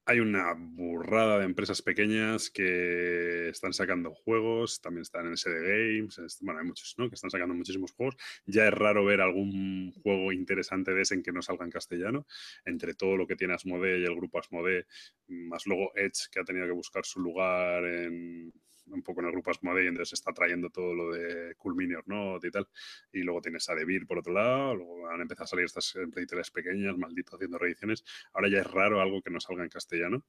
hay 0.10 0.22
una 0.22 0.54
burrada 0.58 1.38
de 1.38 1.44
empresas 1.44 1.82
pequeñas 1.82 2.50
que 2.50 3.50
están 3.50 3.74
sacando 3.74 4.14
juegos, 4.14 4.80
también 4.80 5.02
están 5.02 5.28
en 5.28 5.36
SD 5.36 5.98
Games, 5.98 6.40
bueno, 6.40 6.62
hay 6.62 6.66
muchos, 6.66 6.96
¿no? 6.98 7.10
Que 7.10 7.16
están 7.16 7.30
sacando 7.30 7.54
muchísimos 7.54 7.92
juegos. 7.92 8.16
Ya 8.46 8.66
es 8.70 8.74
raro 8.74 9.04
ver 9.04 9.20
algún 9.20 9.92
juego 10.02 10.32
interesante 10.32 10.94
de 10.94 11.02
ese 11.02 11.16
en 11.16 11.24
que 11.24 11.34
no 11.34 11.42
salga 11.42 11.66
en 11.66 11.72
castellano, 11.72 12.26
entre 12.64 12.94
todo 12.94 13.18
lo 13.18 13.28
que 13.28 13.36
tiene 13.36 13.54
Asmodee 13.54 14.00
y 14.00 14.06
el 14.06 14.16
grupo 14.16 14.40
Asmodee, 14.40 14.86
más 15.28 15.66
luego 15.66 15.92
Edge, 15.94 16.30
que 16.32 16.40
ha 16.40 16.46
tenido 16.46 16.66
que 16.68 16.72
buscar 16.72 17.06
su 17.06 17.20
lugar 17.20 17.84
en, 17.84 18.54
un 18.92 19.02
poco 19.02 19.22
en 19.22 19.28
el 19.28 19.32
grupo 19.32 19.52
Asmodee 19.52 19.86
y 19.86 19.88
entonces 19.88 20.14
está 20.14 20.34
trayendo 20.34 20.70
todo 20.70 20.94
lo 20.94 21.12
de 21.14 21.56
Cool 21.56 21.76
Mini 21.76 21.96
or 21.96 22.06
y 22.44 22.52
tal. 22.52 22.68
Y 23.12 23.22
luego 23.22 23.42
tienes 23.42 23.68
a 23.70 23.76
Devir 23.76 24.06
por 24.06 24.20
otro 24.20 24.34
lado, 24.34 24.76
luego 24.76 25.10
han 25.10 25.22
empezado 25.22 25.46
a 25.46 25.48
salir 25.48 25.66
estas 25.66 25.96
editoriales 25.96 26.52
pequeñas, 26.52 26.98
maldito 26.98 27.36
haciendo 27.36 27.58
reediciones. 27.58 28.04
Ahora 28.34 28.50
ya 28.50 28.60
es 28.60 28.68
raro 28.68 29.02
algo 29.02 29.22
que 29.22 29.30
no 29.30 29.40
salga 29.40 29.64
en 29.64 29.70
castellano. 29.70 30.26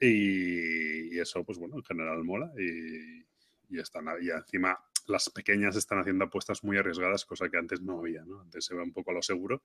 Y, 0.00 1.18
eso, 1.18 1.44
pues 1.44 1.58
bueno, 1.58 1.76
en 1.76 1.84
general 1.84 2.22
mola 2.22 2.52
y, 2.56 3.26
y, 3.68 3.80
están, 3.80 4.06
y 4.20 4.30
encima 4.30 4.78
las 5.08 5.30
pequeñas 5.30 5.74
están 5.76 5.98
haciendo 5.98 6.26
apuestas 6.26 6.62
muy 6.62 6.76
arriesgadas, 6.76 7.24
cosa 7.24 7.48
que 7.48 7.56
antes 7.56 7.80
no 7.80 7.98
había, 7.98 8.24
¿no? 8.24 8.40
Antes 8.40 8.66
se 8.66 8.74
va 8.74 8.82
un 8.82 8.92
poco 8.92 9.10
a 9.10 9.14
lo 9.14 9.22
seguro 9.22 9.62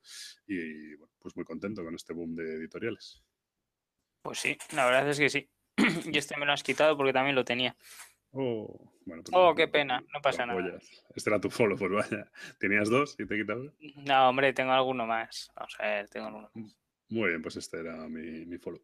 y 0.48 0.96
bueno, 0.96 1.14
pues 1.20 1.36
muy 1.36 1.46
contento 1.46 1.84
con 1.84 1.94
este 1.96 2.14
boom 2.14 2.36
de 2.36 2.56
editoriales. 2.56 3.22
Pues 4.24 4.40
sí, 4.40 4.58
la 4.74 4.86
verdad 4.86 5.10
es 5.10 5.20
que 5.20 5.30
sí. 5.30 5.50
y 6.12 6.18
este 6.18 6.38
me 6.38 6.46
lo 6.46 6.54
has 6.54 6.64
quitado 6.64 6.96
porque 6.96 7.14
también 7.14 7.36
lo 7.36 7.44
tenía. 7.44 7.76
Oh, 8.34 8.92
bueno, 9.06 9.24
pues 9.24 9.34
oh 9.34 9.54
qué 9.54 9.68
pena, 9.68 10.04
no 10.12 10.22
pasa 10.22 10.46
nada. 10.46 10.80
Este 11.16 11.30
era 11.30 11.40
tu 11.40 11.50
follow, 11.50 11.78
pues 11.78 11.92
vaya. 11.92 12.32
¿Tenías 12.60 12.90
dos 12.90 13.16
y 13.20 13.28
te 13.28 13.36
he 13.36 13.40
quitado? 13.40 13.72
No, 13.98 14.30
hombre, 14.30 14.54
tengo 14.54 14.72
alguno 14.72 15.06
más. 15.06 15.52
Vamos 15.56 15.76
a 15.80 15.84
ver, 15.84 16.10
tengo 16.10 16.28
alguno 16.28 16.50
más. 16.54 16.76
Muy 17.10 17.30
bien, 17.30 17.42
pues 17.42 17.58
este 17.58 17.80
era 17.80 18.08
mi, 18.08 18.46
mi 18.46 18.58
follow. 18.58 18.82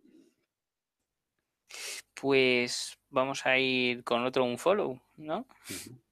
Pues 2.14 2.98
vamos 3.10 3.46
a 3.46 3.58
ir 3.58 4.04
con 4.04 4.24
otro 4.24 4.44
un 4.44 4.58
follow, 4.58 5.02
¿no? 5.18 5.48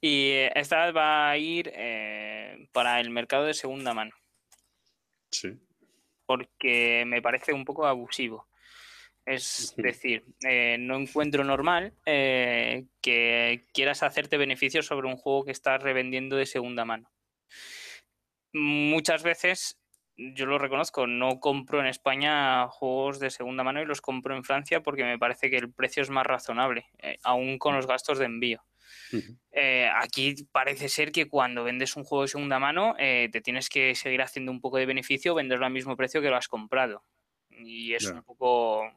Y 0.00 0.32
esta 0.54 0.86
vez 0.86 0.96
va 0.96 1.30
a 1.30 1.38
ir 1.38 1.70
eh, 1.74 2.68
para 2.72 3.00
el 3.00 3.10
mercado 3.10 3.44
de 3.44 3.54
segunda 3.54 3.94
mano. 3.94 4.12
Sí. 5.30 5.60
Porque 6.26 7.04
me 7.06 7.22
parece 7.22 7.52
un 7.52 7.64
poco 7.64 7.86
abusivo. 7.86 8.46
Es 9.26 9.74
decir, 9.76 10.24
eh, 10.44 10.76
no 10.78 10.96
encuentro 10.96 11.44
normal 11.44 11.92
eh, 12.06 12.86
que 13.00 13.64
quieras 13.72 14.02
hacerte 14.02 14.38
beneficios 14.38 14.86
sobre 14.86 15.08
un 15.08 15.16
juego 15.16 15.44
que 15.44 15.52
estás 15.52 15.82
revendiendo 15.82 16.36
de 16.36 16.46
segunda 16.46 16.84
mano. 16.84 17.10
Muchas 18.52 19.22
veces, 19.22 19.78
yo 20.16 20.46
lo 20.46 20.58
reconozco, 20.58 21.06
no 21.06 21.38
compro 21.38 21.80
en 21.80 21.86
España 21.86 22.66
juegos 22.68 23.20
de 23.20 23.30
segunda 23.30 23.62
mano 23.62 23.80
y 23.80 23.86
los 23.86 24.00
compro 24.00 24.34
en 24.34 24.42
Francia 24.42 24.82
porque 24.82 25.04
me 25.04 25.18
parece 25.18 25.50
que 25.50 25.58
el 25.58 25.72
precio 25.72 26.02
es 26.02 26.10
más 26.10 26.26
razonable, 26.26 26.86
eh, 26.98 27.18
aún 27.22 27.58
con 27.58 27.76
los 27.76 27.86
gastos 27.86 28.18
de 28.18 28.24
envío. 28.24 28.64
aquí 29.94 30.34
parece 30.50 30.88
ser 30.88 31.12
que 31.12 31.28
cuando 31.28 31.62
vendes 31.62 31.94
un 31.94 32.02
juego 32.02 32.22
de 32.22 32.28
segunda 32.28 32.58
mano 32.58 32.96
te 32.96 33.40
tienes 33.40 33.68
que 33.68 33.94
seguir 33.94 34.22
haciendo 34.22 34.50
un 34.50 34.60
poco 34.60 34.78
de 34.78 34.86
beneficio, 34.86 35.34
venderlo 35.34 35.66
al 35.66 35.72
mismo 35.72 35.96
precio 35.96 36.20
que 36.20 36.30
lo 36.30 36.36
has 36.36 36.48
comprado. 36.48 37.04
Y 37.50 37.94
es 37.94 38.06
un 38.06 38.22
poco 38.22 38.90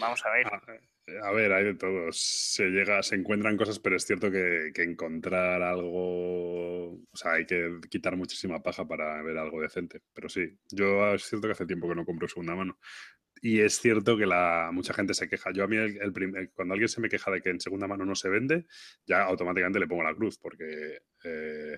Vamos 0.00 0.24
a 0.24 0.30
ver. 0.30 0.46
Ah, 0.46 0.62
eh, 1.06 1.18
a, 1.22 1.32
ver, 1.32 1.52
hay 1.52 1.64
de 1.64 1.74
todo. 1.74 2.12
Se 2.12 2.68
llega, 2.70 3.02
se 3.02 3.16
encuentran 3.16 3.56
cosas, 3.56 3.78
pero 3.78 3.96
es 3.96 4.04
cierto 4.04 4.30
que, 4.30 4.72
encontrar 4.76 5.62
algo. 5.62 6.92
O 6.92 7.16
sea, 7.16 7.32
hay 7.32 7.46
que 7.46 7.80
quitar 7.90 8.16
muchísima 8.16 8.62
paja 8.62 8.86
para 8.86 9.22
ver 9.22 9.38
algo 9.38 9.60
decente. 9.60 10.02
Pero 10.12 10.28
sí, 10.28 10.58
yo 10.70 11.14
es 11.14 11.24
cierto 11.24 11.48
que 11.48 11.52
hace 11.52 11.66
tiempo 11.66 11.88
que 11.88 11.94
no 11.94 12.04
compro 12.04 12.28
segunda 12.28 12.54
mano. 12.54 12.78
Y 13.44 13.60
es 13.60 13.80
cierto 13.80 14.16
que 14.16 14.26
la, 14.26 14.70
mucha 14.72 14.94
gente 14.94 15.14
se 15.14 15.28
queja. 15.28 15.50
Yo 15.52 15.64
a 15.64 15.66
mí, 15.66 15.76
el, 15.76 16.12
cuando 16.54 16.74
alguien 16.74 16.88
se 16.88 17.00
me 17.00 17.08
queja 17.08 17.30
de 17.30 17.42
que 17.42 17.50
en 17.50 17.60
segunda 17.60 17.88
mano 17.88 18.04
no 18.04 18.14
se 18.14 18.28
vende, 18.28 18.66
ya 19.04 19.24
automáticamente 19.24 19.80
le 19.80 19.88
pongo 19.88 20.04
la 20.04 20.14
cruz, 20.14 20.38
porque 20.38 21.02
eh, 21.24 21.76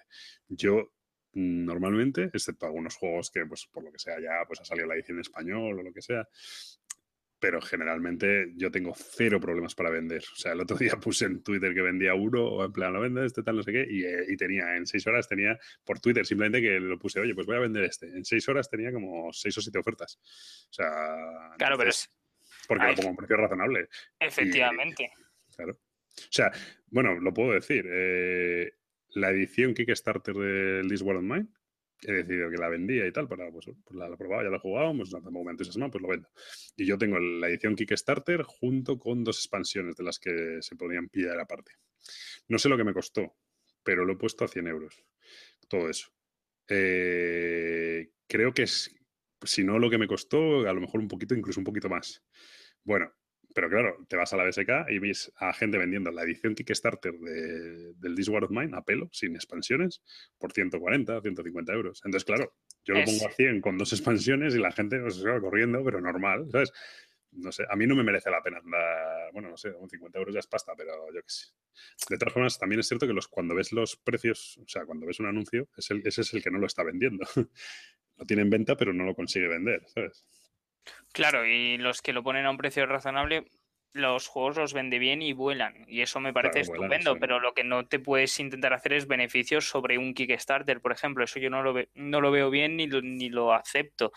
yo 0.48 0.92
normalmente, 1.32 2.30
excepto 2.32 2.66
algunos 2.66 2.96
juegos 2.96 3.30
que, 3.30 3.46
pues, 3.46 3.66
por 3.66 3.82
lo 3.82 3.90
que 3.90 3.98
sea, 3.98 4.20
ya 4.20 4.44
pues, 4.46 4.60
ha 4.60 4.64
salido 4.64 4.86
la 4.86 4.94
edición 4.94 5.16
en 5.16 5.22
español 5.22 5.78
o 5.78 5.82
lo 5.82 5.92
que 5.92 6.02
sea, 6.02 6.28
pero 7.44 7.60
generalmente 7.60 8.54
yo 8.56 8.70
tengo 8.70 8.94
cero 8.96 9.38
problemas 9.38 9.74
para 9.74 9.90
vender. 9.90 10.22
O 10.32 10.34
sea, 10.34 10.52
el 10.52 10.62
otro 10.62 10.78
día 10.78 10.92
puse 11.02 11.26
en 11.26 11.42
Twitter 11.42 11.74
que 11.74 11.82
vendía 11.82 12.14
uno, 12.14 12.42
o 12.42 12.64
en 12.64 12.72
plan, 12.72 12.90
lo 12.90 13.02
vende 13.02 13.26
este 13.26 13.42
tal, 13.42 13.56
no 13.56 13.62
sé 13.62 13.70
qué, 13.70 13.86
y, 13.86 14.02
eh, 14.02 14.34
tenía 14.38 14.76
en 14.76 14.86
seis 14.86 15.06
horas, 15.06 15.28
tenía 15.28 15.58
por 15.84 16.00
Twitter 16.00 16.24
simplemente 16.24 16.62
que 16.62 16.80
lo 16.80 16.98
puse, 16.98 17.20
oye, 17.20 17.34
pues 17.34 17.46
voy 17.46 17.56
a 17.56 17.58
vender 17.58 17.84
este. 17.84 18.06
En 18.06 18.24
seis 18.24 18.48
horas 18.48 18.70
tenía 18.70 18.90
como 18.94 19.30
seis 19.30 19.58
o 19.58 19.60
siete 19.60 19.78
ofertas. 19.78 20.18
O 20.70 20.72
sea. 20.72 20.88
Claro, 21.58 21.76
pero 21.76 21.90
es. 21.90 22.10
Porque 22.66 22.86
lo 22.86 22.94
pongo 22.94 23.08
a 23.08 23.10
un 23.10 23.16
precio 23.18 23.36
razonable. 23.36 23.88
Efectivamente. 24.18 25.12
claro. 25.54 25.72
O 25.72 26.30
sea, 26.32 26.50
bueno, 26.86 27.20
lo 27.20 27.34
puedo 27.34 27.52
decir. 27.52 27.84
Eh, 27.86 28.72
la 29.10 29.28
edición 29.32 29.74
Kickstarter 29.74 30.34
del 30.34 30.88
This 30.88 31.02
World 31.02 31.30
of 31.30 31.36
Mine 31.36 31.48
he 32.02 32.12
decidido 32.12 32.50
que 32.50 32.56
la 32.56 32.68
vendía 32.68 33.06
y 33.06 33.12
tal, 33.12 33.28
para, 33.28 33.50
pues, 33.50 33.66
pues 33.84 33.96
la, 33.96 34.08
he 34.08 34.16
probado, 34.16 34.44
ya 34.44 34.50
la 34.50 34.58
jugado, 34.58 34.94
pues 34.96 35.12
no 35.12 35.22
tampoco 35.22 35.44
me 35.44 35.50
entusiasma, 35.52 35.90
pues 35.90 36.02
lo 36.02 36.08
vendo. 36.08 36.28
Y 36.76 36.86
yo 36.86 36.98
tengo 36.98 37.18
la 37.18 37.48
edición 37.48 37.76
Kickstarter 37.76 38.42
junto 38.42 38.98
con 38.98 39.24
dos 39.24 39.38
expansiones 39.38 39.96
de 39.96 40.04
las 40.04 40.18
que 40.18 40.58
se 40.60 40.76
podían 40.76 41.08
pillar 41.08 41.38
aparte. 41.40 41.72
No 42.48 42.58
sé 42.58 42.68
lo 42.68 42.76
que 42.76 42.84
me 42.84 42.92
costó, 42.92 43.36
pero 43.82 44.04
lo 44.04 44.14
he 44.14 44.16
puesto 44.16 44.44
a 44.44 44.48
100 44.48 44.66
euros. 44.66 45.04
Todo 45.68 45.88
eso. 45.88 46.08
Eh, 46.68 48.10
creo 48.26 48.52
que 48.52 48.62
es, 48.62 48.94
si 49.42 49.64
no 49.64 49.78
lo 49.78 49.90
que 49.90 49.98
me 49.98 50.06
costó, 50.06 50.68
a 50.68 50.72
lo 50.72 50.80
mejor 50.80 51.00
un 51.00 51.08
poquito, 51.08 51.34
incluso 51.34 51.60
un 51.60 51.64
poquito 51.64 51.88
más. 51.88 52.22
Bueno, 52.82 53.12
pero 53.54 53.70
claro, 53.70 54.04
te 54.08 54.16
vas 54.16 54.32
a 54.32 54.36
la 54.36 54.44
BSK 54.44 54.90
y 54.90 54.98
ves 54.98 55.32
a 55.36 55.52
gente 55.52 55.78
vendiendo 55.78 56.10
la 56.10 56.24
edición 56.24 56.56
Kickstarter 56.56 57.14
de, 57.14 57.94
del 57.94 58.14
This 58.16 58.28
War 58.28 58.44
of 58.44 58.50
Mine 58.50 58.76
a 58.76 58.84
pelo, 58.84 59.08
sin 59.12 59.36
expansiones, 59.36 60.02
por 60.38 60.52
140, 60.52 61.22
150 61.22 61.72
euros. 61.72 62.02
Entonces, 62.04 62.24
claro, 62.24 62.52
yo 62.84 62.94
lo 62.94 63.04
pongo 63.04 63.28
a 63.28 63.30
100 63.30 63.60
con 63.60 63.78
dos 63.78 63.92
expansiones 63.92 64.54
y 64.56 64.58
la 64.58 64.72
gente 64.72 64.98
pues, 64.98 65.16
se 65.16 65.28
va 65.28 65.40
corriendo, 65.40 65.82
pero 65.84 66.00
normal, 66.00 66.48
¿sabes? 66.50 66.72
No 67.30 67.52
sé, 67.52 67.64
a 67.68 67.76
mí 67.76 67.86
no 67.86 67.94
me 67.94 68.02
merece 68.02 68.30
la 68.30 68.42
pena 68.42 68.58
andar, 68.58 69.32
bueno, 69.32 69.50
no 69.50 69.56
sé, 69.56 69.70
un 69.70 69.88
50 69.88 70.18
euros 70.18 70.34
ya 70.34 70.40
es 70.40 70.46
pasta, 70.46 70.72
pero 70.76 70.92
yo 71.12 71.20
qué 71.20 71.28
sé. 71.28 71.46
De 72.08 72.18
todas 72.18 72.34
formas, 72.34 72.58
también 72.58 72.80
es 72.80 72.88
cierto 72.88 73.06
que 73.06 73.12
los, 73.12 73.28
cuando 73.28 73.54
ves 73.54 73.72
los 73.72 73.96
precios, 73.96 74.58
o 74.58 74.68
sea, 74.68 74.84
cuando 74.84 75.06
ves 75.06 75.20
un 75.20 75.26
anuncio, 75.26 75.68
es 75.76 75.90
el, 75.90 76.02
ese 76.04 76.22
es 76.22 76.34
el 76.34 76.42
que 76.42 76.50
no 76.50 76.58
lo 76.58 76.66
está 76.66 76.82
vendiendo. 76.82 77.24
lo 78.16 78.26
tiene 78.26 78.42
en 78.42 78.50
venta, 78.50 78.76
pero 78.76 78.92
no 78.92 79.04
lo 79.04 79.14
consigue 79.14 79.48
vender, 79.48 79.82
¿sabes? 79.88 80.24
Claro, 81.12 81.46
y 81.46 81.78
los 81.78 82.02
que 82.02 82.12
lo 82.12 82.22
ponen 82.22 82.46
a 82.46 82.50
un 82.50 82.56
precio 82.56 82.86
razonable, 82.86 83.44
los 83.94 84.26
juegos 84.26 84.56
los 84.56 84.74
vende 84.74 84.98
bien 84.98 85.22
y 85.22 85.32
vuelan. 85.32 85.84
Y 85.86 86.00
eso 86.00 86.18
me 86.18 86.32
parece 86.32 86.60
estupendo, 86.60 87.16
pero 87.16 87.38
lo 87.38 87.54
que 87.54 87.62
no 87.62 87.86
te 87.86 88.00
puedes 88.00 88.38
intentar 88.40 88.72
hacer 88.72 88.92
es 88.92 89.06
beneficios 89.06 89.68
sobre 89.68 89.98
un 89.98 90.14
Kickstarter, 90.14 90.80
por 90.80 90.90
ejemplo. 90.90 91.22
Eso 91.22 91.38
yo 91.38 91.48
no 91.48 91.62
lo, 91.62 91.74
no 91.94 92.20
lo 92.20 92.32
veo 92.32 92.50
bien 92.50 92.76
ni 92.76 92.88
lo, 92.88 93.00
ni 93.00 93.28
lo 93.28 93.54
acepto. 93.54 94.12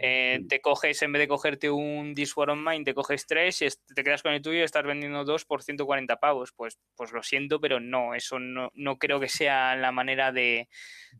Eh, 0.00 0.40
te 0.48 0.60
coges, 0.60 1.00
en 1.02 1.12
vez 1.12 1.20
de 1.20 1.28
cogerte 1.28 1.70
un 1.70 2.14
This 2.16 2.36
War 2.36 2.50
on 2.50 2.64
Mine, 2.64 2.84
te 2.84 2.94
coges 2.94 3.24
tres 3.28 3.62
y 3.62 3.68
te 3.94 4.02
quedas 4.02 4.24
con 4.24 4.32
el 4.32 4.42
tuyo 4.42 4.58
y 4.58 4.62
estás 4.62 4.84
vendiendo 4.84 5.24
dos 5.24 5.44
por 5.44 5.62
140 5.62 6.16
pavos. 6.16 6.52
Pues, 6.52 6.80
pues 6.96 7.12
lo 7.12 7.22
siento, 7.22 7.60
pero 7.60 7.78
no, 7.78 8.16
eso 8.16 8.40
no, 8.40 8.72
no 8.74 8.98
creo 8.98 9.20
que 9.20 9.28
sea 9.28 9.76
la 9.76 9.92
manera 9.92 10.32
de, 10.32 10.68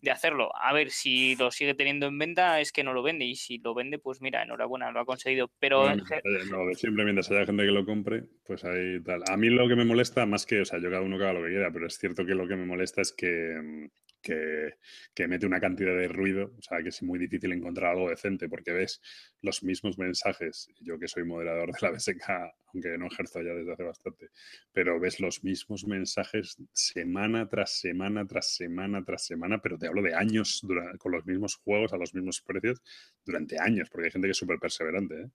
de 0.00 0.10
hacerlo. 0.10 0.50
A 0.56 0.72
ver, 0.72 0.90
si 0.90 1.36
lo 1.36 1.52
sigue 1.52 1.74
teniendo 1.74 2.06
en 2.06 2.18
venta 2.18 2.58
es 2.58 2.72
que 2.72 2.82
no 2.82 2.94
lo 2.94 3.04
vende 3.04 3.26
y 3.26 3.36
si 3.36 3.58
lo 3.58 3.74
vende, 3.74 4.00
pues 4.00 4.20
mira, 4.20 4.42
enhorabuena, 4.42 4.90
lo 4.90 4.98
ha 4.98 5.06
conseguido. 5.06 5.52
Pero... 5.60 5.94
No, 5.94 6.74
siempre 6.74 7.04
mientras 7.04 7.30
haya 7.30 7.46
gente 7.46 7.62
que 7.62 7.70
lo 7.70 7.91
compre, 7.92 8.24
pues 8.46 8.64
ahí 8.64 9.02
tal. 9.02 9.22
A 9.28 9.36
mí 9.36 9.50
lo 9.50 9.68
que 9.68 9.76
me 9.76 9.84
molesta, 9.84 10.24
más 10.24 10.46
que, 10.46 10.62
o 10.62 10.64
sea, 10.64 10.78
yo 10.80 10.88
cada 10.90 11.02
uno 11.02 11.16
haga 11.16 11.34
lo 11.34 11.42
que 11.42 11.50
quiera, 11.50 11.70
pero 11.70 11.86
es 11.86 11.98
cierto 11.98 12.24
que 12.24 12.34
lo 12.34 12.48
que 12.48 12.56
me 12.56 12.64
molesta 12.64 13.02
es 13.02 13.12
que, 13.12 13.54
mm, 13.62 13.86
que, 14.22 15.28
mete 15.28 15.46
una 15.46 15.60
cantidad 15.60 15.94
de 15.94 16.08
ruido, 16.08 16.54
o 16.58 16.62
sea, 16.62 16.82
que 16.82 16.88
es 16.88 17.02
muy 17.02 17.18
difícil 17.18 17.52
encontrar 17.52 17.92
algo 17.92 18.08
decente, 18.08 18.48
porque 18.48 18.72
ves 18.72 19.02
los 19.42 19.62
mismos 19.62 19.98
mensajes, 19.98 20.68
yo 20.80 20.98
que 20.98 21.06
soy 21.06 21.24
moderador 21.24 21.70
de 21.72 21.78
la 21.82 21.90
BSK, 21.90 22.30
aunque 22.72 22.96
no 22.98 23.06
ejerzo 23.06 23.42
ya 23.42 23.54
desde 23.54 23.72
hace 23.72 23.82
bastante, 23.82 24.30
pero 24.72 24.98
ves 24.98 25.20
los 25.20 25.44
mismos 25.44 25.86
mensajes 25.86 26.56
semana 26.72 27.48
tras 27.48 27.78
semana, 27.80 28.26
tras 28.26 28.54
semana, 28.54 29.04
tras 29.04 29.26
semana, 29.26 29.60
pero 29.60 29.78
te 29.78 29.86
hablo 29.86 30.02
de 30.02 30.14
años 30.14 30.62
con 30.98 31.12
los 31.12 31.26
mismos 31.26 31.56
juegos 31.56 31.92
a 31.92 31.96
los 31.96 32.14
mismos 32.14 32.40
precios 32.40 32.82
durante 33.24 33.60
años, 33.60 33.88
porque 33.90 34.06
hay 34.06 34.12
gente 34.12 34.28
que 34.28 34.32
es 34.32 34.38
súper 34.38 34.58
perseverante. 34.58 35.22
¿eh? 35.22 35.30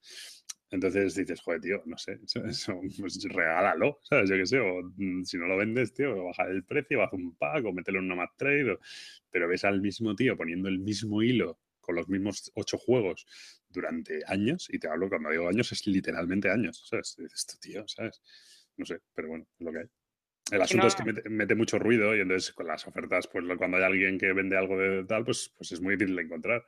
Entonces 0.70 1.16
dices, 1.16 1.40
joder, 1.42 1.62
tío, 1.62 1.82
no 1.86 1.98
sé, 1.98 2.20
pues 3.00 3.24
regálalo, 3.30 4.00
¿sabes? 4.04 4.30
Yo 4.30 4.36
qué 4.36 4.46
sé, 4.46 4.60
o 4.60 4.92
mm, 4.98 5.24
si 5.24 5.38
no 5.38 5.48
lo 5.48 5.58
vendes, 5.58 5.94
tío, 5.94 6.26
baja 6.26 6.44
el 6.44 6.64
precio, 6.64 7.02
haz 7.04 7.14
un 7.14 7.36
pack 7.36 7.66
o 7.66 7.74
mételo 7.74 8.00
en 8.00 8.06
una 8.06 8.16
map 8.16 8.32
trade, 8.38 8.78
pero 9.32 9.48
ves 9.48 9.64
al 9.64 9.82
mismo 9.82 10.16
tío 10.16 10.36
poniendo 10.36 10.68
el 10.68 10.80
mismo 10.80 11.22
hilo 11.22 11.60
con 11.80 11.96
los 11.96 12.10
mismos 12.10 12.52
ocho 12.56 12.78
juegos 12.78 13.26
durante 13.70 14.22
años, 14.28 14.68
y 14.72 14.80
te 14.80 14.88
hablo, 14.88 15.10
cuando 15.10 15.30
digo 15.30 15.48
años, 15.48 15.72
es 15.72 15.86
literalmente 15.88 16.50
años, 16.50 16.86
¿sabes? 16.90 17.16
dices, 17.18 17.40
esto, 17.40 17.58
tío, 17.60 17.88
¿sabes? 17.88 18.22
No 18.78 18.86
sé, 18.86 19.00
pero 19.14 19.30
bueno, 19.30 19.48
es 19.60 19.66
lo 19.66 19.72
que 19.72 19.80
hay. 19.80 19.88
El 20.52 20.62
asunto 20.62 20.88
es 20.88 20.96
que 20.96 21.04
mete, 21.30 21.56
mucho 21.56 21.78
ruido 21.78 22.16
y 22.16 22.22
entonces 22.22 22.54
con 22.54 22.68
las 22.68 22.88
ofertas, 22.88 23.28
pues 23.28 23.44
cuando 23.58 23.78
hay 23.78 23.84
alguien 23.84 24.18
que 24.18 24.32
vende 24.32 24.58
algo 24.58 24.78
de 24.78 25.04
tal, 25.04 25.26
pues, 25.26 25.54
pues 25.58 25.74
es 25.74 25.82
muy 25.82 25.96
difícil 25.96 26.16
de 26.16 26.22
encontrar. 26.22 26.66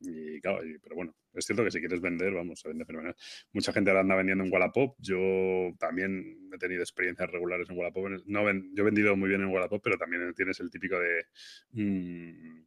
Y 0.00 0.40
claro, 0.40 0.60
pero 0.82 0.96
bueno, 0.96 1.14
es 1.34 1.44
cierto 1.46 1.62
que 1.62 1.70
si 1.70 1.78
quieres 1.78 2.00
vender, 2.00 2.32
vamos, 2.32 2.60
se 2.60 2.68
vende 2.68 2.84
fenomenal. 2.84 3.14
Mucha 3.52 3.72
gente 3.72 3.90
ahora 3.90 4.00
anda 4.00 4.16
vendiendo 4.16 4.42
en 4.42 4.52
Wallapop. 4.52 4.96
Yo 4.98 5.72
también 5.78 6.50
he 6.52 6.58
tenido 6.58 6.82
experiencias 6.82 7.30
regulares 7.30 7.70
en 7.70 7.78
Wallapop. 7.78 8.08
No, 8.26 8.42
yo 8.42 8.82
he 8.82 8.84
vendido 8.84 9.14
muy 9.16 9.28
bien 9.28 9.42
en 9.42 9.48
Wallapop, 9.48 9.80
pero 9.82 9.96
también 9.96 10.34
tienes 10.34 10.58
el 10.58 10.70
típico 10.70 10.98
de... 10.98 11.26
Mm, 11.72 12.64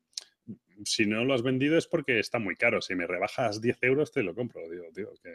si 0.85 1.05
no 1.05 1.23
lo 1.23 1.33
has 1.33 1.41
vendido 1.41 1.77
es 1.77 1.87
porque 1.87 2.19
está 2.19 2.39
muy 2.39 2.55
caro. 2.55 2.81
Si 2.81 2.95
me 2.95 3.07
rebajas 3.07 3.61
10 3.61 3.77
euros, 3.81 4.11
te 4.11 4.23
lo 4.23 4.35
compro. 4.35 4.61
Digo, 4.69 4.85
tío, 4.93 5.13
que 5.21 5.29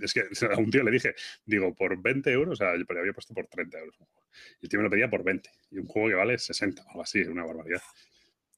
es, 0.00 0.12
que 0.12 0.20
a 0.52 0.56
un 0.56 0.70
tío 0.70 0.82
le 0.82 0.90
dije, 0.90 1.14
digo, 1.44 1.74
por 1.74 2.00
20 2.00 2.30
euros, 2.30 2.60
o 2.60 2.64
sea, 2.64 2.76
yo 2.76 2.84
había 2.98 3.12
puesto 3.12 3.34
por 3.34 3.46
30 3.46 3.78
euros 3.78 3.96
Y 4.60 4.66
el 4.66 4.68
tío 4.68 4.78
me 4.78 4.84
lo 4.84 4.90
pedía 4.90 5.10
por 5.10 5.24
20. 5.24 5.50
Y 5.70 5.78
un 5.78 5.86
juego 5.86 6.08
que 6.08 6.14
vale 6.14 6.38
60 6.38 6.82
o 6.82 6.88
algo 6.90 7.02
así, 7.02 7.20
una 7.22 7.44
barbaridad. 7.44 7.82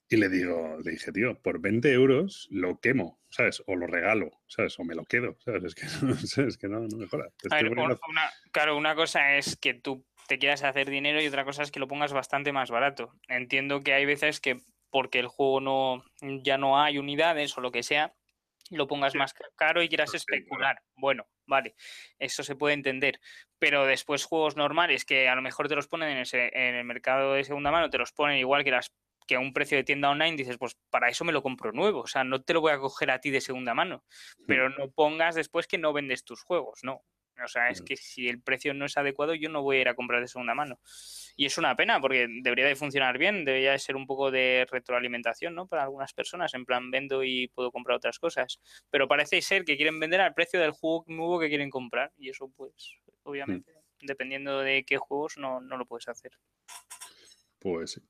Y 0.09 0.17
le 0.17 0.27
digo, 0.27 0.77
le 0.83 0.91
dije, 0.91 1.11
tío, 1.13 1.39
por 1.41 1.61
20 1.61 1.89
euros 1.93 2.47
lo 2.51 2.79
quemo, 2.81 3.21
¿sabes? 3.29 3.63
O 3.65 3.77
lo 3.77 3.87
regalo, 3.87 4.29
¿sabes? 4.45 4.77
O 4.77 4.83
me 4.83 4.93
lo 4.93 5.05
quedo, 5.05 5.37
¿sabes? 5.39 5.63
Es 5.65 5.75
que 5.75 5.85
no, 6.41 6.47
es 6.47 6.57
que 6.57 6.67
no, 6.67 6.79
no 6.81 6.97
mejora. 6.97 7.29
claro, 8.51 8.75
una 8.75 8.93
cosa 8.93 9.37
es 9.37 9.55
que 9.55 9.73
tú 9.73 10.05
te 10.27 10.37
quieras 10.37 10.63
hacer 10.63 10.89
dinero 10.89 11.21
y 11.21 11.27
otra 11.27 11.45
cosa 11.45 11.63
es 11.63 11.71
que 11.71 11.79
lo 11.79 11.87
pongas 11.87 12.11
bastante 12.11 12.51
más 12.51 12.71
barato. 12.71 13.13
Entiendo 13.29 13.81
que 13.81 13.93
hay 13.93 14.05
veces 14.05 14.41
que 14.41 14.61
porque 14.91 15.19
el 15.19 15.27
juego 15.27 15.59
no 15.61 16.03
ya 16.21 16.57
no 16.57 16.79
hay 16.79 16.97
unidades 16.97 17.57
o 17.57 17.61
lo 17.61 17.71
que 17.71 17.83
sea, 17.83 18.13
lo 18.69 18.87
pongas 18.87 19.15
más 19.15 19.33
caro 19.55 19.81
y 19.81 19.89
quieras 19.89 20.13
especular. 20.13 20.81
Bueno, 20.95 21.27
vale, 21.45 21.75
eso 22.19 22.43
se 22.43 22.55
puede 22.55 22.73
entender. 22.73 23.19
Pero 23.59 23.85
después 23.85 24.25
juegos 24.25 24.55
normales 24.55 25.05
que 25.05 25.27
a 25.27 25.35
lo 25.35 25.41
mejor 25.41 25.67
te 25.67 25.75
los 25.75 25.87
ponen 25.87 26.09
en, 26.09 26.17
ese, 26.19 26.51
en 26.53 26.75
el 26.75 26.85
mercado 26.85 27.33
de 27.33 27.43
segunda 27.43 27.71
mano, 27.71 27.89
te 27.89 27.97
los 27.97 28.11
ponen 28.11 28.37
igual 28.37 28.63
que 28.63 28.71
las 28.71 28.91
que 29.27 29.35
a 29.35 29.39
un 29.39 29.53
precio 29.53 29.77
de 29.77 29.83
tienda 29.83 30.09
online 30.09 30.35
dices, 30.35 30.57
pues 30.57 30.75
para 30.89 31.07
eso 31.07 31.23
me 31.23 31.31
lo 31.31 31.43
compro 31.43 31.71
nuevo, 31.71 32.01
o 32.01 32.07
sea, 32.07 32.23
no 32.23 32.41
te 32.41 32.53
lo 32.53 32.59
voy 32.59 32.73
a 32.73 32.79
coger 32.79 33.11
a 33.11 33.19
ti 33.19 33.29
de 33.29 33.39
segunda 33.39 33.73
mano, 33.73 34.03
pero 34.47 34.69
no 34.69 34.89
pongas 34.91 35.35
después 35.35 35.67
que 35.67 35.77
no 35.77 35.93
vendes 35.93 36.25
tus 36.25 36.43
juegos, 36.43 36.79
no, 36.83 37.03
o 37.43 37.47
sea, 37.47 37.69
es 37.69 37.81
que 37.81 37.95
si 37.95 38.27
el 38.27 38.41
precio 38.41 38.73
no 38.73 38.85
es 38.85 38.97
adecuado, 38.97 39.33
yo 39.35 39.49
no 39.49 39.61
voy 39.61 39.77
a 39.77 39.81
ir 39.81 39.89
a 39.89 39.95
comprar 39.95 40.21
de 40.21 40.27
segunda 40.27 40.53
mano. 40.53 40.79
Y 41.35 41.45
es 41.45 41.57
una 41.57 41.75
pena 41.75 41.99
porque 41.99 42.27
debería 42.41 42.65
de 42.65 42.75
funcionar 42.75 43.17
bien, 43.17 43.45
debería 43.45 43.71
de 43.71 43.79
ser 43.79 43.95
un 43.95 44.05
poco 44.05 44.31
de 44.31 44.67
retroalimentación, 44.69 45.55
¿no? 45.55 45.67
Para 45.67 45.83
algunas 45.83 46.13
personas, 46.13 46.53
en 46.53 46.65
plan, 46.65 46.91
vendo 46.91 47.23
y 47.23 47.47
puedo 47.49 47.71
comprar 47.71 47.97
otras 47.97 48.19
cosas. 48.19 48.59
Pero 48.89 49.07
parece 49.07 49.41
ser 49.41 49.65
que 49.65 49.77
quieren 49.77 49.99
vender 49.99 50.21
al 50.21 50.33
precio 50.33 50.59
del 50.59 50.71
juego 50.71 51.05
nuevo 51.07 51.39
que 51.39 51.49
quieren 51.49 51.69
comprar. 51.69 52.11
Y 52.17 52.29
eso, 52.29 52.51
pues, 52.55 52.99
obviamente, 53.23 53.71
mm. 53.71 54.05
dependiendo 54.05 54.59
de 54.59 54.83
qué 54.83 54.97
juegos, 54.97 55.37
no, 55.37 55.61
no 55.61 55.77
lo 55.77 55.85
puedes 55.85 56.07
hacer. 56.07 56.31
Pues 57.59 57.91
sí. 57.91 58.01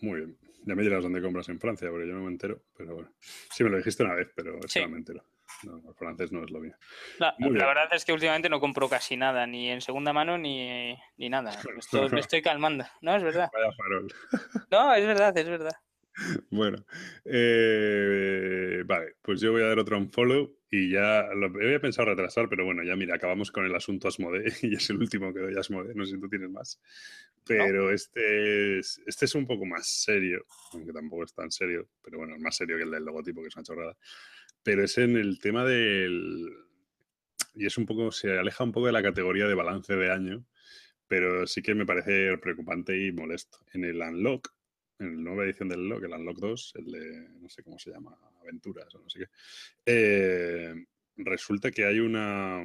Muy 0.00 0.20
bien. 0.20 0.38
Ya 0.64 0.74
me 0.74 0.82
dirás 0.82 1.02
dónde 1.02 1.22
compras 1.22 1.48
en 1.48 1.60
Francia, 1.60 1.88
porque 1.90 2.06
yo 2.06 2.14
no 2.14 2.22
me 2.22 2.30
entero, 2.30 2.62
pero 2.76 2.94
bueno. 2.94 3.10
Sí, 3.20 3.64
me 3.64 3.70
lo 3.70 3.78
dijiste 3.78 4.02
una 4.02 4.14
vez, 4.14 4.28
pero 4.34 4.58
sí. 4.66 4.84
me 4.86 4.98
entero. 4.98 5.24
No, 5.62 5.76
el 5.88 5.94
francés 5.94 6.30
no 6.30 6.44
es 6.44 6.50
lo 6.50 6.60
mío. 6.60 6.74
La, 7.18 7.34
verdad 7.38 7.88
es 7.92 8.04
que 8.04 8.12
últimamente 8.12 8.48
no 8.48 8.60
compro 8.60 8.88
casi 8.88 9.16
nada, 9.16 9.46
ni 9.46 9.70
en 9.70 9.80
segunda 9.80 10.12
mano 10.12 10.38
ni, 10.38 10.96
ni 11.16 11.28
nada. 11.28 11.50
Me 12.12 12.20
estoy, 12.20 12.42
calmando. 12.42 12.84
No, 13.00 13.16
es 13.16 13.22
verdad. 13.22 13.50
Vaya 13.52 13.72
farol. 13.72 14.12
No, 14.70 14.94
es 14.94 15.06
verdad, 15.06 15.36
es 15.36 15.48
verdad. 15.48 15.72
Bueno, 16.50 16.84
eh, 17.24 18.82
vale, 18.84 19.16
pues 19.22 19.40
yo 19.40 19.52
voy 19.52 19.62
a 19.62 19.66
dar 19.66 19.78
otro 19.78 19.98
unfollow 19.98 20.56
y 20.70 20.90
ya 20.90 21.28
lo 21.34 21.46
había 21.46 21.80
pensado 21.80 22.08
retrasar, 22.08 22.48
pero 22.48 22.64
bueno, 22.64 22.82
ya 22.82 22.96
mira, 22.96 23.14
acabamos 23.14 23.50
con 23.50 23.64
el 23.64 23.74
asunto 23.74 24.08
Asmode 24.08 24.52
y 24.62 24.74
es 24.74 24.90
el 24.90 24.98
último 24.98 25.32
que 25.32 25.40
doy 25.40 25.56
a 25.56 25.60
Asmode, 25.60 25.94
no 25.94 26.04
sé 26.04 26.16
si 26.16 26.20
tú 26.20 26.28
tienes 26.28 26.50
más. 26.50 26.80
Pero 27.46 27.90
este, 27.90 28.78
es, 28.78 29.00
este 29.06 29.24
es 29.24 29.34
un 29.34 29.46
poco 29.46 29.64
más 29.64 29.86
serio, 29.86 30.44
aunque 30.72 30.92
tampoco 30.92 31.24
es 31.24 31.32
tan 31.32 31.50
serio, 31.50 31.88
pero 32.02 32.18
bueno, 32.18 32.34
es 32.34 32.42
más 32.42 32.56
serio 32.56 32.76
que 32.76 32.82
el 32.82 32.90
del 32.90 33.04
logotipo, 33.04 33.40
que 33.40 33.48
es 33.48 33.56
una 33.56 33.64
chorrada 33.64 33.96
pero 34.68 34.84
es 34.84 34.98
en 34.98 35.16
el 35.16 35.40
tema 35.40 35.64
del... 35.64 36.46
Y 37.54 37.64
es 37.64 37.78
un 37.78 37.86
poco, 37.86 38.12
se 38.12 38.38
aleja 38.38 38.62
un 38.62 38.72
poco 38.72 38.86
de 38.86 38.92
la 38.92 39.02
categoría 39.02 39.46
de 39.46 39.54
balance 39.54 39.96
de 39.96 40.12
año, 40.12 40.44
pero 41.06 41.46
sí 41.46 41.62
que 41.62 41.74
me 41.74 41.86
parece 41.86 42.36
preocupante 42.36 42.94
y 43.02 43.10
molesto. 43.10 43.60
En 43.72 43.84
el 43.84 44.00
Unlock, 44.00 44.52
en 44.98 45.16
la 45.16 45.30
nueva 45.30 45.44
edición 45.44 45.68
del 45.68 45.80
Unlock, 45.80 46.04
el 46.04 46.12
Unlock 46.12 46.38
2, 46.38 46.72
el 46.76 46.84
de, 46.92 47.28
no 47.40 47.48
sé 47.48 47.62
cómo 47.62 47.78
se 47.78 47.90
llama, 47.90 48.16
Aventuras 48.40 48.94
o 48.94 49.00
no 49.00 49.08
sé 49.08 49.20
qué, 49.20 49.26
eh, 49.86 50.74
resulta 51.16 51.70
que 51.70 51.84
hay 51.84 52.00
una... 52.00 52.62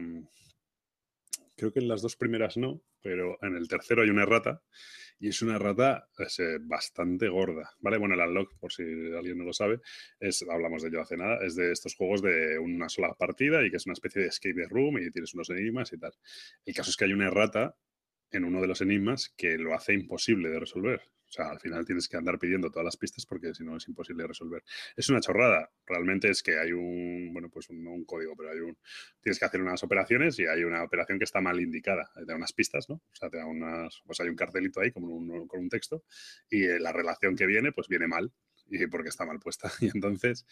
Creo 1.55 1.71
que 1.71 1.79
en 1.79 1.87
las 1.87 2.01
dos 2.01 2.15
primeras 2.15 2.57
no, 2.57 2.81
pero 3.01 3.37
en 3.43 3.55
el 3.55 3.67
tercero 3.67 4.01
hay 4.01 4.09
una 4.09 4.25
rata 4.25 4.63
y 5.19 5.29
es 5.29 5.41
una 5.41 5.59
rata 5.59 6.09
eh, 6.17 6.57
bastante 6.61 7.29
gorda, 7.29 7.71
¿vale? 7.79 7.97
Bueno, 7.97 8.15
el 8.15 8.21
Unlock, 8.21 8.57
por 8.57 8.73
si 8.73 8.83
alguien 8.83 9.37
no 9.37 9.43
lo 9.43 9.53
sabe, 9.53 9.79
es, 10.19 10.43
hablamos 10.49 10.81
de 10.81 10.89
ello 10.89 11.01
hace 11.01 11.15
nada, 11.15 11.37
es 11.45 11.55
de 11.55 11.71
estos 11.71 11.95
juegos 11.95 12.21
de 12.21 12.57
una 12.57 12.89
sola 12.89 13.13
partida 13.13 13.65
y 13.65 13.69
que 13.69 13.77
es 13.77 13.85
una 13.85 13.93
especie 13.93 14.23
de 14.23 14.27
escape 14.29 14.67
room 14.67 14.97
y 14.97 15.11
tienes 15.11 15.33
unos 15.33 15.49
enigmas 15.51 15.93
y 15.93 15.99
tal. 15.99 16.13
El 16.65 16.73
caso 16.73 16.89
es 16.89 16.97
que 16.97 17.05
hay 17.05 17.13
una 17.13 17.29
rata 17.29 17.75
en 18.33 18.43
uno 18.43 18.59
de 18.59 18.67
los 18.67 18.81
enigmas 18.81 19.33
que 19.37 19.57
lo 19.57 19.73
hace 19.73 19.93
imposible 19.93 20.49
de 20.49 20.59
resolver. 20.59 21.01
O 21.33 21.35
sea, 21.35 21.49
al 21.49 21.59
final 21.59 21.83
tienes 21.83 22.07
que 22.07 22.15
andar 22.15 22.37
pidiendo 22.37 22.69
todas 22.69 22.85
las 22.85 22.95
pistas 22.95 23.25
porque 23.25 23.55
si 23.55 23.63
no 23.63 23.75
es 23.75 23.87
imposible 23.87 24.27
resolver. 24.27 24.63
Es 24.95 25.09
una 25.09 25.19
chorrada. 25.19 25.71
Realmente 25.87 26.29
es 26.29 26.43
que 26.43 26.59
hay 26.59 26.71
un, 26.71 27.31
bueno, 27.33 27.49
pues 27.49 27.69
un, 27.69 27.87
un 27.87 28.05
código, 28.05 28.35
pero 28.35 28.51
hay 28.51 28.59
un, 28.59 28.77
tienes 29.19 29.39
que 29.39 29.45
hacer 29.45 29.59
unas 29.59 29.81
operaciones 29.83 30.37
y 30.37 30.45
hay 30.45 30.63
una 30.63 30.83
operación 30.83 31.17
que 31.17 31.25
está 31.25 31.41
mal 31.41 31.59
indicada. 31.59 32.11
Te 32.13 32.25
da 32.25 32.35
unas 32.35 32.53
pistas, 32.53 32.87
¿no? 32.87 32.97
O 32.97 33.15
sea, 33.15 33.31
te 33.31 33.37
da 33.37 33.47
unas, 33.47 34.03
pues 34.05 34.19
hay 34.19 34.29
un 34.29 34.35
cartelito 34.35 34.79
ahí 34.79 34.91
como 34.91 35.47
con 35.47 35.59
un 35.59 35.69
texto 35.69 36.03
y 36.51 36.65
eh, 36.65 36.79
la 36.79 36.91
relación 36.91 37.35
que 37.35 37.47
viene, 37.47 37.71
pues 37.71 37.87
viene 37.87 38.07
mal 38.07 38.31
y 38.67 38.85
porque 38.85 39.09
está 39.09 39.25
mal 39.25 39.39
puesta. 39.39 39.71
Y 39.81 39.89
entonces, 39.91 40.45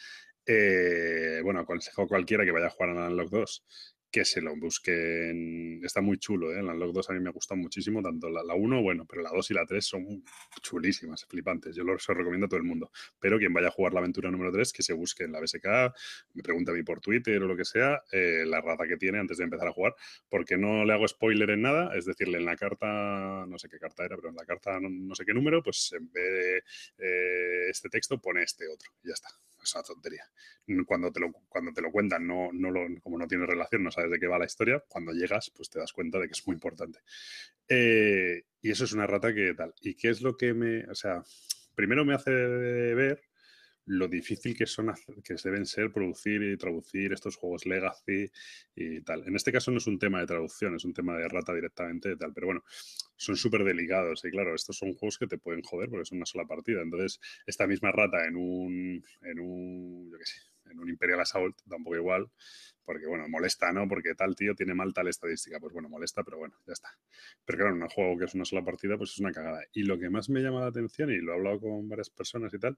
eh, 0.47 1.41
bueno, 1.43 1.59
aconsejo 1.59 2.01
a 2.01 2.07
cualquiera 2.07 2.43
que 2.43 2.51
vaya 2.51 2.67
a 2.67 2.71
jugar 2.71 2.97
a 2.97 3.07
Unlock 3.07 3.29
2 3.29 3.65
que 4.11 4.25
se 4.25 4.41
lo 4.41 4.55
busquen. 4.55 5.81
Está 5.83 6.01
muy 6.01 6.17
chulo, 6.17 6.51
¿eh? 6.51 6.61
La 6.61 6.73
Unlock 6.73 6.93
2 6.93 7.09
a 7.09 7.13
mí 7.13 7.19
me 7.21 7.31
gustan 7.31 7.59
muchísimo, 7.59 8.01
tanto 8.01 8.29
la, 8.29 8.43
la 8.43 8.53
1, 8.53 8.81
bueno, 8.81 9.05
pero 9.09 9.21
la 9.21 9.29
2 9.29 9.51
y 9.51 9.53
la 9.53 9.65
3 9.65 9.85
son 9.85 10.23
chulísimas, 10.61 11.25
flipantes. 11.25 11.75
Yo 11.75 11.83
los 11.83 12.05
recomiendo 12.07 12.45
a 12.45 12.49
todo 12.49 12.57
el 12.57 12.65
mundo. 12.65 12.91
Pero 13.19 13.37
quien 13.39 13.53
vaya 13.53 13.69
a 13.69 13.71
jugar 13.71 13.93
la 13.93 13.99
aventura 13.99 14.29
número 14.29 14.51
3, 14.51 14.73
que 14.73 14.83
se 14.83 14.93
busque 14.93 15.23
en 15.23 15.31
la 15.31 15.39
BSK, 15.39 15.65
me 16.33 16.43
pregunte 16.43 16.71
a 16.71 16.73
mí 16.73 16.83
por 16.83 16.99
Twitter 16.99 17.41
o 17.41 17.47
lo 17.47 17.55
que 17.55 17.65
sea, 17.65 18.01
eh, 18.11 18.43
la 18.45 18.61
rata 18.61 18.85
que 18.87 18.97
tiene 18.97 19.19
antes 19.19 19.37
de 19.37 19.45
empezar 19.45 19.67
a 19.67 19.71
jugar, 19.71 19.95
porque 20.29 20.57
no 20.57 20.83
le 20.83 20.93
hago 20.93 21.07
spoiler 21.07 21.49
en 21.51 21.61
nada, 21.61 21.95
es 21.95 22.05
decirle 22.05 22.37
en 22.37 22.45
la 22.45 22.55
carta, 22.55 23.45
no 23.47 23.57
sé 23.57 23.69
qué 23.69 23.79
carta 23.79 24.05
era, 24.05 24.15
pero 24.17 24.29
en 24.29 24.35
la 24.35 24.45
carta 24.45 24.79
no, 24.81 25.15
sé 25.15 25.25
qué 25.25 25.33
número, 25.33 25.63
pues 25.63 25.93
en 25.93 26.11
vez 26.11 26.31
de 26.31 26.57
eh, 26.97 27.69
este 27.69 27.89
texto 27.89 28.19
pone 28.19 28.43
este 28.43 28.67
otro, 28.67 28.91
y 29.03 29.07
ya 29.07 29.13
está 29.13 29.29
es 29.63 29.73
una 29.75 29.83
tontería. 29.83 30.29
Cuando 30.85 31.11
te 31.11 31.19
lo, 31.19 31.31
cuando 31.49 31.71
te 31.73 31.81
lo 31.81 31.91
cuentan, 31.91 32.25
no, 32.25 32.49
no 32.53 32.71
lo, 32.71 32.81
como 33.01 33.17
no 33.17 33.27
tiene 33.27 33.45
relación, 33.45 33.83
no 33.83 33.91
sabes 33.91 34.11
de 34.11 34.19
qué 34.19 34.27
va 34.27 34.39
la 34.39 34.45
historia, 34.45 34.83
cuando 34.87 35.11
llegas, 35.11 35.51
pues 35.55 35.69
te 35.69 35.79
das 35.79 35.93
cuenta 35.93 36.19
de 36.19 36.27
que 36.27 36.33
es 36.33 36.45
muy 36.47 36.55
importante. 36.55 36.99
Eh, 37.67 38.43
y 38.61 38.71
eso 38.71 38.83
es 38.83 38.93
una 38.93 39.07
rata 39.07 39.33
que 39.33 39.53
tal. 39.53 39.73
¿Y 39.81 39.95
qué 39.95 40.09
es 40.09 40.21
lo 40.21 40.37
que 40.37 40.53
me, 40.53 40.85
o 40.85 40.95
sea, 40.95 41.23
primero 41.75 42.05
me 42.05 42.13
hace 42.13 42.31
ver 42.31 43.30
lo 43.85 44.07
difícil 44.07 44.55
que 44.55 44.65
son 44.67 44.93
que 45.23 45.35
deben 45.43 45.65
ser 45.65 45.91
producir 45.91 46.43
y 46.43 46.57
traducir 46.57 47.13
estos 47.13 47.35
juegos 47.35 47.65
legacy 47.65 48.31
y 48.75 49.01
tal. 49.01 49.27
En 49.27 49.35
este 49.35 49.51
caso 49.51 49.71
no 49.71 49.77
es 49.77 49.87
un 49.87 49.99
tema 49.99 50.19
de 50.19 50.27
traducción, 50.27 50.75
es 50.75 50.85
un 50.85 50.93
tema 50.93 51.17
de 51.17 51.27
rata 51.27 51.53
directamente 51.53 52.11
y 52.11 52.17
tal, 52.17 52.33
pero 52.33 52.47
bueno, 52.47 52.63
son 53.15 53.35
súper 53.35 53.63
delicados 53.63 54.23
y 54.25 54.29
claro, 54.31 54.55
estos 54.55 54.77
son 54.77 54.93
juegos 54.93 55.17
que 55.17 55.27
te 55.27 55.37
pueden 55.37 55.61
joder 55.61 55.89
porque 55.89 56.05
son 56.05 56.17
una 56.17 56.25
sola 56.25 56.45
partida. 56.45 56.81
Entonces, 56.81 57.19
esta 57.45 57.67
misma 57.67 57.91
rata 57.91 58.25
en 58.25 58.35
un, 58.35 59.03
en 59.21 59.39
un, 59.39 60.09
yo 60.11 60.17
qué 60.17 60.25
sé, 60.25 60.41
en 60.71 60.79
un 60.79 60.89
Imperial 60.89 61.19
Assault 61.19 61.57
da 61.65 61.77
un 61.77 61.83
poco 61.83 61.97
igual, 61.97 62.31
porque 62.85 63.05
bueno, 63.07 63.27
molesta, 63.27 63.71
¿no? 63.71 63.87
Porque 63.87 64.15
tal 64.15 64.35
tío 64.35 64.55
tiene 64.55 64.73
mal 64.73 64.93
tal 64.93 65.07
estadística. 65.07 65.59
Pues 65.59 65.73
bueno, 65.73 65.89
molesta, 65.89 66.23
pero 66.23 66.37
bueno, 66.37 66.55
ya 66.65 66.73
está. 66.73 66.89
Pero 67.45 67.59
claro, 67.59 67.75
en 67.75 67.83
un 67.83 67.89
juego 67.89 68.17
que 68.17 68.25
es 68.25 68.33
una 68.33 68.45
sola 68.45 68.63
partida, 68.63 68.97
pues 68.97 69.11
es 69.11 69.19
una 69.19 69.31
cagada. 69.31 69.61
Y 69.73 69.83
lo 69.83 69.99
que 69.99 70.09
más 70.09 70.29
me 70.29 70.41
llama 70.41 70.61
la 70.61 70.67
atención, 70.67 71.11
y 71.11 71.17
lo 71.17 71.33
he 71.33 71.35
hablado 71.35 71.59
con 71.59 71.87
varias 71.89 72.09
personas 72.09 72.53
y 72.53 72.59
tal, 72.59 72.77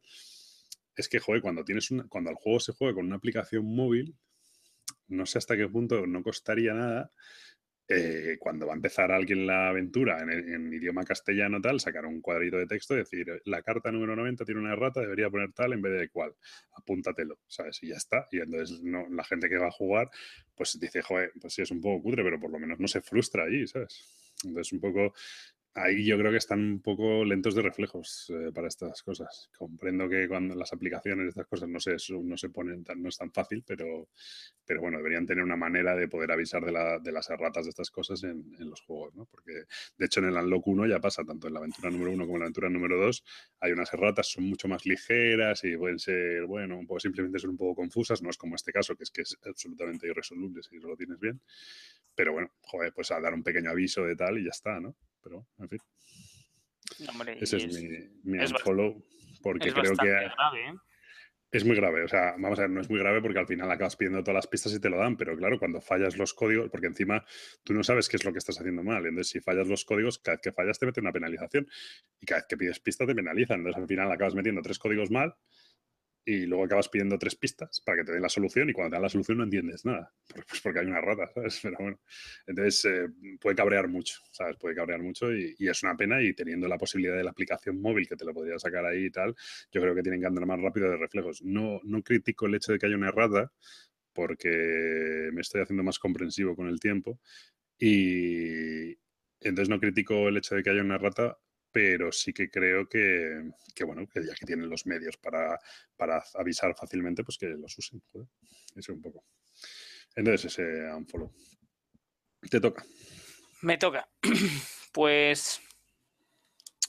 es 0.96 1.10
que, 1.10 1.20
joder, 1.20 1.42
cuando, 1.42 1.64
tienes 1.64 1.92
una, 1.92 2.08
cuando 2.08 2.30
el 2.30 2.36
juego 2.36 2.60
se 2.60 2.74
juega 2.74 2.96
con 2.96 3.06
una 3.06 3.16
aplicación 3.16 3.66
móvil, 3.66 4.16
no 5.08 5.26
sé 5.26 5.38
hasta 5.38 5.58
qué 5.58 5.68
punto 5.68 6.08
no 6.08 6.24
costaría 6.24 6.74
nada 6.74 7.12
eh, 7.90 8.38
cuando 8.40 8.66
va 8.66 8.74
a 8.74 8.76
empezar 8.78 9.12
alguien 9.12 9.46
la 9.46 9.68
aventura 9.68 10.20
en, 10.22 10.72
idioma 10.74 11.04
castellano 11.04 11.60
tal, 11.60 11.82
sacar 11.82 12.06
un 12.06 12.22
cuadrito 12.22 12.58
de 12.58 12.66
texto 12.66 12.94
y 12.94 13.00
decir, 13.00 13.42
la 13.44 13.62
carta 13.62 13.92
número 13.92 14.16
90 14.16 14.46
tiene 14.46 14.62
una 14.62 14.72
errata, 14.72 15.02
debería 15.02 15.30
poner 15.30 15.52
tal 15.52 15.74
en 15.74 15.82
vez 15.82 16.00
de 16.00 16.10
cual, 16.10 16.34
apúntatelo, 16.78 17.40
¿sabes? 17.46 17.84
Y 17.84 17.90
ya 17.90 17.98
está. 17.98 18.28
Y 18.32 18.40
entonces 18.40 18.82
no, 18.82 19.06
la 19.10 19.26
gente 19.26 19.50
que 19.50 19.58
va 19.58 19.68
a 19.68 19.72
jugar, 19.72 20.10
pues 20.56 20.80
dice, 20.80 21.02
joder, 21.02 21.34
pues 21.42 21.54
sí, 21.54 21.62
es 21.62 21.72
un 21.72 21.82
poco 21.82 22.02
cutre, 22.04 22.24
pero 22.24 22.40
por 22.40 22.52
lo 22.52 22.60
menos 22.60 22.80
no 22.80 22.88
se 22.88 23.02
frustra 23.02 23.44
ahí, 23.44 23.68
¿sabes? 23.68 24.34
Entonces 24.46 24.72
un 24.72 24.80
poco 24.80 25.14
ahí 25.76 26.06
yo 26.06 26.18
creo 26.18 26.32
que 26.32 26.38
están 26.38 26.60
un 26.60 26.80
poco 26.82 27.26
lentos 27.26 27.56
de 27.56 27.62
reflejos 27.62 28.30
eh, 28.30 28.52
para 28.54 28.68
estas 28.68 29.02
cosas. 29.02 29.50
Comprendo 29.58 30.08
que 30.08 30.28
cuando 30.28 30.56
las 30.56 30.72
aplicaciones, 30.74 31.30
estas 31.30 31.48
cosas 31.48 31.68
no 31.70 31.80
se, 31.80 31.96
no 32.22 32.38
se 32.38 32.50
ponen, 32.50 32.84
tan, 32.84 33.02
no 33.02 33.10
es 33.10 33.18
tan 33.18 33.32
fácil, 33.32 33.64
pero, 33.66 34.10
pero 34.66 34.82
bueno, 34.82 34.98
deberían 34.98 35.26
tener 35.26 35.44
una 35.44 35.56
manera 35.56 35.96
de 35.96 36.08
poder 36.08 36.32
avisar 36.32 36.64
de, 36.64 36.72
la, 36.72 37.00
de 37.00 37.12
las 37.12 37.30
erratas 37.30 37.66
de 37.66 37.70
estas 37.70 37.90
cosas 37.90 38.24
en, 38.24 38.44
los 38.60 38.82
juegos, 38.82 39.16
¿no? 39.16 39.26
Porque 39.26 39.64
de 39.98 40.06
hecho 40.06 40.20
en 40.20 40.28
el 40.28 40.36
Unlock 40.36 40.68
1 40.68 40.88
ya 40.88 41.00
pasa, 41.00 41.24
tanto 41.24 41.48
en 41.48 41.54
la 41.54 41.60
aventura 41.60 41.90
número 41.90 42.12
1 42.12 42.26
como 42.26 42.36
en 42.36 42.40
la 42.40 42.46
aventura 42.46 42.70
número 42.70 42.98
2, 42.98 43.24
hay 43.62 43.72
unas 43.72 43.94
erratas, 43.94 44.28
son 44.28 44.46
mucho 44.46 44.68
más 44.68 44.86
ligeras 44.86 45.64
y 45.64 45.76
pueden 45.76 46.00
ser, 46.00 46.46
bueno, 46.46 46.82
pues 46.88 47.04
simplemente 47.04 47.40
son 47.40 47.52
un 47.52 47.58
poco 47.58 47.76
confusas, 47.76 48.22
no 48.22 48.30
es 48.30 48.38
como 48.38 48.56
este 48.56 48.72
caso, 48.72 48.96
que 48.96 49.04
es 49.04 49.12
que 49.12 49.22
es 49.24 49.38
absolutamente 49.46 50.08
irresoluble 50.08 50.62
si 50.62 50.78
lo 50.78 50.96
tienes 50.96 51.20
bien. 51.20 51.42
Pero 52.16 52.34
bueno, 52.34 52.52
joder, 52.62 52.94
pues 52.94 53.12
a 53.12 53.20
dar 53.20 53.34
un 53.34 53.44
pequeño 53.44 53.72
aviso 53.72 54.04
de 54.04 54.16
tal 54.16 54.38
y 54.38 54.44
ya 54.44 54.52
está, 54.52 54.80
¿no? 54.80 54.96
Pero, 55.24 55.48
en 55.60 55.70
fin. 55.70 55.80
Ese 57.40 57.58
es, 57.58 57.68
mi, 57.68 57.98
mi 58.24 58.40
unfollow, 58.40 59.04
porque 59.42 59.72
creo 59.72 59.96
que... 59.96 60.10
Grave, 60.10 60.70
¿eh? 60.70 60.74
Es 61.54 61.64
muy 61.64 61.76
grave, 61.76 62.04
o 62.04 62.08
sea, 62.08 62.32
vamos 62.32 62.58
a 62.58 62.64
ver, 62.64 62.72
no 62.72 62.82
es 62.82 62.90
muy 62.90 62.98
grave 62.98 63.22
porque 63.22 63.38
al 63.38 63.46
final 63.46 63.70
acabas 63.70 63.96
pidiendo 63.96 64.24
todas 64.24 64.34
las 64.34 64.48
pistas 64.48 64.74
y 64.74 64.80
te 64.80 64.90
lo 64.90 64.98
dan, 64.98 65.16
pero 65.16 65.38
claro, 65.38 65.60
cuando 65.60 65.82
fallas 65.82 66.18
los 66.18 66.34
códigos, 66.34 66.72
porque 66.72 66.88
encima 66.88 67.24
tú 67.64 67.76
no 67.76 67.84
sabes 67.84 68.10
qué 68.10 68.18
es 68.18 68.26
lo 68.26 68.32
que 68.32 68.40
estás 68.40 68.60
haciendo 68.60 68.82
mal, 68.82 69.06
entonces 69.06 69.30
si 69.30 69.40
fallas 69.40 69.68
los 69.68 69.86
códigos, 69.86 70.18
cada 70.18 70.38
vez 70.38 70.42
que 70.42 70.52
fallas 70.52 70.80
te 70.80 70.88
mete 70.88 71.00
una 71.00 71.12
penalización 71.12 71.68
y 72.20 72.26
cada 72.26 72.42
vez 72.42 72.48
que 72.50 72.58
pides 72.58 72.80
pistas 72.80 73.06
te 73.06 73.14
penalizan, 73.14 73.60
entonces 73.60 73.80
al 73.80 73.88
final 73.88 74.12
acabas 74.12 74.34
metiendo 74.34 74.64
tres 74.64 74.80
códigos 74.80 75.12
mal 75.12 75.36
y 76.26 76.46
luego 76.46 76.64
acabas 76.64 76.88
pidiendo 76.90 77.18
tres 77.18 77.36
pistas 77.36 77.82
para 77.82 77.98
que 77.98 78.06
te 78.06 78.14
den 78.14 78.22
la 78.22 78.30
solución 78.30 78.70
y 78.70 78.74
cuando 78.74 78.92
te 78.92 78.96
dan 78.96 79.02
la 79.04 79.10
solución 79.10 79.40
no 79.40 79.44
entiendes 79.44 79.86
nada, 79.86 80.14
pues 80.48 80.62
porque 80.62 80.80
hay 80.80 80.86
una 80.86 81.02
rata, 81.02 81.30
¿sabes? 81.34 81.60
Pero 81.62 81.78
bueno, 81.80 82.00
entonces 82.48 82.86
eh, 82.86 83.10
puede 83.40 83.56
cabrear 83.56 83.88
mucho, 83.88 84.20
¿sabes? 84.32 84.56
Puede 84.58 84.76
cabrear 84.76 85.02
mucho 85.02 85.34
y, 85.34 85.56
es 85.60 85.84
una 85.84 85.96
pena 85.98 86.22
y 86.22 86.34
teniendo 86.34 86.68
la 86.68 86.78
posibilidad 86.78 87.18
de 87.18 87.24
la 87.24 87.32
aplicación 87.32 87.82
móvil 87.82 88.08
que 88.08 88.16
te 88.16 88.26
lo 88.26 88.34
podría 88.34 88.60
sacar 88.60 88.86
ahí 88.86 89.06
y 89.06 89.12
tal, 89.12 89.36
yo 89.72 89.82
creo 89.82 89.96
que 89.96 90.04
tienen 90.04 90.22
que 90.22 90.28
andar 90.28 90.46
más 90.46 90.60
rápido 90.60 90.90
de 90.90 90.98
reflejos. 90.98 91.42
No, 91.42 91.80
no 91.84 92.02
critico 92.04 92.46
el 92.46 92.56
hecho 92.56 92.72
de 92.74 92.80
que 92.80 92.86
haya 92.86 92.96
una 92.96 93.10
errata 93.10 93.52
porque 94.14 95.30
me 95.34 95.42
estoy 95.42 95.62
haciendo 95.62 95.84
más 95.84 96.00
comprensivo 96.00 96.56
con 96.56 96.68
el 96.68 96.80
tiempo 96.80 97.20
y 97.80 98.92
entonces 99.40 99.70
no 99.70 99.80
critico 99.80 100.30
el 100.30 100.38
hecho 100.38 100.56
de 100.56 100.64
que 100.64 100.70
haya 100.70 100.84
una 100.84 100.96
errata 100.96 101.38
pero 101.74 102.12
sí 102.12 102.32
que 102.32 102.50
creo 102.50 102.88
que, 102.88 103.50
que, 103.76 103.84
bueno, 103.84 104.08
que 104.08 104.24
ya 104.24 104.36
que 104.36 104.46
tienen 104.46 104.70
los 104.70 104.86
medios 104.86 105.18
para, 105.18 105.60
para 105.98 106.24
avisar 106.36 106.76
fácilmente, 106.76 107.24
pues 107.24 107.38
que 107.40 107.48
los 107.48 107.76
usen. 107.78 108.02
Joder. 108.12 108.28
Eso 108.76 108.94
un 108.94 109.02
poco. 109.02 109.26
Entonces, 110.16 110.46
ese 110.46 110.94
unfollow. 110.94 111.34
Te 112.50 112.62
toca. 112.62 112.86
Me 113.62 113.78
toca. 113.78 114.08
Pues 114.94 115.60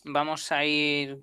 vamos 0.04 0.52
a 0.52 0.62
ir. 0.66 1.18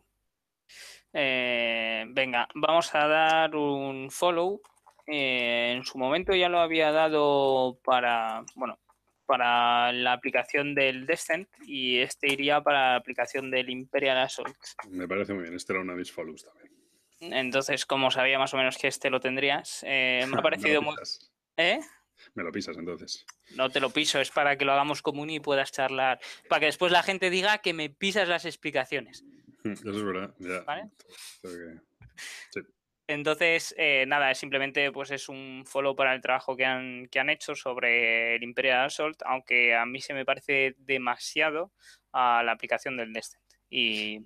Eh, 1.13 2.05
venga, 2.09 2.47
vamos 2.55 2.95
a 2.95 3.07
dar 3.07 3.55
un 3.55 4.09
follow. 4.09 4.59
Eh, 5.05 5.73
en 5.75 5.83
su 5.83 5.99
momento 5.99 6.33
ya 6.33 6.49
lo 6.49 6.59
había 6.59 6.91
dado 6.91 7.79
para, 7.83 8.43
bueno, 8.55 8.79
para 9.31 9.93
la 9.93 10.11
aplicación 10.11 10.75
del 10.75 11.05
Descent 11.05 11.47
y 11.65 11.99
este 11.99 12.27
iría 12.27 12.59
para 12.59 12.91
la 12.91 12.95
aplicación 12.97 13.49
del 13.49 13.69
Imperial 13.69 14.17
Assault. 14.17 14.53
Me 14.89 15.07
parece 15.07 15.33
muy 15.33 15.43
bien, 15.43 15.55
este 15.55 15.71
era 15.71 15.81
una 15.81 15.95
de 15.95 16.03
follows 16.03 16.43
también. 16.43 16.69
Entonces, 17.21 17.85
como 17.85 18.11
sabía 18.11 18.37
más 18.37 18.53
o 18.53 18.57
menos 18.57 18.77
que 18.77 18.89
este 18.89 19.09
lo 19.09 19.21
tendrías, 19.21 19.85
eh, 19.87 20.27
me 20.27 20.37
ha 20.37 20.41
parecido 20.43 20.81
muy... 20.81 20.97
¿Eh? 21.55 21.79
Me 22.35 22.43
lo 22.43 22.51
pisas 22.51 22.75
entonces. 22.75 23.25
No 23.55 23.69
te 23.69 23.79
lo 23.79 23.89
piso, 23.89 24.19
es 24.19 24.31
para 24.31 24.57
que 24.57 24.65
lo 24.65 24.73
hagamos 24.73 25.01
común 25.01 25.29
y 25.29 25.39
puedas 25.39 25.71
charlar. 25.71 26.19
Para 26.49 26.59
que 26.59 26.65
después 26.65 26.91
la 26.91 27.01
gente 27.01 27.29
diga 27.29 27.59
que 27.59 27.71
me 27.71 27.89
pisas 27.89 28.27
las 28.27 28.43
explicaciones. 28.43 29.23
Eso 29.63 29.91
es 29.91 30.03
verdad, 30.03 30.35
ya. 30.39 30.59
¿Vale? 30.63 30.89
Sí. 32.49 32.59
Entonces, 33.13 33.75
eh, 33.77 34.05
nada, 34.07 34.33
simplemente 34.33 34.91
pues 34.91 35.11
es 35.11 35.27
un 35.29 35.63
follow 35.65 35.95
para 35.95 36.13
el 36.15 36.21
trabajo 36.21 36.55
que 36.55 36.65
han, 36.65 37.07
que 37.07 37.19
han 37.19 37.29
hecho 37.29 37.55
sobre 37.55 38.35
el 38.35 38.43
Imperial 38.43 38.85
Assault, 38.85 39.21
aunque 39.25 39.75
a 39.75 39.85
mí 39.85 39.99
se 40.01 40.13
me 40.13 40.25
parece 40.25 40.75
demasiado 40.77 41.71
a 42.13 42.41
la 42.43 42.53
aplicación 42.53 42.95
del 42.97 43.13
Descent. 43.13 43.43
Y, 43.69 44.19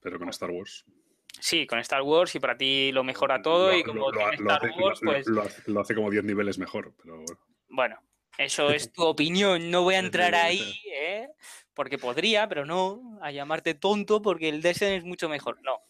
Pero 0.00 0.18
con 0.18 0.28
Star 0.30 0.50
Wars. 0.50 0.84
Sí, 1.40 1.66
con 1.66 1.78
Star 1.80 2.02
Wars 2.02 2.34
y 2.34 2.40
para 2.40 2.56
ti 2.56 2.90
lo 2.92 3.04
mejora 3.04 3.42
todo 3.42 3.70
lo, 3.70 3.78
y 3.78 3.84
como 3.84 4.10
lo, 4.10 4.30
Star 4.30 4.64
hace, 4.64 4.80
Wars, 4.80 5.00
pues... 5.02 5.26
Lo 5.66 5.80
hace, 5.80 5.94
como 5.94 6.10
10 6.10 6.24
niveles 6.24 6.58
mejor, 6.58 6.94
pero 6.96 7.16
bueno. 7.16 7.40
Bueno, 7.68 8.00
eso 8.38 8.70
es 8.70 8.90
tu 8.92 9.02
opinión, 9.04 9.70
no 9.70 9.82
voy 9.82 9.96
a 9.96 10.00
entrar 10.00 10.34
ahí, 10.34 10.80
¿eh? 10.90 11.28
porque 11.74 11.98
podría, 11.98 12.48
pero 12.48 12.64
no, 12.64 13.18
a 13.20 13.30
llamarte 13.30 13.74
tonto 13.74 14.22
porque 14.22 14.48
el 14.48 14.62
Descent 14.62 14.96
es 14.96 15.04
mucho 15.04 15.28
mejor, 15.28 15.60
no. 15.62 15.82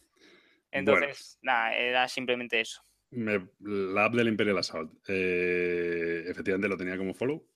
Entonces, 0.71 1.39
nada, 1.43 1.75
era 1.75 2.09
simplemente 2.09 2.61
eso. 2.61 2.83
la 3.11 4.05
app 4.05 4.15
del 4.15 4.29
Imperial 4.29 4.59
Assault, 4.59 4.93
eh, 5.09 6.25
efectivamente 6.27 6.69
lo 6.69 6.77
tenía 6.77 6.97
como 6.97 7.15
follow. 7.15 7.49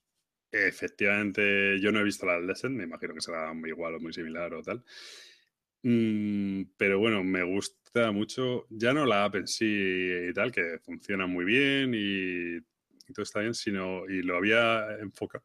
Efectivamente, 0.52 1.80
yo 1.80 1.92
no 1.92 2.00
he 2.00 2.04
visto 2.04 2.26
la 2.26 2.34
del 2.34 2.46
Descent, 2.46 2.74
me 2.74 2.84
imagino 2.84 3.14
que 3.14 3.20
será 3.20 3.52
muy 3.52 3.70
igual 3.70 3.94
o 3.94 4.00
muy 4.00 4.12
similar 4.12 4.52
o 4.54 4.62
tal. 4.62 4.84
Mm, 5.82 6.62
pero 6.76 6.98
bueno, 6.98 7.22
me 7.24 7.42
gusta 7.42 8.12
mucho, 8.12 8.66
ya 8.70 8.92
no 8.92 9.06
la 9.06 9.24
app 9.24 9.36
en 9.36 9.46
sí 9.46 9.66
y 10.28 10.32
tal, 10.32 10.52
que 10.52 10.78
funciona 10.82 11.26
muy 11.26 11.44
bien 11.44 11.94
y, 11.94 12.56
y 12.56 13.12
todo 13.14 13.22
está 13.22 13.40
bien, 13.40 13.54
sino, 13.54 14.08
y 14.08 14.22
lo 14.22 14.36
había 14.36 14.98
enfocado 15.00 15.44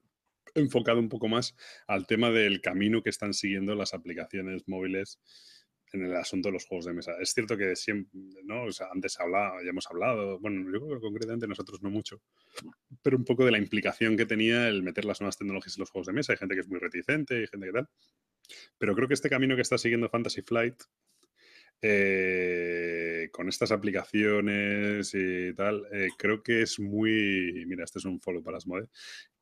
enfocado 0.56 1.00
un 1.00 1.10
poco 1.10 1.28
más 1.28 1.56
al 1.88 2.08
tema 2.08 2.32
del 2.32 2.62
camino 2.62 3.04
que 3.04 3.10
están 3.10 3.34
siguiendo 3.34 3.76
las 3.76 3.94
aplicaciones 3.94 4.64
móviles 4.68 5.20
en 5.96 6.06
el 6.06 6.16
asunto 6.16 6.50
de 6.50 6.54
los 6.54 6.66
juegos 6.66 6.86
de 6.86 6.94
mesa. 6.94 7.14
Es 7.20 7.32
cierto 7.32 7.58
que 7.58 7.76
siempre, 7.76 8.20
¿no? 8.44 8.66
Antes 8.92 9.20
hablado, 9.20 9.62
ya 9.64 9.70
hemos 9.70 9.88
hablado, 9.90 10.40
bueno, 10.40 10.72
yo 10.72 10.86
creo 10.86 11.00
que 11.00 11.02
concretamente 11.02 11.48
nosotros 11.48 11.82
no 11.82 11.90
mucho, 11.90 12.22
pero 13.02 13.18
un 13.18 13.26
poco 13.26 13.46
de 13.46 13.52
la 13.52 13.58
implicación 13.58 14.18
que 14.18 14.26
tenía 14.26 14.68
el 14.68 14.84
meter 14.84 15.06
las 15.06 15.22
nuevas 15.22 15.38
tecnologías 15.38 15.78
en 15.78 15.82
los 15.82 15.90
juegos 15.90 16.08
de 16.08 16.14
mesa. 16.14 16.34
Hay 16.34 16.38
gente 16.38 16.56
que 16.56 16.62
es 16.62 16.68
muy 16.68 16.80
reticente, 16.80 17.36
hay 17.36 17.48
gente 17.48 17.68
que 17.68 17.74
tal. 17.74 17.90
Pero 18.78 18.96
creo 18.96 19.08
que 19.08 19.14
este 19.16 19.30
camino 19.30 19.56
que 19.56 19.62
está 19.62 19.78
siguiendo 19.78 20.10
Fantasy 20.10 20.42
Flight, 20.42 20.76
eh, 21.82 23.30
con 23.32 23.50
estas 23.50 23.72
aplicaciones 23.72 25.14
y 25.14 25.54
tal, 25.54 25.86
eh, 25.92 26.10
creo 26.18 26.42
que 26.44 26.62
es 26.62 26.80
muy. 26.80 27.66
Mira, 27.68 27.84
este 27.84 28.00
es 28.00 28.06
un 28.06 28.20
follow 28.22 28.44
para 28.44 28.58
Asmode. 28.58 28.88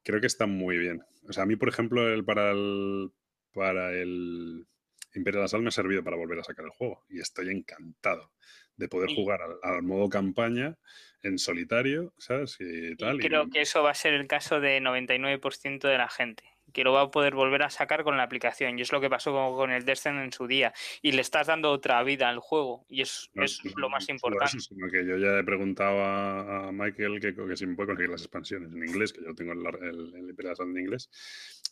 Creo 0.03 0.19
que 0.19 0.27
está 0.27 0.45
muy 0.45 0.77
bien. 0.77 1.01
O 1.27 1.33
sea, 1.33 1.43
a 1.43 1.45
mí, 1.45 1.55
por 1.55 1.69
ejemplo, 1.69 2.07
el, 2.11 2.23
para 2.25 2.51
el. 2.51 3.11
Para 3.53 3.93
el 3.93 4.65
Imperial 5.15 5.43
Assault 5.43 5.63
me 5.63 5.69
ha 5.69 5.71
servido 5.71 6.03
para 6.03 6.17
volver 6.17 6.39
a 6.39 6.43
sacar 6.43 6.65
el 6.65 6.71
juego 6.71 7.03
y 7.09 7.19
estoy 7.19 7.49
encantado 7.49 8.31
de 8.75 8.87
poder 8.87 9.13
jugar 9.13 9.39
al, 9.61 9.83
modo 9.83 10.09
campaña 10.09 10.77
en 11.21 11.37
solitario, 11.37 12.13
¿sabes? 12.17 12.57
Y 12.59 12.95
tal, 12.95 13.19
creo 13.19 13.49
que 13.49 13.61
eso 13.61 13.83
va 13.83 13.91
a 13.91 13.95
ser 13.95 14.13
el 14.13 14.27
caso 14.27 14.59
de 14.59 14.81
99% 14.81 15.87
de 15.87 15.97
la 15.97 16.09
gente 16.09 16.43
que 16.73 16.83
lo 16.83 16.91
va 16.91 17.01
a 17.01 17.11
poder 17.11 17.35
volver 17.35 17.63
a 17.63 17.69
sacar 17.69 18.03
con 18.03 18.17
la 18.17 18.23
aplicación. 18.23 18.77
Y 18.77 18.81
es 18.81 18.91
lo 18.91 18.99
que 18.99 19.09
pasó 19.09 19.31
con, 19.55 19.71
el 19.71 19.85
Descent 19.85 20.19
en 20.19 20.33
su 20.33 20.47
día. 20.47 20.73
Y 21.01 21.11
le 21.11 21.21
estás 21.21 21.47
dando 21.47 21.71
otra 21.71 22.03
vida 22.03 22.29
al 22.29 22.39
juego. 22.39 22.85
Y 22.89 23.01
es, 23.01 23.29
eso 23.35 23.61
es 23.67 23.75
lo 23.75 23.89
más 23.89 24.09
importante. 24.09 24.57
Eso, 24.57 24.73
sino 24.73 24.89
que 24.89 25.05
yo 25.05 25.17
ya 25.17 25.39
he 25.39 25.43
preguntado 25.43 26.03
a, 26.03 26.71
Michael 26.71 27.19
que, 27.19 27.35
que, 27.35 27.55
si 27.55 27.67
me 27.67 27.75
puede 27.75 27.87
conseguir 27.87 28.09
las 28.09 28.21
expansiones 28.21 28.71
en 28.73 28.83
inglés, 28.83 29.13
que 29.13 29.23
yo 29.23 29.35
tengo 29.35 29.53
el, 29.53 29.65
el, 29.83 30.15
el 30.15 30.35
en 30.59 30.77
inglés. 30.79 31.09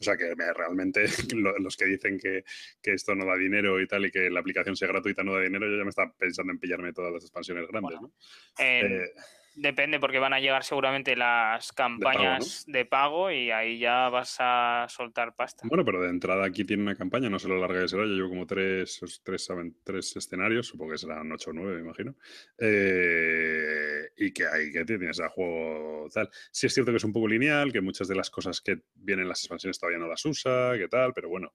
O 0.02 0.04
sea 0.04 0.18
que 0.18 0.36
me, 0.36 0.52
realmente 0.52 1.06
los 1.60 1.78
que 1.78 1.86
dicen 1.86 2.18
que, 2.18 2.44
que, 2.82 2.94
esto 2.94 3.14
no 3.14 3.24
da 3.24 3.38
dinero 3.38 3.80
y 3.80 3.88
tal 3.88 4.06
y 4.08 4.12
que 4.12 4.32
la 4.32 4.40
aplicación 4.40 4.76
sea 4.76 4.88
gratuita 4.88 5.24
no 5.24 5.36
da 5.36 5.42
dinero, 5.42 5.70
yo 5.70 5.78
ya 5.78 5.84
me 5.84 5.92
estaba 5.92 6.12
pensando 6.18 6.52
en 6.52 6.60
pillarme 6.60 6.92
todas 6.92 7.14
las 7.14 7.24
expansiones 7.24 7.68
grandes. 7.68 8.02
¿no? 8.02 8.12
eh, 8.58 9.12
Depende, 9.54 10.00
porque 10.00 10.20
van 10.20 10.34
a 10.34 10.40
llegar 10.40 10.64
seguramente 10.64 11.16
las 11.16 11.74
campañas 11.74 12.64
de 12.68 12.86
pago, 12.86 13.32
y 13.32 13.52
ahí 13.52 13.80
ya 13.80 14.08
vas 14.10 14.38
a 14.40 14.86
soltar 14.90 15.36
pasta. 15.36 15.68
Bueno, 15.68 15.84
pero 15.84 16.02
de 16.02 16.10
entrada 16.10 16.46
aquí 16.46 16.64
tiene 16.64 16.84
una 16.84 16.96
campaña, 16.96 17.30
no 17.30 17.38
sé 17.38 17.50
lo 17.50 17.60
larga 17.60 17.82
que 17.82 17.88
será. 17.90 18.04
Yo 18.04 18.14
llevo 18.14 18.30
como 18.30 18.48
tres, 18.48 19.00
tres, 19.24 19.50
tres 19.84 20.16
escenarios, 20.16 20.68
supongo 20.68 20.94
que 20.94 20.98
serán 20.98 21.32
ocho 21.32 21.50
o 21.50 21.54
nueve, 21.54 21.76
me 21.76 21.82
imagino. 21.82 22.16
Eh, 22.58 24.10
y 24.18 24.32
que 24.32 24.46
ahí 24.48 24.72
que 24.72 24.86
tienes 24.86 25.20
a 25.20 25.30
juego 25.30 26.08
tal. 26.14 26.30
Sí 26.52 26.68
es 26.68 26.74
cierto 26.74 26.92
que 26.92 26.98
es 26.98 27.04
un 27.04 27.14
poco 27.14 27.28
lineal, 27.28 27.74
que 27.74 27.82
muchas 27.82 28.08
de 28.08 28.16
las 28.16 28.30
cosas 28.30 28.62
que 28.62 28.84
vienen 28.96 29.24
en 29.24 29.30
las 29.30 29.42
expansiones 29.42 29.80
todavía 29.80 30.00
no 30.00 30.08
las 30.08 30.24
usa, 30.26 30.78
que 30.78 30.88
tal, 30.88 31.14
pero 31.14 31.28
bueno, 31.28 31.54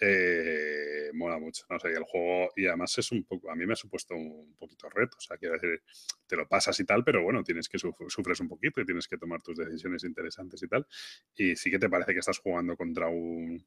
eh, 0.00 1.10
mola 1.14 1.38
mucho. 1.38 1.64
No 1.68 1.78
sé, 1.78 1.88
el 1.88 2.04
juego, 2.04 2.50
y 2.56 2.66
además 2.66 2.96
es 2.98 3.12
un 3.12 3.24
poco, 3.24 3.50
a 3.50 3.54
mí 3.54 3.66
me 3.66 3.74
ha 3.74 3.76
supuesto 3.76 4.14
un 4.14 4.54
poquito 4.58 4.88
reto. 4.88 5.16
O 5.18 5.20
sea, 5.20 5.36
quiero 5.36 5.54
decir, 5.54 5.82
te 6.26 6.36
lo 6.36 6.48
pasas 6.48 6.78
y 6.80 6.84
tal, 6.84 7.04
pero 7.04 7.22
bueno, 7.22 7.42
tienes 7.44 7.68
que 7.68 7.78
sufres 7.78 8.40
un 8.40 8.48
poquito 8.48 8.80
y 8.80 8.86
tienes 8.86 9.06
que 9.06 9.18
tomar 9.18 9.42
tus 9.42 9.56
decisiones 9.56 10.04
interesantes 10.04 10.62
y 10.62 10.68
tal. 10.68 10.86
Y 11.36 11.56
sí 11.56 11.70
que 11.70 11.78
te 11.78 11.88
parece 11.88 12.12
que 12.12 12.20
estás 12.20 12.38
jugando 12.38 12.76
contra 12.76 13.08
un... 13.08 13.64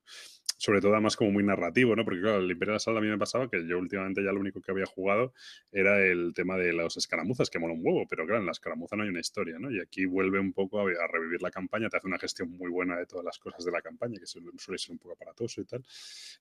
O 0.65 0.73
sobre 0.73 0.79
todo 0.79 0.93
además 0.93 1.17
como 1.17 1.31
muy 1.31 1.43
narrativo, 1.43 1.93
¿no? 1.93 2.05
Porque 2.05 2.21
claro, 2.21 2.37
el 2.37 2.49
Imperial 2.49 2.77
Assault 2.77 2.97
a 2.97 3.01
mí 3.01 3.07
me 3.07 3.17
pasaba 3.17 3.49
que 3.49 3.67
yo 3.67 3.77
últimamente 3.77 4.23
ya 4.23 4.31
lo 4.31 4.39
único 4.39 4.61
que 4.61 4.71
había 4.71 4.85
jugado 4.85 5.33
era 5.73 5.99
el 6.01 6.33
tema 6.33 6.55
de 6.55 6.71
las 6.71 6.95
escaramuzas, 6.95 7.49
que 7.49 7.59
mola 7.59 7.73
un 7.73 7.81
huevo, 7.83 8.07
pero 8.09 8.25
claro, 8.25 8.39
en 8.39 8.45
la 8.45 8.53
escaramuza 8.53 8.95
no 8.95 9.03
hay 9.03 9.09
una 9.09 9.19
historia, 9.19 9.59
¿no? 9.59 9.69
Y 9.69 9.81
aquí 9.81 10.05
vuelve 10.05 10.39
un 10.39 10.53
poco 10.53 10.79
a, 10.79 11.07
revivir 11.11 11.41
la 11.41 11.51
campaña, 11.51 11.89
te 11.89 11.97
hace 11.97 12.07
una 12.07 12.17
gestión 12.17 12.49
muy 12.51 12.71
buena 12.71 12.97
de 12.97 13.05
todas 13.05 13.25
las 13.25 13.39
cosas 13.39 13.65
de 13.65 13.71
la 13.71 13.81
campaña, 13.81 14.17
que 14.17 14.25
suele 14.25 14.77
ser 14.77 14.91
un 14.91 14.99
poco 14.99 15.15
aparatoso 15.15 15.59
y 15.59 15.65
tal. 15.65 15.83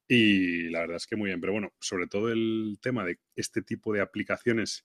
Y 0.09 0.69
la 0.71 0.81
verdad 0.81 0.97
es 0.97 1.07
que 1.07 1.17
muy 1.17 1.29
bien, 1.29 1.41
pero 1.41 1.53
bueno, 1.53 1.73
sobre 1.81 2.07
todo 2.07 2.31
el 2.31 2.79
tema 2.81 3.05
de 3.05 3.19
este 3.37 3.63
tipo 3.63 3.93
de 3.93 4.01
aplicaciones 4.01 4.85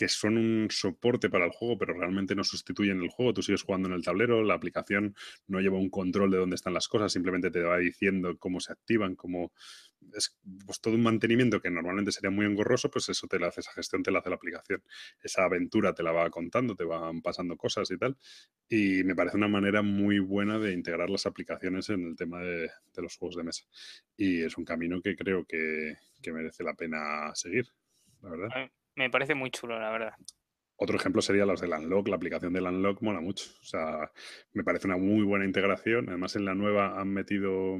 que 0.00 0.08
son 0.08 0.38
un 0.38 0.68
soporte 0.70 1.28
para 1.28 1.44
el 1.44 1.50
juego, 1.50 1.76
pero 1.76 1.92
realmente 1.92 2.34
no 2.34 2.42
sustituyen 2.42 3.02
el 3.02 3.10
juego. 3.10 3.34
Tú 3.34 3.42
sigues 3.42 3.64
jugando 3.64 3.86
en 3.86 3.92
el 3.92 4.02
tablero, 4.02 4.42
la 4.42 4.54
aplicación 4.54 5.14
no 5.46 5.60
lleva 5.60 5.76
un 5.76 5.90
control 5.90 6.30
de 6.30 6.38
dónde 6.38 6.56
están 6.56 6.72
las 6.72 6.88
cosas, 6.88 7.12
simplemente 7.12 7.50
te 7.50 7.60
va 7.60 7.76
diciendo 7.76 8.34
cómo 8.38 8.60
se 8.60 8.72
activan, 8.72 9.14
cómo 9.14 9.52
es 10.14 10.38
pues, 10.64 10.80
todo 10.80 10.94
un 10.94 11.02
mantenimiento 11.02 11.60
que 11.60 11.70
normalmente 11.70 12.12
sería 12.12 12.30
muy 12.30 12.46
engorroso, 12.46 12.90
pues 12.90 13.10
eso 13.10 13.26
te 13.26 13.38
lo 13.38 13.48
hace, 13.48 13.60
esa 13.60 13.72
gestión 13.72 14.02
te 14.02 14.10
la 14.10 14.20
hace 14.20 14.30
la 14.30 14.36
aplicación. 14.36 14.82
Esa 15.22 15.44
aventura 15.44 15.92
te 15.92 16.02
la 16.02 16.12
va 16.12 16.30
contando, 16.30 16.74
te 16.74 16.84
van 16.84 17.20
pasando 17.20 17.58
cosas 17.58 17.90
y 17.90 17.98
tal. 17.98 18.16
Y 18.70 19.04
me 19.04 19.14
parece 19.14 19.36
una 19.36 19.48
manera 19.48 19.82
muy 19.82 20.18
buena 20.18 20.58
de 20.58 20.72
integrar 20.72 21.10
las 21.10 21.26
aplicaciones 21.26 21.90
en 21.90 22.06
el 22.06 22.16
tema 22.16 22.40
de, 22.40 22.70
los 22.96 23.18
juegos 23.18 23.36
de 23.36 23.42
mesa. 23.42 23.66
Y 24.16 24.40
es 24.44 24.56
un 24.56 24.64
camino 24.64 25.02
que 25.02 25.14
creo 25.14 25.44
que, 25.44 25.96
que 26.22 26.32
merece 26.32 26.64
la 26.64 26.72
pena 26.72 27.34
seguir, 27.34 27.66
la 28.22 28.30
verdad 28.30 28.70
me 28.96 29.10
parece 29.10 29.34
muy 29.34 29.50
chulo, 29.50 29.78
la 29.78 29.90
verdad. 29.90 30.14
Otro 30.76 30.96
ejemplo 30.96 31.20
sería 31.20 31.44
los 31.44 31.60
del 31.60 31.72
Unlock. 31.72 32.08
La 32.08 32.16
aplicación 32.16 32.54
del 32.54 32.64
Unlock 32.64 33.02
mola 33.02 33.20
mucho. 33.20 33.50
O 33.60 33.64
sea, 33.64 34.10
me 34.52 34.64
parece 34.64 34.86
una 34.86 34.96
muy 34.96 35.24
buena 35.24 35.44
integración. 35.44 36.08
Además, 36.08 36.36
en 36.36 36.46
la 36.46 36.54
nueva 36.54 36.98
han 36.98 37.08
metido. 37.08 37.78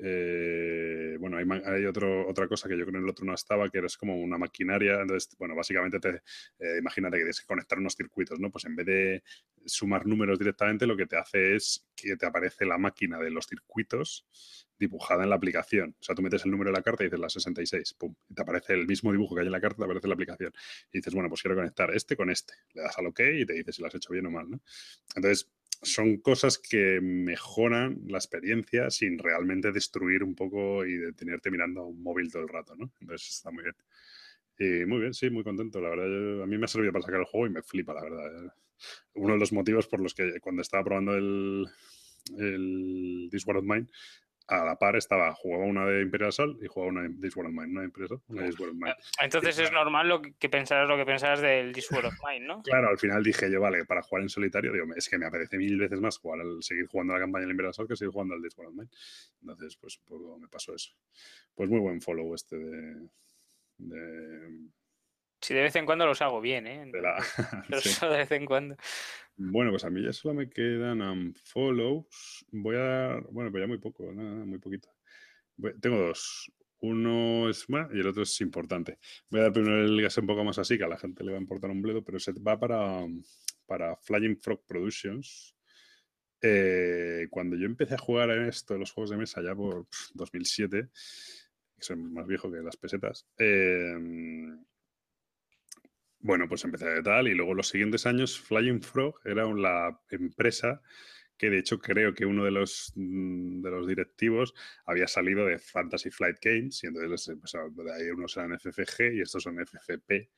Eh, 0.00 1.16
bueno, 1.18 1.36
hay, 1.36 1.84
otro, 1.86 2.28
otra 2.28 2.46
cosa 2.46 2.68
que 2.68 2.78
yo 2.78 2.84
creo 2.86 2.98
en 2.98 3.04
el 3.04 3.10
otro 3.10 3.24
no 3.24 3.34
estaba, 3.34 3.68
que 3.68 3.78
es 3.78 3.96
como 3.96 4.16
una 4.16 4.38
maquinaria. 4.38 5.00
Entonces, 5.00 5.36
bueno, 5.38 5.54
básicamente 5.54 5.98
te, 5.98 6.22
eh, 6.58 6.78
imagínate 6.78 7.16
que 7.16 7.22
tienes 7.22 7.40
que 7.40 7.46
conectar 7.46 7.78
unos 7.78 7.94
circuitos, 7.94 8.38
¿no? 8.38 8.50
Pues 8.50 8.64
en 8.64 8.76
vez 8.76 8.86
de 8.86 9.22
sumar 9.66 10.06
números 10.06 10.38
directamente, 10.38 10.86
lo 10.86 10.96
que 10.96 11.06
te 11.06 11.16
hace 11.16 11.56
es 11.56 11.86
que 11.94 12.16
te 12.16 12.26
aparece 12.26 12.64
la 12.64 12.78
máquina 12.78 13.18
de 13.18 13.30
los 13.30 13.46
circuitos 13.46 14.26
dibujada 14.78 15.24
en 15.24 15.30
la 15.30 15.36
aplicación. 15.36 15.96
O 16.00 16.02
sea, 16.02 16.14
tú 16.14 16.22
metes 16.22 16.44
el 16.44 16.50
número 16.50 16.70
de 16.70 16.76
la 16.76 16.82
carta 16.82 17.02
y 17.02 17.06
dices 17.06 17.18
la 17.20 17.28
66, 17.28 17.94
pum, 17.94 18.14
y 18.28 18.34
te 18.34 18.42
aparece 18.42 18.74
el 18.74 18.86
mismo 18.86 19.10
dibujo 19.10 19.34
que 19.34 19.40
hay 19.40 19.46
en 19.46 19.52
la 19.52 19.60
carta, 19.60 19.78
te 19.78 19.84
aparece 19.84 20.06
la 20.06 20.14
aplicación. 20.14 20.52
Y 20.92 20.98
dices, 20.98 21.12
bueno, 21.14 21.28
pues 21.28 21.42
quiero 21.42 21.56
conectar 21.56 21.92
este 21.94 22.16
con 22.16 22.30
este. 22.30 22.54
Le 22.74 22.82
das 22.82 22.96
al 22.98 23.06
OK 23.06 23.20
y 23.34 23.44
te 23.44 23.54
dice 23.54 23.72
si 23.72 23.82
lo 23.82 23.88
has 23.88 23.94
hecho 23.94 24.12
bien 24.12 24.26
o 24.26 24.30
mal, 24.30 24.48
¿no? 24.48 24.60
Entonces, 25.16 25.50
son 25.82 26.18
cosas 26.18 26.58
que 26.58 27.00
mejoran 27.00 28.00
la 28.06 28.18
experiencia 28.18 28.90
sin 28.90 29.18
realmente 29.18 29.72
destruir 29.72 30.22
un 30.22 30.34
poco 30.34 30.84
y 30.84 30.96
de 30.96 31.12
tenerte 31.12 31.50
mirando 31.50 31.82
a 31.82 31.86
un 31.86 32.02
móvil 32.02 32.30
todo 32.30 32.42
el 32.42 32.48
rato, 32.48 32.74
¿no? 32.76 32.90
Entonces 33.00 33.28
está 33.28 33.50
muy 33.50 33.64
bien. 33.64 33.76
Y 34.58 34.86
muy 34.86 35.00
bien, 35.00 35.14
sí, 35.14 35.30
muy 35.30 35.44
contento. 35.44 35.80
La 35.80 35.90
verdad, 35.90 36.42
a 36.42 36.46
mí 36.46 36.58
me 36.58 36.64
ha 36.64 36.68
servido 36.68 36.92
para 36.92 37.04
sacar 37.04 37.20
el 37.20 37.26
juego 37.26 37.46
y 37.46 37.50
me 37.50 37.62
flipa, 37.62 37.94
la 37.94 38.02
verdad. 38.02 38.52
Uno 39.14 39.34
de 39.34 39.40
los 39.40 39.52
motivos 39.52 39.86
por 39.86 40.00
los 40.00 40.14
que 40.14 40.40
cuando 40.40 40.62
estaba 40.62 40.84
probando 40.84 41.16
el, 41.16 41.66
el 42.38 43.28
This 43.30 43.46
World 43.46 43.62
of 43.62 43.76
Mine 43.76 43.86
a 44.48 44.64
la 44.64 44.76
par 44.76 44.96
estaba, 44.96 45.34
jugaba 45.34 45.64
una 45.64 45.86
de 45.86 46.00
Imperial 46.00 46.30
Assault 46.30 46.62
y 46.62 46.66
jugaba 46.66 46.90
una 46.90 47.02
de 47.02 47.10
This 47.20 47.36
World 47.36 47.50
of 47.50 47.60
Mine, 47.60 47.72
una 47.72 47.80
de 47.82 47.86
Imperial 47.86 48.20
una 48.28 48.42
de 48.42 48.48
This 48.48 48.58
World 48.58 48.74
of 48.74 48.80
Mine. 48.80 48.94
Entonces 49.22 49.58
es 49.58 49.72
normal 49.72 50.08
lo 50.08 50.22
que 50.22 50.48
pensaras 50.48 50.88
lo 50.88 50.96
que 50.96 51.04
pensabas 51.04 51.40
del 51.42 51.72
This 51.72 51.90
World 51.90 52.06
of 52.06 52.14
Mine, 52.26 52.46
¿no? 52.46 52.62
claro, 52.62 52.88
al 52.88 52.98
final 52.98 53.22
dije 53.22 53.50
yo, 53.50 53.60
vale, 53.60 53.84
para 53.84 54.02
jugar 54.02 54.22
en 54.22 54.30
solitario, 54.30 54.72
digo, 54.72 54.86
es 54.96 55.08
que 55.08 55.18
me 55.18 55.26
apetece 55.26 55.58
mil 55.58 55.78
veces 55.78 56.00
más 56.00 56.16
jugar 56.18 56.40
al, 56.40 56.62
seguir 56.62 56.86
jugando 56.86 57.12
la 57.12 57.20
campaña 57.20 57.44
de 57.44 57.50
Imperial 57.50 57.70
Assault 57.70 57.90
que 57.90 57.96
seguir 57.96 58.12
jugando 58.12 58.34
al 58.34 58.42
This 58.42 58.56
World 58.56 58.72
of 58.72 58.78
Mine. 58.78 58.90
Entonces, 59.42 59.76
pues 59.76 59.98
un 59.98 60.04
poco 60.06 60.38
me 60.38 60.48
pasó 60.48 60.74
eso. 60.74 60.92
Pues 61.54 61.68
muy 61.68 61.80
buen 61.80 62.00
follow 62.00 62.34
este 62.34 62.56
de... 62.56 63.08
de 63.78 64.68
si 65.40 65.54
de 65.54 65.62
vez 65.62 65.76
en 65.76 65.86
cuando 65.86 66.06
los 66.06 66.20
hago 66.22 66.40
bien, 66.40 66.66
¿eh? 66.66 66.90
De, 66.92 67.00
la... 67.00 67.16
de 68.12 68.16
vez 68.16 68.30
en 68.32 68.46
cuando. 68.46 68.76
Bueno, 69.36 69.70
pues 69.70 69.84
a 69.84 69.90
mí 69.90 70.02
ya 70.02 70.12
solo 70.12 70.34
me 70.34 70.50
quedan 70.50 71.00
unfollows. 71.00 72.44
Voy 72.50 72.76
a 72.76 72.80
dar, 72.80 73.22
bueno, 73.30 73.52
pero 73.52 73.64
ya 73.64 73.68
muy 73.68 73.78
poco, 73.78 74.12
nada, 74.12 74.44
muy 74.44 74.58
poquito. 74.58 74.88
tengo 75.80 75.96
dos. 75.98 76.52
Uno 76.80 77.48
es 77.48 77.66
bueno 77.66 77.88
y 77.92 78.00
el 78.00 78.06
otro 78.06 78.22
es 78.22 78.40
importante. 78.40 78.98
Voy 79.30 79.40
a 79.40 79.44
dar 79.44 79.52
primero 79.52 79.84
el 79.84 80.04
es 80.04 80.18
un 80.18 80.26
poco 80.26 80.44
más 80.44 80.58
así, 80.58 80.78
que 80.78 80.84
a 80.84 80.88
la 80.88 80.98
gente 80.98 81.24
le 81.24 81.32
va 81.32 81.38
a 81.38 81.40
importar 81.40 81.70
un 81.70 81.82
bledo, 81.82 82.02
pero 82.04 82.18
se 82.18 82.32
va 82.32 82.58
para, 82.58 83.04
para 83.66 83.96
Flying 83.96 84.38
Frog 84.38 84.64
Productions. 84.66 85.54
Eh, 86.40 87.26
cuando 87.30 87.56
yo 87.56 87.66
empecé 87.66 87.94
a 87.94 87.98
jugar 87.98 88.30
en 88.30 88.46
esto, 88.46 88.78
los 88.78 88.92
juegos 88.92 89.10
de 89.10 89.16
mesa, 89.16 89.42
ya 89.42 89.54
por 89.54 89.86
2007, 90.14 90.88
que 91.76 91.82
soy 91.82 91.96
más 91.96 92.26
viejo 92.26 92.50
que 92.50 92.58
las 92.58 92.76
pesetas, 92.76 93.26
eh, 93.38 93.94
bueno, 96.20 96.48
pues 96.48 96.64
empecé 96.64 96.86
de 96.86 97.02
tal 97.02 97.28
y 97.28 97.34
luego 97.34 97.54
los 97.54 97.68
siguientes 97.68 98.06
años 98.06 98.38
Flying 98.38 98.82
Frog 98.82 99.20
era 99.24 99.44
la 99.54 100.00
empresa 100.10 100.82
que 101.38 101.50
de 101.50 101.58
hecho 101.58 101.78
creo 101.78 102.12
que 102.12 102.26
uno 102.26 102.44
de 102.44 102.50
los, 102.50 102.92
mm, 102.96 103.62
de 103.62 103.70
los 103.70 103.86
directivos 103.86 104.54
había 104.84 105.06
salido 105.06 105.46
de 105.46 105.58
Fantasy 105.58 106.10
Flight 106.10 106.38
Games 106.42 106.82
y 106.82 106.88
entonces 106.88 107.36
de 107.76 107.92
ahí 107.92 108.10
unos 108.10 108.36
eran 108.36 108.54
FFG 108.54 109.14
y 109.14 109.20
estos 109.20 109.44
son 109.44 109.60
FFP 109.60 110.30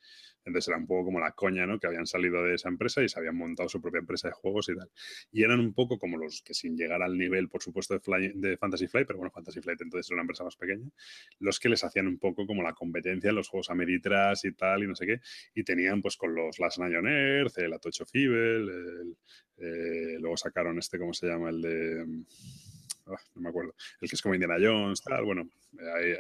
entonces 0.45 0.69
era 0.69 0.79
un 0.79 0.87
poco 0.87 1.07
como 1.07 1.21
la 1.21 1.33
coña, 1.33 1.67
¿no? 1.67 1.79
Que 1.79 1.87
habían 1.87 2.07
salido 2.07 2.43
de 2.45 2.55
esa 2.55 2.69
empresa 2.69 3.03
y 3.03 3.09
se 3.09 3.19
habían 3.19 3.37
montado 3.37 3.69
su 3.69 3.81
propia 3.81 3.99
empresa 3.99 4.29
de 4.29 4.35
juegos 4.35 4.69
y 4.69 4.77
tal. 4.77 4.91
Y 5.33 5.43
eran 5.43 5.61
un 5.61 5.75
poco 5.75 5.99
como 5.99 6.17
los 6.17 6.43
que 6.43 6.55
sin 6.55 6.77
llegar 6.77 7.03
al 7.03 7.17
nivel, 7.17 7.49
por 7.49 7.63
supuesto, 7.63 7.99
de, 7.99 8.33
de 8.35 8.57
Fantasy 8.57 8.87
Flight, 8.87 9.07
pero 9.07 9.19
bueno, 9.19 9.31
Fantasy 9.33 9.61
Flight 9.61 9.81
entonces 9.81 10.11
era 10.11 10.17
una 10.17 10.23
empresa 10.23 10.45
más 10.45 10.57
pequeña, 10.57 10.89
los 11.39 11.59
que 11.61 11.69
les 11.69 11.85
hacían 11.85 12.07
un 12.07 12.19
poco 12.19 12.47
como 12.47 12.63
la 12.63 12.73
competencia 12.73 13.31
en 13.31 13.37
los 13.37 13.49
juegos 13.49 13.71
Ameritras 13.71 14.45
y 14.45 14.53
tal 14.53 14.83
y 14.83 14.87
no 14.87 14.95
sé 14.95 15.07
qué. 15.07 15.21
Y 15.55 15.65
tenían 15.65 16.03
pues 16.03 16.17
con 16.17 16.35
los 16.35 16.59
Last 16.59 16.79
Night 16.79 16.97
on 16.97 17.09
Earth, 17.09 17.59
el 17.59 17.73
Atocho 17.73 18.07
Fibel, 18.07 18.69
el, 18.69 19.17
eh, 19.59 20.19
luego 20.19 20.37
sacaron 20.37 20.79
este, 20.79 20.99
¿cómo 20.99 21.13
se 21.13 21.27
llama? 21.27 21.51
El 21.51 21.63
de... 21.63 22.07
Ah, 23.07 23.21
no 23.35 23.41
me 23.41 23.49
acuerdo, 23.49 23.75
el 24.01 24.09
que 24.09 24.15
es 24.15 24.23
como 24.23 24.35
Indiana 24.35 24.57
Jones, 24.61 25.03
tal, 25.03 25.25
bueno, 25.25 25.49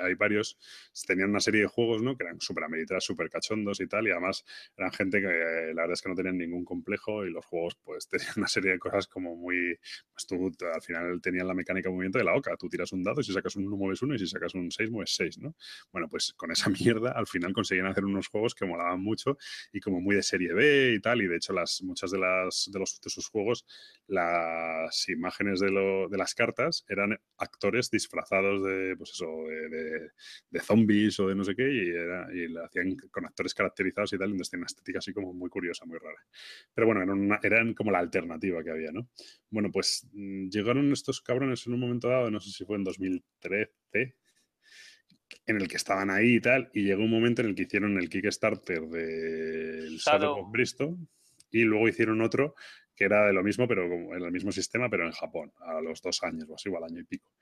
hay, 0.01 0.15
varios, 0.15 0.59
tenían 1.07 1.31
una 1.31 1.41
serie 1.41 1.63
de 1.63 1.67
juegos, 1.67 2.03
¿no? 2.03 2.17
Que 2.17 2.25
eran 2.25 2.41
súper 2.41 2.65
ameritas, 2.65 3.05
súper 3.05 3.29
cachondos 3.29 3.81
y 3.81 3.87
tal, 3.87 4.07
y 4.07 4.11
además 4.11 4.45
eran 4.77 4.93
gente 4.93 5.21
que 5.21 5.27
eh, 5.27 5.75
la 5.75 5.83
verdad 5.83 5.93
es 5.93 6.03
que 6.03 6.09
no 6.09 6.15
tenían 6.15 6.39
ningún 6.39 6.65
complejo 6.65 7.25
y 7.25 7.31
los 7.31 7.45
juegos 7.45 7.77
pues 7.83 8.09
tenían 8.09 8.33
una 8.37 8.49
serie 8.49 8.73
de 8.73 8.79
cosas 8.79 9.07
como 9.07 9.37
muy, 9.37 9.79
pues 10.13 10.27
tú 10.27 10.51
al 10.73 10.83
final 10.83 11.21
tenían 11.21 11.47
la 11.47 11.55
mecánica 11.55 11.89
de 11.89 11.95
movimiento 11.95 12.19
de 12.19 12.25
la 12.25 12.35
oca, 12.35 12.57
tú 12.57 12.69
tiras 12.69 12.93
un 12.93 13.03
dado 13.03 13.21
y 13.21 13.25
si 13.25 13.33
sacas 13.33 13.57
un 13.57 13.67
1 13.67 13.77
mueves 13.77 14.03
uno 14.03 14.15
y 14.15 14.19
si 14.19 14.27
sacas 14.27 14.55
un 14.55 14.71
6 14.71 14.91
mueves 14.91 15.15
6, 15.15 15.39
¿no? 15.39 15.55
Bueno, 15.93 16.09
pues 16.09 16.33
con 16.35 16.51
esa 16.51 16.71
mierda 16.81 17.13
al 17.13 17.27
final 17.27 17.53
conseguían 17.53 17.87
hacer 17.87 18.05
unos 18.05 18.29
juegos 18.29 18.55
que 18.55 18.67
molaban 18.67 19.01
mucho 19.01 19.37
y 19.73 19.81
como 19.81 20.01
muy 20.01 20.17
de 20.17 20.23
serie 20.23 20.53
B 20.53 20.95
y 20.95 21.01
tal, 21.01 21.23
y 21.23 21.27
de 21.27 21.37
hecho 21.37 21.53
las, 21.53 21.83
muchas 21.83 22.11
de, 22.11 22.19
las, 22.19 22.71
de, 22.73 22.79
los, 22.79 23.01
de 23.01 23.11
sus 23.11 23.29
juegos, 23.29 23.67
las 24.07 25.09
imágenes 25.09 25.61
de, 25.61 25.71
lo, 25.71 26.09
de 26.09 26.19
las 26.19 26.35
cartas 26.35 26.85
eran 26.89 27.19
actores 27.39 27.91
disfrazados 27.91 28.63
de, 28.63 28.97
pues 28.97 29.11
eso, 29.11 29.40
de, 29.47 30.61
zombies 30.61 31.19
o 31.21 31.29
de 31.29 31.35
no 31.35 31.45
sé 31.45 31.55
qué, 31.55 31.73
y, 31.73 31.89
era, 31.91 32.29
y 32.33 32.49
lo 32.49 32.65
hacían 32.65 32.97
con 33.11 33.25
actores 33.27 33.55
caracterizados 33.55 34.12
y 34.12 34.19
tal, 34.19 34.31
entonces 34.31 34.51
tiene 34.51 34.62
una 34.62 34.67
estética 34.67 34.99
así 34.99 35.12
como 35.12 35.33
muy 35.33 35.49
curiosa, 35.49 35.85
muy 35.87 35.99
rara. 35.99 36.19
Pero 36.75 36.87
bueno, 36.87 37.03
eran, 37.03 37.39
eran 37.43 37.75
como 37.75 37.91
la 37.91 37.99
alternativa 37.99 38.62
que 38.62 38.71
había, 38.71 38.93
¿no? 38.93 39.09
Bueno, 39.51 39.71
pues 39.73 40.09
mm, 40.12 40.49
llegaron 40.49 40.93
estos 40.93 41.21
cabrones 41.21 41.67
en 41.67 41.75
un 41.75 41.81
momento 41.81 42.09
dado, 42.09 42.31
no 42.31 42.41
sé 42.41 42.51
si 42.51 42.65
fue 42.65 42.77
en 42.77 42.85
2013, 42.85 44.17
en 45.47 45.57
el 45.57 45.69
que 45.69 45.77
estaban 45.77 46.11
ahí 46.11 46.37
y 46.37 46.41
tal, 46.41 46.71
y 46.75 46.85
llegó 46.85 47.03
un 47.03 47.11
momento 47.11 47.43
en 47.43 47.49
el 47.49 47.55
que 47.55 47.62
hicieron 47.62 47.99
el 47.99 48.09
Kickstarter 48.09 48.83
del 48.83 49.97
Shadow 49.99 50.39
of 50.39 50.51
Bristol, 50.51 50.97
y 51.51 51.62
luego 51.62 51.89
hicieron 51.89 52.21
otro 52.21 52.55
que 53.01 53.07
era 53.07 53.29
de 53.29 53.33
lo 53.33 53.43
mismo, 53.43 53.67
pero 53.67 53.87
en 53.87 54.23
el 54.23 54.31
mismo 54.31 54.53
sistema, 54.53 54.91
pero 54.91 55.07
en 55.07 55.13
Japón, 55.13 55.51
a 55.61 55.81
los 55.81 56.03
dos 56.03 56.23
años 56.23 56.47
o 56.51 56.57
así, 56.57 56.69
o 56.69 56.77
al 56.77 56.85
año 56.85 57.01
y 57.01 57.05
pico. 57.05 57.33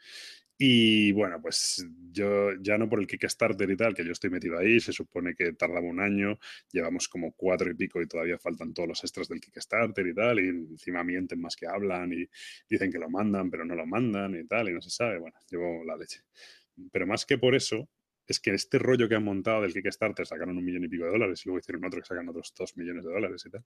Y 0.57 1.11
bueno, 1.11 1.43
pues 1.43 1.85
yo 2.13 2.53
ya 2.61 2.79
no 2.79 2.89
por 2.89 3.01
el 3.01 3.09
Kickstarter 3.09 3.69
y 3.69 3.77
tal, 3.77 3.93
que 3.93 4.05
yo 4.05 4.13
estoy 4.13 4.31
metido 4.31 4.57
ahí, 4.57 4.79
se 4.79 4.93
supone 4.93 5.35
que 5.35 5.55
tardaba 5.55 5.85
un 5.85 5.99
año, 5.99 6.39
llevamos 6.71 7.09
como 7.09 7.33
cuatro 7.33 7.69
y 7.73 7.75
pico 7.75 8.01
y 8.01 8.07
todavía 8.07 8.39
faltan 8.39 8.73
todos 8.73 8.89
los 8.89 9.03
extras 9.03 9.27
del 9.27 9.41
Kickstarter 9.41 10.07
y 10.07 10.15
tal, 10.15 10.39
y 10.39 10.49
encima 10.49 11.03
mienten 11.03 11.41
más 11.41 11.57
que 11.57 11.67
hablan 11.67 12.13
y 12.13 12.25
dicen 12.71 12.93
que 12.93 13.01
lo 13.01 13.11
mandan, 13.11 13.51
pero 13.51 13.65
no 13.65 13.75
lo 13.75 13.85
mandan 13.85 14.37
y 14.37 14.47
tal, 14.47 14.69
y 14.69 14.75
no 14.75 14.81
se 14.81 14.91
sabe, 14.91 15.19
bueno, 15.19 15.37
llevo 15.51 15.83
la 15.85 15.97
leche. 15.97 16.21
Pero 16.93 17.05
más 17.05 17.27
que 17.27 17.37
por 17.37 17.57
eso, 17.57 17.89
es 18.29 18.39
que 18.39 18.55
este 18.55 18.79
rollo 18.79 19.09
que 19.09 19.17
han 19.17 19.25
montado 19.25 19.63
del 19.63 19.73
Kickstarter 19.73 20.25
sacaron 20.25 20.57
un 20.57 20.65
millón 20.65 20.85
y 20.85 20.89
pico 20.89 21.07
de 21.07 21.11
dólares 21.11 21.45
y 21.45 21.49
luego 21.49 21.59
hicieron 21.59 21.85
otro 21.85 22.01
que 22.01 22.07
sacan 22.07 22.29
otros 22.29 22.55
dos 22.57 22.77
millones 22.77 23.05
de 23.05 23.11
dólares 23.11 23.43
y 23.45 23.51
tal 23.51 23.65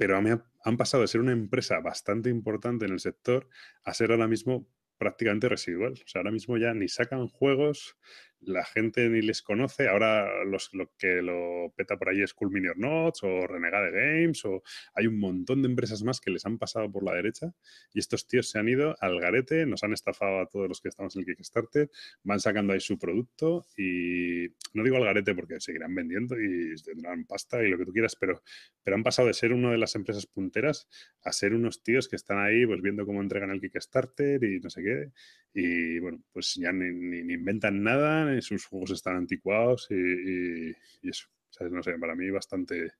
pero 0.00 0.16
han 0.16 0.76
pasado 0.78 1.02
de 1.02 1.08
ser 1.08 1.20
una 1.20 1.32
empresa 1.32 1.78
bastante 1.80 2.30
importante 2.30 2.86
en 2.86 2.92
el 2.92 3.00
sector 3.00 3.46
a 3.84 3.92
ser 3.92 4.12
ahora 4.12 4.28
mismo 4.28 4.66
prácticamente 4.96 5.46
residual. 5.46 5.92
O 5.92 6.08
sea, 6.08 6.20
ahora 6.20 6.30
mismo 6.30 6.56
ya 6.56 6.72
ni 6.72 6.88
sacan 6.88 7.28
juegos, 7.28 7.98
la 8.42 8.64
gente 8.64 9.08
ni 9.08 9.22
les 9.22 9.42
conoce. 9.42 9.88
Ahora 9.88 10.44
los, 10.44 10.72
lo 10.72 10.92
que 10.96 11.22
lo 11.22 11.72
peta 11.76 11.96
por 11.96 12.08
ahí 12.08 12.22
es 12.22 12.34
Cool 12.34 12.50
Mini 12.50 12.68
Notes 12.76 13.22
o 13.22 13.46
Renegade 13.46 13.90
Games 13.90 14.44
o 14.44 14.62
hay 14.94 15.06
un 15.06 15.18
montón 15.18 15.62
de 15.62 15.68
empresas 15.68 16.02
más 16.02 16.20
que 16.20 16.30
les 16.30 16.46
han 16.46 16.58
pasado 16.58 16.90
por 16.90 17.04
la 17.04 17.14
derecha 17.14 17.52
y 17.92 17.98
estos 17.98 18.26
tíos 18.26 18.48
se 18.48 18.58
han 18.58 18.68
ido 18.68 18.96
al 19.00 19.20
garete, 19.20 19.66
nos 19.66 19.82
han 19.84 19.92
estafado 19.92 20.40
a 20.40 20.46
todos 20.46 20.68
los 20.68 20.80
que 20.80 20.88
estamos 20.88 21.14
en 21.16 21.20
el 21.20 21.26
Kickstarter, 21.26 21.90
van 22.22 22.40
sacando 22.40 22.72
ahí 22.72 22.80
su 22.80 22.98
producto 22.98 23.66
y 23.76 24.48
no 24.74 24.84
digo 24.84 24.96
al 24.96 25.04
garete 25.04 25.34
porque 25.34 25.60
seguirán 25.60 25.94
vendiendo 25.94 26.36
y 26.40 26.74
tendrán 26.82 27.24
pasta 27.24 27.62
y 27.62 27.68
lo 27.68 27.78
que 27.78 27.84
tú 27.84 27.92
quieras, 27.92 28.16
pero, 28.18 28.42
pero 28.82 28.96
han 28.96 29.02
pasado 29.02 29.28
de 29.28 29.34
ser 29.34 29.52
una 29.52 29.70
de 29.70 29.78
las 29.78 29.94
empresas 29.94 30.26
punteras 30.26 30.88
a 31.22 31.32
ser 31.32 31.54
unos 31.54 31.82
tíos 31.82 32.08
que 32.08 32.16
están 32.16 32.38
ahí 32.38 32.66
pues 32.66 32.80
viendo 32.80 33.04
cómo 33.04 33.20
entregan 33.20 33.50
el 33.50 33.60
Kickstarter 33.60 34.42
y 34.44 34.60
no 34.60 34.70
sé 34.70 34.82
qué 34.82 35.10
y 35.52 35.98
bueno, 35.98 36.22
pues 36.32 36.54
ya 36.54 36.72
ni, 36.72 36.90
ni 36.92 37.34
inventan 37.34 37.82
nada 37.82 38.29
sus 38.40 38.66
juegos 38.66 38.90
están 38.90 39.16
anticuados 39.16 39.88
y, 39.90 40.70
eso. 41.08 41.28
no 41.70 41.82
sé, 41.82 41.98
para 41.98 42.14
mí 42.14 42.30
bastante 42.30 42.92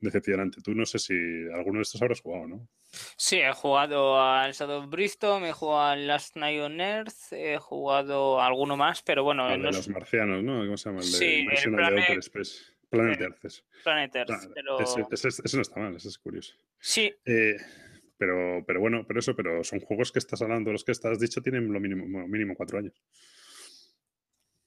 decepcionante. 0.00 0.60
Tú 0.62 0.74
no 0.74 0.84
sé 0.86 0.98
si 0.98 1.14
alguno 1.52 1.78
de 1.78 1.82
estos 1.82 2.00
habrás 2.02 2.20
jugado, 2.20 2.46
¿no? 2.46 2.68
Sí, 3.16 3.38
he 3.38 3.52
jugado 3.52 4.20
al 4.20 4.52
Shadow 4.52 4.82
of 4.82 4.90
Bristol, 4.90 5.44
he 5.44 5.52
jugado 5.52 5.80
al 5.90 6.06
Last 6.06 6.36
Night 6.36 6.60
on 6.60 6.80
Earth, 6.80 7.32
he 7.32 7.58
jugado 7.58 8.40
a 8.40 8.46
alguno 8.46 8.76
más, 8.76 9.02
pero 9.02 9.24
bueno. 9.24 9.48
de 9.48 9.58
los 9.58 9.88
marcianos, 9.88 10.42
¿no? 10.42 10.60
¿Cómo 10.64 10.76
se 10.76 10.88
llama? 10.88 11.00
El 11.00 11.06
sí, 11.06 11.46
el 11.50 11.72
Planet, 11.72 12.30
Planet 12.90 13.20
Earth. 13.20 13.64
Planet 13.82 14.16
Earth, 14.16 14.30
ah, 14.30 14.48
pero... 14.54 14.80
Ese, 14.80 15.56
no 15.56 15.62
está 15.62 15.80
mal, 15.80 15.96
ese 15.96 16.08
es 16.08 16.18
curioso. 16.18 16.54
Sí. 16.78 17.12
Eh, 17.24 17.56
pero, 18.16 18.64
pero 18.64 18.80
bueno, 18.80 19.04
pero 19.06 19.18
eso, 19.18 19.34
pero 19.34 19.64
son 19.64 19.80
juegos 19.80 20.12
que 20.12 20.20
estás 20.20 20.40
hablando, 20.42 20.70
los 20.70 20.84
que 20.84 20.92
estás 20.92 21.18
dicho 21.18 21.42
tienen 21.42 21.72
lo 21.72 21.80
mínimo, 21.80 22.28
mínimo 22.28 22.54
cuatro 22.54 22.78
años 22.78 22.94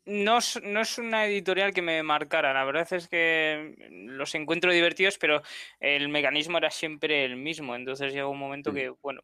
no, 0.07 0.39
no, 0.63 0.81
es 0.81 0.97
una 0.97 1.25
editorial 1.25 1.73
que 1.73 1.81
me 1.81 2.01
marcara. 2.01 2.53
La 2.53 2.63
verdad 2.63 2.91
es 2.91 3.07
que 3.07 3.75
los 4.07 4.33
encuentro 4.35 4.71
divertidos, 4.71 5.17
pero 5.17 5.41
el 5.79 6.09
mecanismo 6.09 6.57
era 6.57 6.71
siempre 6.71 7.25
el 7.25 7.35
mismo. 7.35 7.75
Entonces 7.75 8.13
llega 8.13 8.27
un 8.27 8.39
momento 8.39 8.73
que, 8.73 8.89
bueno, 9.01 9.21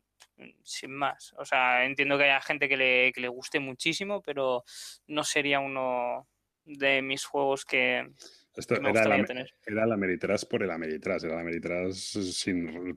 sin 0.64 0.92
más. 0.92 1.34
O 1.38 1.46
sea, 1.46 1.86
entiendo 1.86 2.18
que 2.18 2.26
haya 2.26 2.42
gente 2.42 2.68
que 2.68 2.78
le, 2.78 3.14
que 3.14 3.22
le 3.22 3.30
guste 3.30 3.60
muchísimo, 3.60 4.22
pero 4.22 4.64
no 5.08 5.24
sería 5.24 5.60
uno 5.60 6.28
de 6.66 7.02
mis 7.02 7.26
juegos 7.26 7.66
que, 7.66 8.10
esto 8.56 8.76
era 8.76 8.92
la, 8.94 9.26
era 9.66 9.86
la 9.86 9.96
Ameritrash 9.96 10.46
por 10.46 10.62
el 10.62 10.70
Ameritrash, 10.70 11.26
era 11.26 11.36
la 11.36 11.42
Ameritrash 11.42 11.94
sin 11.94 12.96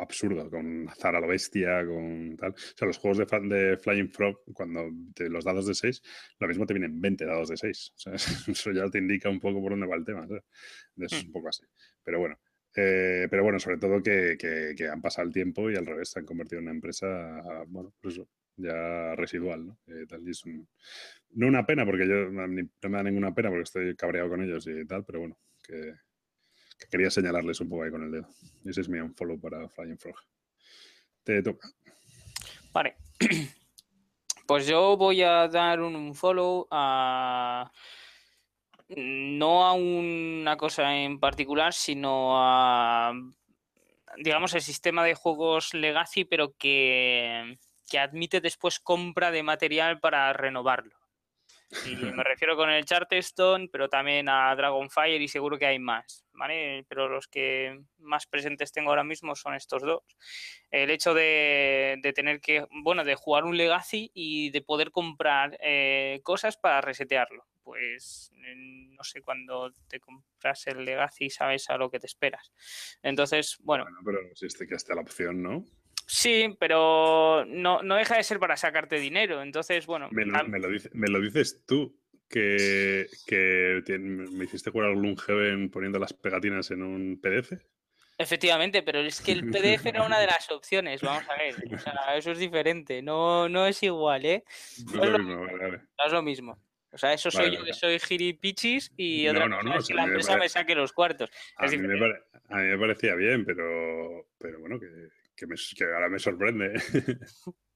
absurdo, 0.00 0.48
con 0.50 0.88
Zara 0.96 1.20
lo 1.20 1.26
bestia, 1.26 1.84
con 1.86 2.36
tal. 2.36 2.52
O 2.52 2.56
sea, 2.56 2.86
los 2.86 2.98
juegos 2.98 3.18
de, 3.18 3.54
de 3.54 3.76
Flying 3.76 4.10
Frog, 4.10 4.42
cuando 4.54 4.90
los 5.16 5.44
dados 5.44 5.66
de 5.66 5.74
6, 5.74 6.02
lo 6.40 6.48
mismo 6.48 6.64
te 6.64 6.74
vienen 6.74 7.00
20 7.00 7.26
dados 7.26 7.48
de 7.50 7.56
6. 7.56 7.92
O 7.94 7.98
sea, 7.98 8.14
eso 8.52 8.72
ya 8.72 8.88
te 8.88 8.98
indica 8.98 9.28
un 9.28 9.40
poco 9.40 9.60
por 9.60 9.72
dónde 9.72 9.86
va 9.86 9.96
el 9.96 10.04
tema. 10.04 10.24
Eso 10.24 10.42
es 10.96 11.12
hmm. 11.12 11.26
un 11.26 11.32
poco 11.32 11.48
así. 11.48 11.64
Pero 12.02 12.18
bueno. 12.20 12.38
Eh, 12.76 13.28
pero 13.30 13.44
bueno, 13.44 13.60
sobre 13.60 13.78
todo 13.78 14.02
que, 14.02 14.36
que, 14.36 14.88
han 14.88 15.00
pasado 15.00 15.28
el 15.28 15.32
tiempo 15.32 15.70
y 15.70 15.76
al 15.76 15.86
revés 15.86 16.10
se 16.10 16.18
han 16.18 16.26
convertido 16.26 16.58
en 16.58 16.64
una 16.64 16.74
empresa, 16.74 17.40
bueno, 17.68 17.94
pues 18.00 18.14
eso, 18.14 18.28
ya 18.56 19.14
residual, 19.16 19.66
¿no? 19.66 19.78
Eh, 19.86 20.06
tal, 20.08 20.22
y 20.28 20.66
no 21.30 21.48
una 21.48 21.66
pena, 21.66 21.84
porque 21.84 22.06
yo 22.06 22.30
no 22.30 22.46
me 22.46 22.68
da 22.82 23.02
ninguna 23.02 23.34
pena 23.34 23.48
porque 23.48 23.62
estoy 23.62 23.96
cabreado 23.96 24.30
con 24.30 24.42
ellos 24.42 24.66
y 24.66 24.86
tal, 24.86 25.04
pero 25.04 25.20
bueno, 25.20 25.38
que, 25.62 25.94
quería 26.90 27.10
señalarles 27.10 27.60
un 27.60 27.68
poco 27.68 27.82
ahí 27.82 27.90
con 27.90 28.04
el 28.04 28.12
dedo. 28.12 28.28
Ese 28.64 28.82
es 28.82 28.88
mi 28.88 28.98
unfollow 29.00 29.40
para 29.40 29.68
Flying 29.68 29.98
Frog. 29.98 30.16
Te 31.22 31.42
toca. 31.42 31.68
Vale. 32.72 32.96
Pues 34.46 34.66
yo 34.66 34.94
voy 34.98 35.22
a 35.22 35.48
dar 35.48 35.80
un 35.80 36.14
follow 36.14 36.68
a 36.70 37.72
no 38.88 39.64
a 39.64 39.72
una 39.72 40.58
cosa 40.58 40.94
en 40.94 41.18
particular, 41.18 41.72
sino 41.72 42.32
a 42.36 43.14
digamos 44.18 44.54
el 44.54 44.60
sistema 44.60 45.02
de 45.02 45.14
juegos 45.14 45.72
Legacy, 45.72 46.24
pero 46.24 46.54
que, 46.58 47.56
que 47.88 47.98
admite 47.98 48.40
después 48.40 48.80
compra 48.80 49.30
de 49.30 49.42
material 49.42 50.00
para 50.00 50.32
renovarlo. 50.32 51.04
Y 51.86 51.96
me 52.22 52.24
refiero 52.24 52.56
con 52.56 52.70
el 52.70 52.84
Charterstone, 52.84 53.68
pero 53.68 53.88
también 53.88 54.28
a 54.28 54.54
Dragonfire 54.54 55.22
y 55.22 55.28
seguro 55.28 55.58
que 55.58 55.66
hay 55.66 55.78
más, 55.78 56.24
¿vale? 56.32 56.84
Pero 56.88 57.08
los 57.08 57.28
que 57.28 57.80
más 57.98 58.26
presentes 58.26 58.72
tengo 58.72 58.90
ahora 58.90 59.04
mismo 59.04 59.34
son 59.34 59.54
estos 59.54 59.82
dos. 59.82 60.02
El 60.70 60.90
hecho 60.90 61.14
de, 61.14 61.98
tener 62.14 62.40
que, 62.40 62.66
bueno, 62.82 63.04
de 63.04 63.14
jugar 63.14 63.44
un 63.44 63.56
Legacy 63.56 64.10
y 64.14 64.50
de 64.50 64.62
poder 64.62 64.90
comprar 64.90 65.56
eh, 65.60 66.20
cosas 66.22 66.56
para 66.56 66.80
resetearlo. 66.80 67.44
Pues 67.62 68.30
no 68.34 69.02
sé, 69.04 69.22
cuando 69.22 69.72
te 69.88 69.98
compras 69.98 70.66
el 70.66 70.84
Legacy 70.84 71.30
sabes 71.30 71.70
a 71.70 71.78
lo 71.78 71.90
que 71.90 71.98
te 71.98 72.06
esperas. 72.06 72.52
Entonces, 73.02 73.56
bueno. 73.60 73.84
bueno 73.84 74.00
pero 74.04 74.20
existe 74.30 74.66
que 74.66 74.74
esté 74.74 74.94
la 74.94 75.00
opción, 75.00 75.42
¿no? 75.42 75.64
Sí, 76.06 76.54
pero 76.58 77.44
no, 77.46 77.82
no 77.82 77.96
deja 77.96 78.16
de 78.16 78.22
ser 78.22 78.38
para 78.38 78.56
sacarte 78.56 78.98
dinero. 78.98 79.42
Entonces, 79.42 79.86
bueno. 79.86 80.08
Me 80.10 80.24
lo, 81.08 81.20
dices 81.20 81.64
tú, 81.66 81.96
que, 82.28 83.06
me 83.88 84.44
hiciste 84.44 84.70
jugar 84.70 84.90
algún 84.90 85.16
Heaven 85.16 85.70
poniendo 85.70 85.98
las 85.98 86.12
pegatinas 86.12 86.70
en 86.70 86.82
un 86.82 87.20
PDF. 87.20 87.52
Efectivamente, 88.16 88.82
pero 88.82 89.00
es 89.00 89.20
que 89.20 89.32
el 89.32 89.50
PDF 89.50 89.86
era 89.86 90.04
una 90.04 90.20
de 90.20 90.26
las 90.26 90.48
opciones, 90.50 91.00
vamos 91.02 91.24
a 91.28 91.36
ver. 91.36 91.56
O 91.74 91.78
sea, 91.78 92.16
eso 92.16 92.30
es 92.30 92.38
diferente, 92.38 93.02
no, 93.02 93.48
no 93.48 93.66
es 93.66 93.82
igual, 93.82 94.24
¿eh? 94.24 94.44
No, 94.94 95.02
es, 95.02 95.10
lo 95.10 95.18
mismo, 95.18 95.46
es 96.06 96.12
lo 96.12 96.22
mismo. 96.22 96.58
O 96.92 96.98
sea, 96.98 97.12
eso 97.12 97.28
soy 97.32 97.56
yo 97.56 97.64
que 97.64 97.72
soy 97.72 97.98
giripichis 97.98 98.92
y 98.96 99.26
otra 99.26 99.50
cosa 99.50 99.78
es 99.78 99.88
que 99.88 99.94
la 99.94 100.04
empresa 100.04 100.36
me, 100.36 100.48
saque 100.48 100.76
los 100.76 100.92
cuartos. 100.92 101.28
A 101.56 101.66
mí, 101.66 101.76
me 101.76 101.94
a 102.50 102.56
mí, 102.56 102.68
me 102.68 102.78
parecía 102.78 103.16
bien, 103.16 103.44
pero, 103.44 104.28
pero 104.38 104.60
bueno, 104.60 104.78
que, 104.78 104.86
que, 105.36 105.46
me, 105.46 105.56
ahora 105.94 106.08
me 106.08 106.18
sorprende. 106.18 106.72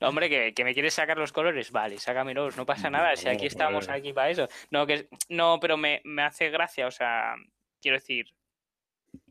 No, 0.00 0.08
hombre, 0.08 0.54
que, 0.54 0.64
me 0.64 0.72
quieres 0.72 0.94
sacar 0.94 1.18
los 1.18 1.32
colores, 1.32 1.70
vale, 1.70 1.98
sácamelos, 1.98 2.56
no 2.56 2.64
pasa 2.64 2.88
nada, 2.88 3.14
si 3.16 3.28
aquí 3.28 3.44
estamos 3.44 3.90
aquí 3.90 4.14
para 4.14 4.30
eso. 4.30 4.48
No, 4.70 4.86
que 4.86 5.08
no, 5.28 5.58
pero 5.60 5.76
me, 5.76 6.00
me 6.04 6.22
hace 6.22 6.48
gracia, 6.48 6.86
o 6.86 6.90
sea, 6.90 7.34
quiero 7.78 7.98
decir, 7.98 8.24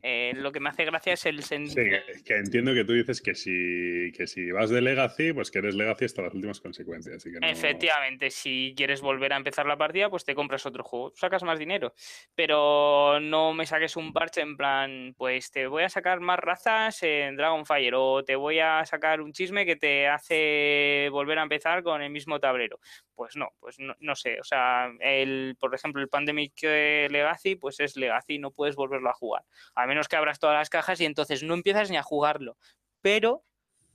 eh, 0.02 0.32
lo 0.34 0.52
que 0.52 0.60
me 0.60 0.70
hace 0.70 0.84
gracia 0.84 1.12
es 1.12 1.26
el 1.26 1.42
sentido. 1.42 1.98
Sí, 2.12 2.22
que, 2.22 2.36
entiendo 2.36 2.72
que 2.74 2.84
tú 2.84 2.92
dices 2.92 3.20
que 3.20 3.34
si, 3.34 4.12
que 4.16 4.26
si 4.26 4.50
vas 4.50 4.70
de 4.70 4.80
Legacy, 4.80 5.32
pues 5.32 5.50
que 5.50 5.58
eres 5.58 5.74
Legacy 5.74 6.06
hasta 6.06 6.22
las 6.22 6.34
últimas 6.34 6.60
consecuencias. 6.60 7.26
Efectivamente, 7.42 8.30
si 8.30 8.74
quieres 8.76 9.00
volver 9.00 9.32
a 9.32 9.36
empezar 9.36 9.66
la 9.66 9.76
partida, 9.76 10.08
pues 10.10 10.24
te 10.24 10.34
compras 10.34 10.64
otro 10.66 10.84
juego, 10.84 11.12
sacas 11.14 11.42
más 11.42 11.58
dinero. 11.58 11.94
Pero 12.34 13.20
no 13.20 13.52
me 13.52 13.66
saques 13.66 13.96
un 13.96 14.12
parche 14.12 14.40
en 14.40 14.56
plan, 14.56 15.14
pues 15.16 15.50
te 15.50 15.66
voy 15.66 15.82
a 15.82 15.88
sacar 15.88 16.20
más 16.20 16.38
razas 16.38 17.02
en 17.02 17.36
Dragonfire 17.36 17.94
o 17.94 18.24
te 18.24 18.36
voy 18.36 18.60
a 18.60 18.84
sacar 18.86 19.20
un 19.20 19.32
chisme 19.32 19.66
que 19.66 19.76
te 19.76 20.08
hace 20.08 21.08
volver 21.10 21.38
a 21.38 21.42
empezar 21.42 21.82
con 21.82 22.02
el 22.02 22.10
mismo 22.10 22.40
tablero. 22.40 22.80
Pues 23.14 23.36
no, 23.36 23.50
pues 23.60 23.78
no, 23.78 23.94
no 24.00 24.14
sé. 24.14 24.40
O 24.40 24.44
sea, 24.44 24.90
el, 25.00 25.56
por 25.58 25.74
ejemplo, 25.74 26.00
el 26.00 26.08
Pandemic 26.08 26.54
Legacy, 26.62 27.56
pues 27.56 27.80
es 27.80 27.96
Legacy, 27.96 28.38
no 28.38 28.50
puedes 28.50 28.76
volverlo 28.76 29.10
a 29.10 29.14
jugar. 29.14 29.44
A 29.74 29.86
menos 29.90 30.08
que 30.08 30.16
abras 30.16 30.38
todas 30.38 30.56
las 30.56 30.70
cajas 30.70 31.00
y 31.00 31.04
entonces 31.04 31.42
no 31.42 31.54
empiezas 31.54 31.90
ni 31.90 31.96
a 31.96 32.02
jugarlo, 32.02 32.56
pero 33.02 33.44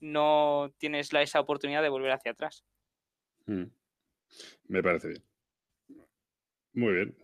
no 0.01 0.73
tienes 0.77 1.13
la, 1.13 1.21
esa 1.21 1.39
oportunidad 1.39 1.81
de 1.81 1.89
volver 1.89 2.11
hacia 2.11 2.33
atrás. 2.33 2.65
Mm. 3.45 3.63
Me 4.67 4.83
parece 4.83 5.07
bien. 5.07 5.23
Muy 6.73 6.93
bien. 6.93 7.15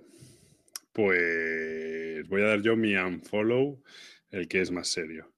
Pues 0.93 2.27
voy 2.29 2.41
a 2.41 2.45
dar 2.45 2.61
yo 2.61 2.77
mi 2.77 2.95
unfollow, 2.95 3.83
el 4.29 4.47
que 4.47 4.61
es 4.61 4.71
más 4.71 4.87
serio. 4.87 5.33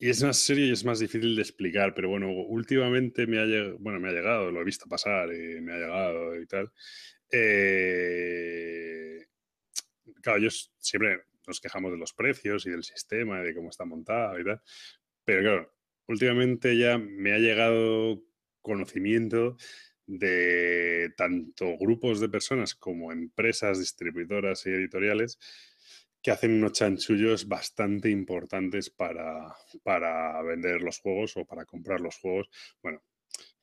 Y 0.00 0.10
es 0.10 0.22
más 0.22 0.38
serio 0.38 0.66
y 0.66 0.72
es 0.72 0.84
más 0.84 0.98
difícil 0.98 1.36
de 1.36 1.42
explicar, 1.42 1.94
pero 1.94 2.08
bueno, 2.08 2.30
últimamente 2.30 3.26
me 3.26 3.38
ha, 3.38 3.44
llegado, 3.44 3.78
bueno, 3.78 4.00
me 4.00 4.08
ha 4.08 4.12
llegado, 4.12 4.50
lo 4.50 4.60
he 4.60 4.64
visto 4.64 4.88
pasar 4.88 5.32
y 5.32 5.60
me 5.60 5.72
ha 5.72 5.76
llegado 5.76 6.40
y 6.40 6.46
tal. 6.46 6.72
Eh, 7.30 9.26
claro, 10.22 10.38
yo 10.38 10.50
siempre 10.50 11.27
nos 11.48 11.60
quejamos 11.60 11.90
de 11.90 11.98
los 11.98 12.12
precios 12.12 12.66
y 12.66 12.70
del 12.70 12.84
sistema 12.84 13.40
y 13.40 13.44
de 13.44 13.54
cómo 13.54 13.70
está 13.70 13.84
montado 13.84 14.38
y 14.38 14.44
tal. 14.44 14.62
Pero 15.24 15.42
claro, 15.42 15.74
últimamente 16.06 16.76
ya 16.78 16.98
me 16.98 17.32
ha 17.32 17.38
llegado 17.38 18.22
conocimiento 18.62 19.56
de 20.06 21.12
tanto 21.16 21.76
grupos 21.78 22.20
de 22.20 22.28
personas 22.28 22.74
como 22.74 23.12
empresas, 23.12 23.78
distribuidoras 23.78 24.64
y 24.66 24.70
editoriales 24.70 25.38
que 26.22 26.30
hacen 26.30 26.54
unos 26.54 26.72
chanchullos 26.72 27.46
bastante 27.46 28.10
importantes 28.10 28.90
para, 28.90 29.54
para 29.82 30.40
vender 30.42 30.82
los 30.82 30.98
juegos 30.98 31.36
o 31.36 31.44
para 31.44 31.64
comprar 31.64 32.00
los 32.00 32.16
juegos. 32.16 32.50
Bueno, 32.82 33.02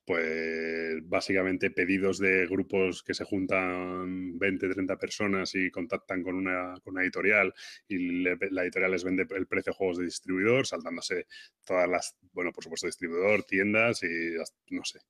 pues 0.06 1.00
básicamente 1.02 1.72
pedidos 1.72 2.18
de 2.20 2.46
grupos 2.46 3.02
que 3.02 3.12
se 3.12 3.24
juntan 3.24 4.38
20, 4.38 4.68
30 4.68 4.96
personas 4.96 5.52
y 5.56 5.68
contactan 5.68 6.22
con 6.22 6.36
una, 6.36 6.74
con 6.84 6.96
editorial 7.00 7.52
y 7.88 8.22
la 8.22 8.62
editorial 8.62 8.92
les 8.92 9.02
vende 9.02 9.26
el 9.34 9.46
precio 9.48 9.72
de 9.72 9.76
juegos 9.76 9.98
de 9.98 10.04
distribuidor, 10.04 10.64
saltándose 10.64 11.26
todas 11.64 11.88
las, 11.88 12.16
bueno, 12.32 12.52
por 12.52 12.62
supuesto, 12.62 12.86
distribuidor, 12.86 13.42
tiendas 13.42 14.04
y 14.04 14.36
no 14.70 14.84
sé. 14.84 15.00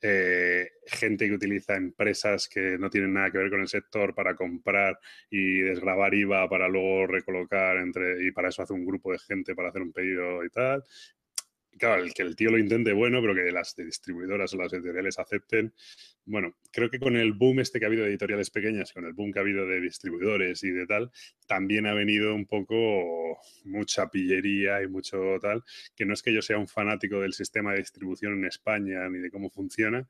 Eh, 0.00 0.70
gente 0.86 1.26
que 1.26 1.34
utiliza 1.34 1.74
empresas 1.74 2.48
que 2.48 2.78
no 2.78 2.90
tienen 2.90 3.14
nada 3.14 3.32
que 3.32 3.38
ver 3.38 3.50
con 3.50 3.60
el 3.60 3.68
sector 3.68 4.14
para 4.14 4.36
comprar 4.36 5.00
y 5.30 5.62
desgravar 5.62 6.14
IVA 6.14 6.48
para 6.48 6.68
luego 6.68 7.08
recolocar 7.08 7.78
entre, 7.78 8.24
y 8.24 8.30
para 8.30 8.50
eso 8.50 8.62
hace 8.62 8.72
un 8.72 8.86
grupo 8.86 9.10
de 9.10 9.18
gente 9.18 9.54
para 9.54 9.70
hacer 9.70 9.82
un 9.82 9.92
pedido 9.92 10.44
y 10.44 10.50
tal 10.50 10.84
claro, 11.78 12.02
el 12.02 12.14
que 12.14 12.22
el 12.22 12.36
tío 12.36 12.50
lo 12.50 12.58
intente, 12.58 12.92
bueno, 12.92 13.20
pero 13.20 13.34
que 13.34 13.50
las 13.52 13.74
distribuidoras 13.76 14.52
o 14.54 14.56
las 14.56 14.72
editoriales 14.72 15.18
acepten. 15.18 15.74
Bueno, 16.24 16.56
creo 16.72 16.90
que 16.90 16.98
con 16.98 17.16
el 17.16 17.32
boom 17.32 17.60
este 17.60 17.78
que 17.78 17.84
ha 17.84 17.88
habido 17.88 18.04
de 18.04 18.10
editoriales 18.10 18.50
pequeñas, 18.50 18.92
con 18.92 19.04
el 19.04 19.12
boom 19.12 19.32
que 19.32 19.38
ha 19.38 19.42
habido 19.42 19.66
de 19.66 19.80
distribuidores 19.80 20.62
y 20.64 20.70
de 20.70 20.86
tal, 20.86 21.10
también 21.46 21.86
ha 21.86 21.94
venido 21.94 22.34
un 22.34 22.46
poco 22.46 23.38
mucha 23.64 24.08
pillería 24.10 24.82
y 24.82 24.88
mucho 24.88 25.38
tal, 25.40 25.62
que 25.94 26.04
no 26.04 26.14
es 26.14 26.22
que 26.22 26.32
yo 26.32 26.42
sea 26.42 26.58
un 26.58 26.68
fanático 26.68 27.20
del 27.20 27.34
sistema 27.34 27.72
de 27.72 27.78
distribución 27.78 28.34
en 28.34 28.46
España 28.46 29.08
ni 29.08 29.18
de 29.18 29.30
cómo 29.30 29.50
funciona, 29.50 30.08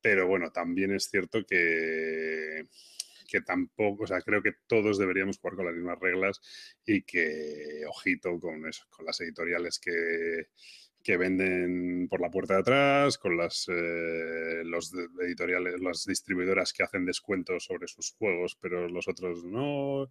pero 0.00 0.26
bueno, 0.26 0.50
también 0.52 0.92
es 0.94 1.10
cierto 1.10 1.44
que 1.44 2.66
que 3.28 3.42
tampoco, 3.42 4.04
o 4.04 4.06
sea, 4.06 4.22
creo 4.22 4.42
que 4.42 4.54
todos 4.66 4.98
deberíamos 4.98 5.38
jugar 5.38 5.56
con 5.56 5.66
las 5.66 5.74
mismas 5.74 5.98
reglas 6.00 6.40
y 6.84 7.02
que, 7.02 7.84
ojito 7.86 8.40
con 8.40 8.66
eso, 8.66 8.86
con 8.90 9.04
las 9.04 9.20
editoriales 9.20 9.78
que, 9.78 10.48
que 11.02 11.16
venden 11.16 12.08
por 12.08 12.20
la 12.20 12.30
puerta 12.30 12.54
de 12.54 12.60
atrás, 12.60 13.18
con 13.18 13.36
las 13.36 13.66
eh, 13.68 14.62
los 14.64 14.92
editoriales, 15.22 15.80
las 15.80 16.04
distribuidoras 16.04 16.72
que 16.72 16.82
hacen 16.82 17.04
descuentos 17.04 17.64
sobre 17.64 17.88
sus 17.88 18.12
juegos, 18.12 18.56
pero 18.60 18.88
los 18.88 19.08
otros 19.08 19.44
no. 19.44 20.08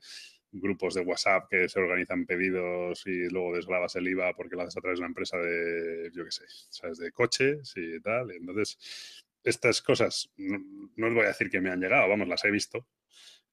Grupos 0.49 0.93
de 0.93 1.01
WhatsApp 1.01 1.49
que 1.49 1.67
se 1.67 1.79
organizan 1.79 2.25
pedidos 2.25 3.05
y 3.05 3.29
luego 3.29 3.55
desgrabas 3.55 3.95
el 3.97 4.07
IVA 4.07 4.33
porque 4.33 4.55
lo 4.55 4.61
haces 4.61 4.77
a 4.77 4.81
través 4.81 4.97
de 4.97 5.01
una 5.01 5.09
empresa 5.09 5.37
de, 5.37 6.09
yo 6.13 6.23
qué 6.23 6.31
sé, 6.31 6.45
¿sabes? 6.69 6.97
De 6.99 7.11
coches 7.11 7.73
y 7.75 7.99
tal. 8.01 8.31
Entonces, 8.31 9.25
estas 9.43 9.81
cosas 9.81 10.31
no, 10.37 10.57
no 10.95 11.07
os 11.07 11.13
voy 11.13 11.25
a 11.25 11.27
decir 11.27 11.49
que 11.49 11.59
me 11.61 11.69
han 11.69 11.81
llegado, 11.81 12.07
vamos, 12.07 12.29
las 12.29 12.45
he 12.45 12.51
visto 12.51 12.87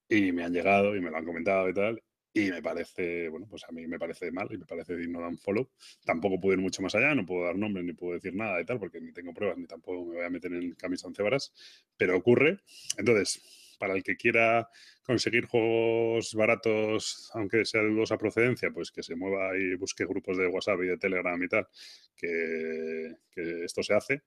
y 0.09 0.31
me 0.31 0.43
han 0.43 0.53
llegado 0.53 0.95
y 0.95 1.01
me 1.01 1.11
lo 1.11 1.17
han 1.17 1.25
comentado 1.25 1.69
y 1.69 1.73
tal. 1.73 2.01
Y 2.37 2.51
me 2.51 2.61
parece, 2.61 3.29
bueno, 3.29 3.47
pues 3.49 3.63
a 3.63 3.71
mí 3.71 3.87
me 3.87 3.97
parece 3.97 4.29
mal 4.29 4.49
y 4.51 4.57
me 4.57 4.65
parece 4.65 4.93
digno 4.97 5.21
de 5.21 5.27
un 5.27 5.37
follow. 5.37 5.69
Tampoco 6.03 6.37
puedo 6.37 6.53
ir 6.55 6.61
mucho 6.61 6.81
más 6.81 6.93
allá, 6.93 7.15
no 7.15 7.25
puedo 7.25 7.45
dar 7.45 7.55
nombre 7.55 7.81
ni 7.81 7.93
puedo 7.93 8.15
decir 8.15 8.35
nada 8.35 8.59
y 8.59 8.65
tal, 8.65 8.77
porque 8.77 8.99
ni 8.99 9.13
tengo 9.13 9.33
pruebas 9.33 9.57
ni 9.57 9.65
tampoco 9.65 10.03
me 10.03 10.15
voy 10.17 10.25
a 10.25 10.29
meter 10.29 10.51
en 10.51 10.73
camisa 10.73 11.07
once 11.07 11.23
varas, 11.23 11.53
pero 11.95 12.17
ocurre. 12.17 12.59
Entonces, 12.97 13.41
para 13.79 13.93
el 13.93 14.03
que 14.03 14.17
quiera 14.17 14.67
conseguir 15.05 15.45
juegos 15.45 16.33
baratos, 16.33 17.31
aunque 17.35 17.63
sea 17.63 17.81
de 17.81 17.87
dudosa 17.87 18.17
procedencia, 18.17 18.69
pues 18.69 18.91
que 18.91 19.01
se 19.01 19.15
mueva 19.15 19.57
y 19.57 19.75
busque 19.75 20.03
grupos 20.03 20.37
de 20.37 20.47
WhatsApp 20.47 20.81
y 20.83 20.87
de 20.87 20.97
Telegram 20.97 21.41
y 21.41 21.47
tal, 21.47 21.69
que, 22.17 23.15
que 23.31 23.63
esto 23.63 23.81
se 23.81 23.93
hace. 23.93 24.23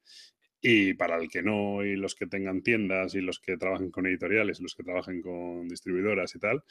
Y 0.62 0.94
para 0.94 1.18
el 1.18 1.28
que 1.28 1.42
no, 1.42 1.84
y 1.84 1.94
los 1.94 2.14
que 2.14 2.26
tengan 2.26 2.62
tiendas, 2.62 3.14
y 3.14 3.20
los 3.20 3.38
que 3.38 3.58
trabajen 3.58 3.90
con 3.90 4.06
editoriales, 4.06 4.60
y 4.60 4.62
los 4.62 4.74
que 4.74 4.82
trabajen 4.82 5.20
con 5.20 5.68
distribuidoras 5.68 6.34
y 6.34 6.38
tal, 6.38 6.64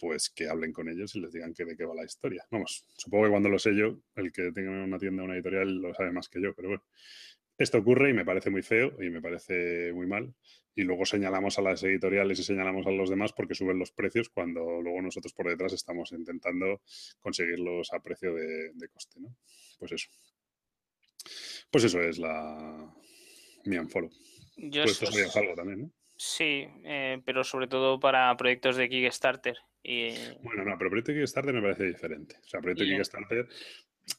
pues 0.00 0.30
que 0.30 0.48
hablen 0.48 0.72
con 0.72 0.88
ellos 0.88 1.14
y 1.14 1.20
les 1.20 1.32
digan 1.32 1.52
que 1.52 1.64
de 1.64 1.76
qué 1.76 1.84
va 1.84 1.94
la 1.94 2.04
historia. 2.04 2.44
Vamos, 2.50 2.84
supongo 2.96 3.24
que 3.24 3.30
cuando 3.30 3.48
lo 3.48 3.58
sé 3.58 3.76
yo, 3.76 3.98
el 4.16 4.32
que 4.32 4.50
tenga 4.52 4.70
una 4.70 4.98
tienda 4.98 5.22
o 5.22 5.26
una 5.26 5.34
editorial 5.34 5.76
lo 5.76 5.94
sabe 5.94 6.12
más 6.12 6.28
que 6.28 6.40
yo, 6.40 6.54
pero 6.54 6.68
bueno. 6.68 6.84
Esto 7.58 7.76
ocurre 7.76 8.08
y 8.08 8.14
me 8.14 8.24
parece 8.24 8.48
muy 8.48 8.62
feo 8.62 8.96
y 9.02 9.10
me 9.10 9.20
parece 9.20 9.92
muy 9.92 10.06
mal. 10.06 10.34
Y 10.74 10.82
luego 10.82 11.04
señalamos 11.04 11.58
a 11.58 11.62
las 11.62 11.82
editoriales 11.82 12.38
y 12.38 12.42
señalamos 12.42 12.86
a 12.86 12.90
los 12.90 13.10
demás 13.10 13.34
porque 13.34 13.54
suben 13.54 13.78
los 13.78 13.92
precios 13.92 14.30
cuando 14.30 14.80
luego 14.80 15.02
nosotros 15.02 15.34
por 15.34 15.46
detrás 15.46 15.74
estamos 15.74 16.10
intentando 16.12 16.80
conseguirlos 17.20 17.92
a 17.92 18.00
precio 18.00 18.32
de, 18.34 18.88
coste, 18.90 19.20
¿no? 19.20 19.36
Pues 19.78 19.92
eso. 19.92 20.08
Pues 21.70 21.84
eso 21.84 22.00
es 22.00 22.18
la 22.18 22.90
mi 23.66 23.76
unfollow. 23.76 24.10
Yo 24.56 24.84
pues 24.84 24.92
esto 24.92 25.12
sería 25.12 25.30
algo 25.34 25.54
también, 25.54 25.82
¿no? 25.82 25.92
Sí, 26.16 26.66
eh, 26.84 27.20
pero 27.24 27.44
sobre 27.44 27.66
todo 27.66 27.98
para 28.00 28.34
proyectos 28.36 28.76
de 28.76 28.88
Kickstarter. 28.88 29.56
Bueno, 30.42 30.64
no, 30.64 30.76
pero 30.78 30.90
proyecto 30.90 31.12
Kickstarter 31.12 31.54
me 31.54 31.62
parece 31.62 31.84
diferente. 31.84 32.36
O 32.44 32.48
sea, 32.48 32.60
proyecto 32.60 32.84
Kickstarter 32.84 33.48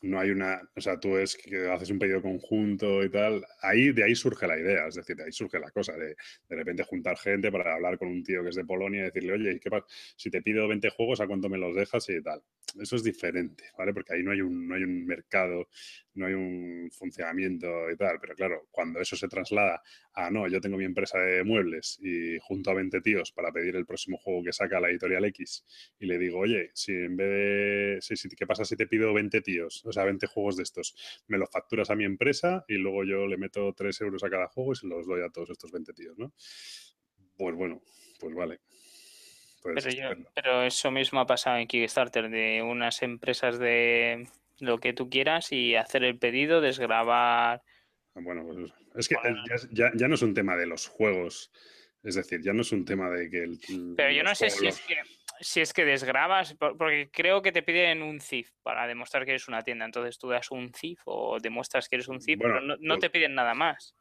no 0.01 0.19
hay 0.19 0.31
una, 0.31 0.61
o 0.75 0.81
sea, 0.81 0.99
tú 0.99 1.17
es 1.17 1.35
que 1.35 1.69
haces 1.69 1.89
un 1.89 1.99
pedido 1.99 2.21
conjunto 2.21 3.03
y 3.03 3.09
tal, 3.09 3.45
ahí 3.61 3.91
de 3.91 4.03
ahí 4.03 4.15
surge 4.15 4.47
la 4.47 4.59
idea, 4.59 4.87
es 4.87 4.95
decir, 4.95 5.15
de 5.15 5.25
ahí 5.25 5.31
surge 5.31 5.59
la 5.59 5.71
cosa 5.71 5.93
de 5.93 6.15
de 6.49 6.55
repente 6.55 6.83
juntar 6.83 7.17
gente 7.17 7.51
para 7.51 7.73
hablar 7.75 7.97
con 7.97 8.09
un 8.09 8.23
tío 8.23 8.43
que 8.43 8.49
es 8.49 8.55
de 8.55 8.65
Polonia 8.65 9.01
y 9.01 9.03
decirle, 9.05 9.33
oye, 9.33 9.59
¿qué 9.59 9.69
pasa? 9.69 9.85
Si 10.15 10.29
te 10.29 10.41
pido 10.41 10.67
20 10.67 10.89
juegos, 10.89 11.21
¿a 11.21 11.27
cuánto 11.27 11.49
me 11.49 11.57
los 11.57 11.75
dejas? 11.75 12.01
y 12.09 12.21
tal. 12.21 12.41
Eso 12.79 12.95
es 12.95 13.03
diferente, 13.03 13.65
¿vale? 13.77 13.93
Porque 13.93 14.13
ahí 14.13 14.23
no 14.23 14.31
hay 14.31 14.41
un, 14.41 14.67
no 14.67 14.75
hay 14.75 14.83
un 14.83 15.05
mercado, 15.05 15.67
no 16.13 16.25
hay 16.25 16.33
un 16.33 16.89
funcionamiento 16.91 17.89
y 17.91 17.97
tal, 17.97 18.17
pero 18.21 18.33
claro, 18.35 18.67
cuando 18.71 19.01
eso 19.01 19.15
se 19.15 19.27
traslada 19.27 19.81
a, 20.13 20.31
no, 20.31 20.47
yo 20.47 20.61
tengo 20.61 20.77
mi 20.77 20.85
empresa 20.85 21.19
de 21.19 21.43
muebles 21.43 21.99
y 22.01 22.37
junto 22.39 22.71
a 22.71 22.75
20 22.75 23.01
tíos 23.01 23.31
para 23.33 23.51
pedir 23.51 23.75
el 23.75 23.85
próximo 23.85 24.17
juego 24.17 24.43
que 24.43 24.53
saca 24.53 24.79
la 24.79 24.89
editorial 24.89 25.25
X 25.25 25.65
y 25.99 26.05
le 26.05 26.17
digo, 26.17 26.39
oye, 26.39 26.71
si 26.73 26.93
en 26.93 27.17
vez 27.17 27.99
de, 28.01 28.15
si, 28.15 28.29
¿qué 28.29 28.47
pasa 28.47 28.63
si 28.63 28.77
te 28.77 28.87
pido 28.87 29.13
20 29.13 29.41
tíos? 29.41 29.80
O 29.85 29.91
sea, 29.91 30.05
20 30.05 30.27
juegos 30.27 30.57
de 30.57 30.63
estos. 30.63 30.95
Me 31.27 31.37
los 31.37 31.49
facturas 31.49 31.89
a 31.89 31.95
mi 31.95 32.05
empresa 32.05 32.63
y 32.67 32.75
luego 32.75 33.03
yo 33.03 33.27
le 33.27 33.37
meto 33.37 33.73
3 33.73 34.01
euros 34.01 34.23
a 34.23 34.29
cada 34.29 34.47
juego 34.47 34.73
y 34.73 34.75
se 34.75 34.87
los 34.87 35.05
doy 35.05 35.21
a 35.21 35.29
todos 35.29 35.49
estos 35.49 35.71
20 35.71 35.93
tíos, 35.93 36.17
¿no? 36.17 36.33
Pues 37.37 37.55
bueno, 37.55 37.81
pues 38.19 38.35
vale. 38.35 38.59
Pues 39.61 39.87
pero, 40.33 40.63
eso 40.63 40.89
mismo 40.89 41.19
ha 41.19 41.27
pasado 41.27 41.57
en 41.57 41.67
Kickstarter, 41.67 42.29
de 42.29 42.63
unas 42.63 43.03
empresas 43.03 43.59
de 43.59 44.27
lo 44.59 44.79
que 44.79 44.93
tú 44.93 45.09
quieras 45.09 45.51
y 45.51 45.75
hacer 45.75 46.03
el 46.03 46.17
pedido, 46.17 46.61
desgrabar. 46.61 47.61
Ah, 48.15 48.19
bueno, 48.23 48.43
pues 48.45 48.71
es 48.95 49.07
que 49.07 49.15
ya, 49.71 49.91
ya, 49.93 50.07
no 50.07 50.15
es 50.15 50.21
un 50.23 50.33
tema 50.33 50.55
de 50.57 50.65
los 50.65 50.87
juegos. 50.87 51.51
Es 52.03 52.15
decir, 52.15 52.41
ya 52.41 52.53
no 52.53 52.61
es 52.61 52.71
un 52.71 52.85
tema 52.85 53.11
de 53.11 53.29
que 53.29 53.43
el. 53.43 53.59
Pero 53.95 54.11
yo 54.11 54.23
no 54.23 54.33
sé 54.33 54.49
si 54.49 54.65
es 54.65 54.81
que 54.81 54.95
si 55.41 55.59
es 55.59 55.73
que 55.73 55.83
desgrabas, 55.83 56.55
porque 56.55 57.09
creo 57.11 57.41
que 57.41 57.51
te 57.51 57.63
piden 57.63 58.01
un 58.03 58.21
CIF 58.21 58.51
para 58.63 58.87
demostrar 58.87 59.25
que 59.25 59.31
eres 59.31 59.47
una 59.47 59.63
tienda. 59.63 59.85
Entonces 59.85 60.17
tú 60.17 60.29
das 60.29 60.51
un 60.51 60.71
CIF 60.73 61.01
o 61.05 61.39
demuestras 61.39 61.89
que 61.89 61.95
eres 61.95 62.07
un 62.07 62.21
CIF, 62.21 62.39
pero 62.39 62.61
no, 62.61 62.77
no, 62.79 62.99
te 62.99 63.09
piden 63.09 63.35
nada 63.35 63.53
más. 63.53 63.95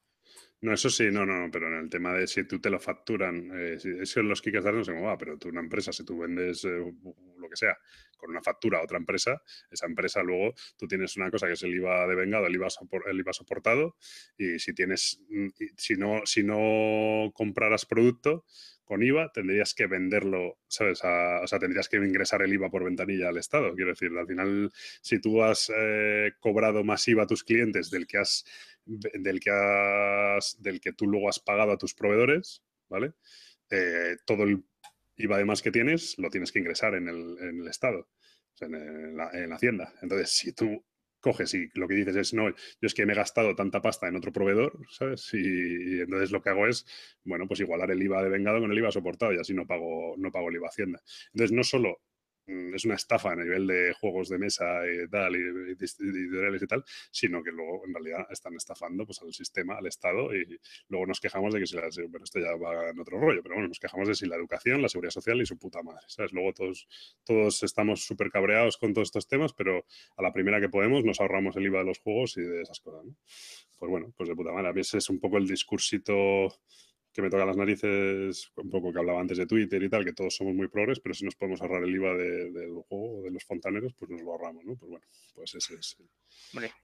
No, 0.61 0.75
eso 0.75 0.91
sí, 0.91 1.11
no, 1.11 1.25
no, 1.25 1.51
pero 1.51 1.69
en 1.69 1.85
el 1.85 1.89
tema 1.89 2.12
de 2.12 2.27
si 2.27 2.45
tú 2.45 2.61
te 2.61 2.69
lo 2.69 2.79
facturan, 2.79 3.51
eh, 3.55 3.79
eso 4.01 4.21
en 4.21 4.29
los 4.29 4.43
Kickstarter 4.43 4.75
no 4.75 4.85
sé 4.85 4.93
cómo 4.93 5.07
va, 5.07 5.17
pero 5.17 5.39
tú 5.39 5.49
una 5.49 5.61
empresa, 5.61 5.91
si 5.91 6.05
tú 6.05 6.19
vendes 6.19 6.62
eh, 6.67 6.93
lo 7.39 7.49
que 7.49 7.57
sea 7.57 7.79
con 8.19 8.31
una 8.31 8.43
factura 8.43 8.79
a 8.79 8.83
otra 8.83 8.99
empresa, 8.99 9.41
esa 9.71 9.87
empresa 9.87 10.23
luego 10.23 10.53
tú 10.77 10.87
tienes 10.87 11.17
una 11.17 11.31
cosa 11.31 11.47
que 11.47 11.55
es 11.55 11.62
el 11.62 11.75
IVA 11.75 12.07
de 12.07 12.15
vengado, 12.15 12.47
el 12.47 12.55
IVA, 12.55 12.69
el 13.07 13.21
IVA 13.21 13.33
soportado, 13.33 13.97
y 14.37 14.59
si 14.59 14.75
tienes, 14.75 15.23
mm, 15.31 15.49
si 15.79 15.95
no, 15.95 16.21
si 16.27 16.43
no 16.43 17.33
compraras 17.33 17.87
producto, 17.87 18.45
con 18.91 19.05
IVA, 19.05 19.31
tendrías 19.33 19.73
que 19.73 19.87
venderlo, 19.87 20.59
¿sabes? 20.67 20.99
o 21.05 21.47
sea, 21.47 21.59
tendrías 21.61 21.89
que 21.89 21.97
ingresar 21.99 22.43
el 22.43 22.53
IVA 22.53 22.71
por 22.71 22.83
ventanilla 22.83 23.29
al 23.29 23.37
Estado. 23.37 23.73
Quiero 23.77 23.93
decir, 23.93 24.11
al 24.19 24.27
final, 24.27 24.73
si 25.01 25.21
tú 25.21 25.45
has 25.45 25.71
eh, 25.73 26.33
cobrado 26.41 26.83
más 26.83 27.07
IVA 27.07 27.23
a 27.23 27.27
tus 27.29 27.45
clientes 27.45 27.89
del 27.89 28.09
que 28.09 28.19
has, 28.19 28.45
del 28.85 29.39
que 29.39 29.51
has, 29.53 30.61
del 30.61 30.81
que 30.81 30.93
tú 30.93 31.07
luego 31.07 31.29
has 31.29 31.39
pagado 31.39 31.71
a 31.71 31.79
tus 31.79 31.95
proveedores, 31.95 32.65
¿vale? 32.89 33.12
Eh, 33.71 34.17
todo 34.27 34.43
el 34.43 34.65
IVA 35.15 35.37
además 35.37 35.62
que 35.62 35.71
tienes 35.71 36.19
lo 36.19 36.29
tienes 36.29 36.51
que 36.51 36.59
ingresar 36.59 36.97
en 36.97 37.07
el, 37.07 37.39
en 37.39 37.61
el 37.61 37.69
Estado, 37.69 38.09
en 38.61 39.17
la 39.17 39.55
Hacienda. 39.55 39.95
Entonces, 40.03 40.33
si 40.33 40.53
tú 40.53 40.85
coges 41.21 41.55
y 41.55 41.69
lo 41.75 41.87
que 41.87 41.95
dices 41.95 42.17
es, 42.17 42.35
no, 42.35 42.49
yo 42.51 42.55
es 42.81 42.95
que 42.95 43.07
me 43.07 43.13
he 43.13 43.17
gastado 43.17 43.55
tanta 43.55 43.81
pasta 43.81 44.09
en 44.09 44.17
otro 44.17 44.33
proveedor, 44.33 44.79
¿sabes? 44.91 45.29
Y, 45.35 46.01
entonces 46.01 46.31
lo 46.31 46.43
que 46.43 46.51
hago 46.51 46.67
es, 46.67 46.87
bueno, 47.25 47.47
pues 47.47 47.61
igualar 47.61 47.91
el 47.91 48.03
IVA 48.03 48.23
de 48.23 48.31
vengado 48.31 48.61
con 48.61 48.71
el 48.71 48.79
IVA 48.79 48.91
soportado 48.91 49.33
y 49.33 49.39
así 49.39 49.55
no 49.55 49.67
pago, 49.67 50.15
no 50.17 50.33
pago 50.33 50.49
el 50.49 50.57
IVA 50.57 50.69
Hacienda. 50.69 51.01
Entonces 51.33 51.57
no 51.57 51.63
solo 51.63 52.01
es 52.47 52.85
una 52.85 52.95
estafa 52.95 53.33
a 53.33 53.37
nivel 53.37 53.67
de 53.67 53.93
juegos 53.95 54.29
de 54.29 54.39
mesa 54.39 54.83
y 54.87 55.09
tal, 55.09 55.37
y, 55.37 55.73
editoriales 55.73 56.62
y, 56.62 56.67
tal, 56.67 56.85
sino 57.11 57.43
que 57.43 57.51
luego 57.51 57.87
en 57.87 57.95
realidad 57.95 58.27
están 58.31 58.55
estafando 58.55 59.07
pues, 59.07 59.21
al 59.23 59.33
sistema, 59.33 59.77
al 59.77 59.87
Estado, 59.87 60.35
y 60.35 60.59
luego 60.89 61.07
nos 61.07 61.21
quejamos 61.21 61.55
de 61.55 61.61
que 61.61 61.67
si 61.67 61.77
la, 61.77 61.83
pero 62.11 62.25
esto 62.25 62.41
ya 62.41 62.55
va 62.57 62.91
en 62.91 62.99
otro 62.99 63.21
rollo, 63.21 63.43
pero 63.43 63.55
bueno, 63.55 63.69
nos 63.69 63.79
quejamos 63.79 64.09
de 64.09 64.15
si 64.15 64.27
la 64.27 64.37
educación, 64.37 64.83
la 64.83 64.89
seguridad 64.89 65.12
social 65.12 65.41
y 65.41 65.47
su 65.47 65.59
puta 65.59 65.83
madre, 65.83 66.05
¿sabes? 66.09 66.33
Luego 66.33 66.53
todos, 66.53 66.89
todos 67.25 67.62
estamos 67.62 68.05
súper 68.05 68.31
cabreados 68.31 68.77
con 68.77 68.93
todos 68.93 69.09
estos 69.09 69.29
temas, 69.29 69.53
pero 69.53 69.85
a 70.17 70.23
la 70.23 70.33
primera 70.33 70.61
que 70.61 70.69
podemos 70.69 71.05
nos 71.05 71.21
ahorramos 71.21 71.57
el 71.57 71.67
IVA 71.67 71.81
de 71.81 71.85
los 71.85 71.99
juegos 71.99 72.37
y 72.37 72.43
de 72.43 72.62
esas 72.62 72.81
cosas, 72.81 73.05
¿no? 73.05 73.17
Pues 73.79 73.91
bueno, 73.91 74.12
pues 74.15 74.29
de 74.29 74.37
puta 74.37 74.53
madre. 74.53 74.69
A 74.69 74.73
veces 74.73 74.95
es 74.95 75.09
un 75.09 75.19
poco 75.19 75.39
el 75.39 75.47
discursito 75.47 76.15
que 77.21 77.25
me 77.27 77.31
toca 77.31 77.45
las 77.45 77.57
narices, 77.57 78.53
un 78.57 78.71
poco 78.71 78.93
que 78.93 78.99
hablaba 78.99 79.21
antes 79.21 79.39
de 79.39 79.47
Twitter 79.47 79.83
y 79.83 79.89
tal, 79.89 80.05
que 80.05 80.13
todos 80.13 80.35
somos 80.35 80.55
muy 80.55 80.69
progres, 80.69 81.01
pero 81.01 81.15
si 81.15 81.25
nos 81.25 81.37
podemos 81.37 81.61
ahorrar 81.61 81.83
el 81.83 81.95
IVA 81.95 82.15
del 82.15 82.75
juego, 82.89 83.23
de 83.23 83.31
los 83.31 83.45
fontaneros, 83.45 83.95
pues 83.95 84.11
nos 84.11 84.23
lo 84.23 84.33
ahorramos, 84.33 84.65
¿no? 84.65 84.77
Pues 84.77 84.91
bueno, 84.91 85.07
pues 85.35 85.55
ese 85.55 85.75
es, 85.75 85.97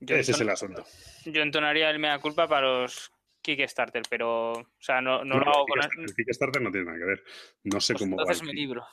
ese 0.01 0.33
es 0.33 0.41
el 0.41 0.49
asunto. 0.49 0.85
Yo 1.25 1.43
entonaría 1.43 1.91
el 1.91 1.99
mea 1.99 2.19
culpa 2.19 2.47
para 2.47 2.67
los 2.67 3.11
Kickstarter, 3.41 4.03
pero, 4.11 4.53
o 4.53 4.67
sea, 4.79 5.01
no, 5.01 5.25
no, 5.25 5.39
lo 5.39 5.49
hago 5.49 5.67
con... 5.67 5.81
El 5.83 6.15
Kickstarter 6.15 6.61
no 6.61 6.71
tiene 6.71 6.87
nada 6.87 6.99
que 6.99 7.05
ver. 7.05 7.25
No 7.65 7.81
sé 7.81 7.95
pues 7.95 8.03
cómo... 8.03 8.21
Entonces 8.21 8.43
mi 8.43 8.53
libro. 8.53 8.85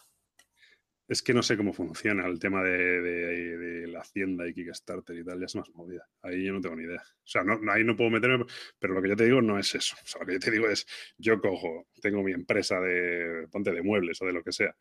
Es 1.07 1.21
que 1.21 1.34
no 1.34 1.43
sé 1.43 1.57
cómo 1.57 1.73
funciona 1.73 2.25
el 2.27 2.39
tema 2.39 2.63
de, 2.63 3.85
la 3.88 3.99
hacienda 3.99 4.47
y 4.47 4.53
Kickstarter 4.53 5.17
y 5.17 5.23
tal, 5.23 5.39
ya 5.39 5.45
es 5.45 5.55
más 5.55 5.69
movida. 5.73 6.07
Ahí 6.21 6.45
yo 6.45 6.53
no 6.53 6.61
tengo 6.61 6.75
ni 6.75 6.84
idea. 6.84 7.01
O 7.01 7.27
sea, 7.27 7.43
ahí 7.71 7.84
no 7.84 7.95
puedo 7.95 8.09
meterme, 8.09 8.45
pero 8.80 8.93
lo 8.93 9.01
que 9.01 9.09
yo 9.09 9.15
te 9.15 9.25
digo 9.25 9.41
no 9.41 9.59
es 9.59 9.75
eso. 9.75 9.95
O 10.01 10.07
sea, 10.07 10.21
lo 10.21 10.27
que 10.27 10.34
yo 10.34 10.39
te 10.39 10.51
digo 10.51 10.67
es, 10.67 10.88
yo 11.17 11.39
cojo, 11.39 11.88
tengo 12.01 12.23
mi 12.23 12.31
empresa 12.31 12.80
de, 12.80 13.47
ponte, 13.51 13.71
de 13.71 13.84
muebles 13.84 14.21
o 14.21 14.25
de 14.25 14.34
lo 14.34 14.43
que 14.43 14.51
sea, 14.53 14.75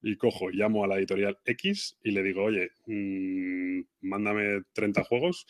y 0.00 0.16
cojo, 0.16 0.50
llamo 0.50 0.84
a 0.84 0.86
la 0.86 0.96
editorial 0.96 1.38
X 1.44 1.96
y 2.02 2.12
le 2.12 2.22
digo, 2.22 2.44
oye, 2.44 2.70
mmm, 2.86 3.80
mándame 4.02 4.62
30 4.72 5.02
juegos 5.04 5.46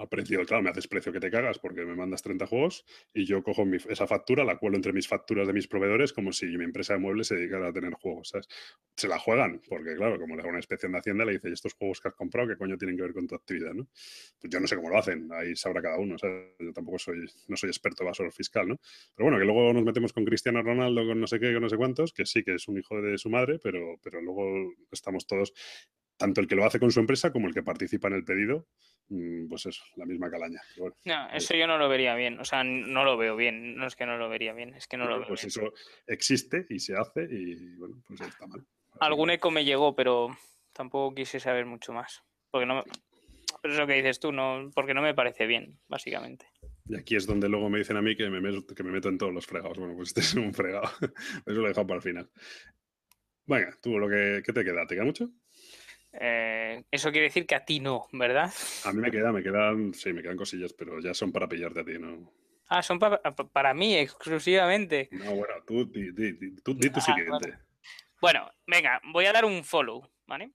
a 0.00 0.08
precio, 0.08 0.44
claro, 0.46 0.62
me 0.62 0.70
haces 0.70 0.88
precio 0.88 1.12
que 1.12 1.20
te 1.20 1.30
cagas 1.30 1.58
porque 1.58 1.84
me 1.84 1.94
mandas 1.94 2.22
30 2.22 2.46
juegos 2.46 2.84
y 3.12 3.26
yo 3.26 3.42
cojo 3.42 3.64
esa 3.88 4.06
factura, 4.06 4.44
la 4.44 4.56
cuelo 4.56 4.76
entre 4.76 4.92
mis 4.92 5.06
facturas 5.06 5.46
de 5.46 5.52
mis 5.52 5.68
proveedores 5.68 6.12
como 6.12 6.32
si 6.32 6.46
mi 6.46 6.64
empresa 6.64 6.94
de 6.94 7.00
muebles 7.00 7.26
se 7.26 7.36
dedicara 7.36 7.68
a 7.68 7.72
tener 7.72 7.92
juegos. 7.94 8.32
Se 8.96 9.08
la 9.08 9.18
juegan, 9.18 9.60
porque 9.68 9.94
claro, 9.94 10.18
como 10.18 10.34
le 10.34 10.40
hago 10.40 10.48
una 10.48 10.58
inspección 10.58 10.92
de 10.92 10.98
Hacienda, 10.98 11.24
le 11.24 11.32
dice, 11.32 11.50
¿y 11.50 11.52
estos 11.52 11.74
juegos 11.74 12.00
que 12.00 12.08
has 12.08 12.14
comprado 12.14 12.48
qué 12.48 12.56
coño 12.56 12.76
tienen 12.78 12.96
que 12.96 13.02
ver 13.02 13.12
con 13.12 13.26
tu 13.26 13.34
actividad, 13.34 13.74
no? 13.74 13.86
Pues 14.40 14.50
yo 14.50 14.58
no 14.60 14.66
sé 14.66 14.76
cómo 14.76 14.88
lo 14.88 14.98
hacen, 14.98 15.28
ahí 15.32 15.54
sabrá 15.54 15.82
cada 15.82 15.98
uno. 15.98 16.16
Yo 16.16 16.72
tampoco 16.72 16.98
soy, 16.98 17.26
no 17.48 17.56
soy 17.56 17.68
experto 17.68 18.02
evasor 18.02 18.32
fiscal, 18.32 18.68
¿no? 18.68 18.80
Pero 19.14 19.28
bueno, 19.28 19.38
que 19.38 19.44
luego 19.44 19.72
nos 19.72 19.84
metemos 19.84 20.12
con 20.12 20.24
Cristiano 20.24 20.62
Ronaldo, 20.62 21.06
con 21.06 21.20
no 21.20 21.26
sé 21.26 21.38
qué, 21.38 21.52
con 21.52 21.62
no 21.62 21.68
sé 21.68 21.76
cuántos, 21.76 22.12
que 22.12 22.24
sí 22.24 22.42
que 22.42 22.54
es 22.54 22.68
un 22.68 22.78
hijo 22.78 23.00
de 23.00 23.18
su 23.18 23.28
madre, 23.28 23.58
pero, 23.62 23.98
pero 24.02 24.20
luego 24.20 24.72
estamos 24.90 25.26
todos 25.26 25.52
tanto 26.20 26.42
el 26.42 26.46
que 26.46 26.54
lo 26.54 26.66
hace 26.66 26.78
con 26.78 26.92
su 26.92 27.00
empresa 27.00 27.32
como 27.32 27.48
el 27.48 27.54
que 27.54 27.62
participa 27.62 28.08
en 28.08 28.14
el 28.14 28.24
pedido, 28.24 28.66
mm, 29.08 29.48
pues 29.48 29.64
eso, 29.64 29.82
la 29.96 30.04
misma 30.04 30.30
calaña. 30.30 30.60
no, 30.76 31.30
eso 31.32 31.54
yo 31.54 31.66
no 31.66 31.78
lo 31.78 31.88
vería 31.88 32.14
bien, 32.14 32.38
o 32.38 32.44
sea, 32.44 32.62
no 32.62 33.04
lo 33.04 33.16
veo 33.16 33.36
bien, 33.36 33.74
no 33.74 33.86
es 33.86 33.96
que 33.96 34.04
no 34.04 34.18
lo 34.18 34.28
vería 34.28 34.52
bien, 34.52 34.74
es 34.74 34.86
que 34.86 34.98
no 34.98 35.06
lo 35.06 35.18
veo 35.20 35.28
Pues 35.28 35.44
eso 35.44 35.72
existe 36.06 36.66
y 36.68 36.78
se 36.78 36.94
hace 36.94 37.26
y 37.30 37.74
bueno, 37.76 38.02
pues 38.06 38.20
está 38.20 38.46
mal. 38.46 38.62
Algún 39.00 39.30
eco 39.30 39.50
me 39.50 39.64
llegó, 39.64 39.96
pero 39.96 40.28
tampoco 40.74 41.14
quise 41.14 41.40
saber 41.40 41.64
mucho 41.64 41.94
más, 41.94 42.22
porque 42.50 42.66
no 42.66 42.84
pero 43.62 43.74
es 43.74 43.80
lo 43.80 43.86
que 43.86 43.94
dices 43.94 44.20
tú, 44.20 44.30
no, 44.30 44.70
porque 44.74 44.94
no 44.94 45.02
me 45.02 45.14
parece 45.14 45.46
bien, 45.46 45.78
básicamente. 45.88 46.46
Y 46.86 46.96
aquí 46.96 47.16
es 47.16 47.26
donde 47.26 47.48
luego 47.48 47.68
me 47.68 47.78
dicen 47.78 47.96
a 47.96 48.02
mí 48.02 48.16
que 48.16 48.28
me, 48.30 48.40
meto, 48.40 48.74
que 48.74 48.82
me 48.82 48.90
meto 48.90 49.08
en 49.08 49.18
todos 49.18 49.34
los 49.34 49.46
fregados. 49.46 49.78
Bueno, 49.78 49.94
pues 49.94 50.08
este 50.08 50.20
es 50.20 50.34
un 50.34 50.54
fregado. 50.54 50.90
Eso 51.46 51.60
lo 51.60 51.66
he 51.66 51.68
dejado 51.68 51.86
para 51.86 51.96
el 51.96 52.02
final. 52.02 52.30
Venga, 53.46 53.76
tú, 53.82 53.98
lo 53.98 54.08
que, 54.08 54.42
¿qué 54.44 54.52
te 54.52 54.64
queda? 54.64 54.86
¿Te 54.86 54.94
queda 54.94 55.04
mucho? 55.04 55.30
Eh, 56.12 56.82
eso 56.90 57.10
quiere 57.12 57.26
decir 57.28 57.46
que 57.46 57.54
a 57.54 57.64
ti 57.64 57.80
no, 57.80 58.08
¿verdad? 58.12 58.52
A 58.84 58.92
mí 58.92 59.00
me 59.00 59.10
queda, 59.10 59.32
me 59.32 59.42
quedan, 59.42 59.94
sí, 59.94 60.12
me 60.12 60.22
quedan 60.22 60.36
cosillas, 60.36 60.72
pero 60.72 61.00
ya 61.00 61.14
son 61.14 61.30
para 61.30 61.48
pillarte 61.48 61.80
a 61.80 61.84
ti, 61.84 61.98
¿no? 61.98 62.32
Ah, 62.66 62.82
son 62.82 62.98
para 62.98 63.74
mí 63.74 63.96
exclusivamente. 63.96 65.08
No, 65.10 65.34
bueno, 65.34 65.54
tú 65.66 65.84
di, 65.86 66.12
tu 66.60 66.98
ah, 66.98 67.00
siguiente. 67.00 67.58
Bueno. 68.20 68.48
venga, 68.66 69.00
voy 69.12 69.26
a 69.26 69.32
dar 69.32 69.44
un 69.44 69.64
follow, 69.64 70.08
¿vale? 70.26 70.52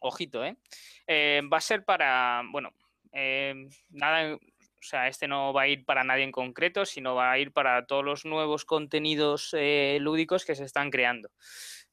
Ojito, 0.00 0.44
¿eh? 0.44 0.56
¿eh? 1.06 1.40
Va 1.50 1.56
a 1.56 1.62
ser 1.62 1.84
para, 1.84 2.42
bueno, 2.50 2.74
eh, 3.12 3.66
nada, 3.88 4.34
o 4.34 4.82
sea, 4.82 5.08
este 5.08 5.26
no 5.26 5.54
va 5.54 5.62
a 5.62 5.68
ir 5.68 5.86
para 5.86 6.04
nadie 6.04 6.24
en 6.24 6.32
concreto, 6.32 6.84
sino 6.84 7.14
va 7.14 7.32
a 7.32 7.38
ir 7.38 7.52
para 7.52 7.86
todos 7.86 8.04
los 8.04 8.26
nuevos 8.26 8.66
contenidos 8.66 9.54
lúdicos 10.00 10.44
que 10.44 10.54
se 10.54 10.64
están 10.64 10.90
creando. 10.90 11.30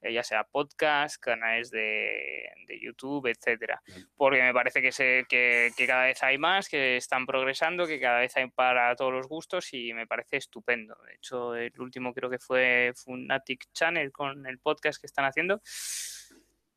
Eh, 0.02 0.14
ya 0.14 0.24
sea 0.24 0.44
podcast, 0.44 1.22
canales 1.22 1.70
de, 1.70 2.50
YouTube, 2.82 3.28
etcétera. 3.28 3.82
Porque 4.16 4.42
me 4.42 4.54
parece 4.54 4.82
que, 4.82 4.92
se, 4.92 5.26
que, 5.30 5.72
cada 5.86 6.06
vez 6.06 6.24
hay 6.24 6.38
más, 6.38 6.70
que 6.70 6.98
están 6.98 7.26
progresando, 7.26 7.86
que 7.86 8.00
cada 8.00 8.20
vez 8.20 8.36
hay 8.38 8.50
para 8.50 8.96
todos 8.96 9.14
los 9.14 9.28
gustos 9.28 9.74
y 9.74 9.94
me 9.94 10.08
parece 10.08 10.38
estupendo. 10.38 10.96
De 11.06 11.16
hecho, 11.16 11.56
el 11.56 11.80
último 11.80 12.14
creo 12.14 12.30
que 12.30 12.40
fue 12.40 12.94
Funatic 12.96 13.66
Channel 13.74 14.12
con 14.12 14.48
el 14.48 14.58
podcast 14.60 15.00
que 15.00 15.08
están 15.08 15.26
haciendo 15.26 15.62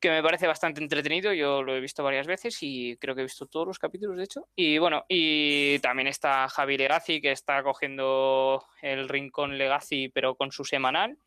que 0.05 0.11
me 0.11 0.21
parece 0.21 0.45
bastante 0.45 0.83
entretenido. 0.83 1.33
Yo 1.33 1.63
lo 1.63 1.75
he 1.75 1.79
visto 1.79 2.03
varias 2.03 2.27
veces 2.27 2.57
y 2.61 2.95
creo 2.97 3.15
que 3.15 3.21
he 3.21 3.25
visto 3.25 3.47
todos 3.47 3.65
los 3.65 3.79
capítulos, 3.79 4.15
de 4.17 4.23
hecho. 4.23 4.47
Y 4.55 4.77
bueno, 4.77 5.03
y 5.09 5.79
también 5.79 6.07
está 6.07 6.47
Javi 6.47 6.77
Legacy, 6.77 7.21
que 7.21 7.31
está 7.31 7.63
cogiendo 7.63 8.63
el 8.83 9.09
Rincón 9.09 9.57
Legacy, 9.57 10.09
pero 10.09 10.35
con 10.35 10.51
su 10.51 10.63
semanal, 10.63 11.17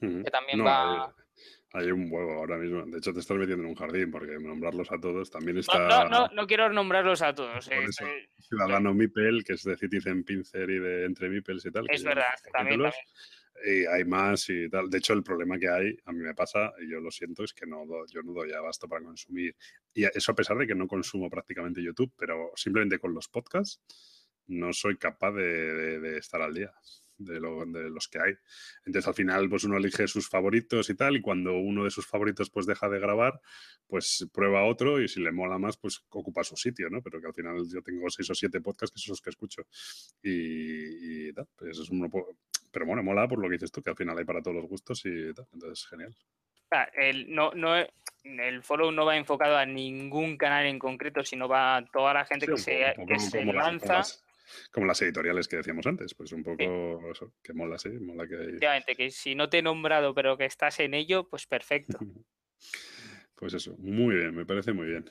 que 0.00 0.30
también 0.32 0.66
va. 0.66 1.14
Hay 1.72 1.90
un 1.90 2.10
huevo 2.10 2.32
ahora 2.32 2.56
mismo. 2.56 2.84
De 2.86 2.98
hecho, 2.98 3.12
te 3.12 3.20
estás 3.20 3.36
metiendo 3.36 3.64
en 3.64 3.70
un 3.70 3.74
jardín 3.74 4.10
porque 4.10 4.38
nombrarlos 4.38 4.90
a 4.90 4.98
todos 4.98 5.30
también 5.30 5.58
está. 5.58 5.78
No, 5.78 6.08
no, 6.08 6.28
no, 6.28 6.46
quiero 6.46 6.70
nombrarlos 6.70 7.20
a 7.20 7.34
todos. 7.34 7.68
Eh, 7.68 7.84
eh, 7.84 8.28
Ciudadano 8.38 8.94
Mipel, 8.94 9.44
que 9.44 9.52
es 9.52 9.64
de 9.64 9.76
Citizen 9.76 10.24
Pincer 10.24 10.70
y 10.70 10.78
de 10.78 11.04
Entre 11.04 11.28
Mipels 11.28 11.66
y 11.66 11.70
tal. 11.70 11.84
Es 11.90 12.02
verdad, 12.02 12.24
también, 12.52 12.80
Y 13.66 13.84
hay 13.84 14.04
más 14.04 14.48
y 14.48 14.70
tal. 14.70 14.88
De 14.88 14.96
hecho, 14.96 15.12
el 15.12 15.22
problema 15.22 15.58
que 15.58 15.68
hay, 15.68 15.98
a 16.06 16.12
mí 16.12 16.20
me 16.20 16.34
pasa, 16.34 16.72
y 16.80 16.90
yo 16.90 17.00
lo 17.00 17.10
siento, 17.10 17.44
es 17.44 17.52
que 17.52 17.66
no 17.66 17.84
yo 18.10 18.22
no 18.22 18.32
doy 18.32 18.50
abasto 18.52 18.88
para 18.88 19.04
consumir. 19.04 19.54
Y 19.92 20.04
eso 20.04 20.32
a 20.32 20.34
pesar 20.34 20.56
de 20.56 20.66
que 20.66 20.74
no 20.74 20.88
consumo 20.88 21.28
prácticamente 21.28 21.82
YouTube, 21.82 22.12
pero 22.16 22.52
simplemente 22.56 22.98
con 22.98 23.12
los 23.12 23.28
podcasts 23.28 23.82
no 24.46 24.72
soy 24.72 24.96
capaz 24.96 25.32
de 25.32 26.16
estar 26.16 26.40
al 26.40 26.54
día 26.54 26.72
de, 27.18 27.40
los 27.40 28.08
que 28.08 28.20
hay. 28.20 28.34
Entonces 28.86 29.06
al 29.08 29.14
final 29.14 29.48
pues 29.48 29.64
uno 29.64 29.76
elige 29.76 30.06
sus 30.08 30.28
favoritos 30.28 30.88
y 30.90 30.94
tal 30.94 31.16
y 31.16 31.20
cuando 31.20 31.56
uno 31.58 31.84
de 31.84 31.90
sus 31.90 32.06
favoritos 32.06 32.50
pues 32.50 32.66
deja 32.66 32.88
de 32.88 32.98
grabar 32.98 33.40
pues 33.86 34.26
prueba 34.32 34.64
otro 34.64 35.00
y 35.00 35.08
si 35.08 35.20
le 35.20 35.32
mola 35.32 35.58
más 35.58 35.76
pues 35.76 36.04
ocupa 36.10 36.44
su 36.44 36.56
sitio, 36.56 36.88
¿no? 36.90 37.02
Pero 37.02 37.20
que 37.20 37.26
al 37.26 37.34
final 37.34 37.62
yo 37.72 37.82
tengo 37.82 38.08
seis 38.10 38.30
o 38.30 38.34
siete 38.34 38.60
podcasts 38.60 38.94
que 38.94 39.00
son 39.00 39.12
los 39.12 39.20
que 39.20 39.30
escucho 39.30 39.66
y, 40.22 41.32
tal, 41.32 41.48
pues 41.56 41.72
eso 41.72 41.82
es 41.82 41.90
uno, 41.90 42.08
pero 42.70 42.86
bueno, 42.86 43.02
mola 43.02 43.26
por 43.26 43.38
lo 43.38 43.48
que 43.48 43.54
dices 43.54 43.72
tú, 43.72 43.82
que 43.82 43.90
al 43.90 43.96
final 43.96 44.16
hay 44.16 44.24
para 44.24 44.42
todos 44.42 44.56
los 44.56 44.66
gustos 44.66 45.02
y 45.04 45.32
tal, 45.34 45.46
entonces 45.52 45.86
genial. 45.86 46.14
El, 46.94 47.34
no, 47.34 47.52
no, 47.54 47.76
el 48.24 48.62
follow 48.62 48.92
no 48.92 49.06
va 49.06 49.16
enfocado 49.16 49.56
a 49.56 49.64
ningún 49.64 50.36
canal 50.36 50.66
en 50.66 50.78
concreto, 50.78 51.24
sino 51.24 51.48
va 51.48 51.76
a 51.76 51.84
toda 51.86 52.12
la 52.12 52.26
gente 52.26 52.46
que, 52.46 52.58
se, 52.58 52.94
se 53.18 53.44
lanza 53.44 54.02
como 54.70 54.86
las 54.86 55.00
editoriales 55.02 55.48
que 55.48 55.56
decíamos 55.56 55.86
antes, 55.86 56.14
pues 56.14 56.32
un 56.32 56.42
poco 56.42 57.10
eso, 57.10 57.34
que 57.42 57.52
mola, 57.52 57.78
sí, 57.78 57.90
mola 57.90 58.26
que... 58.26 58.34
Efectivamente, 58.34 58.94
que 58.94 59.10
si 59.10 59.34
no 59.34 59.48
te 59.48 59.58
he 59.58 59.62
nombrado 59.62 60.14
pero 60.14 60.36
que 60.36 60.44
estás 60.44 60.80
en 60.80 60.94
ello, 60.94 61.28
pues 61.28 61.46
perfecto. 61.46 61.98
pues 63.34 63.54
eso, 63.54 63.76
muy 63.78 64.16
bien, 64.16 64.34
me 64.34 64.46
parece 64.46 64.72
muy 64.72 64.86
bien. 64.86 65.10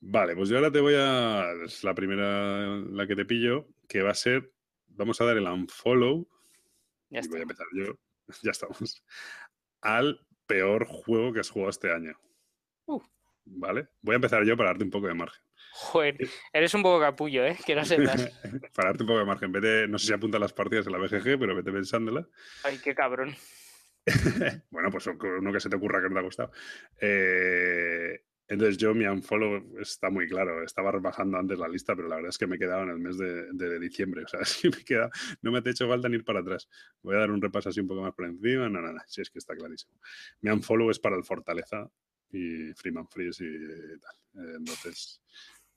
Vale, 0.00 0.36
pues 0.36 0.48
yo 0.48 0.56
ahora 0.56 0.70
te 0.70 0.80
voy 0.80 0.94
a... 0.96 1.50
Es 1.64 1.82
la 1.84 1.94
primera, 1.94 2.76
la 2.76 3.06
que 3.06 3.16
te 3.16 3.24
pillo, 3.24 3.68
que 3.88 4.02
va 4.02 4.10
a 4.10 4.14
ser, 4.14 4.52
vamos 4.86 5.20
a 5.20 5.24
dar 5.24 5.36
el 5.36 5.46
unfollow, 5.46 6.28
ya 7.10 7.20
y 7.20 7.28
voy 7.28 7.40
a 7.40 7.42
empezar 7.42 7.66
yo, 7.72 7.98
ya 8.42 8.50
estamos, 8.50 9.04
al 9.80 10.20
peor 10.46 10.86
juego 10.86 11.32
que 11.32 11.40
has 11.40 11.50
jugado 11.50 11.70
este 11.70 11.92
año. 11.92 12.18
Uh. 12.86 13.00
¿Vale? 13.46 13.88
Voy 14.00 14.14
a 14.14 14.16
empezar 14.16 14.44
yo 14.44 14.56
para 14.56 14.70
darte 14.70 14.84
un 14.84 14.90
poco 14.90 15.06
de 15.06 15.14
margen. 15.14 15.42
Joder, 15.76 16.16
eres 16.52 16.72
un 16.74 16.84
poco 16.84 17.00
capullo, 17.00 17.44
¿eh? 17.44 17.56
Que 17.66 17.74
no 17.74 17.84
sepas. 17.84 18.30
Para 18.76 18.90
darte 18.90 19.02
un 19.02 19.08
poco 19.08 19.18
de 19.18 19.24
margen. 19.24 19.50
Vete, 19.50 19.88
no 19.88 19.98
sé 19.98 20.06
si 20.06 20.12
apunta 20.12 20.38
las 20.38 20.52
partidas 20.52 20.86
en 20.86 20.92
la 20.92 20.98
BGG, 20.98 21.36
pero 21.36 21.56
vete 21.56 21.72
pensándola. 21.72 22.24
Ay, 22.62 22.78
qué 22.78 22.94
cabrón. 22.94 23.34
bueno, 24.70 24.90
pues 24.92 25.08
uno 25.08 25.52
que 25.52 25.58
se 25.58 25.68
te 25.68 25.74
ocurra 25.74 26.00
que 26.00 26.08
no 26.08 26.14
te 26.14 26.20
ha 26.20 26.22
gustado. 26.22 26.52
Eh, 27.00 28.22
entonces 28.46 28.76
yo 28.76 28.94
mi 28.94 29.04
unfollow 29.04 29.80
está 29.80 30.10
muy 30.10 30.28
claro. 30.28 30.62
Estaba 30.62 30.92
rebajando 30.92 31.38
antes 31.38 31.58
la 31.58 31.66
lista, 31.66 31.96
pero 31.96 32.06
la 32.06 32.16
verdad 32.16 32.28
es 32.28 32.38
que 32.38 32.46
me 32.46 32.54
he 32.54 32.58
quedado 32.60 32.84
en 32.84 32.90
el 32.90 32.98
mes 33.00 33.18
de, 33.18 33.80
diciembre. 33.80 34.22
O 34.22 34.28
sea, 34.28 34.44
si 34.44 34.68
me 34.68 34.84
queda, 34.84 35.10
no 35.42 35.50
me 35.50 35.58
ha 35.58 35.62
hecho 35.68 35.88
falta 35.88 36.08
ni 36.08 36.14
ir 36.14 36.24
para 36.24 36.38
atrás. 36.38 36.68
Voy 37.02 37.16
a 37.16 37.18
dar 37.18 37.32
un 37.32 37.42
repaso 37.42 37.70
así 37.70 37.80
un 37.80 37.88
poco 37.88 38.02
más 38.02 38.14
por 38.14 38.26
encima. 38.26 38.68
No, 38.68 38.80
no, 38.80 38.92
no. 38.92 39.00
Si 39.08 39.22
es 39.22 39.28
que 39.28 39.40
está 39.40 39.56
clarísimo. 39.56 39.98
Mi 40.40 40.50
unfollow 40.50 40.88
es 40.90 41.00
para 41.00 41.16
el 41.16 41.24
Fortaleza 41.24 41.90
y 42.30 42.72
Freeman 42.74 43.08
Freeze 43.08 43.44
y 43.44 43.98
tal. 43.98 44.14
Eh, 44.44 44.54
entonces, 44.58 45.20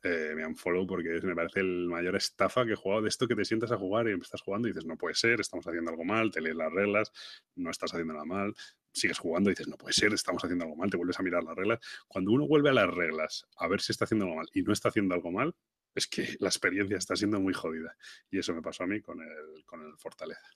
eh, 0.07 0.33
me 0.35 0.45
unfollow 0.45 0.87
porque 0.87 1.19
me 1.23 1.35
parece 1.35 1.59
el 1.59 1.87
mayor 1.87 2.15
estafa 2.15 2.65
que 2.65 2.73
he 2.73 2.75
jugado 2.75 3.01
de 3.01 3.09
esto 3.09 3.27
que 3.27 3.35
te 3.35 3.43
sientas 3.43 3.71
a 3.71 3.77
jugar 3.77 4.07
y 4.07 4.13
estás 4.13 4.41
jugando 4.41 4.67
y 4.67 4.71
dices, 4.71 4.85
no 4.85 4.97
puede 4.97 5.15
ser, 5.15 5.41
estamos 5.41 5.67
haciendo 5.67 5.91
algo 5.91 6.05
mal, 6.05 6.31
te 6.31 6.39
lees 6.41 6.55
las 6.55 6.71
reglas, 6.71 7.11
no 7.55 7.69
estás 7.69 7.93
haciendo 7.93 8.13
nada 8.13 8.25
mal, 8.25 8.55
sigues 8.93 9.19
jugando 9.19 9.49
y 9.49 9.53
dices, 9.53 9.67
no 9.67 9.77
puede 9.77 9.93
ser, 9.93 10.13
estamos 10.13 10.43
haciendo 10.43 10.65
algo 10.65 10.77
mal, 10.77 10.89
te 10.89 10.97
vuelves 10.97 11.19
a 11.19 11.23
mirar 11.23 11.43
las 11.43 11.55
reglas. 11.55 11.79
Cuando 12.07 12.31
uno 12.31 12.47
vuelve 12.47 12.69
a 12.69 12.73
las 12.73 12.89
reglas 12.89 13.45
a 13.57 13.67
ver 13.67 13.81
si 13.81 13.91
está 13.91 14.05
haciendo 14.05 14.25
algo 14.25 14.37
mal 14.37 14.47
y 14.53 14.61
no 14.61 14.71
está 14.71 14.89
haciendo 14.89 15.13
algo 15.13 15.31
mal, 15.31 15.53
es 15.93 16.07
que 16.07 16.25
la 16.39 16.47
experiencia 16.47 16.97
está 16.97 17.15
siendo 17.15 17.39
muy 17.39 17.53
jodida. 17.53 17.95
Y 18.31 18.39
eso 18.39 18.53
me 18.53 18.61
pasó 18.61 18.83
a 18.83 18.87
mí 18.87 19.01
con 19.01 19.21
el, 19.21 19.65
con 19.65 19.81
el 19.83 19.97
Fortaleza. 19.97 20.47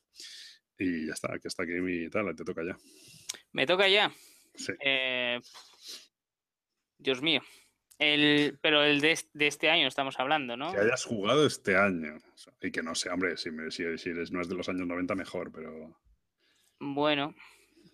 Y 0.78 1.08
ya 1.08 1.14
está, 1.14 1.34
aquí 1.34 1.48
está 1.48 1.64
aquí 1.64 1.74
mi 1.74 2.10
tal, 2.10 2.36
te 2.36 2.44
toca 2.44 2.64
ya. 2.64 2.78
¿Me 3.52 3.66
toca 3.66 3.88
ya? 3.88 4.12
Sí. 4.56 4.74
Eh, 4.80 5.40
Dios 6.98 7.22
mío. 7.22 7.42
El, 8.02 8.58
pero 8.64 8.84
el 8.84 9.00
de, 9.00 9.16
este 9.36 9.70
año 9.70 9.88
estamos 9.88 10.20
hablando, 10.20 10.58
¿no? 10.58 10.72
Que 10.72 10.80
hayas 10.80 11.06
jugado 11.06 11.46
este 11.46 11.78
año. 11.78 12.18
Y 12.60 12.72
que 12.72 12.82
no 12.82 12.96
sé, 12.96 13.12
hombre, 13.12 13.38
si, 13.38 13.52
si, 13.70 13.98
si 14.00 14.10
eres, 14.10 14.32
no 14.32 14.42
es 14.42 14.50
de 14.50 14.56
los 14.56 14.68
años 14.70 14.88
90, 14.88 15.14
mejor, 15.14 15.52
pero. 15.52 15.96
Bueno, 16.80 17.36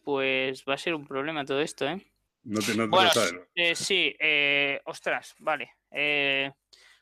pues 0.05 0.63
va 0.63 0.75
a 0.75 0.77
ser 0.77 0.95
un 0.95 1.05
problema 1.05 1.43
todo 1.43 1.59
esto, 1.59 1.85
¿eh? 1.85 2.01
No 2.45 2.61
te, 2.61 2.73
no 2.73 2.88
bueno, 2.88 3.11
eh, 3.53 3.75
sí, 3.75 4.15
eh, 4.17 4.79
ostras, 4.85 5.35
vale. 5.39 5.71
Eh, 5.91 6.49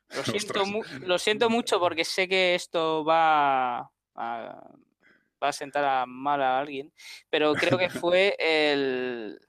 Lo 0.09 0.23
siento, 0.23 0.63
lo 1.01 1.19
siento 1.19 1.47
mucho 1.51 1.79
porque 1.79 2.03
sé 2.03 2.27
que 2.27 2.55
esto 2.55 3.05
va 3.05 3.81
a, 3.81 3.87
va 4.15 5.47
a 5.47 5.53
sentar 5.53 5.85
a 5.85 6.07
mal 6.07 6.41
a 6.41 6.57
alguien, 6.57 6.91
pero 7.29 7.53
creo 7.53 7.77
que 7.77 7.89
fue 8.01 8.35
el 8.39 9.39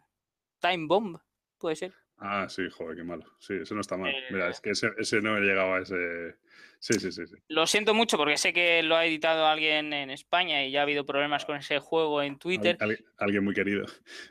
Time 0.61 0.87
Bomb, 0.87 1.17
puede 1.57 1.77
ser. 1.77 1.95
Ah, 2.19 2.49
sí, 2.49 2.69
joder, 2.71 2.97
qué 2.97 3.05
malo. 3.05 3.25
Sí, 3.39 3.55
eso 3.55 3.75
no 3.75 3.81
está 3.81 3.97
mal. 3.97 4.13
Mira, 4.31 4.49
es 4.49 4.61
que 4.61 4.71
ese, 4.71 4.91
ese 4.99 5.21
no 5.21 5.37
he 5.37 5.41
llegado 5.41 5.75
a 5.75 5.81
ese, 5.81 6.37
Sí, 6.79 7.01
sí, 7.01 7.11
sí, 7.11 7.23
Lo 7.49 7.67
siento 7.67 7.95
mucho 7.95 8.17
porque 8.17 8.37
sé 8.37 8.53
que 8.53 8.83
lo 8.83 8.97
ha 8.97 9.07
editado 9.07 9.47
alguien 9.47 9.93
en 9.93 10.11
España 10.11 10.65
y 10.65 10.71
ya 10.71 10.81
ha 10.81 10.83
habido 10.83 11.05
problemas 11.05 11.45
con 11.45 11.57
ese 11.57 11.79
juego 11.79 12.23
en 12.23 12.39
Twitter. 12.39 12.77
alguien 13.19 13.45
muy 13.45 13.55
querido, 13.55 13.87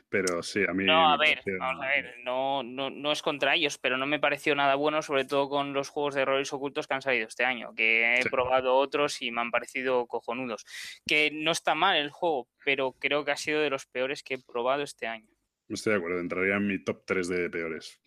pero 0.08 0.42
sí, 0.42 0.62
a 0.66 0.72
mí... 0.72 0.84
No, 0.84 1.10
a 1.10 1.16
ver, 1.16 1.42
vamos 1.58 1.84
a 1.84 1.88
ver, 1.88 2.14
no, 2.24 2.62
no, 2.62 3.12
es 3.12 3.22
contra 3.22 3.54
ellos, 3.54 3.78
pero 3.78 3.96
no 3.98 4.06
me 4.06 4.20
pareció 4.20 4.54
nada 4.54 4.74
bueno, 4.76 5.02
sobre 5.02 5.24
todo 5.24 5.48
con 5.48 5.72
los 5.72 5.88
juegos 5.88 6.14
de 6.14 6.24
roles 6.24 6.52
ocultos 6.52 6.86
que 6.86 6.94
han 6.94 7.02
salido 7.02 7.26
este 7.26 7.44
año, 7.44 7.74
que 7.74 8.20
he 8.20 8.24
probado 8.30 8.76
otros 8.76 9.20
y 9.22 9.30
me 9.30 9.40
han 9.40 9.50
parecido 9.50 10.06
cojonudos. 10.06 10.64
Que 11.06 11.30
no 11.32 11.50
está 11.50 11.74
mal 11.74 11.96
el 11.96 12.10
juego, 12.10 12.48
pero 12.64 12.92
creo 12.92 13.24
que 13.24 13.32
ha 13.32 13.36
sido 13.36 13.60
de 13.60 13.70
los 13.70 13.86
peores 13.86 14.22
que 14.22 14.34
he 14.34 14.38
probado 14.38 14.82
este 14.82 15.06
año. 15.06 15.35
Estoy 15.68 15.92
de 15.92 15.98
acuerdo, 15.98 16.20
entraría 16.20 16.56
en 16.56 16.66
mi 16.66 16.82
top 16.82 17.04
3 17.06 17.28
de 17.28 17.50
peores 17.50 18.00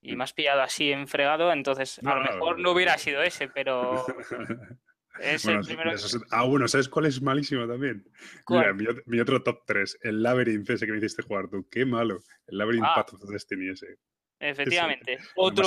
y 0.00 0.16
me 0.16 0.24
has 0.24 0.32
pillado 0.32 0.62
así 0.62 0.92
enfregado, 0.92 1.52
entonces 1.52 2.00
a 2.04 2.14
lo 2.14 2.22
mejor 2.22 2.58
no 2.58 2.72
hubiera 2.72 2.96
sido 2.98 3.22
ese, 3.22 3.48
pero 3.48 4.04
es 5.20 5.44
el 5.44 5.60
primero. 5.60 5.92
Ah, 6.30 6.44
bueno, 6.44 6.68
¿sabes 6.68 6.88
cuál 6.88 7.06
es 7.06 7.20
malísimo 7.20 7.66
también? 7.66 8.04
Mira, 8.48 8.74
mi, 9.06 9.20
otro 9.20 9.42
top 9.42 9.64
3, 9.66 9.98
el 10.02 10.22
Labyrinth 10.22 10.70
ese 10.70 10.86
que 10.86 10.92
me 10.92 10.98
hiciste 10.98 11.22
jugar 11.22 11.48
tú. 11.48 11.68
Qué 11.70 11.84
malo. 11.84 12.20
El 12.46 12.58
Labyrinth 12.58 12.86
ah. 12.86 12.94
Path 12.94 13.14
of 13.14 13.28
Destiny 13.28 13.70
ese. 13.70 13.98
Efectivamente. 14.38 15.18
Otro. 15.36 15.66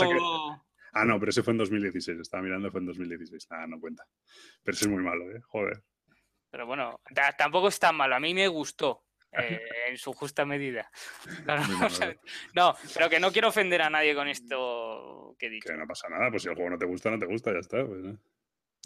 Ah, 0.94 1.06
no, 1.06 1.20
pero 1.20 1.30
ese 1.30 1.44
fue 1.44 1.52
en 1.52 1.58
2016. 1.60 2.20
Estaba 2.20 2.44
mirando, 2.44 2.72
fue 2.72 2.82
en 2.82 2.88
2016. 2.88 3.48
Ah, 3.52 3.66
no 3.68 3.80
cuenta. 3.80 4.04
Pero 4.64 4.76
ese 4.76 4.86
es 4.86 4.92
muy 4.92 5.04
malo, 5.04 5.30
¿eh? 5.32 5.42
Joder. 5.48 5.84
Pero 6.50 6.66
bueno, 6.66 7.00
tampoco 7.38 7.68
es 7.70 7.80
tan 7.80 7.96
malo. 7.96 8.16
A 8.16 8.20
mí 8.20 8.34
me 8.34 8.48
gustó. 8.48 9.06
Eh, 9.34 9.60
en 9.90 9.98
su 9.98 10.14
justa 10.14 10.46
medida. 10.46 10.90
no, 12.56 12.76
pero 12.94 13.10
que 13.10 13.20
no 13.20 13.32
quiero 13.32 13.50
ofender 13.50 13.82
a 13.82 13.90
nadie 13.90 14.16
con 14.16 14.28
esto 14.28 15.36
que 15.38 15.48
he 15.48 15.50
dicho. 15.50 15.70
Que 15.70 15.78
no 15.78 15.88
pasa 15.88 16.10
nada, 16.10 16.30
pues 16.30 16.44
si 16.44 16.50
el 16.50 16.56
juego 16.56 16.72
no 16.72 16.78
te 16.78 16.86
gusta, 16.86 17.10
no 17.10 17.20
te 17.20 17.26
gusta, 17.26 17.54
ya 17.54 17.60
está. 17.60 17.86
Pues, 17.86 18.16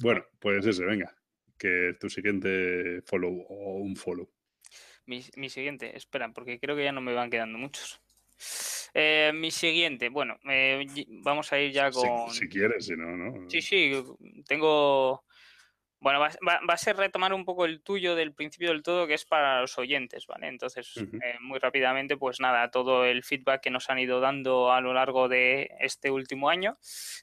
bueno, 0.01 0.25
pues 0.39 0.65
ese, 0.65 0.85
venga. 0.85 1.15
Que 1.57 1.89
es 1.89 1.99
tu 1.99 2.09
siguiente 2.09 3.01
follow 3.05 3.45
o 3.49 3.77
un 3.77 3.95
follow. 3.95 4.29
Mi, 5.05 5.49
siguiente, 5.49 5.95
espera, 5.95 6.29
porque 6.33 6.59
creo 6.59 6.75
que 6.75 6.83
ya 6.83 6.91
no 6.91 6.99
me 6.99 7.13
van 7.13 7.29
quedando 7.29 7.59
muchos. 7.59 8.01
Eh, 8.93 9.31
mi 9.33 9.51
siguiente, 9.51 10.09
bueno, 10.09 10.37
eh, 10.49 10.85
vamos 11.23 11.53
a 11.53 11.59
ir 11.59 11.71
ya 11.71 11.91
con. 11.91 12.29
Si, 12.31 12.39
si 12.39 12.49
quieres, 12.49 12.85
si 12.87 12.95
no, 12.95 13.15
¿no? 13.15 13.49
Sí, 13.49 13.61
sí, 13.61 14.03
tengo 14.47 15.23
bueno, 16.05 16.19
va, 16.19 16.29
a 16.67 16.77
ser 16.77 16.97
retomar 16.97 17.33
un 17.33 17.45
poco 17.45 17.65
el 17.65 17.81
tuyo 17.81 18.13
del 18.13 18.31
principio 18.31 18.69
del 18.69 18.83
todo, 18.83 19.07
que 19.07 19.15
es 19.15 19.25
para 19.25 19.61
los 19.61 19.75
oyentes, 19.79 20.27
¿vale? 20.27 20.49
Entonces, 20.49 20.93
eh, 20.97 21.39
muy 21.41 21.57
rápidamente, 21.57 22.15
pues 22.15 22.39
nada, 22.39 22.69
todo 22.69 23.05
el 23.05 23.23
feedback 23.23 23.63
que 23.63 23.71
nos 23.71 23.89
han 23.89 23.97
ido 23.97 24.19
dando 24.19 24.71
a 24.71 24.81
lo 24.81 24.93
largo 24.93 25.27
de 25.27 25.71
este 25.79 26.11
último 26.11 26.49
año, 26.49 26.77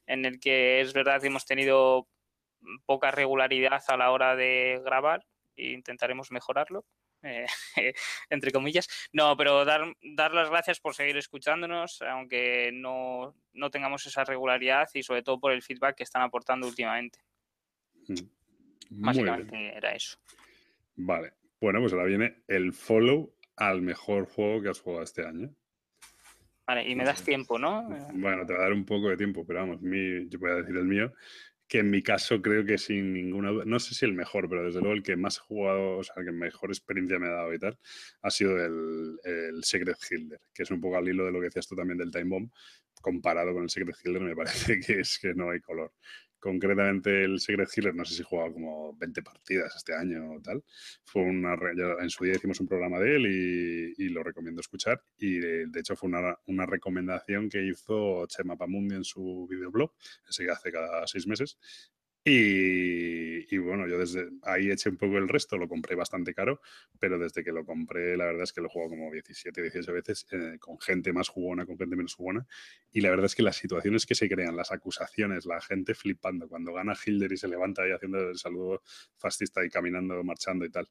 en 0.06 0.24
el 0.24 0.40
que 0.40 0.80
es 0.80 0.94
verdad 0.94 1.20
que 1.20 1.28
hemos 1.28 1.46
tenido 1.46 2.08
poca 2.84 3.12
regularidad 3.12 3.80
a 3.86 3.96
la 3.96 4.10
hora 4.10 4.34
de 4.34 4.82
grabar 4.84 5.24
e 5.54 5.70
intentaremos 5.70 6.32
mejorarlo. 6.32 6.84
Eh, 7.22 7.46
entre 8.30 8.50
comillas. 8.50 8.88
No, 9.12 9.36
pero 9.36 9.64
dar, 9.64 9.94
dar 10.02 10.34
las 10.34 10.50
gracias 10.50 10.80
por 10.80 10.96
seguir 10.96 11.16
escuchándonos, 11.16 12.02
aunque 12.02 12.72
no, 12.72 13.32
no 13.52 13.70
tengamos 13.70 14.04
esa 14.06 14.24
regularidad 14.24 14.88
y 14.92 15.04
sobre 15.04 15.22
todo 15.22 15.38
por 15.38 15.52
el 15.52 15.62
feedback 15.62 15.98
que 15.98 16.02
están 16.02 16.22
aportando 16.22 16.66
últimamente. 16.66 17.20
Básicamente 18.94 19.76
era 19.76 19.94
eso. 19.94 20.18
Vale. 20.96 21.32
Bueno, 21.60 21.80
pues 21.80 21.92
ahora 21.92 22.06
viene 22.06 22.42
el 22.48 22.72
follow 22.72 23.34
al 23.56 23.82
mejor 23.82 24.26
juego 24.26 24.62
que 24.62 24.68
has 24.68 24.80
jugado 24.80 25.04
este 25.04 25.24
año. 25.24 25.54
Vale, 26.66 26.88
y 26.88 26.94
me 26.94 27.04
das 27.04 27.22
tiempo, 27.22 27.58
¿no? 27.58 27.88
Bueno, 28.14 28.46
te 28.46 28.52
va 28.52 28.60
a 28.60 28.62
dar 28.62 28.72
un 28.72 28.84
poco 28.84 29.08
de 29.08 29.16
tiempo, 29.16 29.44
pero 29.44 29.60
vamos, 29.60 29.80
mi, 29.82 30.28
yo 30.28 30.38
voy 30.38 30.50
a 30.50 30.54
decir 30.54 30.76
el 30.76 30.84
mío, 30.84 31.12
que 31.66 31.80
en 31.80 31.90
mi 31.90 32.02
caso 32.02 32.40
creo 32.40 32.64
que 32.64 32.78
sin 32.78 33.12
ninguna 33.12 33.50
duda, 33.50 33.64
no 33.64 33.80
sé 33.80 33.94
si 33.94 34.04
el 34.04 34.12
mejor, 34.12 34.48
pero 34.48 34.64
desde 34.64 34.80
luego 34.80 34.94
el 34.94 35.02
que 35.02 35.16
más 35.16 35.38
he 35.38 35.40
jugado, 35.40 35.98
o 35.98 36.04
sea, 36.04 36.14
el 36.18 36.26
que 36.26 36.32
mejor 36.32 36.70
experiencia 36.70 37.18
me 37.18 37.26
ha 37.26 37.32
dado 37.32 37.52
y 37.52 37.58
tal, 37.58 37.78
ha 38.22 38.30
sido 38.30 38.64
el, 38.64 39.18
el 39.24 39.64
Secret 39.64 39.98
Hilder, 40.08 40.40
que 40.54 40.62
es 40.62 40.70
un 40.70 40.80
poco 40.80 40.96
al 40.96 41.08
hilo 41.08 41.24
de 41.24 41.32
lo 41.32 41.40
que 41.40 41.46
decías 41.46 41.66
tú 41.66 41.74
también 41.74 41.98
del 41.98 42.10
Time 42.10 42.28
Bomb, 42.28 42.50
comparado 43.00 43.52
con 43.52 43.64
el 43.64 43.70
Secret 43.70 43.96
Hilder 44.04 44.22
me 44.22 44.36
parece 44.36 44.80
que 44.80 45.00
es 45.00 45.18
que 45.18 45.34
no 45.34 45.50
hay 45.50 45.60
color 45.60 45.92
concretamente 46.42 47.22
el 47.22 47.38
Secret 47.38 47.70
Healer, 47.74 47.94
no 47.94 48.04
sé 48.04 48.16
si 48.16 48.24
jugado 48.24 48.52
como 48.52 48.96
20 48.98 49.22
partidas 49.22 49.76
este 49.76 49.94
año 49.94 50.32
o 50.32 50.40
tal. 50.42 50.64
Fue 51.04 51.22
una, 51.22 51.54
en 52.00 52.10
su 52.10 52.24
día 52.24 52.34
hicimos 52.34 52.58
un 52.58 52.66
programa 52.66 52.98
de 52.98 53.14
él 53.14 53.94
y, 53.96 54.08
lo 54.08 54.24
recomiendo 54.24 54.60
escuchar. 54.60 55.00
Y 55.16 55.38
de, 55.38 55.68
hecho 55.78 55.94
fue 55.94 56.08
una, 56.08 56.36
una, 56.46 56.66
recomendación 56.66 57.48
que 57.48 57.64
hizo 57.64 58.26
Chema 58.26 58.56
Pamundi 58.56 58.96
en 58.96 59.04
su 59.04 59.46
videoblog, 59.48 59.94
ese 60.28 60.44
que 60.44 60.50
hace 60.50 60.72
cada 60.72 61.06
seis 61.06 61.28
meses. 61.28 61.56
Y, 62.24 63.58
bueno, 63.58 63.88
yo 63.88 63.98
desde 63.98 64.28
ahí 64.42 64.70
eché 64.70 64.88
un 64.88 64.96
poco 64.96 65.18
el 65.18 65.28
resto, 65.28 65.58
lo 65.58 65.68
compré 65.68 65.96
bastante 65.96 66.32
caro, 66.34 66.60
pero 67.00 67.18
desde 67.18 67.42
que 67.42 67.50
lo 67.50 67.64
compré, 67.64 68.16
la 68.16 68.26
verdad 68.26 68.44
es 68.44 68.52
que 68.52 68.60
lo 68.60 68.68
juego 68.68 68.90
como 68.90 69.10
17, 69.10 69.60
18 69.60 69.92
veces, 69.92 70.26
eh, 70.30 70.56
con 70.60 70.78
gente 70.78 71.12
más 71.12 71.28
jugona, 71.28 71.66
con 71.66 71.76
gente 71.76 71.96
menos 71.96 72.14
jugona. 72.14 72.46
Y 72.92 73.00
la 73.00 73.10
verdad 73.10 73.26
es 73.26 73.34
que 73.34 73.42
las 73.42 73.56
situaciones 73.56 74.06
que 74.06 74.14
se 74.14 74.28
crean, 74.28 74.56
las 74.56 74.70
acusaciones, 74.70 75.46
la 75.46 75.60
gente 75.60 75.94
flipando, 75.94 76.48
cuando 76.48 76.72
gana 76.72 76.94
Hilder 76.94 77.32
y 77.32 77.36
se 77.36 77.48
levanta 77.48 77.82
ahí 77.82 77.90
haciendo 77.90 78.20
el 78.20 78.38
saludo 78.38 78.82
fascista 79.18 79.64
y 79.64 79.68
caminando, 79.68 80.22
marchando 80.22 80.64
y 80.64 80.70
tal. 80.70 80.88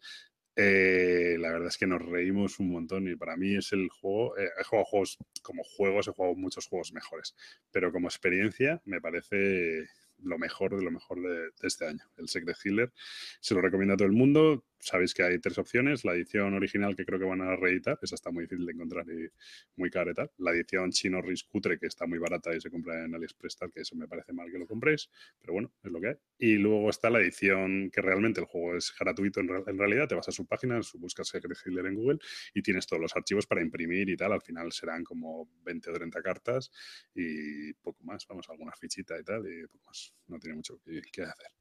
Eh, 0.58 1.38
la 1.40 1.50
verdad 1.50 1.70
es 1.70 1.78
que 1.78 1.88
nos 1.88 2.02
reímos 2.02 2.60
un 2.60 2.72
montón 2.72 3.08
y 3.08 3.16
para 3.16 3.38
mí 3.38 3.56
es 3.56 3.72
el 3.72 3.88
juego, 3.90 4.38
eh, 4.38 4.50
he 4.60 4.64
jugado 4.66 4.86
juegos 4.86 5.18
como 5.42 5.64
juegos, 5.64 6.10
he 6.10 6.12
jugado 6.12 6.36
muchos 6.36 6.68
juegos 6.68 6.92
mejores, 6.92 7.36
pero 7.72 7.92
como 7.94 8.10
experiencia 8.10 8.82
me 8.84 9.00
parece 9.00 9.88
lo 10.24 10.38
mejor 10.38 10.76
de 10.76 10.84
lo 10.84 10.92
mejor 10.92 11.22
de, 11.22 11.52
este 11.64 11.88
año, 11.88 12.04
el 12.18 12.28
Secret 12.28 12.58
Healer. 12.64 12.92
Se 13.40 13.54
lo 13.54 13.62
recomiendo 13.62 13.94
a 13.94 13.98
todo 13.98 14.08
el 14.08 14.14
mundo. 14.14 14.64
Sabéis 14.82 15.14
que 15.14 15.22
hay 15.22 15.38
tres 15.38 15.60
opciones. 15.60 16.04
La 16.04 16.16
edición 16.16 16.56
original 16.56 16.96
que 16.96 17.06
creo 17.06 17.20
que 17.20 17.26
van 17.26 17.42
a 17.42 17.56
reeditar, 17.56 18.00
esa 18.02 18.16
está 18.16 18.32
muy 18.32 18.46
difícil 18.46 18.66
de 18.66 18.72
encontrar 18.72 19.06
y 19.08 19.30
muy 19.76 19.92
cara 19.92 20.10
y 20.10 20.14
tal. 20.16 20.32
La 20.40 20.52
edición 20.52 20.92
chino 20.92 21.22
Riscutre, 21.22 21.78
que 21.78 21.86
está 21.86 22.08
muy 22.08 22.18
barata 22.18 22.56
y 22.56 22.60
se 22.60 22.72
compra 22.72 23.06
en 23.06 23.14
AliExpress, 23.14 23.58
tal, 23.58 23.72
que 23.72 23.82
eso 23.82 23.96
me 23.96 24.08
parece 24.08 24.34
mal 24.34 24.52
que 24.52 24.58
lo 24.58 24.66
compréis, 24.66 25.08
pero 25.40 25.54
bueno, 25.54 25.72
es 25.84 25.92
lo 25.92 26.02
que 26.02 26.08
hay. 26.08 26.16
Y 26.40 26.56
luego 26.56 26.90
está 26.90 27.12
la 27.12 27.20
edición 27.20 27.92
que 27.92 28.02
realmente 28.02 28.40
el 28.40 28.48
juego 28.48 28.76
es 28.76 28.92
gratuito 29.00 29.40
en, 29.40 29.78
realidad. 29.78 30.08
Te 30.08 30.16
vas 30.16 30.28
a 30.28 30.32
su 30.32 30.48
página, 30.48 30.80
buscas 30.96 31.28
Secret 31.28 31.60
Healer 31.64 31.86
en 31.86 31.96
Google 31.96 32.18
y 32.56 32.64
tienes 32.64 32.88
todos 32.88 33.00
los 33.00 33.16
archivos 33.16 33.46
para 33.46 33.62
imprimir 33.62 34.10
y 34.10 34.18
tal. 34.18 34.34
Al 34.34 34.42
final 34.42 34.72
serán 34.72 35.04
como 35.04 35.48
20 35.64 35.92
o 35.92 35.94
30 35.94 36.22
cartas 36.24 36.72
y 37.14 37.72
poco 37.74 38.04
más. 38.04 38.26
Vamos, 38.28 38.50
alguna 38.50 38.72
fichita 38.72 39.20
y 39.20 39.24
tal 39.24 39.46
y 39.48 39.68
poco 39.68 39.86
más. 39.86 40.12
No 40.26 40.40
tiene 40.40 40.56
mucho 40.56 40.82
que, 40.84 41.22
hacer. 41.22 41.52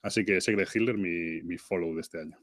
Así 0.00 0.24
que 0.24 0.40
Secret 0.40 0.74
Healer, 0.74 0.96
mi, 0.96 1.42
mi 1.42 1.58
follow 1.58 1.94
de 1.94 2.00
este 2.00 2.20
año. 2.20 2.38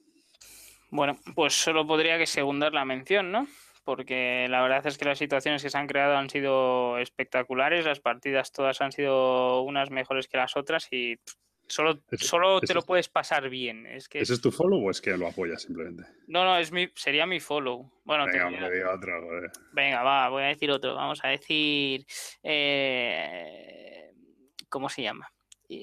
Bueno, 0.90 1.18
pues 1.36 1.54
solo 1.54 1.86
podría 1.86 2.18
que 2.18 2.26
segundar 2.26 2.74
la 2.74 2.86
mención, 2.86 3.32
¿no? 3.32 3.48
Porque 3.84 4.48
la 4.50 4.62
verdad 4.62 4.86
es 4.86 4.98
que 4.98 5.06
las 5.06 5.18
situaciones 5.18 5.64
que 5.64 5.70
se 5.70 5.78
han 5.78 5.88
creado 5.88 6.16
han 6.16 6.30
sido 6.30 6.98
espectaculares, 6.98 7.86
las 7.86 8.00
partidas 8.00 8.52
todas 8.52 8.82
han 8.82 8.92
sido 8.92 9.62
unas 9.62 9.90
mejores 9.90 10.28
que 10.28 10.38
las 10.38 10.56
otras 10.58 10.88
y 10.92 11.18
solo, 11.68 12.00
solo 12.18 12.60
te 12.60 12.74
lo 12.74 12.82
puedes 12.82 13.10
pasar 13.10 13.50
bien. 13.50 13.86
Es 13.88 14.10
que 14.10 14.20
¿Ese 14.20 14.34
es 14.34 14.42
tu 14.42 14.52
follow 14.52 14.86
o 14.86 14.92
es 14.92 15.02
que 15.02 15.16
lo 15.18 15.28
apoyas 15.28 15.62
simplemente? 15.62 16.04
No, 16.28 16.44
no, 16.44 16.58
es 16.58 16.72
mi, 16.72 16.90
sería 16.96 17.26
mi 17.26 17.40
follow. 17.40 17.92
Bueno, 18.04 18.26
Venga, 18.26 18.50
me 18.50 18.70
diga 18.70 18.94
otro. 18.94 19.14
Venga, 19.72 20.04
va, 20.04 20.30
voy 20.30 20.44
a 20.44 20.48
decir 20.48 20.70
otro. 20.72 20.96
Vamos 20.96 21.24
a 21.24 21.30
decir... 21.30 22.06
Eh, 22.44 24.12
¿Cómo 24.70 24.90
se 24.90 25.02
llama? 25.02 25.32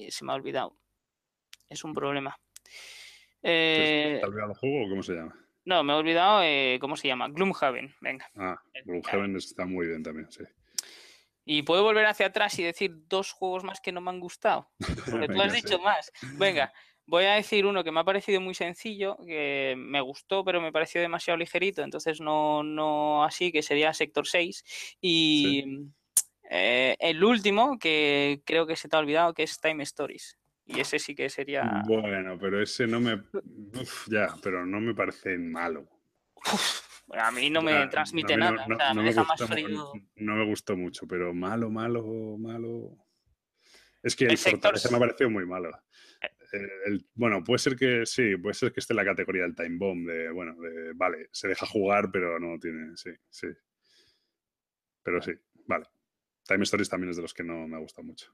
se 0.09 0.25
me 0.25 0.31
ha 0.31 0.35
olvidado. 0.35 0.75
Es 1.69 1.83
un 1.83 1.93
problema. 1.93 2.37
Eh, 3.43 4.17
¿Te 4.19 4.25
has 4.25 4.29
olvidado 4.29 4.51
el 4.51 4.57
juego 4.57 4.85
o 4.85 4.89
cómo 4.89 5.03
se 5.03 5.13
llama? 5.13 5.35
No, 5.65 5.83
me 5.83 5.93
he 5.93 5.95
olvidado 5.97 6.41
eh, 6.43 6.77
cómo 6.79 6.95
se 6.95 7.07
llama. 7.07 7.27
Gloomhaven, 7.27 7.93
venga. 8.01 8.29
Ah, 8.35 8.57
Gloomhaven 8.85 9.35
está 9.35 9.65
muy 9.65 9.87
bien 9.87 10.01
también, 10.01 10.31
sí. 10.31 10.43
Y 11.43 11.63
puedo 11.63 11.83
volver 11.83 12.05
hacia 12.05 12.27
atrás 12.27 12.57
y 12.59 12.63
decir 12.63 12.91
dos 13.07 13.31
juegos 13.31 13.63
más 13.63 13.79
que 13.79 13.91
no 13.91 14.01
me 14.01 14.09
han 14.09 14.19
gustado. 14.19 14.69
Porque 15.09 15.27
tú 15.27 15.41
has 15.41 15.53
dicho 15.53 15.79
más. 15.79 16.11
Venga, 16.37 16.73
voy 17.05 17.23
a 17.23 17.33
decir 17.33 17.65
uno 17.65 17.83
que 17.83 17.91
me 17.91 18.01
ha 18.01 18.03
parecido 18.03 18.41
muy 18.41 18.53
sencillo, 18.53 19.17
que 19.25 19.75
me 19.77 20.01
gustó, 20.01 20.43
pero 20.43 20.61
me 20.61 20.71
pareció 20.71 21.01
demasiado 21.01 21.37
ligerito, 21.37 21.81
entonces 21.81 22.19
no, 22.19 22.63
no 22.63 23.23
así, 23.23 23.51
que 23.51 23.61
sería 23.61 23.93
Sector 23.93 24.27
6. 24.27 24.97
Y 25.01 25.89
eh, 26.49 26.97
el 26.99 27.23
último, 27.23 27.79
que 27.79 28.41
creo 28.45 28.67
que 28.67 28.75
se 28.75 28.89
te 28.89 28.95
ha 28.95 28.99
olvidado, 28.99 29.33
que 29.33 29.43
es 29.43 29.59
Time 29.59 29.83
Stories. 29.83 30.37
Y 30.67 30.81
ese 30.81 30.99
sí 30.99 31.15
que 31.15 31.29
sería. 31.29 31.83
Bueno, 31.87 32.37
pero 32.39 32.61
ese 32.61 32.87
no 32.87 32.99
me. 32.99 33.23
ya, 34.07 34.35
pero 34.43 34.65
no 34.65 34.81
me 34.81 34.93
parece 34.93 35.37
malo. 35.37 35.87
a 37.13 37.31
mí 37.31 37.49
no 37.49 37.61
me 37.61 37.87
transmite 37.87 38.35
nada. 38.35 38.67
No, 38.93 39.01
me 39.01 39.13
gustó, 39.13 39.47
No 40.15 40.35
me 40.35 40.45
gustó 40.45 40.75
mucho, 40.75 41.07
pero 41.07 41.33
malo, 41.33 41.69
malo, 41.69 42.37
malo. 42.37 42.97
Es 44.03 44.15
que 44.15 44.25
el, 44.25 44.37
Fortaleza 44.37 44.89
me 44.91 44.97
ha 44.97 44.99
parecido 44.99 45.29
muy 45.29 45.45
malo. 45.45 45.71
Eh, 46.53 46.99
bueno, 47.13 47.43
puede 47.43 47.59
ser 47.59 47.75
que 47.75 48.05
sí, 48.05 48.37
puede 48.37 48.53
ser 48.53 48.71
que 48.71 48.79
esté 48.79 48.93
en 48.93 48.97
la 48.97 49.05
categoría 49.05 49.43
del 49.43 49.55
time 49.55 49.77
bomb, 49.77 50.07
de 50.07 50.31
bueno, 50.31 50.55
de, 50.55 50.93
vale, 50.93 51.27
se 51.31 51.47
deja 51.47 51.65
jugar, 51.65 52.09
pero 52.11 52.39
no 52.39 52.57
tiene, 52.59 52.95
sí, 52.95 53.11
sí. 53.29 53.47
Pero 55.03 55.21
sí, 55.21 55.31
vale. 55.65 55.85
Time 56.45 56.63
Stories 56.63 56.89
también 56.89 57.11
es 57.11 57.17
de 57.17 57.21
los 57.21 57.33
que 57.33 57.43
no 57.43 57.67
me 57.67 57.75
ha 57.75 57.79
gustado 57.79 58.05
mucho. 58.05 58.33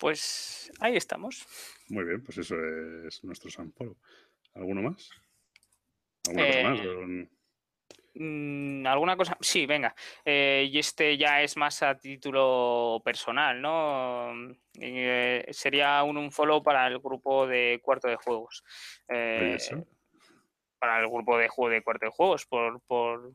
Pues 0.00 0.72
ahí 0.80 0.96
estamos. 0.96 1.46
Muy 1.90 2.04
bien, 2.04 2.24
pues 2.24 2.38
eso 2.38 2.56
es 3.06 3.22
nuestro 3.22 3.50
Sanforo. 3.50 3.98
¿Alguno 4.54 4.80
más? 4.80 5.10
¿Alguna 6.26 6.46
cosa 6.46 6.62
más? 6.62 6.80
Eh, 6.80 7.28
mm, 8.14 8.86
¿Alguna 8.86 9.16
cosa? 9.16 9.36
Sí, 9.42 9.66
venga. 9.66 9.94
Eh, 10.24 10.70
y 10.72 10.78
este 10.78 11.18
ya 11.18 11.42
es 11.42 11.54
más 11.58 11.82
a 11.82 11.98
título 11.98 13.02
personal, 13.04 13.60
¿no? 13.60 14.32
Eh, 14.80 15.46
sería 15.50 16.02
un, 16.02 16.16
un, 16.16 16.32
follow 16.32 16.62
para 16.62 16.86
el 16.86 16.98
grupo 16.98 17.46
de 17.46 17.78
cuarto 17.82 18.08
de 18.08 18.16
juegos. 18.16 18.64
para 20.78 21.00
el 21.00 21.08
grupo 21.10 21.36
de 21.36 21.48
juego 21.48 21.70
de 21.74 21.82
cuarto 21.82 22.06
de 22.06 22.12
juegos, 22.12 22.46
por, 22.46 22.80
por, 22.86 23.34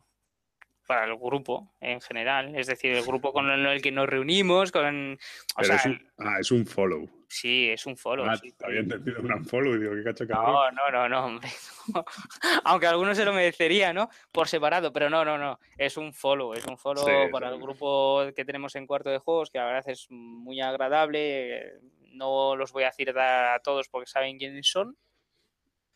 para 0.86 1.06
el 1.06 1.18
grupo 1.18 1.74
en 1.80 2.02
general, 2.02 2.56
es 2.56 2.68
decir, 2.68 2.92
el 2.92 3.04
grupo 3.04 3.34
con 3.34 3.50
el 3.50 3.82
que 3.82 3.92
nos 3.92 4.08
reunimos, 4.08 4.72
con... 4.72 5.18
es 5.60 5.86
un, 5.86 6.12
ah, 6.20 6.38
es 6.40 6.52
un 6.52 6.66
follow. 6.66 7.10
Sí, 7.28 7.70
es 7.70 7.86
un 7.86 7.98
follow. 7.98 8.26
Ah, 8.26 8.40
había 8.64 8.80
entendido 8.80 9.20
un 9.22 9.46
follow 9.46 9.76
y 9.76 9.80
digo, 9.80 9.94
qué 9.96 10.04
cacho 10.04 10.26
No, 10.26 10.72
no, 10.72 10.90
no, 10.92 11.10
no, 11.10 11.40
Aunque 12.64 12.88
algunos 12.88 13.18
se 13.18 13.26
lo 13.26 13.34
merecería, 13.34 13.94
¿no? 13.94 14.10
Por 14.32 14.48
separado, 14.48 14.94
pero 14.94 15.10
no, 15.10 15.26
no, 15.26 15.38
no. 15.38 15.60
Es 15.78 15.98
un 15.98 16.14
follow, 16.14 16.54
es 16.54 16.66
un 16.66 16.78
follow 16.78 17.06
para 17.32 17.50
el 17.50 17.60
grupo 17.60 18.24
que 18.36 18.46
tenemos 18.46 18.76
en 18.76 18.88
cuarto 18.88 19.10
de 19.10 19.20
juegos, 19.20 19.50
que 19.50 19.58
la 19.58 19.66
verdad 19.66 19.90
es 19.90 20.08
muy 20.10 20.62
agradable. 20.62 21.74
No 22.12 22.56
los 22.56 22.72
voy 22.72 22.84
a 22.84 22.88
decir 22.88 23.10
a 23.18 23.60
todos 23.64 23.90
porque 23.90 24.08
saben 24.08 24.38
quiénes 24.38 24.70
son, 24.70 24.96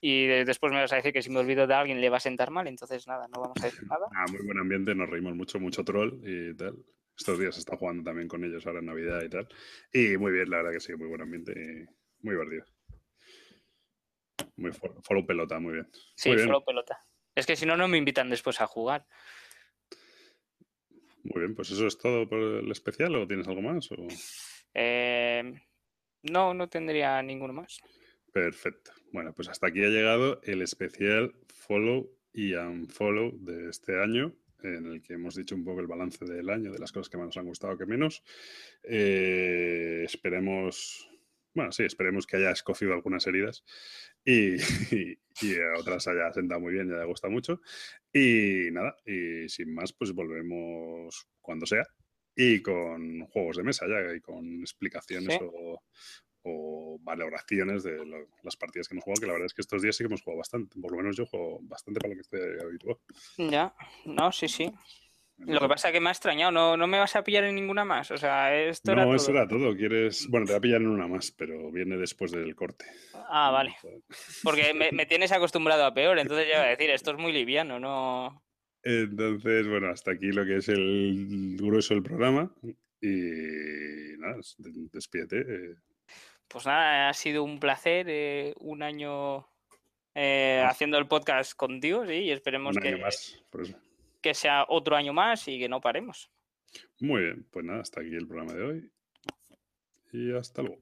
y 0.01 0.27
después 0.27 0.71
me 0.71 0.79
vas 0.79 0.93
a 0.93 0.97
decir 0.97 1.11
que 1.11 1.21
si 1.21 1.29
me 1.29 1.39
olvido 1.39 1.67
de 1.67 1.73
alguien 1.73 1.99
le 1.99 2.09
va 2.09 2.17
a 2.17 2.21
sentar 2.21 2.51
mal, 2.51 2.67
entonces 2.67 3.05
nada, 3.07 3.27
no 3.27 3.41
vamos 3.41 3.57
a 3.61 3.65
decir 3.65 3.83
nada. 3.87 4.07
Ah, 4.15 4.25
muy 4.31 4.45
buen 4.45 4.59
ambiente, 4.59 4.95
nos 4.95 5.09
reímos 5.09 5.35
mucho, 5.35 5.59
mucho 5.59 5.83
troll 5.83 6.19
y 6.23 6.55
tal. 6.55 6.77
Estos 7.17 7.37
días 7.37 7.57
está 7.57 7.75
jugando 7.75 8.03
también 8.03 8.29
con 8.29 8.43
ellos 8.45 8.65
ahora 8.65 8.79
en 8.79 8.85
Navidad 8.85 9.21
y 9.23 9.29
tal. 9.29 9.47
Y 9.91 10.17
muy 10.17 10.31
bien, 10.31 10.49
la 10.49 10.57
verdad 10.57 10.71
que 10.71 10.79
sí, 10.79 10.95
muy 10.95 11.07
buen 11.07 11.21
ambiente 11.21 11.51
y 11.51 12.25
muy 12.25 12.35
divertido. 12.35 12.65
Muy 14.55 14.71
follow 14.71 15.25
pelota, 15.25 15.59
muy 15.59 15.73
bien. 15.73 15.89
Sí, 16.15 16.33
follow 16.37 16.63
pelota. 16.63 16.97
Es 17.35 17.45
que 17.45 17.55
si 17.55 17.65
no, 17.65 17.75
no 17.75 17.87
me 17.87 17.97
invitan 17.97 18.29
después 18.29 18.61
a 18.61 18.67
jugar. 18.67 19.05
Muy 21.23 21.41
bien, 21.41 21.55
pues 21.55 21.71
eso 21.71 21.87
es 21.87 21.97
todo 21.97 22.27
por 22.27 22.39
el 22.39 22.71
especial 22.71 23.15
o 23.15 23.27
tienes 23.27 23.47
algo 23.47 23.61
más? 23.61 23.89
Eh, 24.73 25.53
no, 26.23 26.53
no 26.53 26.69
tendría 26.69 27.21
ninguno 27.21 27.53
más. 27.53 27.79
Perfecto. 28.31 28.91
Bueno, 29.11 29.33
pues 29.33 29.47
hasta 29.49 29.67
aquí 29.67 29.83
ha 29.83 29.89
llegado 29.89 30.41
el 30.43 30.61
especial 30.61 31.33
follow 31.47 32.11
y 32.33 32.53
unfollow 32.53 33.37
de 33.39 33.69
este 33.69 34.01
año, 34.01 34.35
en 34.61 34.85
el 34.85 35.01
que 35.01 35.13
hemos 35.13 35.35
dicho 35.35 35.55
un 35.55 35.63
poco 35.63 35.79
el 35.79 35.87
balance 35.87 36.25
del 36.25 36.49
año, 36.49 36.71
de 36.71 36.79
las 36.79 36.91
cosas 36.91 37.09
que 37.09 37.17
más 37.17 37.27
nos 37.27 37.37
han 37.37 37.45
gustado 37.45 37.77
que 37.77 37.85
menos. 37.85 38.23
Eh, 38.83 40.03
esperemos, 40.05 41.09
bueno, 41.53 41.71
sí, 41.71 41.83
esperemos 41.83 42.27
que 42.27 42.37
haya 42.37 42.51
escocido 42.51 42.93
algunas 42.93 43.25
heridas 43.25 43.63
y, 44.23 44.55
y, 45.41 45.55
a 45.55 45.79
otras 45.79 46.07
haya 46.07 46.31
sentado 46.33 46.61
muy 46.61 46.73
bien 46.73 46.89
y 46.89 46.93
haya 46.93 47.05
gustado 47.05 47.31
mucho. 47.31 47.61
Y 48.13 48.69
nada, 48.71 48.95
y 49.05 49.49
sin 49.49 49.73
más, 49.73 49.93
pues 49.93 50.11
volvemos 50.11 51.27
cuando 51.41 51.65
sea 51.65 51.85
y 52.41 52.61
con 52.61 53.25
juegos 53.27 53.57
de 53.57 53.63
mesa 53.63 53.85
ya 53.85 54.15
y 54.15 54.21
con 54.21 54.61
explicaciones 54.61 55.37
o, 55.41 55.83
o 56.43 56.97
valoraciones 57.01 57.83
de 57.83 57.97
las 58.43 58.55
partidas 58.55 58.87
que 58.87 58.95
hemos 58.95 59.03
jugado, 59.03 59.21
que 59.21 59.27
la 59.27 59.33
verdad 59.33 59.47
es 59.47 59.53
que 59.53 59.61
estos 59.61 59.81
días 59.81 59.95
sí 59.95 60.03
que 60.03 60.07
hemos 60.07 60.21
jugado 60.21 60.39
bastante. 60.39 60.79
Por 60.79 60.91
lo 60.91 60.97
menos 60.97 61.17
yo 61.17 61.25
juego 61.25 61.59
bastante 61.63 61.99
para 61.99 62.13
lo 62.13 62.15
que 62.15 62.21
estoy 62.21 62.41
habituado. 62.61 63.01
Ya, 63.37 63.73
no, 64.05 64.31
sí, 64.31 64.47
sí. 64.47 64.71
Lo 65.45 65.61
que 65.61 65.69
pasa 65.69 65.87
es 65.87 65.93
que 65.93 66.01
me 66.01 66.09
ha 66.09 66.11
extrañado, 66.11 66.51
no, 66.51 66.75
no 66.75 66.85
me 66.85 66.99
vas 66.99 67.15
a 67.15 67.23
pillar 67.23 67.45
en 67.45 67.55
ninguna 67.55 67.85
más. 67.85 68.11
O 68.11 68.17
sea, 68.17 68.53
esto 68.55 68.93
no, 68.93 69.03
era 69.03 69.15
eso 69.15 69.31
era 69.31 69.47
todo. 69.47 69.75
Quieres. 69.75 70.27
Bueno, 70.29 70.45
te 70.45 70.51
voy 70.51 70.57
a 70.57 70.61
pillar 70.61 70.81
en 70.81 70.87
una 70.87 71.07
más, 71.07 71.31
pero 71.31 71.71
viene 71.71 71.97
después 71.97 72.31
del 72.31 72.55
corte. 72.55 72.85
Ah, 73.29 73.49
vale. 73.49 73.75
Porque 74.43 74.73
me, 74.73 74.91
me 74.91 75.05
tienes 75.05 75.31
acostumbrado 75.31 75.85
a 75.85 75.93
peor, 75.93 76.19
entonces 76.19 76.47
ya 76.49 76.59
voy 76.59 76.67
a 76.67 76.69
decir, 76.77 76.89
esto 76.89 77.11
es 77.11 77.17
muy 77.17 77.31
liviano, 77.31 77.79
no. 77.79 78.43
Entonces, 78.83 79.67
bueno, 79.67 79.89
hasta 79.89 80.11
aquí 80.11 80.31
lo 80.31 80.45
que 80.45 80.57
es 80.57 80.69
el 80.69 81.57
grueso 81.57 81.93
del 81.93 82.03
programa. 82.03 82.53
Y 83.01 84.17
nada, 84.17 84.37
despídete. 84.91 85.75
Pues 86.49 86.65
nada, 86.65 87.09
ha 87.09 87.13
sido 87.13 87.43
un 87.43 87.59
placer, 87.59 88.07
eh, 88.09 88.53
un 88.59 88.81
año 88.81 89.47
eh, 90.15 90.63
haciendo 90.67 90.97
el 90.97 91.07
podcast 91.07 91.53
contigo, 91.55 92.05
sí, 92.05 92.13
y 92.13 92.31
esperemos 92.31 92.75
que, 92.77 92.99
que 94.21 94.33
sea 94.33 94.65
otro 94.67 94.95
año 94.95 95.13
más 95.13 95.47
y 95.47 95.59
que 95.59 95.69
no 95.69 95.79
paremos. 95.79 96.31
Muy 96.99 97.21
bien, 97.21 97.47
pues 97.51 97.65
nada, 97.65 97.81
hasta 97.81 98.01
aquí 98.01 98.15
el 98.15 98.27
programa 98.27 98.53
de 98.53 98.63
hoy 98.63 98.91
y 100.11 100.33
hasta 100.33 100.63
luego. 100.63 100.81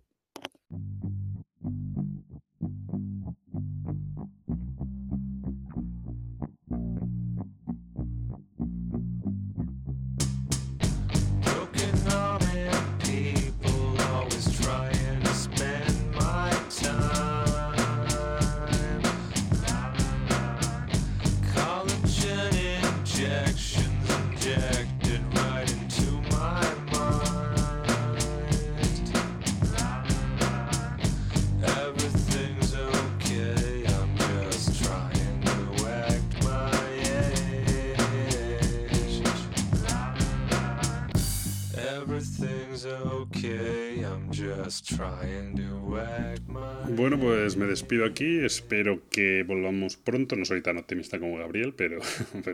Bueno, 46.89 47.19
pues 47.19 47.57
me 47.57 47.65
despido 47.65 48.05
aquí. 48.05 48.39
Espero 48.39 49.01
que 49.09 49.43
volvamos 49.43 49.97
pronto. 49.97 50.35
No 50.35 50.45
soy 50.45 50.61
tan 50.61 50.77
optimista 50.77 51.19
como 51.19 51.37
Gabriel, 51.37 51.73
pero, 51.77 51.99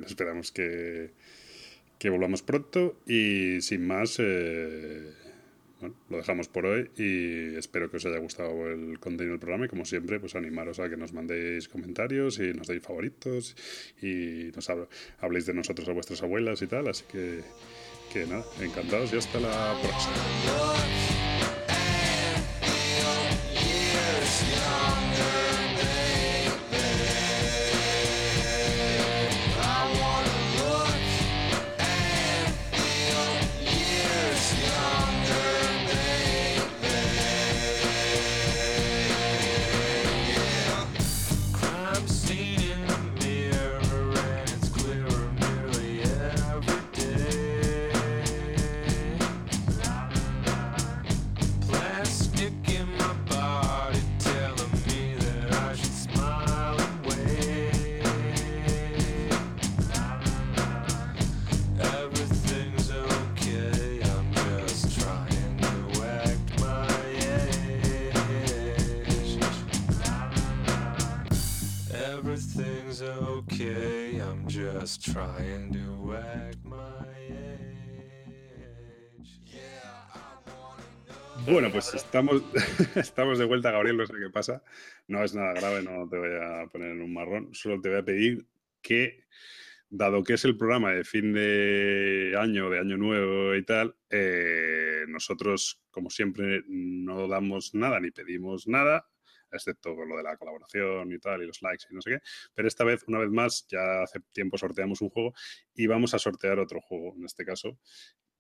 esperamos 0.06 0.52
que, 0.52 1.12
que, 2.00 2.10
volvamos 2.10 2.42
pronto. 2.42 2.96
Y 3.06 3.60
sin 3.62 3.86
más, 3.86 4.18
eh, 4.20 5.12
bueno, 5.82 5.96
lo 6.10 6.18
dejamos 6.18 6.48
por 6.48 6.68
hoy 6.68 6.90
y 6.96 7.56
espero 7.58 7.92
que 7.92 7.98
os 7.98 8.06
haya 8.06 8.20
gustado 8.20 8.70
el 8.70 9.00
contenido 9.00 9.34
del 9.34 9.40
programa. 9.40 9.66
Y 9.66 9.70
como 9.70 9.84
siempre, 9.84 10.22
pues 10.22 10.36
animaros 10.36 10.80
a 10.80 10.90
que 10.90 10.96
nos 10.96 11.12
mandéis 11.12 11.68
comentarios 11.68 12.40
y 12.40 12.54
nos 12.54 12.68
deis 12.68 12.82
favoritos 12.82 13.58
y 14.02 14.52
nos 14.56 14.70
habléis 15.20 15.46
de 15.46 15.54
nosotros 15.54 15.90
a 15.90 15.92
vuestras 15.92 16.24
abuelas 16.24 16.62
y 16.62 16.68
tal. 16.68 16.88
Así 16.88 17.04
que, 17.12 17.42
encantados 18.60 19.14
y 19.14 19.18
hasta 19.18 19.40
la 19.40 19.76
próxima. 19.82 21.13
Bueno, 81.46 81.70
pues 81.72 81.94
estamos, 81.94 82.42
estamos 82.96 83.38
de 83.38 83.44
vuelta, 83.44 83.70
Gabriel, 83.70 83.98
no 83.98 84.06
sé 84.06 84.14
qué 84.14 84.30
pasa. 84.30 84.64
No 85.08 85.24
es 85.24 85.36
nada 85.36 85.54
grave, 85.54 85.84
no 85.84 86.08
te 86.08 86.18
voy 86.18 86.30
a 86.42 86.68
poner 86.68 86.92
en 86.92 87.02
un 87.02 87.14
marrón. 87.14 87.54
Solo 87.54 87.82
te 87.82 87.90
voy 87.90 87.98
a 87.98 88.06
pedir 88.06 88.48
que, 88.82 89.26
dado 89.90 90.24
que 90.24 90.36
es 90.36 90.46
el 90.46 90.58
programa 90.58 90.94
de 90.94 91.04
fin 91.04 91.34
de 91.34 92.34
año, 92.40 92.70
de 92.70 92.80
año 92.80 92.96
nuevo 92.96 93.56
y 93.56 93.66
tal, 93.66 93.94
eh, 94.10 95.04
nosotros, 95.10 95.84
como 95.92 96.10
siempre, 96.10 96.64
no 96.68 97.28
damos 97.28 97.76
nada 97.76 98.00
ni 98.00 98.12
pedimos 98.12 98.66
nada, 98.66 99.06
excepto 99.52 99.94
lo 99.94 100.16
de 100.16 100.24
la 100.24 100.38
colaboración 100.38 101.12
y 101.12 101.20
tal, 101.20 101.44
y 101.44 101.48
los 101.48 101.62
likes 101.62 101.86
y 101.92 101.94
no 101.94 102.02
sé 102.02 102.12
qué. 102.12 102.20
Pero 102.54 102.70
esta 102.70 102.86
vez, 102.86 103.04
una 103.08 103.20
vez 103.20 103.30
más, 103.30 103.68
ya 103.68 104.04
hace 104.04 104.22
tiempo 104.32 104.58
sorteamos 104.58 105.02
un 105.02 105.10
juego 105.10 105.34
y 105.76 105.88
vamos 105.88 106.14
a 106.14 106.20
sortear 106.20 106.60
otro 106.60 106.80
juego, 106.80 107.14
en 107.18 107.26
este 107.26 107.44
caso, 107.44 107.78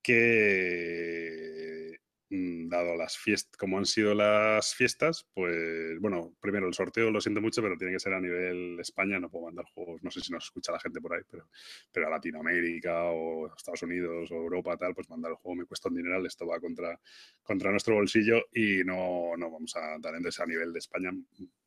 que 0.02 2.03
dado 2.34 2.96
las 2.96 3.18
fiestas, 3.18 3.58
como 3.58 3.78
han 3.78 3.86
sido 3.86 4.14
las 4.14 4.74
fiestas, 4.74 5.28
pues 5.34 6.00
bueno, 6.00 6.36
primero 6.40 6.68
el 6.68 6.74
sorteo 6.74 7.12
lo 7.12 7.22
siento 7.22 7.42
mucho, 7.42 7.62
pero 7.62 7.78
tiene 7.78 7.94
que 7.94 8.00
ser 8.00 8.14
a 8.14 8.20
nivel 8.20 8.80
España, 8.80 9.20
no 9.20 9.30
puedo 9.30 9.46
mandar 9.46 9.66
juegos, 9.74 10.02
no 10.04 10.12
sé 10.12 10.22
si 10.22 10.32
nos 10.32 10.46
escucha 10.46 10.72
la 10.72 10.80
gente 10.80 11.00
por 11.00 11.14
ahí, 11.14 11.22
pero, 11.30 11.48
pero 11.92 12.08
a 12.08 12.10
Latinoamérica 12.10 13.06
o 13.06 13.54
Estados 13.56 13.84
Unidos 13.84 14.32
o 14.32 14.36
Europa, 14.36 14.78
tal, 14.78 14.96
pues 14.96 15.10
mandar 15.10 15.32
el 15.32 15.38
juego 15.38 15.56
me 15.56 15.66
cuesta 15.66 15.90
un 15.90 15.96
dineral, 15.96 16.26
esto 16.26 16.48
va 16.48 16.60
contra, 16.60 17.00
contra 17.44 17.72
nuestro 17.72 17.96
bolsillo 17.96 18.44
y 18.54 18.84
no, 18.84 19.38
no 19.38 19.52
vamos 19.52 19.76
a 19.76 19.98
dar 20.00 20.16
entonces 20.16 20.40
a 20.40 20.46
nivel 20.46 20.74
de 20.74 20.80
España 20.80 21.12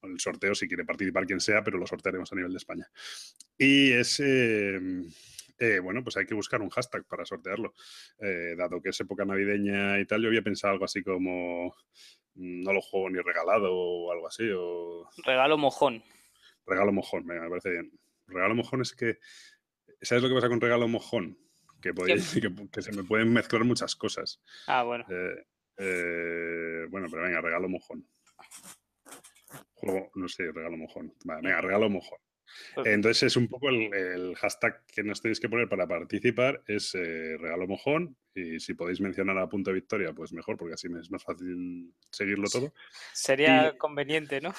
el 0.03 0.21
sorteo 0.21 0.55
si 0.55 0.69
quiere 0.69 0.85
participar 0.85 1.27
quien 1.27 1.41
sea, 1.41 1.63
pero 1.63 1.79
lo 1.79 1.87
sortearemos 1.87 2.33
a 2.33 2.37
nivel 2.37 2.53
de 2.53 2.59
España. 2.59 2.91
Y 3.59 3.93
ese... 3.93 4.77
Eh, 4.77 4.81
bueno, 5.83 6.03
pues 6.03 6.17
hay 6.17 6.27
que 6.27 6.35
buscar 6.35 6.61
un 6.61 6.71
hashtag 6.71 7.05
para 7.07 7.25
sortearlo. 7.25 7.75
Eh, 8.19 8.55
dado 8.57 8.81
que 8.81 8.91
es 8.91 9.01
época 9.01 9.25
navideña 9.25 9.99
y 9.99 10.07
tal, 10.07 10.23
yo 10.23 10.29
había 10.29 10.43
pensado 10.43 10.73
algo 10.73 10.85
así 10.85 11.03
como 11.03 11.75
mm, 12.35 12.63
no 12.63 12.73
lo 12.73 12.81
juego 12.81 13.11
ni 13.11 13.21
regalado 13.21 13.71
o 13.73 14.13
algo 14.13 14.29
así. 14.29 14.49
O... 14.55 15.09
Regalo 15.25 15.57
mojón. 15.57 16.03
Regalo 16.67 16.93
mojón, 16.93 17.27
me 17.27 17.49
parece 17.49 17.71
bien. 17.71 17.93
Regalo 18.27 18.55
mojón 18.55 18.83
es 18.83 18.95
que, 18.95 19.19
¿sabes 20.03 20.23
lo 20.23 20.29
que 20.29 20.35
pasa 20.35 20.49
con 20.49 20.61
regalo 20.61 20.89
mojón? 20.89 21.39
Que, 21.81 21.93
que, 21.93 22.83
se 22.83 22.93
me 22.93 23.05
pueden 23.05 23.33
mezclar 23.33 23.63
muchas 23.63 23.95
cosas. 23.95 24.43
Ah, 24.67 24.83
bueno. 24.83 25.05
Eh, 25.79 26.87
bueno, 26.91 27.07
pero 27.11 27.23
venga, 27.23 27.41
regalo 27.41 27.69
mojón. 27.69 28.09
Juego, 29.75 30.11
no 30.15 30.27
sé, 30.27 30.51
regalo 30.53 30.77
mojón. 30.77 31.15
venga, 31.25 31.61
regalo 31.61 31.89
mojón. 31.89 32.19
Entonces 32.85 33.25
es 33.25 33.37
un 33.37 33.49
poco 33.49 33.69
el, 33.69 34.35
hashtag 34.37 34.85
que 34.87 35.03
nos 35.03 35.21
tenéis 35.21 35.41
que 35.41 35.49
poner 35.49 35.69
para 35.69 35.87
participar, 35.87 36.63
es 36.67 36.95
eh, 36.95 37.37
regalo 37.39 37.67
mojón 37.67 38.17
y 38.35 38.61
si 38.61 38.75
podéis 38.75 39.01
mencionar 39.01 39.39
a 39.39 39.49
punto 39.49 39.71
de 39.71 39.75
victoria, 39.75 40.13
pues 40.13 40.33
mejor, 40.33 40.57
porque 40.57 40.75
así 40.75 40.89
es 40.99 41.11
más 41.11 41.23
fácil 41.23 41.93
seguirlo 42.11 42.49
todo. 42.49 42.73
Sería 43.13 43.77
conveniente, 43.79 44.41
¿no? 44.41 44.55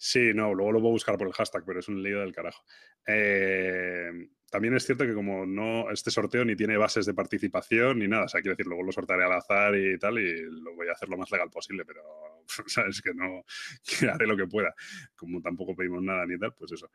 Sí, 0.00 0.32
no, 0.32 0.54
luego 0.54 0.72
lo 0.72 0.80
voy 0.80 0.90
a 0.90 0.92
buscar 0.92 1.18
por 1.18 1.26
el 1.26 1.32
hashtag, 1.32 1.64
pero 1.66 1.80
es 1.80 1.88
un 1.88 2.02
lío 2.02 2.20
del 2.20 2.32
carajo. 2.32 2.64
Eh, 3.04 4.10
también 4.48 4.74
es 4.74 4.86
cierto 4.86 5.04
que 5.04 5.12
como 5.12 5.44
no 5.44 5.90
este 5.90 6.12
sorteo 6.12 6.44
ni 6.44 6.54
tiene 6.54 6.76
bases 6.76 7.04
de 7.04 7.14
participación 7.14 7.98
ni 7.98 8.06
nada, 8.06 8.24
o 8.24 8.28
sea, 8.28 8.40
quiero 8.40 8.54
decir, 8.54 8.66
luego 8.66 8.84
lo 8.84 8.92
sortearé 8.92 9.24
al 9.24 9.32
azar 9.32 9.74
y 9.76 9.98
tal 9.98 10.18
y 10.20 10.40
lo 10.42 10.74
voy 10.76 10.88
a 10.88 10.92
hacer 10.92 11.08
lo 11.08 11.18
más 11.18 11.30
legal 11.32 11.50
posible, 11.50 11.84
pero 11.84 12.00
sabes 12.66 13.02
que 13.02 13.12
no 13.12 13.44
que 14.00 14.08
haré 14.08 14.26
lo 14.26 14.36
que 14.36 14.46
pueda. 14.46 14.72
Como 15.16 15.42
tampoco 15.42 15.74
pedimos 15.74 16.02
nada 16.02 16.24
ni 16.26 16.38
tal, 16.38 16.54
pues 16.54 16.72
eso. 16.72 16.90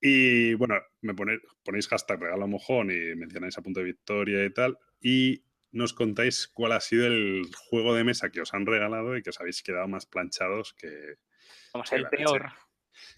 Y 0.00 0.54
bueno, 0.54 0.76
me 1.02 1.14
ponéis 1.14 1.88
hashtag 1.88 2.20
regalo 2.20 2.48
mojón 2.48 2.90
y 2.90 3.14
mencionáis 3.16 3.58
a 3.58 3.62
punto 3.62 3.80
de 3.80 3.86
victoria 3.86 4.44
y 4.44 4.52
tal. 4.52 4.78
Y 5.00 5.44
nos 5.72 5.92
contáis 5.92 6.48
cuál 6.48 6.72
ha 6.72 6.80
sido 6.80 7.06
el 7.06 7.44
juego 7.68 7.94
de 7.94 8.04
mesa 8.04 8.30
que 8.30 8.40
os 8.40 8.54
han 8.54 8.64
regalado 8.64 9.16
y 9.16 9.22
que 9.22 9.30
os 9.30 9.40
habéis 9.40 9.62
quedado 9.62 9.88
más 9.88 10.06
planchados 10.06 10.72
que. 10.74 11.16
El 11.92 12.08
peor. 12.08 12.52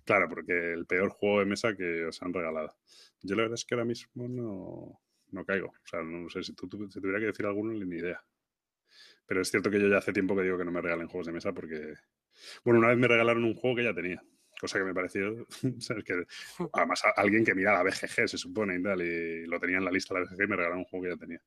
Claro, 0.04 0.28
porque 0.28 0.72
el 0.72 0.86
peor 0.86 1.10
juego 1.10 1.40
de 1.40 1.46
mesa 1.46 1.76
que 1.76 2.06
os 2.06 2.20
han 2.22 2.32
regalado. 2.32 2.76
Yo 3.22 3.36
la 3.36 3.42
verdad 3.42 3.54
es 3.54 3.64
que 3.64 3.74
ahora 3.74 3.84
mismo 3.84 4.28
no, 4.28 5.00
no 5.30 5.44
caigo. 5.44 5.68
O 5.68 5.86
sea, 5.86 6.02
no 6.02 6.28
sé 6.28 6.42
si 6.42 6.54
tú, 6.54 6.68
si 6.90 7.00
tuviera 7.00 7.20
que 7.20 7.26
decir 7.26 7.46
alguno, 7.46 7.72
ni 7.72 7.96
idea. 7.96 8.22
Pero 9.26 9.42
es 9.42 9.50
cierto 9.50 9.70
que 9.70 9.80
yo 9.80 9.88
ya 9.88 9.98
hace 9.98 10.12
tiempo 10.12 10.34
que 10.34 10.42
digo 10.42 10.58
que 10.58 10.64
no 10.64 10.72
me 10.72 10.80
regalen 10.80 11.08
juegos 11.08 11.26
de 11.26 11.32
mesa 11.32 11.52
porque. 11.52 11.94
Bueno, 12.64 12.80
una 12.80 12.88
vez 12.88 12.98
me 12.98 13.08
regalaron 13.08 13.44
un 13.44 13.54
juego 13.54 13.76
que 13.76 13.84
ya 13.84 13.94
tenía 13.94 14.22
cosa 14.58 14.78
que 14.78 14.84
me 14.84 14.94
pareció, 14.94 15.46
¿sabes? 15.78 16.04
Que, 16.04 16.24
además 16.72 17.02
alguien 17.16 17.44
que 17.44 17.54
mira 17.54 17.72
la 17.72 17.82
BGG 17.82 18.28
se 18.28 18.38
supone 18.38 18.76
y 18.76 18.82
tal, 18.82 19.00
y 19.02 19.46
lo 19.46 19.58
tenía 19.58 19.78
en 19.78 19.84
la 19.84 19.90
lista 19.90 20.14
de 20.14 20.20
la 20.20 20.26
BGG 20.26 20.42
y 20.42 20.46
me 20.46 20.56
regalaron 20.56 20.78
un 20.78 20.84
juego 20.84 21.04
que 21.04 21.10
ya 21.10 21.16
tenía. 21.16 21.40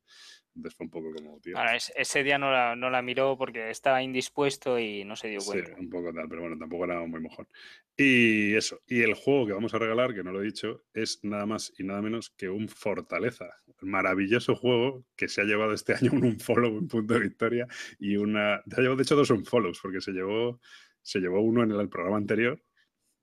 Entonces 0.56 0.78
fue 0.78 0.86
un 0.86 0.92
poco 0.92 1.14
como, 1.14 1.40
tío. 1.40 1.56
ese 1.96 2.24
día 2.24 2.38
no 2.38 2.52
la, 2.52 2.76
no 2.76 2.90
la 2.90 3.02
miró 3.02 3.38
porque 3.38 3.70
estaba 3.70 4.04
indispuesto 4.04 4.78
y 4.78 5.06
no 5.06 5.16
se 5.16 5.30
dio 5.30 5.40
cuenta. 5.40 5.74
Sí, 5.74 5.76
un 5.80 5.90
poco 5.90 6.14
tal, 6.14 6.28
pero 6.28 6.42
bueno, 6.42 6.58
tampoco 6.58 6.84
era 6.86 7.00
muy 7.06 7.22
mojón. 7.22 7.48
Y 7.96 8.54
eso, 8.56 8.82
y 8.88 9.02
el 9.02 9.14
juego 9.14 9.48
que 9.48 9.54
vamos 9.54 9.74
a 9.74 9.80
regalar, 9.80 10.14
que 10.14 10.24
no 10.24 10.32
lo 10.32 10.42
he 10.42 10.46
dicho, 10.46 10.84
es 10.94 11.20
nada 11.24 11.46
más 11.46 11.72
y 11.78 11.84
nada 11.84 12.02
menos 12.02 12.32
que 12.32 12.50
un 12.50 12.68
Fortaleza. 12.68 13.50
maravilloso 13.82 14.56
juego 14.56 15.06
que 15.16 15.30
se 15.30 15.42
ha 15.42 15.46
llevado 15.46 15.74
este 15.74 15.94
año 16.02 16.12
un 16.12 16.40
follow, 16.40 16.72
un 16.72 16.88
punto 16.88 17.14
de 17.14 17.22
victoria 17.22 17.68
y 17.98 18.18
una... 18.18 18.62
Se 18.68 18.76
ha 18.76 18.80
llevado 18.80 18.98
de 18.98 19.04
hecho 19.04 19.16
dos 19.16 19.30
unfollows 19.30 19.80
porque 19.82 20.02
se 20.02 20.12
llevó, 20.12 20.60
se 21.02 21.20
llevó 21.20 21.40
uno 21.42 21.64
en 21.64 21.72
el 21.72 21.90
programa 21.90 22.18
anterior 22.18 22.62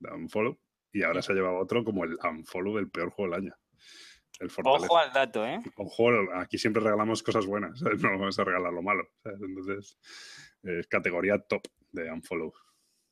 unfollow, 0.01 0.59
y 0.91 1.03
ahora 1.03 1.21
se 1.21 1.31
ha 1.31 1.35
llevado 1.35 1.57
otro 1.57 1.83
como 1.83 2.03
el 2.03 2.17
unfollow 2.23 2.75
del 2.77 2.89
peor 2.89 3.09
juego 3.11 3.31
del 3.31 3.43
año. 3.45 3.55
El 4.39 4.49
Ojo 4.63 4.97
al 4.97 5.11
dato, 5.11 5.45
¿eh? 5.45 5.59
Ojo, 5.75 6.09
aquí 6.35 6.57
siempre 6.57 6.81
regalamos 6.81 7.21
cosas 7.21 7.45
buenas, 7.45 7.81
no 7.81 8.11
vamos 8.11 8.39
a 8.39 8.43
regalar 8.43 8.71
lo 8.71 8.81
malo. 8.81 9.09
Entonces, 9.25 9.97
es 10.63 10.87
categoría 10.87 11.39
top 11.39 11.63
de 11.91 12.09
unfollow. 12.09 12.53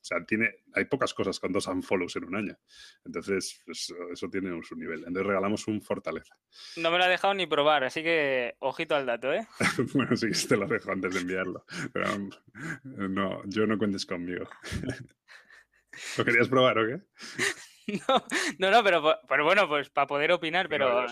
O 0.00 0.04
sea, 0.08 0.24
tiene, 0.24 0.48
hay 0.74 0.86
pocas 0.86 1.12
cosas 1.12 1.38
con 1.38 1.52
dos 1.52 1.66
unfollows 1.66 2.16
en 2.16 2.24
un 2.24 2.36
año. 2.36 2.56
Entonces, 3.04 3.62
eso, 3.66 4.30
tiene 4.30 4.58
su 4.62 4.74
nivel. 4.76 5.00
Entonces, 5.00 5.26
regalamos 5.26 5.66
un 5.66 5.82
Fortaleza. 5.82 6.34
No 6.76 6.90
me 6.90 6.96
lo 6.96 7.04
ha 7.04 7.08
dejado 7.08 7.34
ni 7.34 7.46
probar, 7.46 7.84
así 7.84 8.02
que 8.02 8.54
ojito 8.60 8.94
al 8.94 9.04
dato, 9.04 9.32
¿eh? 9.32 9.46
bueno, 9.94 10.16
sí, 10.16 10.28
te 10.48 10.56
lo 10.56 10.66
dejo 10.66 10.92
antes 10.92 11.12
de 11.12 11.20
enviarlo. 11.20 11.64
Pero 11.92 12.06
no, 12.94 13.42
yo 13.46 13.66
no 13.66 13.76
cuentes 13.76 14.06
conmigo. 14.06 14.48
¿Lo 16.16 16.24
querías 16.24 16.48
probar 16.48 16.78
o 16.78 16.86
qué? 16.86 17.00
No, 18.58 18.70
no, 18.70 18.84
pero, 18.84 19.18
pero 19.26 19.44
bueno, 19.44 19.66
pues 19.66 19.88
para 19.88 20.06
poder 20.06 20.32
opinar, 20.32 20.68
pero, 20.68 21.06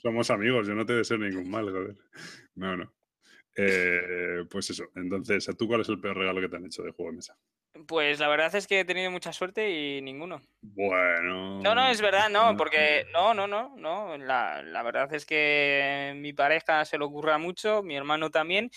somos, 0.00 0.30
amigos, 0.30 0.66
yo 0.66 0.74
no 0.74 0.86
te 0.86 0.94
deseo 0.94 1.18
ningún 1.18 1.50
mal, 1.50 1.70
joder. 1.70 1.96
No, 2.54 2.76
no. 2.76 2.94
Eh, 3.56 4.44
pues 4.48 4.70
eso, 4.70 4.84
entonces, 4.94 5.44
¿tú 5.58 5.66
cuál 5.66 5.80
es 5.80 5.88
el 5.88 6.00
peor 6.00 6.16
regalo 6.16 6.40
que 6.40 6.48
te 6.48 6.56
han 6.56 6.66
hecho 6.66 6.82
de 6.84 6.92
juego 6.92 7.10
de 7.10 7.16
mesa? 7.16 7.36
Pues 7.86 8.18
la 8.18 8.28
verdad 8.28 8.54
es 8.54 8.66
que 8.66 8.80
he 8.80 8.84
tenido 8.84 9.10
mucha 9.10 9.32
suerte 9.32 9.70
y 9.70 10.02
ninguno. 10.02 10.42
Bueno. 10.62 11.60
No, 11.62 11.74
no, 11.74 11.88
es 11.88 12.00
verdad, 12.00 12.28
no, 12.28 12.56
porque 12.56 13.06
no, 13.12 13.34
no, 13.34 13.46
no, 13.46 13.74
no. 13.76 14.16
La, 14.18 14.62
la 14.62 14.82
verdad 14.82 15.12
es 15.14 15.24
que 15.24 16.12
mi 16.16 16.32
pareja 16.32 16.84
se 16.84 16.98
lo 16.98 17.06
ocurra 17.06 17.38
mucho, 17.38 17.82
mi 17.82 17.96
hermano 17.96 18.30
también, 18.30 18.70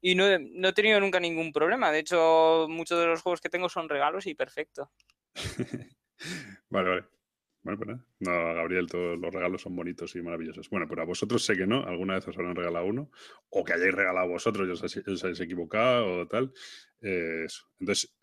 y 0.00 0.14
no, 0.14 0.24
no, 0.38 0.68
he 0.68 0.72
tenido 0.72 1.00
nunca 1.00 1.20
ningún 1.20 1.52
problema. 1.52 1.92
De 1.92 2.00
hecho, 2.00 2.66
muchos 2.68 2.98
de 2.98 3.06
los 3.06 3.22
juegos 3.22 3.40
que 3.40 3.50
tengo 3.50 3.68
son 3.68 3.88
regalos 3.88 4.26
y 4.26 4.34
perfecto. 4.34 4.90
vale, 6.70 6.88
vale. 6.88 7.04
Bueno, 7.62 7.78
pues 7.78 7.88
nada. 7.88 8.06
No, 8.20 8.54
Gabriel, 8.54 8.86
todos 8.86 9.18
los 9.18 9.34
regalos 9.34 9.60
son 9.60 9.76
bonitos 9.76 10.16
y 10.16 10.22
maravillosos. 10.22 10.70
Bueno, 10.70 10.86
pero 10.88 11.02
a 11.02 11.04
vosotros 11.04 11.44
sé 11.44 11.56
que 11.56 11.66
no. 11.66 11.84
Alguna 11.84 12.14
vez 12.14 12.26
os 12.26 12.36
habrán 12.36 12.56
regalado 12.56 12.86
uno. 12.86 13.10
O 13.50 13.64
que 13.64 13.74
hayáis 13.74 13.94
regalado 13.94 14.28
vosotros 14.28 14.66
y 14.66 14.70
os, 14.70 15.24
hayáis 15.24 15.40
equivocado 15.40 16.20
o 16.20 16.26
tal. 16.26 16.52
Eh, 17.02 17.44
eso. 17.44 17.66
Entonces, 17.78 18.14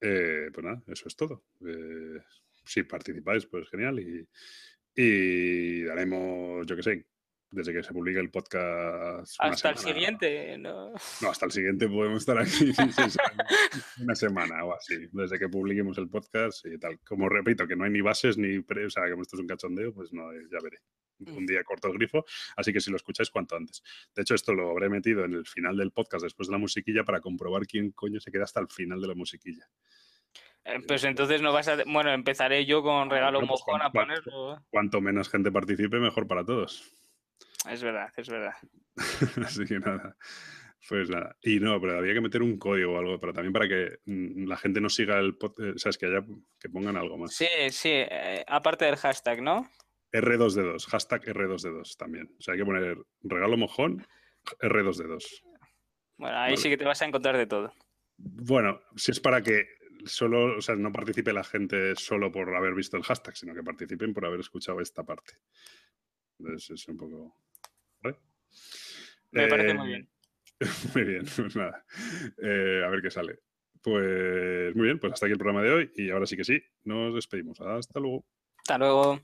eh, 0.00 0.50
pues 0.52 0.64
nada, 0.64 0.82
eso 0.86 1.08
es 1.08 1.16
todo. 1.16 1.44
Eh, 1.66 2.20
si 2.64 2.82
participáis, 2.84 3.46
pues 3.46 3.68
genial. 3.68 3.98
Y, 4.00 4.28
y 4.94 5.82
daremos, 5.82 6.66
yo 6.66 6.76
qué 6.76 6.82
sé, 6.82 7.06
desde 7.50 7.72
que 7.72 7.82
se 7.82 7.92
publique 7.92 8.20
el 8.20 8.30
podcast. 8.30 9.34
Hasta 9.38 9.70
el 9.70 9.78
siguiente, 9.78 10.56
¿no? 10.58 10.92
No, 11.20 11.30
hasta 11.30 11.46
el 11.46 11.52
siguiente 11.52 11.88
podemos 11.88 12.22
estar 12.22 12.38
aquí 12.38 12.72
una 14.00 14.14
semana 14.14 14.64
o 14.64 14.74
así, 14.74 15.08
desde 15.12 15.38
que 15.38 15.48
publiquemos 15.48 15.98
el 15.98 16.08
podcast 16.08 16.64
y 16.66 16.78
tal. 16.78 17.00
Como 17.00 17.28
repito, 17.28 17.66
que 17.66 17.76
no 17.76 17.84
hay 17.84 17.90
ni 17.90 18.00
bases 18.00 18.38
ni 18.38 18.60
pre, 18.60 18.86
o 18.86 18.90
sea, 18.90 19.04
que 19.04 19.20
esto 19.20 19.36
es 19.36 19.40
un 19.40 19.48
cachondeo, 19.48 19.92
pues 19.92 20.12
no, 20.12 20.32
ya 20.32 20.58
veré. 20.62 20.78
Un 21.26 21.46
día 21.46 21.62
corto 21.64 21.88
el 21.88 21.94
grifo, 21.94 22.24
así 22.56 22.72
que 22.72 22.80
si 22.80 22.90
lo 22.90 22.96
escucháis 22.96 23.30
cuanto 23.30 23.56
antes. 23.56 23.82
De 24.14 24.22
hecho, 24.22 24.34
esto 24.34 24.54
lo 24.54 24.70
habré 24.70 24.88
metido 24.88 25.24
en 25.24 25.34
el 25.34 25.46
final 25.46 25.76
del 25.76 25.92
podcast 25.92 26.24
después 26.24 26.48
de 26.48 26.52
la 26.52 26.58
musiquilla 26.58 27.04
para 27.04 27.20
comprobar 27.20 27.66
quién 27.66 27.92
coño 27.92 28.20
se 28.20 28.30
queda 28.30 28.44
hasta 28.44 28.60
el 28.60 28.68
final 28.68 29.00
de 29.00 29.08
la 29.08 29.14
musiquilla. 29.14 29.68
Eh, 30.64 30.80
pues 30.86 31.04
entonces 31.04 31.40
no 31.40 31.52
vas 31.52 31.68
a. 31.68 31.82
Bueno, 31.84 32.12
empezaré 32.12 32.66
yo 32.66 32.82
con 32.82 33.10
regalo 33.10 33.40
pues 33.40 33.50
mojón 33.50 33.82
a 33.82 33.90
ponerlo. 33.90 34.62
Cuanto 34.70 35.00
menos 35.00 35.28
gente 35.28 35.50
participe, 35.50 35.98
mejor 35.98 36.26
para 36.26 36.44
todos. 36.44 36.84
Es 37.68 37.82
verdad, 37.82 38.10
es 38.16 38.28
verdad. 38.28 38.54
Así 39.44 39.64
que 39.64 39.78
nada. 39.78 40.16
Pues 40.88 41.10
nada. 41.10 41.36
Y 41.42 41.60
no, 41.60 41.80
pero 41.80 41.98
había 41.98 42.14
que 42.14 42.20
meter 42.20 42.42
un 42.42 42.58
código 42.58 42.94
o 42.94 42.98
algo, 42.98 43.20
pero 43.20 43.32
también 43.32 43.52
para 43.52 43.68
que 43.68 43.98
mm, 44.06 44.46
la 44.46 44.56
gente 44.56 44.80
no 44.80 44.88
siga 44.88 45.18
el 45.18 45.36
podcast, 45.36 45.76
eh, 45.76 45.78
sabes 45.78 45.98
que 45.98 46.06
haya 46.06 46.24
que 46.58 46.68
pongan 46.68 46.96
algo 46.96 47.18
más. 47.18 47.34
Sí, 47.34 47.46
sí, 47.70 47.90
eh, 47.92 48.44
aparte 48.48 48.86
del 48.86 48.96
hashtag, 48.96 49.42
¿no? 49.42 49.68
R2D2, 50.12 50.86
hashtag 50.86 51.22
R2D2 51.24 51.96
también. 51.96 52.34
O 52.38 52.42
sea, 52.42 52.54
hay 52.54 52.60
que 52.60 52.66
poner 52.66 52.98
regalo 53.22 53.56
mojón, 53.56 54.06
R2D2. 54.60 55.42
Bueno, 56.16 56.38
ahí 56.38 56.56
sí 56.56 56.68
que 56.68 56.76
te 56.76 56.84
vas 56.84 57.00
a 57.02 57.06
encontrar 57.06 57.36
de 57.36 57.46
todo. 57.46 57.72
Bueno, 58.16 58.80
si 58.96 59.12
es 59.12 59.20
para 59.20 59.42
que 59.42 59.66
solo, 60.04 60.58
o 60.58 60.60
sea, 60.60 60.76
no 60.76 60.92
participe 60.92 61.32
la 61.32 61.44
gente 61.44 61.94
solo 61.96 62.30
por 62.30 62.54
haber 62.54 62.74
visto 62.74 62.96
el 62.96 63.02
hashtag, 63.02 63.36
sino 63.36 63.54
que 63.54 63.62
participen 63.62 64.12
por 64.12 64.26
haber 64.26 64.40
escuchado 64.40 64.80
esta 64.80 65.04
parte. 65.04 65.34
Entonces 66.38 66.70
es 66.70 66.88
un 66.88 66.96
poco. 66.96 67.36
Me 69.32 69.46
parece 69.46 69.74
muy 69.74 69.86
eh, 69.86 69.96
bien. 69.96 70.10
Muy 70.94 71.04
bien, 71.04 71.24
pues 71.36 71.56
nada. 71.56 71.86
Eh, 72.42 72.82
a 72.84 72.90
ver 72.90 73.00
qué 73.00 73.10
sale. 73.10 73.38
Pues 73.80 74.76
muy 74.76 74.84
bien, 74.84 74.98
pues 74.98 75.14
hasta 75.14 75.24
aquí 75.24 75.32
el 75.32 75.38
programa 75.38 75.62
de 75.62 75.72
hoy 75.72 75.92
y 75.96 76.10
ahora 76.10 76.26
sí 76.26 76.36
que 76.36 76.44
sí, 76.44 76.62
nos 76.84 77.14
despedimos. 77.14 77.58
Hasta 77.62 77.98
luego. 77.98 78.26
Hasta 78.58 78.76
luego. 78.76 79.20